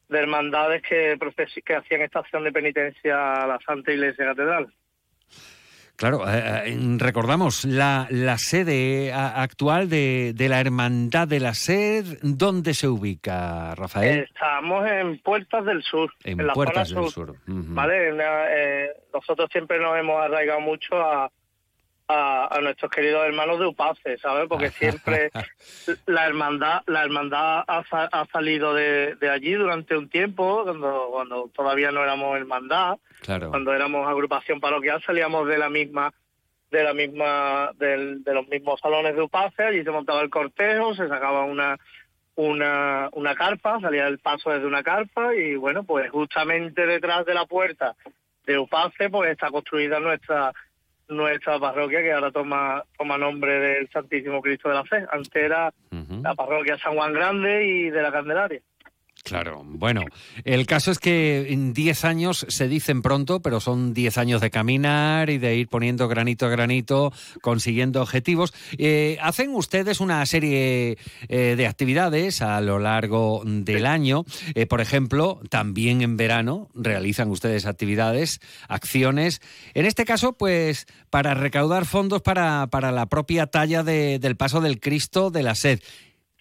de 0.09 0.19
hermandades 0.19 0.81
que 0.83 1.17
que 1.65 1.75
hacían 1.75 2.01
esta 2.01 2.19
acción 2.19 2.43
de 2.43 2.51
penitencia 2.51 3.43
a 3.43 3.47
la 3.47 3.59
Santa 3.65 3.91
Iglesia 3.91 4.25
Catedral. 4.27 4.71
Claro, 5.97 6.29
eh, 6.29 6.63
eh, 6.67 6.77
recordamos 6.99 7.65
la, 7.65 8.05
la 8.11 8.37
sede 8.37 9.11
a- 9.11 9.41
actual 9.41 9.89
de, 9.89 10.33
de 10.35 10.47
la 10.47 10.59
Hermandad 10.61 11.27
de 11.27 11.39
la 11.39 11.55
Sed, 11.55 12.19
¿dónde 12.21 12.75
se 12.75 12.87
ubica, 12.87 13.73
Rafael? 13.73 14.19
Estamos 14.19 14.87
en 14.87 15.17
Puertas 15.19 15.65
del 15.65 15.81
Sur, 15.81 16.13
en 16.23 16.39
en 16.39 16.47
la 16.47 16.53
Puertas 16.53 16.89
zona 16.89 17.01
del 17.01 17.09
sur. 17.09 17.35
¿vale? 17.47 18.09
En 18.09 18.17
eh, 18.21 18.89
nosotros 19.11 19.49
siempre 19.51 19.79
nos 19.79 19.97
hemos 19.97 20.21
arraigado 20.23 20.59
mucho 20.61 20.95
a, 20.97 21.31
a, 22.07 22.47
a 22.55 22.61
nuestros 22.61 22.89
queridos 22.91 23.25
hermanos 23.25 23.59
de 23.59 23.65
Upace, 23.67 24.17
¿sabes? 24.19 24.47
Porque 24.47 24.69
siempre 24.71 25.29
la 26.05 26.25
hermandad 26.25 26.81
la 26.87 27.03
hermandad 27.03 27.63
ha, 27.67 27.83
ha 27.89 28.25
salido 28.27 28.73
de, 28.73 29.15
de 29.15 29.29
allí 29.29 29.53
durante 29.53 29.95
un 29.97 30.09
tiempo, 30.09 30.63
cuando, 30.63 31.09
cuando 31.11 31.49
todavía 31.53 31.91
no 31.91 32.03
éramos 32.03 32.37
hermandad, 32.37 32.95
Claro. 33.21 33.49
cuando 33.49 33.73
éramos 33.73 34.07
agrupación 34.07 34.59
parroquial 34.59 35.01
salíamos 35.03 35.47
de 35.47 35.57
la 35.57 35.69
misma 35.69 36.13
de 36.69 36.83
la 36.83 36.93
misma 36.93 37.71
del- 37.75 38.23
de 38.23 38.33
los 38.33 38.47
mismos 38.47 38.79
salones 38.79 39.15
de 39.15 39.21
Upace, 39.23 39.63
allí 39.63 39.83
se 39.83 39.89
montaba 39.91 40.21
el 40.21 40.29
cortejo, 40.29 40.93
se 40.95 41.07
sacaba 41.07 41.43
una 41.45 41.77
una, 42.35 43.09
una 43.13 43.33
carpa, 43.33 43.79
salía 43.81 44.05
el 44.07 44.19
paso 44.19 44.51
desde 44.51 44.67
una 44.67 44.83
carpa 44.83 45.33
y 45.33 45.55
bueno, 45.55 45.83
pues 45.83 46.11
justamente 46.11 46.85
detrás 46.85 47.25
de 47.25 47.33
la 47.33 47.45
puerta 47.45 47.95
de 48.45 48.59
Upace 48.59 49.09
pues 49.09 49.31
está 49.31 49.49
construida 49.49 49.99
nuestra 49.99 50.53
nuestra 51.09 51.59
parroquia 51.59 52.01
que 52.01 52.11
ahora 52.11 52.31
toma 52.31 52.83
toma 52.97 53.17
nombre 53.17 53.59
del 53.59 53.89
Santísimo 53.89 54.41
Cristo 54.41 54.69
de 54.69 54.75
la 54.75 54.83
Fe. 54.85 55.05
Antes 55.11 55.35
era 55.35 55.73
la 56.21 56.35
parroquia 56.35 56.77
San 56.77 56.95
Juan 56.95 57.13
Grande 57.13 57.65
y 57.65 57.89
de 57.89 58.01
la 58.01 58.11
Candelaria. 58.11 58.61
Claro, 59.27 59.63
bueno, 59.65 60.03
el 60.45 60.65
caso 60.65 60.89
es 60.91 60.99
que 60.99 61.51
en 61.51 61.73
10 61.73 62.05
años 62.05 62.45
se 62.47 62.67
dicen 62.69 63.01
pronto, 63.01 63.41
pero 63.41 63.59
son 63.59 63.93
10 63.93 64.17
años 64.17 64.39
de 64.39 64.49
caminar 64.49 65.29
y 65.29 65.37
de 65.37 65.55
ir 65.57 65.67
poniendo 65.67 66.07
granito 66.07 66.45
a 66.45 66.49
granito, 66.49 67.11
consiguiendo 67.41 68.01
objetivos. 68.01 68.53
Eh, 68.77 69.17
hacen 69.21 69.53
ustedes 69.53 69.99
una 69.99 70.25
serie 70.25 70.97
eh, 71.27 71.55
de 71.57 71.67
actividades 71.67 72.41
a 72.41 72.61
lo 72.61 72.79
largo 72.79 73.41
del 73.45 73.85
año. 73.85 74.23
Eh, 74.55 74.65
por 74.65 74.79
ejemplo, 74.79 75.41
también 75.49 76.01
en 76.01 76.15
verano 76.15 76.69
realizan 76.73 77.29
ustedes 77.29 77.65
actividades, 77.65 78.39
acciones. 78.69 79.41
En 79.73 79.85
este 79.85 80.05
caso, 80.05 80.33
pues, 80.33 80.85
para 81.09 81.33
recaudar 81.33 81.85
fondos 81.85 82.21
para, 82.21 82.67
para 82.67 82.91
la 82.93 83.07
propia 83.07 83.47
talla 83.47 83.83
de- 83.83 84.19
del 84.19 84.37
paso 84.37 84.61
del 84.61 84.79
Cristo 84.79 85.31
de 85.31 85.43
la 85.43 85.55
Sed. 85.55 85.81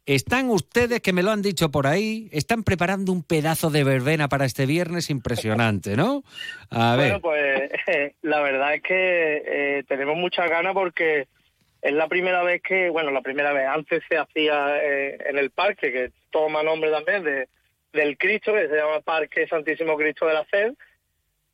Están 0.07 0.51
ustedes, 0.51 1.01
que 1.01 1.13
me 1.13 1.25
lo 1.25 1.33
han 1.33 1.43
dicho 1.43 1.73
por 1.73 1.89
ahí, 1.89 2.29
están 2.31 2.63
preparando 2.63 3.11
un 3.11 3.25
pedazo 3.25 3.71
de 3.71 3.83
verbena 3.83 4.29
para 4.29 4.45
este 4.45 4.65
viernes 4.65 5.11
impresionante, 5.11 5.97
¿no? 5.97 6.23
A 6.71 6.95
ver. 6.95 7.19
Bueno, 7.19 7.21
pues 7.21 7.73
la 8.23 8.41
verdad 8.41 8.75
es 8.75 8.83
que 8.83 9.43
eh, 9.45 9.85
tenemos 9.89 10.17
muchas 10.17 10.49
ganas 10.49 10.75
porque 10.75 11.27
es 11.83 11.93
la 11.93 12.07
primera 12.07 12.45
vez 12.45 12.63
que, 12.63 12.89
bueno, 12.89 13.11
la 13.11 13.21
primera 13.21 13.53
vez, 13.53 13.67
antes 13.67 14.05
se 14.09 14.17
hacía 14.17 14.77
eh, 14.81 15.19
en 15.29 15.39
el 15.39 15.51
parque, 15.51 15.91
que 15.91 16.13
toma 16.31 16.63
nombre 16.63 16.93
también 16.93 17.25
de, 17.25 17.49
del 17.93 18.17
Cristo, 18.17 18.53
que 18.53 18.69
se 18.69 18.77
llama 18.77 19.01
Parque 19.01 19.49
Santísimo 19.49 19.97
Cristo 19.97 20.27
de 20.27 20.35
la 20.35 20.45
Sed, 20.45 20.75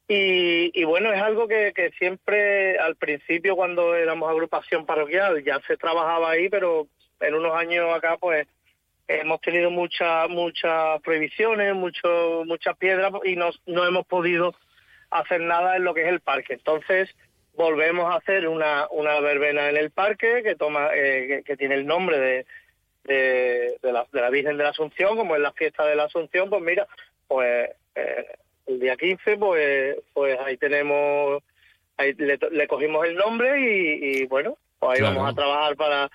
Y, 0.08 0.78
y 0.78 0.84
bueno, 0.84 1.10
es 1.10 1.22
algo 1.22 1.48
que, 1.48 1.72
que 1.74 1.90
siempre 1.92 2.76
al 2.78 2.96
principio 2.96 3.56
cuando 3.56 3.94
éramos 3.94 4.30
agrupación 4.30 4.84
parroquial 4.84 5.42
ya 5.42 5.58
se 5.66 5.78
trabajaba 5.78 6.32
ahí, 6.32 6.50
pero 6.50 6.86
en 7.22 7.34
unos 7.34 7.54
años 7.54 7.92
acá 7.94 8.16
pues 8.18 8.46
hemos 9.08 9.40
tenido 9.40 9.70
muchas 9.70 10.28
muchas 10.28 11.00
prohibiciones, 11.02 11.74
mucho, 11.74 12.42
muchas 12.46 12.76
piedras 12.76 13.12
y 13.24 13.36
no, 13.36 13.50
no 13.66 13.86
hemos 13.86 14.06
podido 14.06 14.54
hacer 15.10 15.40
nada 15.40 15.76
en 15.76 15.84
lo 15.84 15.94
que 15.94 16.02
es 16.02 16.08
el 16.08 16.20
parque. 16.20 16.54
Entonces 16.54 17.10
volvemos 17.54 18.10
a 18.12 18.16
hacer 18.16 18.48
una, 18.48 18.86
una 18.90 19.20
verbena 19.20 19.68
en 19.68 19.76
el 19.76 19.90
parque 19.90 20.42
que 20.42 20.54
toma 20.54 20.88
eh, 20.94 21.26
que, 21.28 21.42
que 21.42 21.56
tiene 21.56 21.74
el 21.74 21.86
nombre 21.86 22.18
de, 22.18 22.46
de, 23.04 23.76
de 23.82 23.92
la, 23.92 24.06
de 24.10 24.20
la 24.20 24.30
Virgen 24.30 24.56
de 24.56 24.64
la 24.64 24.70
Asunción, 24.70 25.16
como 25.16 25.34
es 25.36 25.42
la 25.42 25.52
fiesta 25.52 25.84
de 25.86 25.96
la 25.96 26.04
Asunción, 26.04 26.48
pues 26.48 26.62
mira, 26.62 26.86
pues 27.28 27.70
eh, 27.94 28.26
el 28.66 28.80
día 28.80 28.96
15, 28.96 29.36
pues, 29.36 29.96
pues 30.14 30.38
ahí 30.40 30.56
tenemos, 30.56 31.42
ahí 31.98 32.14
le, 32.14 32.38
le 32.50 32.66
cogimos 32.66 33.04
el 33.06 33.16
nombre 33.16 33.60
y, 33.60 34.22
y 34.22 34.26
bueno, 34.26 34.56
pues 34.78 34.92
ahí 34.92 34.98
Claro. 35.00 35.16
vamos 35.16 35.32
a 35.32 35.36
trabajar 35.36 35.76
para, 35.76 36.10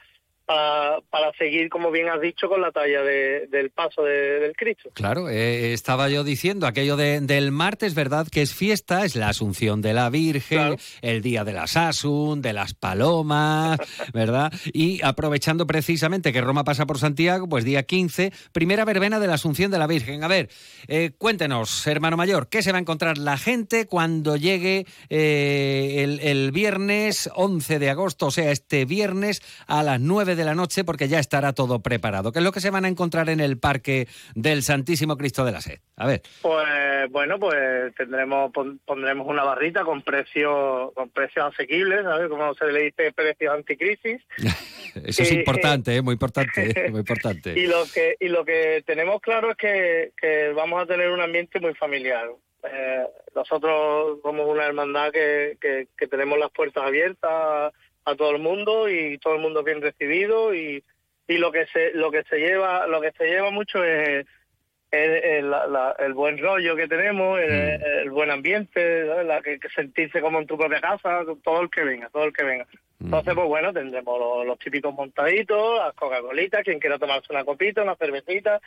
para, 0.47 1.01
para 1.11 1.31
seguir, 1.37 1.69
como 1.69 1.91
bien 1.91 2.07
has 2.09 2.21
dicho, 2.21 2.47
con 2.49 2.61
la 2.61 2.71
talla 2.71 3.01
de- 3.03 3.47
del 3.51 3.69
paso 3.69 4.01
de- 4.01 4.39
del 4.39 4.55
Cristo. 4.55 4.89
Claro, 4.93 5.29
eh, 5.29 5.73
estaba 5.73 6.09
yo 6.09 6.23
diciendo 6.23 6.65
aquello 6.65 6.95
de- 6.95 7.19
del 7.21 7.51
martes, 7.51 7.93
¿verdad? 7.93 8.27
Que 8.31 8.41
es 8.41 8.53
fiesta, 8.53 9.03
es 9.05 9.15
la 9.15 9.27
Asunción 9.29 9.81
de 9.81 9.93
la 9.93 10.09
Virgen, 10.09 10.77
el 11.01 11.21
día 11.21 11.43
de 11.43 11.51
las 11.53 11.75
Asun, 11.75 12.41
de 12.41 12.53
las 12.53 12.73
Palomas, 12.73 13.77
¿verdad? 14.13 14.51
Y 14.73 15.01
aprovechando 15.03 15.67
precisamente 15.67 16.31
que 16.31 16.41
Roma 16.41 16.63
pasa 16.63 16.85
por 16.85 16.97
Santiago, 16.97 17.49
pues 17.49 17.65
día 17.65 17.83
15, 17.83 18.31
primera 18.53 18.85
verbena 18.85 19.19
de 19.19 19.27
la 19.27 19.33
Asunción 19.33 19.69
de 19.69 19.79
la 19.79 19.87
Virgen. 19.87 20.23
A 20.23 20.27
ver, 20.29 20.49
eh, 20.87 21.11
cuéntenos, 21.17 21.85
hermano 21.87 22.15
mayor, 22.15 22.47
¿qué 22.47 22.61
se 22.63 22.71
va 22.71 22.77
a 22.77 22.81
encontrar 22.81 23.17
la 23.17 23.37
gente 23.37 23.85
cuando 23.85 24.37
llegue 24.37 24.85
eh, 25.09 26.03
el, 26.05 26.19
el 26.21 26.51
viernes 26.51 27.29
11 27.35 27.79
de 27.79 27.89
agosto, 27.89 28.27
o 28.27 28.31
sea, 28.31 28.51
este 28.51 28.85
viernes 28.85 29.41
a 29.67 29.83
las 29.83 29.99
9 29.99 30.35
de 30.35 30.36
la 30.45 30.55
noche, 30.55 30.83
porque 30.83 31.07
ya 31.07 31.19
estará 31.19 31.53
todo 31.53 31.79
preparado? 31.81 32.31
¿Qué 32.31 32.39
es 32.39 32.45
lo 32.45 32.51
que 32.51 32.59
se 32.61 32.69
van 32.69 32.85
a 32.85 32.87
encontrar 32.87 33.29
en 33.29 33.39
el 33.39 33.57
Parque 33.57 34.07
del 34.35 34.63
Santísimo 34.63 35.17
Cristo 35.17 35.45
de 35.45 35.51
la 35.51 35.61
Sed? 35.61 35.79
A 35.95 36.07
ver. 36.07 36.21
Pues 36.41 37.09
bueno, 37.09 37.39
pues 37.39 37.93
tendremos 37.95 38.51
pon- 38.51 38.79
pondremos 38.85 39.27
una 39.27 39.43
barrita 39.43 39.83
con 39.83 40.01
precios 40.01 40.91
con 40.93 41.09
precios 41.09 41.53
asequibles, 41.53 42.03
¿sabes? 42.03 42.29
Como 42.29 42.53
se 42.55 42.71
le 42.71 42.83
dice 42.83 43.11
precios 43.13 43.53
anticrisis. 43.53 44.21
Eso 45.05 45.23
es 45.23 45.31
Eh, 45.31 45.35
importante, 45.35 45.95
¿eh? 45.95 46.01
muy 46.01 46.13
importante, 46.13 46.69
¿eh? 46.71 46.89
muy 46.91 46.99
importante. 46.99 47.53
Y 47.57 47.67
lo 47.67 47.83
que 47.93 48.15
y 48.19 48.27
lo 48.29 48.43
que 48.45 48.83
tenemos 48.85 49.21
claro 49.21 49.51
es 49.51 49.57
que, 49.57 50.11
que 50.19 50.51
vamos 50.55 50.81
a 50.81 50.85
tener 50.85 51.09
un 51.11 51.21
ambiente 51.21 51.59
muy 51.59 51.73
familiar. 51.75 52.27
Eh, 52.63 53.05
nosotros 53.35 54.17
somos 54.23 54.47
una 54.47 54.65
hermandad 54.65 55.11
que, 55.11 55.57
que, 55.61 55.87
que 55.95 56.07
tenemos 56.07 56.39
las 56.39 56.49
puertas 56.51 56.83
abiertas 56.83 57.71
a, 58.07 58.15
todo 58.15 58.31
el 58.31 58.39
mundo 58.39 58.89
y 58.89 59.17
todo 59.17 59.35
el 59.35 59.41
mundo 59.41 59.63
bien 59.63 59.81
recibido 59.81 60.53
y, 60.53 60.83
y 61.27 61.37
lo 61.37 61.51
que 61.51 61.65
se 61.67 61.91
lo 61.93 62.11
que 62.11 62.23
se 62.23 62.37
lleva 62.37 62.87
lo 62.87 63.01
que 63.01 63.11
se 63.11 63.25
lleva 63.25 63.51
mucho 63.51 63.83
es 63.83 64.25
el, 64.91 65.11
el- 65.23 65.49
la- 65.51 65.95
el 65.99 66.13
buen 66.13 66.37
rollo 66.37 66.75
que 66.75 66.87
tenemos, 66.87 67.39
el, 67.39 67.51
el 67.83 68.09
buen 68.11 68.31
ambiente, 68.31 69.03
la 69.23 69.41
que, 69.41 69.59
que 69.59 69.69
sentirse 69.69 70.21
como 70.21 70.39
en 70.39 70.47
tu 70.47 70.57
propia 70.57 70.79
casa, 70.81 71.21
todo 71.43 71.61
el 71.61 71.69
que 71.69 71.83
venga, 71.83 72.09
todo 72.09 72.23
el 72.25 72.33
que 72.33 72.43
venga. 72.43 72.65
Entonces, 72.99 73.35
pues 73.35 73.47
bueno, 73.47 73.71
tendremos 73.71 74.17
los, 74.19 74.45
los 74.47 74.57
típicos 74.57 74.91
montaditos, 74.91 75.77
las 75.77 75.93
Coca-Colitas, 75.93 76.63
quien 76.63 76.79
quiera 76.79 76.97
tomarse 76.97 77.27
una 77.31 77.45
copita, 77.45 77.83
una 77.83 77.95
cervecita. 77.95 78.59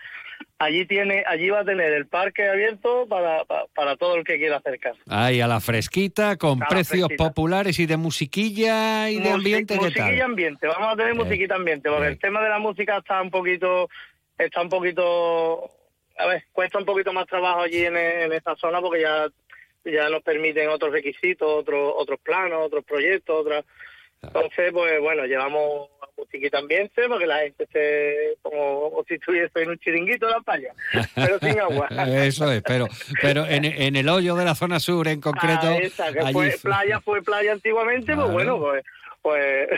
Allí 0.60 0.86
tiene, 0.86 1.24
allí 1.26 1.50
va 1.50 1.60
a 1.60 1.64
tener 1.64 1.92
el 1.92 2.06
parque 2.06 2.48
abierto 2.48 3.06
para, 3.08 3.44
para, 3.44 3.64
para 3.74 3.96
todo 3.96 4.14
el 4.14 4.22
que 4.24 4.36
quiera 4.38 4.58
acercarse. 4.58 5.00
Ahí 5.08 5.40
a 5.40 5.48
la 5.48 5.58
fresquita, 5.58 6.36
con 6.36 6.62
A 6.62 6.68
precios 6.68 7.08
fresquita. 7.08 7.24
populares 7.24 7.76
y 7.80 7.86
de 7.86 7.96
musiquilla 7.96 9.10
y 9.10 9.18
de 9.18 9.30
ambiente, 9.30 9.76
vamos 10.68 10.92
a 10.92 10.96
tener 10.96 11.14
musiquita 11.14 11.56
ambiente, 11.56 11.88
porque 11.90 12.06
el 12.06 12.18
tema 12.18 12.40
de 12.40 12.50
la 12.50 12.58
música 12.60 12.98
está 12.98 13.20
un 13.20 13.30
poquito, 13.30 13.88
está 14.38 14.62
un 14.62 14.68
poquito, 14.68 15.72
a 16.20 16.26
ver, 16.26 16.44
cuesta 16.52 16.78
un 16.78 16.84
poquito 16.84 17.12
más 17.12 17.26
trabajo 17.26 17.60
allí 17.62 17.84
en, 17.84 17.96
en 17.96 18.32
esta 18.32 18.54
zona 18.56 18.80
porque 18.80 19.02
ya, 19.02 19.28
ya 19.84 20.08
nos 20.08 20.22
permiten 20.22 20.68
otros 20.68 20.92
requisitos, 20.92 21.48
otros, 21.48 21.92
otros 21.96 22.20
planos, 22.20 22.66
otros 22.66 22.84
proyectos, 22.84 23.36
otras. 23.40 23.64
Entonces, 24.22 24.70
pues 24.72 25.00
bueno, 25.00 25.24
llevamos 25.24 25.88
musiquita 26.18 26.58
ambiente 26.58 27.08
para 27.08 27.18
que 27.18 27.26
la 27.26 27.38
gente 27.38 27.64
esté 27.64 28.34
como, 28.42 29.02
si 29.08 29.14
estuviese 29.14 29.62
en 29.62 29.70
un 29.70 29.78
chiringuito 29.78 30.26
de 30.26 30.32
la 30.32 30.40
playa, 30.40 30.74
pero 31.14 31.38
sin 31.38 31.58
agua. 31.58 31.88
Eso 32.06 32.52
es, 32.52 32.62
pero, 32.62 32.86
pero 33.22 33.46
en, 33.46 33.64
en 33.64 33.96
el 33.96 34.06
hoyo 34.10 34.34
de 34.36 34.44
la 34.44 34.54
zona 34.54 34.78
sur 34.78 35.08
en 35.08 35.22
concreto. 35.22 35.60
Ah, 35.68 35.78
esa, 35.78 36.12
que 36.12 36.20
allí 36.20 36.32
fue 36.34 36.50
fue- 36.50 36.70
playa, 36.70 37.00
fue 37.00 37.22
playa 37.22 37.52
antiguamente, 37.52 38.12
Claro. 38.12 38.24
pues 38.24 38.32
bueno, 38.34 38.58
pues, 38.58 38.84
pues 39.22 39.68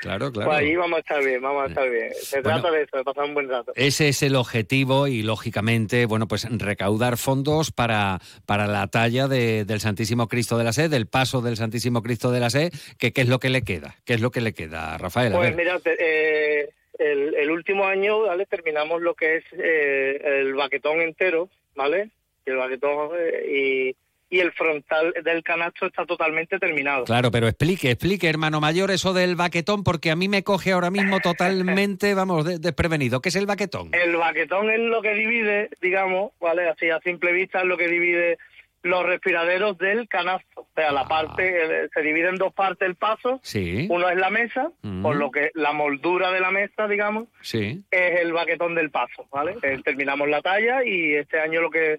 Claro, 0.00 0.30
claro. 0.32 0.50
Pues 0.50 0.58
ahí 0.60 0.76
vamos 0.76 0.96
a 0.98 1.00
estar 1.00 1.24
bien, 1.24 1.40
vamos 1.42 1.64
a 1.64 1.66
estar 1.68 1.90
bien. 1.90 2.12
Se 2.14 2.40
Bueno. 2.42 2.60
trata 2.60 2.76
de 2.76 2.82
eso, 2.84 2.96
de 2.96 3.04
pasar 3.04 3.24
un 3.24 3.34
buen 3.34 3.48
rato. 3.48 3.72
Ese 3.74 4.08
es 4.08 4.22
el 4.22 4.36
objetivo 4.36 5.06
y, 5.06 5.22
lógicamente, 5.22 6.06
bueno, 6.06 6.28
pues 6.28 6.46
recaudar 6.50 7.16
fondos 7.16 7.72
para, 7.72 8.20
para 8.44 8.66
la 8.66 8.86
talla 8.88 9.28
de- 9.28 9.64
del 9.64 9.80
Santísimo 9.80 10.28
Cristo 10.28 10.58
de 10.58 10.64
la 10.64 10.72
Sed, 10.72 10.90
del 10.90 11.06
paso 11.06 11.40
del 11.40 11.56
Santísimo 11.56 12.02
Cristo 12.02 12.30
de 12.30 12.40
la 12.40 12.50
Sed, 12.50 12.72
que 12.98 13.12
qué 13.12 13.22
es 13.22 13.28
lo 13.28 13.38
que 13.38 13.48
le 13.50 13.62
queda, 13.62 13.96
qué 14.04 14.14
es 14.14 14.20
lo 14.20 14.30
que 14.30 14.40
le 14.40 14.52
queda, 14.52 14.96
Rafael. 14.98 15.32
A 15.32 15.36
Pues 15.36 15.56
ver. 15.56 15.56
mira, 15.56 15.80
eh, 15.98 16.68
el, 16.98 17.34
el 17.34 17.50
último 17.50 17.86
año, 17.86 18.20
¿vale? 18.22 18.46
Terminamos 18.46 19.02
lo 19.02 19.14
que 19.14 19.36
es 19.36 19.44
eh, 19.52 20.20
el 20.40 20.54
baquetón 20.54 21.00
entero, 21.00 21.48
¿vale? 21.74 22.10
El 22.44 22.56
baquetón 22.56 23.10
eh, 23.18 23.92
y, 23.92 23.96
y 24.28 24.40
el 24.40 24.50
frontal 24.52 25.14
del 25.24 25.42
canasto 25.44 25.86
está 25.86 26.04
totalmente 26.04 26.58
terminado. 26.58 27.04
Claro, 27.04 27.30
pero 27.30 27.46
explique, 27.46 27.90
explique, 27.92 28.28
hermano 28.28 28.60
mayor, 28.60 28.90
eso 28.90 29.12
del 29.12 29.36
baquetón, 29.36 29.84
porque 29.84 30.10
a 30.10 30.16
mí 30.16 30.28
me 30.28 30.42
coge 30.42 30.72
ahora 30.72 30.90
mismo 30.90 31.20
totalmente, 31.20 32.14
vamos, 32.14 32.44
de- 32.44 32.58
desprevenido. 32.58 33.20
¿Qué 33.20 33.28
es 33.28 33.36
el 33.36 33.46
baquetón? 33.46 33.90
El 33.92 34.16
baquetón 34.16 34.70
es 34.70 34.80
lo 34.80 35.00
que 35.02 35.14
divide, 35.14 35.70
digamos, 35.80 36.32
¿vale? 36.40 36.68
Así 36.68 36.90
a 36.90 36.98
simple 37.00 37.32
vista 37.32 37.60
es 37.60 37.66
lo 37.66 37.76
que 37.76 37.86
divide 37.88 38.38
los 38.82 39.04
respiraderos 39.04 39.78
del 39.78 40.08
canasto. 40.08 40.60
O 40.60 40.68
sea, 40.74 40.92
la 40.92 41.06
parte, 41.08 41.84
eh, 41.84 41.88
se 41.92 42.02
divide 42.02 42.28
en 42.28 42.36
dos 42.36 42.52
partes 42.52 42.86
el 42.86 42.94
paso. 42.94 43.40
Sí, 43.42 43.86
Uno 43.90 44.08
es 44.08 44.16
la 44.16 44.30
mesa, 44.30 44.70
Mm. 44.82 45.02
por 45.02 45.16
lo 45.16 45.30
que 45.32 45.50
la 45.54 45.72
moldura 45.72 46.30
de 46.30 46.40
la 46.40 46.50
mesa, 46.52 46.86
digamos, 46.86 47.26
sí. 47.40 47.82
es 47.90 48.20
el 48.20 48.32
baquetón 48.32 48.74
del 48.76 48.90
paso, 48.90 49.26
¿vale? 49.32 49.56
Eh, 49.62 49.80
terminamos 49.84 50.28
la 50.28 50.40
talla 50.40 50.84
y 50.84 51.14
este 51.14 51.40
año 51.40 51.60
lo 51.62 51.70
que 51.70 51.98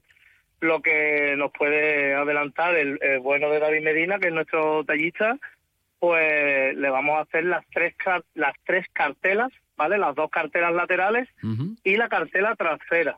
lo 0.60 0.82
que 0.82 1.36
nos 1.38 1.52
puede 1.52 2.14
adelantar 2.14 2.76
el, 2.76 3.00
el 3.02 3.20
bueno 3.20 3.50
de 3.50 3.60
David 3.60 3.84
Medina, 3.84 4.20
que 4.20 4.28
es 4.28 4.34
nuestro 4.34 4.84
tallista, 4.84 5.38
pues 6.00 6.76
le 6.76 6.90
vamos 6.90 7.18
a 7.18 7.22
hacer 7.22 7.46
las 7.46 7.66
tres 7.74 7.96
las 8.34 8.54
tres 8.66 8.86
cartelas, 8.94 9.52
¿vale? 9.76 9.98
Las 9.98 10.16
dos 10.16 10.30
cartelas 10.30 10.74
laterales 10.74 11.28
y 11.84 11.96
la 11.98 12.10
cartela 12.10 12.56
trasera, 12.56 13.18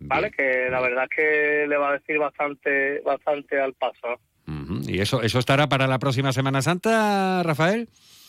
¿vale? 0.00 0.30
Que 0.30 0.68
la 0.70 0.80
verdad 0.80 1.04
es 1.04 1.16
que 1.16 1.66
le 1.68 1.76
va 1.76 1.90
a 1.90 1.98
decir 1.98 2.18
bastante 2.18 3.00
bastante 3.00 3.60
al 3.60 3.74
paso. 3.74 4.20
Ujú. 4.46 4.80
¿Y 4.88 5.00
eso, 5.00 5.22
eso 5.22 5.38
estará 5.38 5.68
para 5.68 5.86
la 5.88 5.98
próxima 5.98 6.32
Semana 6.32 6.62
Santa, 6.62 7.42
Rafael? 7.42 7.88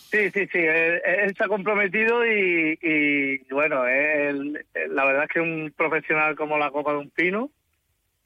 Sí, 0.09 0.31
sí, 0.31 0.47
sí, 0.51 0.59
él, 0.59 1.01
él 1.05 1.35
se 1.35 1.43
ha 1.43 1.47
comprometido 1.47 2.26
y, 2.26 2.80
y, 2.81 3.53
bueno, 3.53 3.85
él, 3.85 4.65
la 4.89 5.05
verdad 5.05 5.26
es 5.26 5.30
que 5.30 5.41
un 5.41 5.73
profesional 5.76 6.35
como 6.35 6.57
la 6.57 6.72
copa 6.72 6.93
de 6.93 6.99
un 6.99 7.09
pino 7.09 7.51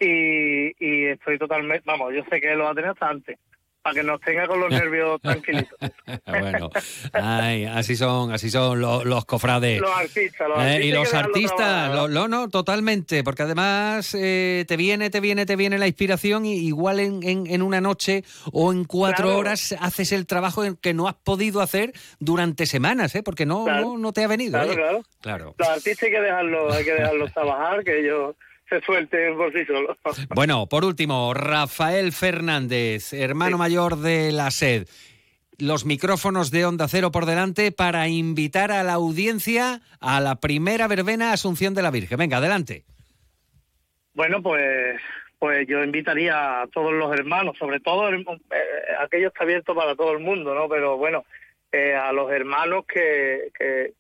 y, 0.06 0.76
y 0.80 1.06
estoy 1.08 1.38
totalmente, 1.38 1.84
vamos, 1.86 2.14
yo 2.14 2.24
sé 2.30 2.40
que 2.42 2.56
lo 2.56 2.66
va 2.66 2.72
a 2.72 2.76
tener 2.76 2.90
hasta 2.92 3.08
antes, 3.10 3.38
para 3.82 3.96
que 3.96 4.04
nos 4.04 4.22
tenga 4.22 4.48
con 4.48 4.60
los 4.60 4.70
nervios 4.72 5.20
tranquilitos. 5.22 5.78
bueno, 6.28 6.70
ay, 7.14 7.66
así 7.66 7.96
son, 7.96 8.32
así 8.32 8.50
son 8.52 8.80
los, 8.80 9.06
los 9.06 9.26
cofrades. 9.26 9.82
Los 9.82 9.90
artistas, 9.90 10.48
los 10.48 10.58
Eh, 10.60 10.62
artistas. 10.62 10.86
y 10.86 10.92
los 10.92 11.14
artistas, 11.16 11.96
lo, 11.96 12.08
lo- 12.08 12.28
no, 12.28 12.48
totalmente, 12.50 13.24
porque 13.24 13.42
además 13.44 14.16
eh, 14.20 14.66
te 14.68 14.78
viene, 14.78 15.10
te 15.10 15.20
viene, 15.20 15.46
te 15.48 15.56
viene 15.56 15.78
la 15.80 15.88
inspiración 15.88 16.46
y 16.46 16.54
igual 16.60 17.00
en, 17.00 17.24
en- 17.24 17.48
en 17.48 17.62
una 17.64 17.82
noche 17.82 18.24
o 18.52 18.72
en 18.72 18.84
cuatro 18.86 19.26
Claro. 19.26 19.40
horas 19.40 19.76
haces 19.80 20.12
el 20.12 20.28
trabajo 20.28 20.62
que 20.80 20.94
no 20.94 21.08
has 21.08 21.16
podido 21.16 21.62
hacer 21.62 21.92
durante 22.20 22.66
semanas, 22.68 23.16
¿eh? 23.16 23.24
porque 23.24 23.46
no, 23.48 23.64
Claro. 23.66 23.82
no, 23.94 23.98
no 23.98 24.14
te 24.14 24.24
ha 24.24 24.28
venido. 24.28 24.52
Claro, 24.60 24.72
¿eh? 24.74 24.76
claro. 24.76 25.02
Claro. 25.22 25.56
Los 25.58 25.68
artistas 25.68 26.04
hay 26.04 26.12
que 26.12 26.22
dejarlos, 26.22 26.76
hay 26.76 26.84
que 26.86 26.94
dejarlos 26.94 27.34
trabajar, 27.34 27.84
que 27.84 28.00
ellos 28.00 28.36
se 28.80 28.82
suelten 28.82 29.36
por 29.36 29.52
sí 29.52 29.66
solos. 29.66 29.98
Bueno, 30.30 30.68
por 30.68 30.86
último, 30.86 31.34
Rafael 31.34 32.12
Fernández, 32.14 33.12
hermano 33.14 33.58
mayor 33.58 33.98
de 33.98 34.32
la 34.32 34.50
SED. 34.50 34.88
Los 35.58 35.86
micrófonos 35.86 36.50
de 36.50 36.66
Onda 36.66 36.88
Cero 36.88 37.12
por 37.12 37.26
delante 37.26 37.72
para 37.72 38.08
invitar 38.08 38.72
a 38.72 38.84
la 38.84 38.94
audiencia 38.94 39.82
a 40.00 40.22
la 40.22 40.40
primera 40.40 40.88
verbena 40.88 41.34
Asunción 41.34 41.74
de 41.74 41.82
la 41.82 41.92
Virgen. 41.92 42.18
Venga, 42.18 42.38
adelante. 42.38 42.84
Bueno, 44.14 44.42
pues 44.42 45.00
pues 45.38 45.68
yo 45.68 45.84
invitaría 45.84 46.62
a 46.62 46.68
todos 46.68 46.94
los 46.94 47.12
hermanos, 47.12 47.58
sobre 47.58 47.80
todo 47.80 48.14
eh, 48.14 48.24
aquello 49.00 49.30
está 49.30 49.44
abierto 49.44 49.74
para 49.74 49.96
todo 49.96 50.12
el 50.12 50.20
mundo, 50.20 50.54
¿no? 50.54 50.70
Pero 50.70 50.98
bueno, 50.98 51.26
eh, 51.72 51.96
a 51.96 52.12
los 52.12 52.32
hermanos 52.32 52.86
que, 52.86 53.50
que, 53.58 53.94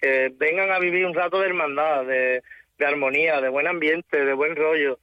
que 0.00 0.32
vengan 0.36 0.70
a 0.70 0.78
vivir 0.78 1.04
un 1.04 1.14
rato 1.14 1.40
de 1.40 1.48
hermandad, 1.48 2.04
de, 2.04 2.42
de 2.78 2.86
armonía, 2.86 3.40
de 3.40 3.48
buen 3.48 3.66
ambiente, 3.66 4.24
de 4.24 4.34
buen 4.34 4.56
rollo. 4.56 4.98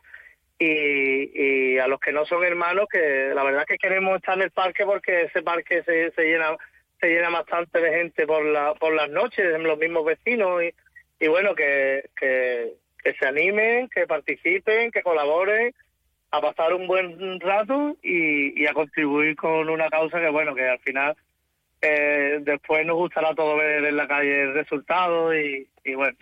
y, 0.57 1.73
y 1.76 1.77
a 1.80 1.88
los 1.88 1.99
que 1.99 2.14
no 2.14 2.26
son 2.26 2.43
hermanos, 2.45 2.88
que 2.89 3.31
la 3.34 3.43
verdad 3.43 3.65
que 3.68 3.77
queremos 3.77 4.15
estar 4.18 4.35
en 4.38 4.43
el 4.43 4.52
parque 4.52 4.85
porque 4.85 5.23
ese 5.23 5.41
parque 5.41 5.84
se, 5.84 6.11
se 6.11 6.23
llena 6.23 6.56
se 6.99 7.07
llena 7.10 7.30
bastante 7.30 7.81
de 7.81 7.91
gente 7.91 8.26
por 8.26 8.45
la 8.45 8.73
por 8.76 8.93
las 8.93 9.10
noches, 9.10 9.60
los 9.60 9.77
mismos 9.77 10.06
vecinos 10.06 10.64
y, 10.64 10.73
y 11.19 11.27
bueno, 11.27 11.53
que, 11.56 12.10
que, 12.15 12.73
que 13.03 13.14
se 13.15 13.27
animen, 13.27 13.89
que 13.89 14.07
participen, 14.07 14.91
que 14.91 15.03
colaboren 15.03 15.73
a 16.31 16.41
pasar 16.41 16.73
un 16.73 16.88
buen 16.88 17.39
rato 17.41 17.97
y, 18.02 18.61
y 18.61 18.65
a 18.68 18.73
contribuir 18.73 19.35
con 19.35 19.69
una 19.69 19.89
causa 19.89 20.19
que 20.22 20.30
bueno, 20.30 20.56
que 20.56 20.68
al 20.68 20.80
final 20.80 21.15
eh, 21.81 22.39
después 22.41 22.85
nos 22.85 22.95
gustará 22.95 23.35
todo 23.35 23.57
ver 23.57 23.84
en 23.85 23.97
la 23.97 24.07
calle 24.07 24.43
el 24.43 24.53
resultado 24.53 25.38
y, 25.38 25.68
y 25.84 25.93
bueno, 25.95 26.18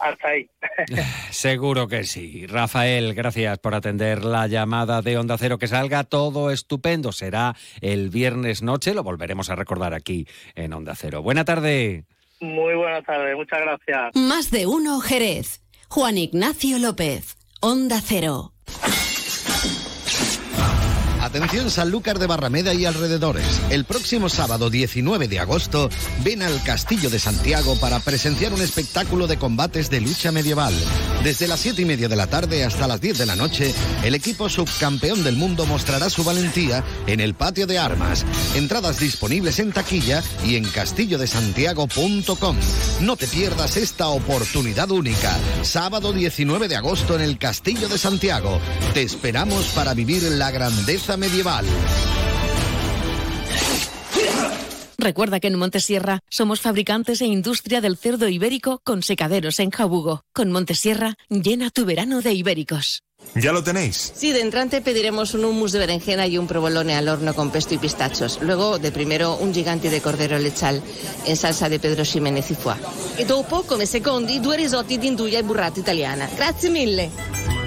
hasta 0.00 0.28
ahí. 0.28 0.48
Seguro 1.30 1.88
que 1.88 2.04
sí. 2.04 2.46
Rafael, 2.46 3.14
gracias 3.14 3.58
por 3.58 3.74
atender 3.74 4.24
la 4.24 4.46
llamada 4.46 5.02
de 5.02 5.18
Onda 5.18 5.36
Cero. 5.38 5.58
Que 5.58 5.68
salga 5.68 6.04
todo 6.04 6.50
estupendo. 6.50 7.12
Será 7.12 7.54
el 7.80 8.10
viernes 8.10 8.62
noche. 8.62 8.94
Lo 8.94 9.02
volveremos 9.02 9.50
a 9.50 9.56
recordar 9.56 9.94
aquí 9.94 10.26
en 10.54 10.72
Onda 10.72 10.94
Cero. 10.96 11.22
Buena 11.22 11.44
tarde. 11.44 12.04
Muy 12.40 12.74
buena 12.74 13.02
tarde. 13.02 13.36
Muchas 13.36 13.60
gracias. 13.60 14.14
Más 14.14 14.50
de 14.50 14.66
uno, 14.66 15.00
Jerez. 15.00 15.62
Juan 15.88 16.16
Ignacio 16.16 16.78
López. 16.78 17.36
Onda 17.60 18.00
Cero. 18.02 18.52
Atención 21.30 21.70
Sanlúcar 21.70 22.18
de 22.18 22.26
Barrameda 22.26 22.74
y 22.74 22.86
alrededores. 22.86 23.60
El 23.70 23.84
próximo 23.84 24.28
sábado 24.28 24.68
19 24.68 25.28
de 25.28 25.38
agosto 25.38 25.88
ven 26.24 26.42
al 26.42 26.60
Castillo 26.64 27.08
de 27.08 27.20
Santiago 27.20 27.78
para 27.78 28.00
presenciar 28.00 28.52
un 28.52 28.60
espectáculo 28.60 29.28
de 29.28 29.36
combates 29.38 29.90
de 29.90 30.00
lucha 30.00 30.32
medieval. 30.32 30.74
Desde 31.22 31.46
las 31.46 31.60
7 31.60 31.82
y 31.82 31.84
media 31.84 32.08
de 32.08 32.16
la 32.16 32.26
tarde 32.26 32.64
hasta 32.64 32.88
las 32.88 33.00
10 33.00 33.18
de 33.18 33.26
la 33.26 33.36
noche, 33.36 33.72
el 34.02 34.16
equipo 34.16 34.48
subcampeón 34.48 35.22
del 35.22 35.36
mundo 35.36 35.66
mostrará 35.66 36.10
su 36.10 36.24
valentía 36.24 36.82
en 37.06 37.20
el 37.20 37.34
patio 37.34 37.68
de 37.68 37.78
armas. 37.78 38.26
Entradas 38.56 38.98
disponibles 38.98 39.60
en 39.60 39.70
taquilla 39.70 40.24
y 40.44 40.56
en 40.56 40.64
castillodesantiago.com. 40.64 42.56
No 43.02 43.16
te 43.16 43.28
pierdas 43.28 43.76
esta 43.76 44.08
oportunidad 44.08 44.90
única. 44.90 45.38
Sábado 45.62 46.12
19 46.12 46.66
de 46.66 46.74
agosto 46.74 47.14
en 47.14 47.20
el 47.20 47.38
Castillo 47.38 47.88
de 47.88 47.98
Santiago. 47.98 48.58
Te 48.94 49.02
esperamos 49.02 49.66
para 49.76 49.94
vivir 49.94 50.24
la 50.24 50.50
grandeza 50.50 51.19
medieval. 51.20 51.64
Recuerda 54.98 55.40
que 55.40 55.48
en 55.48 55.58
Montesierra 55.58 56.20
somos 56.28 56.60
fabricantes 56.60 57.20
e 57.20 57.26
industria 57.26 57.80
del 57.80 57.96
cerdo 57.96 58.28
ibérico 58.28 58.80
con 58.84 59.02
secaderos 59.02 59.58
en 59.60 59.70
Jabugo. 59.70 60.24
Con 60.34 60.50
Montesierra, 60.50 61.14
llena 61.28 61.70
tu 61.70 61.84
verano 61.86 62.20
de 62.20 62.34
ibéricos. 62.34 63.02
¿Ya 63.34 63.52
lo 63.52 63.62
tenéis? 63.62 64.12
Sí, 64.14 64.32
de 64.32 64.40
entrante 64.40 64.80
pediremos 64.80 65.34
un 65.34 65.44
hummus 65.44 65.72
de 65.72 65.78
berenjena 65.78 66.26
y 66.26 66.36
un 66.36 66.46
provolone 66.46 66.96
al 66.96 67.08
horno 67.08 67.32
con 67.34 67.50
pesto 67.50 67.74
y 67.74 67.78
pistachos. 67.78 68.40
Luego, 68.42 68.78
de 68.78 68.90
primero, 68.90 69.36
un 69.36 69.54
gigante 69.54 69.88
de 69.88 70.00
cordero 70.00 70.38
lechal 70.38 70.82
en 71.26 71.36
salsa 71.36 71.68
de 71.68 71.78
Pedro 71.78 72.04
Ximenez 72.04 72.50
y 72.50 72.54
foie. 72.54 72.76
E 73.18 73.24
dopo, 73.24 73.62
come 73.62 73.86
secondi, 73.86 74.40
due 74.40 74.56
risotti 74.56 74.98
di 74.98 75.06
induja 75.06 75.38
e 75.38 75.42
burrata 75.42 75.78
italiana. 75.78 76.28
Grazie 76.34 76.70
mille. 76.70 77.10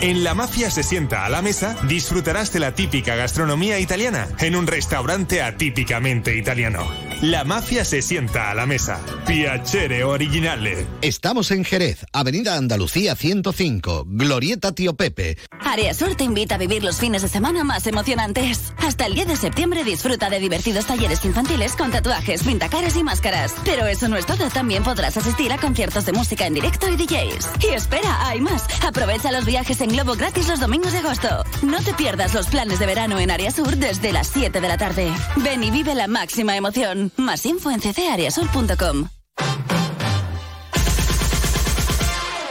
En 0.01 0.21
La 0.21 0.33
Mafia 0.33 0.69
se 0.69 0.83
sienta 0.83 1.25
a 1.25 1.29
la 1.29 1.41
mesa, 1.41 1.77
disfrutarás 1.87 2.51
de 2.51 2.59
la 2.59 2.75
típica 2.75 3.15
gastronomía 3.15 3.79
italiana 3.79 4.27
en 4.39 4.57
un 4.57 4.67
restaurante 4.67 5.41
atípicamente 5.41 6.35
italiano. 6.35 7.12
La 7.23 7.45
Mafia 7.45 7.85
se 7.85 8.01
sienta 8.01 8.51
a 8.51 8.53
la 8.53 8.65
mesa. 8.65 8.99
Piacere 9.25 10.03
originale. 10.03 10.85
Estamos 11.01 11.51
en 11.51 11.63
Jerez, 11.63 12.05
Avenida 12.11 12.57
Andalucía 12.57 13.15
105, 13.15 14.03
Glorieta 14.09 14.73
Tío 14.75 14.97
Pepe. 14.97 15.37
Área 15.61 15.93
Sur 15.93 16.15
te 16.15 16.25
invita 16.25 16.55
a 16.55 16.57
vivir 16.57 16.83
los 16.83 16.97
fines 16.97 17.21
de 17.21 17.29
semana 17.29 17.63
más 17.63 17.87
emocionantes. 17.87 18.73
Hasta 18.77 19.05
el 19.05 19.15
10 19.15 19.27
de 19.29 19.35
septiembre 19.37 19.85
disfruta 19.85 20.29
de 20.29 20.41
divertidos 20.41 20.85
talleres 20.85 21.23
infantiles 21.23 21.77
con 21.77 21.91
tatuajes, 21.91 22.43
pintacaras 22.43 22.97
y 22.97 23.03
máscaras. 23.05 23.55
Pero 23.63 23.87
eso 23.87 24.09
no 24.09 24.17
es 24.17 24.25
todo, 24.25 24.49
también 24.49 24.83
podrás 24.83 25.15
asistir 25.15 25.53
a 25.53 25.57
conciertos 25.57 26.05
de 26.05 26.11
música 26.11 26.45
en 26.45 26.55
directo 26.55 26.89
y 26.89 26.97
DJs. 26.97 27.47
Y 27.61 27.73
espera, 27.73 28.27
hay 28.27 28.41
más. 28.41 28.65
Aprovecha 28.85 29.31
los 29.31 29.45
viajes 29.45 29.79
en 29.79 29.91
globo 29.91 30.15
gratis 30.15 30.49
los 30.49 30.59
domingos 30.59 30.91
de 30.91 30.97
agosto. 30.97 31.45
No 31.61 31.81
te 31.81 31.93
pierdas 31.93 32.33
los 32.33 32.47
planes 32.47 32.79
de 32.79 32.85
verano 32.85 33.17
en 33.17 33.31
Área 33.31 33.49
Sur 33.49 33.77
desde 33.77 34.11
las 34.11 34.27
7 34.27 34.59
de 34.59 34.67
la 34.67 34.77
tarde. 34.77 35.09
Ven 35.37 35.63
y 35.63 35.71
vive 35.71 35.95
la 35.95 36.07
máxima 36.07 36.57
emoción. 36.57 37.12
Más 37.17 37.45
info 37.45 37.69
en 37.71 37.79
ccareasur.com. 37.79 39.09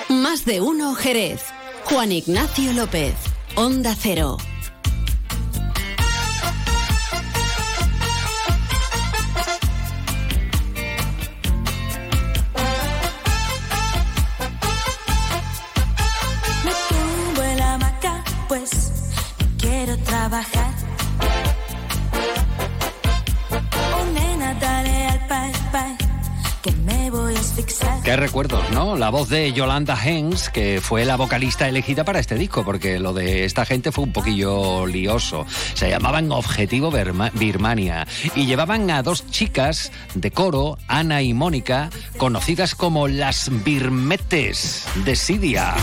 Más 0.08 0.44
de 0.44 0.60
uno, 0.60 0.94
Jerez. 0.94 1.42
Juan 1.84 2.12
Ignacio 2.12 2.72
López. 2.72 3.14
Onda 3.56 3.94
Cero. 3.98 4.36
Me 16.64 17.50
en 17.50 17.58
la 17.58 17.74
hamaca, 17.74 18.24
pues 18.48 18.70
quiero 19.58 19.96
trabajar. 19.98 20.81
Qué 28.04 28.16
recuerdos, 28.16 28.62
¿no? 28.70 28.96
La 28.96 29.10
voz 29.10 29.28
de 29.28 29.52
Yolanda 29.52 29.96
Hens, 30.02 30.48
que 30.48 30.80
fue 30.82 31.04
la 31.04 31.16
vocalista 31.16 31.68
elegida 31.68 32.04
para 32.04 32.18
este 32.20 32.34
disco, 32.36 32.64
porque 32.64 32.98
lo 32.98 33.12
de 33.12 33.44
esta 33.44 33.64
gente 33.64 33.92
fue 33.92 34.04
un 34.04 34.12
poquillo 34.12 34.86
lioso. 34.86 35.46
Se 35.74 35.88
llamaban 35.90 36.30
Objetivo 36.32 36.90
Birma- 36.90 37.30
Birmania 37.34 38.06
y 38.34 38.46
llevaban 38.46 38.90
a 38.90 39.02
dos 39.02 39.26
chicas 39.30 39.92
de 40.14 40.30
coro, 40.30 40.78
Ana 40.88 41.22
y 41.22 41.34
Mónica, 41.34 41.90
conocidas 42.16 42.74
como 42.74 43.08
las 43.08 43.50
Birmetes 43.64 44.84
de 45.04 45.16
Sidia. 45.16 45.74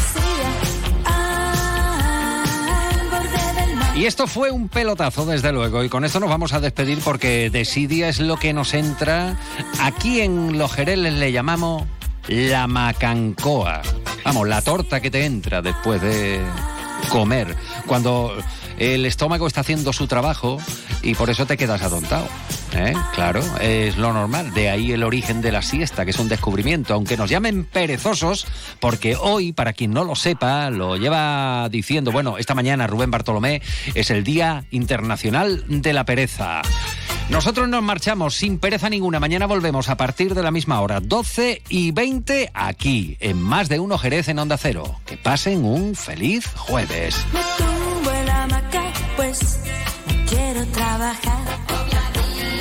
Y 3.95 4.05
esto 4.05 4.27
fue 4.27 4.51
un 4.51 4.69
pelotazo, 4.69 5.25
desde 5.25 5.51
luego, 5.51 5.83
y 5.83 5.89
con 5.89 6.05
esto 6.05 6.19
nos 6.19 6.29
vamos 6.29 6.53
a 6.53 6.59
despedir 6.59 6.99
porque 7.03 7.49
Desidia 7.49 8.07
es 8.07 8.19
lo 8.19 8.37
que 8.37 8.53
nos 8.53 8.73
entra. 8.73 9.37
Aquí 9.81 10.21
en 10.21 10.57
Los 10.57 10.71
Jereles 10.71 11.15
le 11.15 11.31
llamamos 11.31 11.83
la 12.27 12.67
macancoa. 12.67 13.81
Vamos, 14.23 14.47
la 14.47 14.61
torta 14.61 15.01
que 15.01 15.11
te 15.11 15.25
entra 15.25 15.61
después 15.61 16.01
de 16.01 16.39
comer. 17.09 17.55
Cuando 17.87 18.37
el 18.80 19.06
estómago 19.06 19.45
está 19.45 19.61
haciendo 19.61 19.93
su 19.93 20.07
trabajo 20.07 20.57
y 21.03 21.14
por 21.15 21.30
eso 21.30 21.45
te 21.45 21.57
quedas 21.57 21.81
atontado. 21.81 22.27
¿eh? 22.73 22.93
Claro, 23.14 23.41
es 23.61 23.97
lo 23.97 24.14
normal. 24.14 24.53
De 24.53 24.69
ahí 24.69 24.91
el 24.91 25.03
origen 25.03 25.41
de 25.41 25.51
la 25.51 25.61
siesta, 25.61 26.06
que 26.06 26.11
es 26.11 26.19
un 26.19 26.30
descubrimiento. 26.30 26.93
Aunque 26.93 27.18
nos 27.18 27.30
llamen 27.30 27.65
perezosos, 27.65 28.47
porque 28.80 29.15
hoy, 29.15 29.51
para 29.53 29.73
quien 29.73 29.91
no 29.91 30.03
lo 30.03 30.15
sepa, 30.15 30.69
lo 30.69 30.97
lleva 30.97 31.68
diciendo, 31.69 32.11
bueno, 32.11 32.38
esta 32.38 32.56
mañana 32.56 32.88
Rubén 32.88 33.11
Bartolomé 33.11 33.61
es 33.93 34.10
el 34.11 34.23
Día 34.23 34.65
Internacional 34.72 35.65
de 35.68 35.93
la 35.93 36.06
Pereza. 36.06 36.61
Nosotros 37.30 37.69
nos 37.69 37.84
marchamos 37.84 38.35
sin 38.35 38.57
pereza 38.57 38.89
ninguna. 38.89 39.19
Mañana 39.19 39.45
volvemos 39.45 39.89
a 39.89 39.97
partir 39.97 40.34
de 40.34 40.41
la 40.41 40.49
misma 40.49 40.81
hora, 40.81 40.99
12 40.99 41.61
y 41.69 41.91
20, 41.91 42.49
aquí, 42.53 43.18
en 43.19 43.39
Más 43.39 43.69
de 43.69 43.80
Uno 43.80 43.99
Jerez 43.99 44.30
en 44.30 44.39
Onda 44.39 44.57
Cero. 44.57 44.99
Que 45.06 45.15
pasen 45.15 45.64
un 45.64 45.95
feliz 45.95 46.47
jueves. 46.56 47.15
No 49.30 50.26
quiero 50.26 50.65
trabajar. 50.72 51.38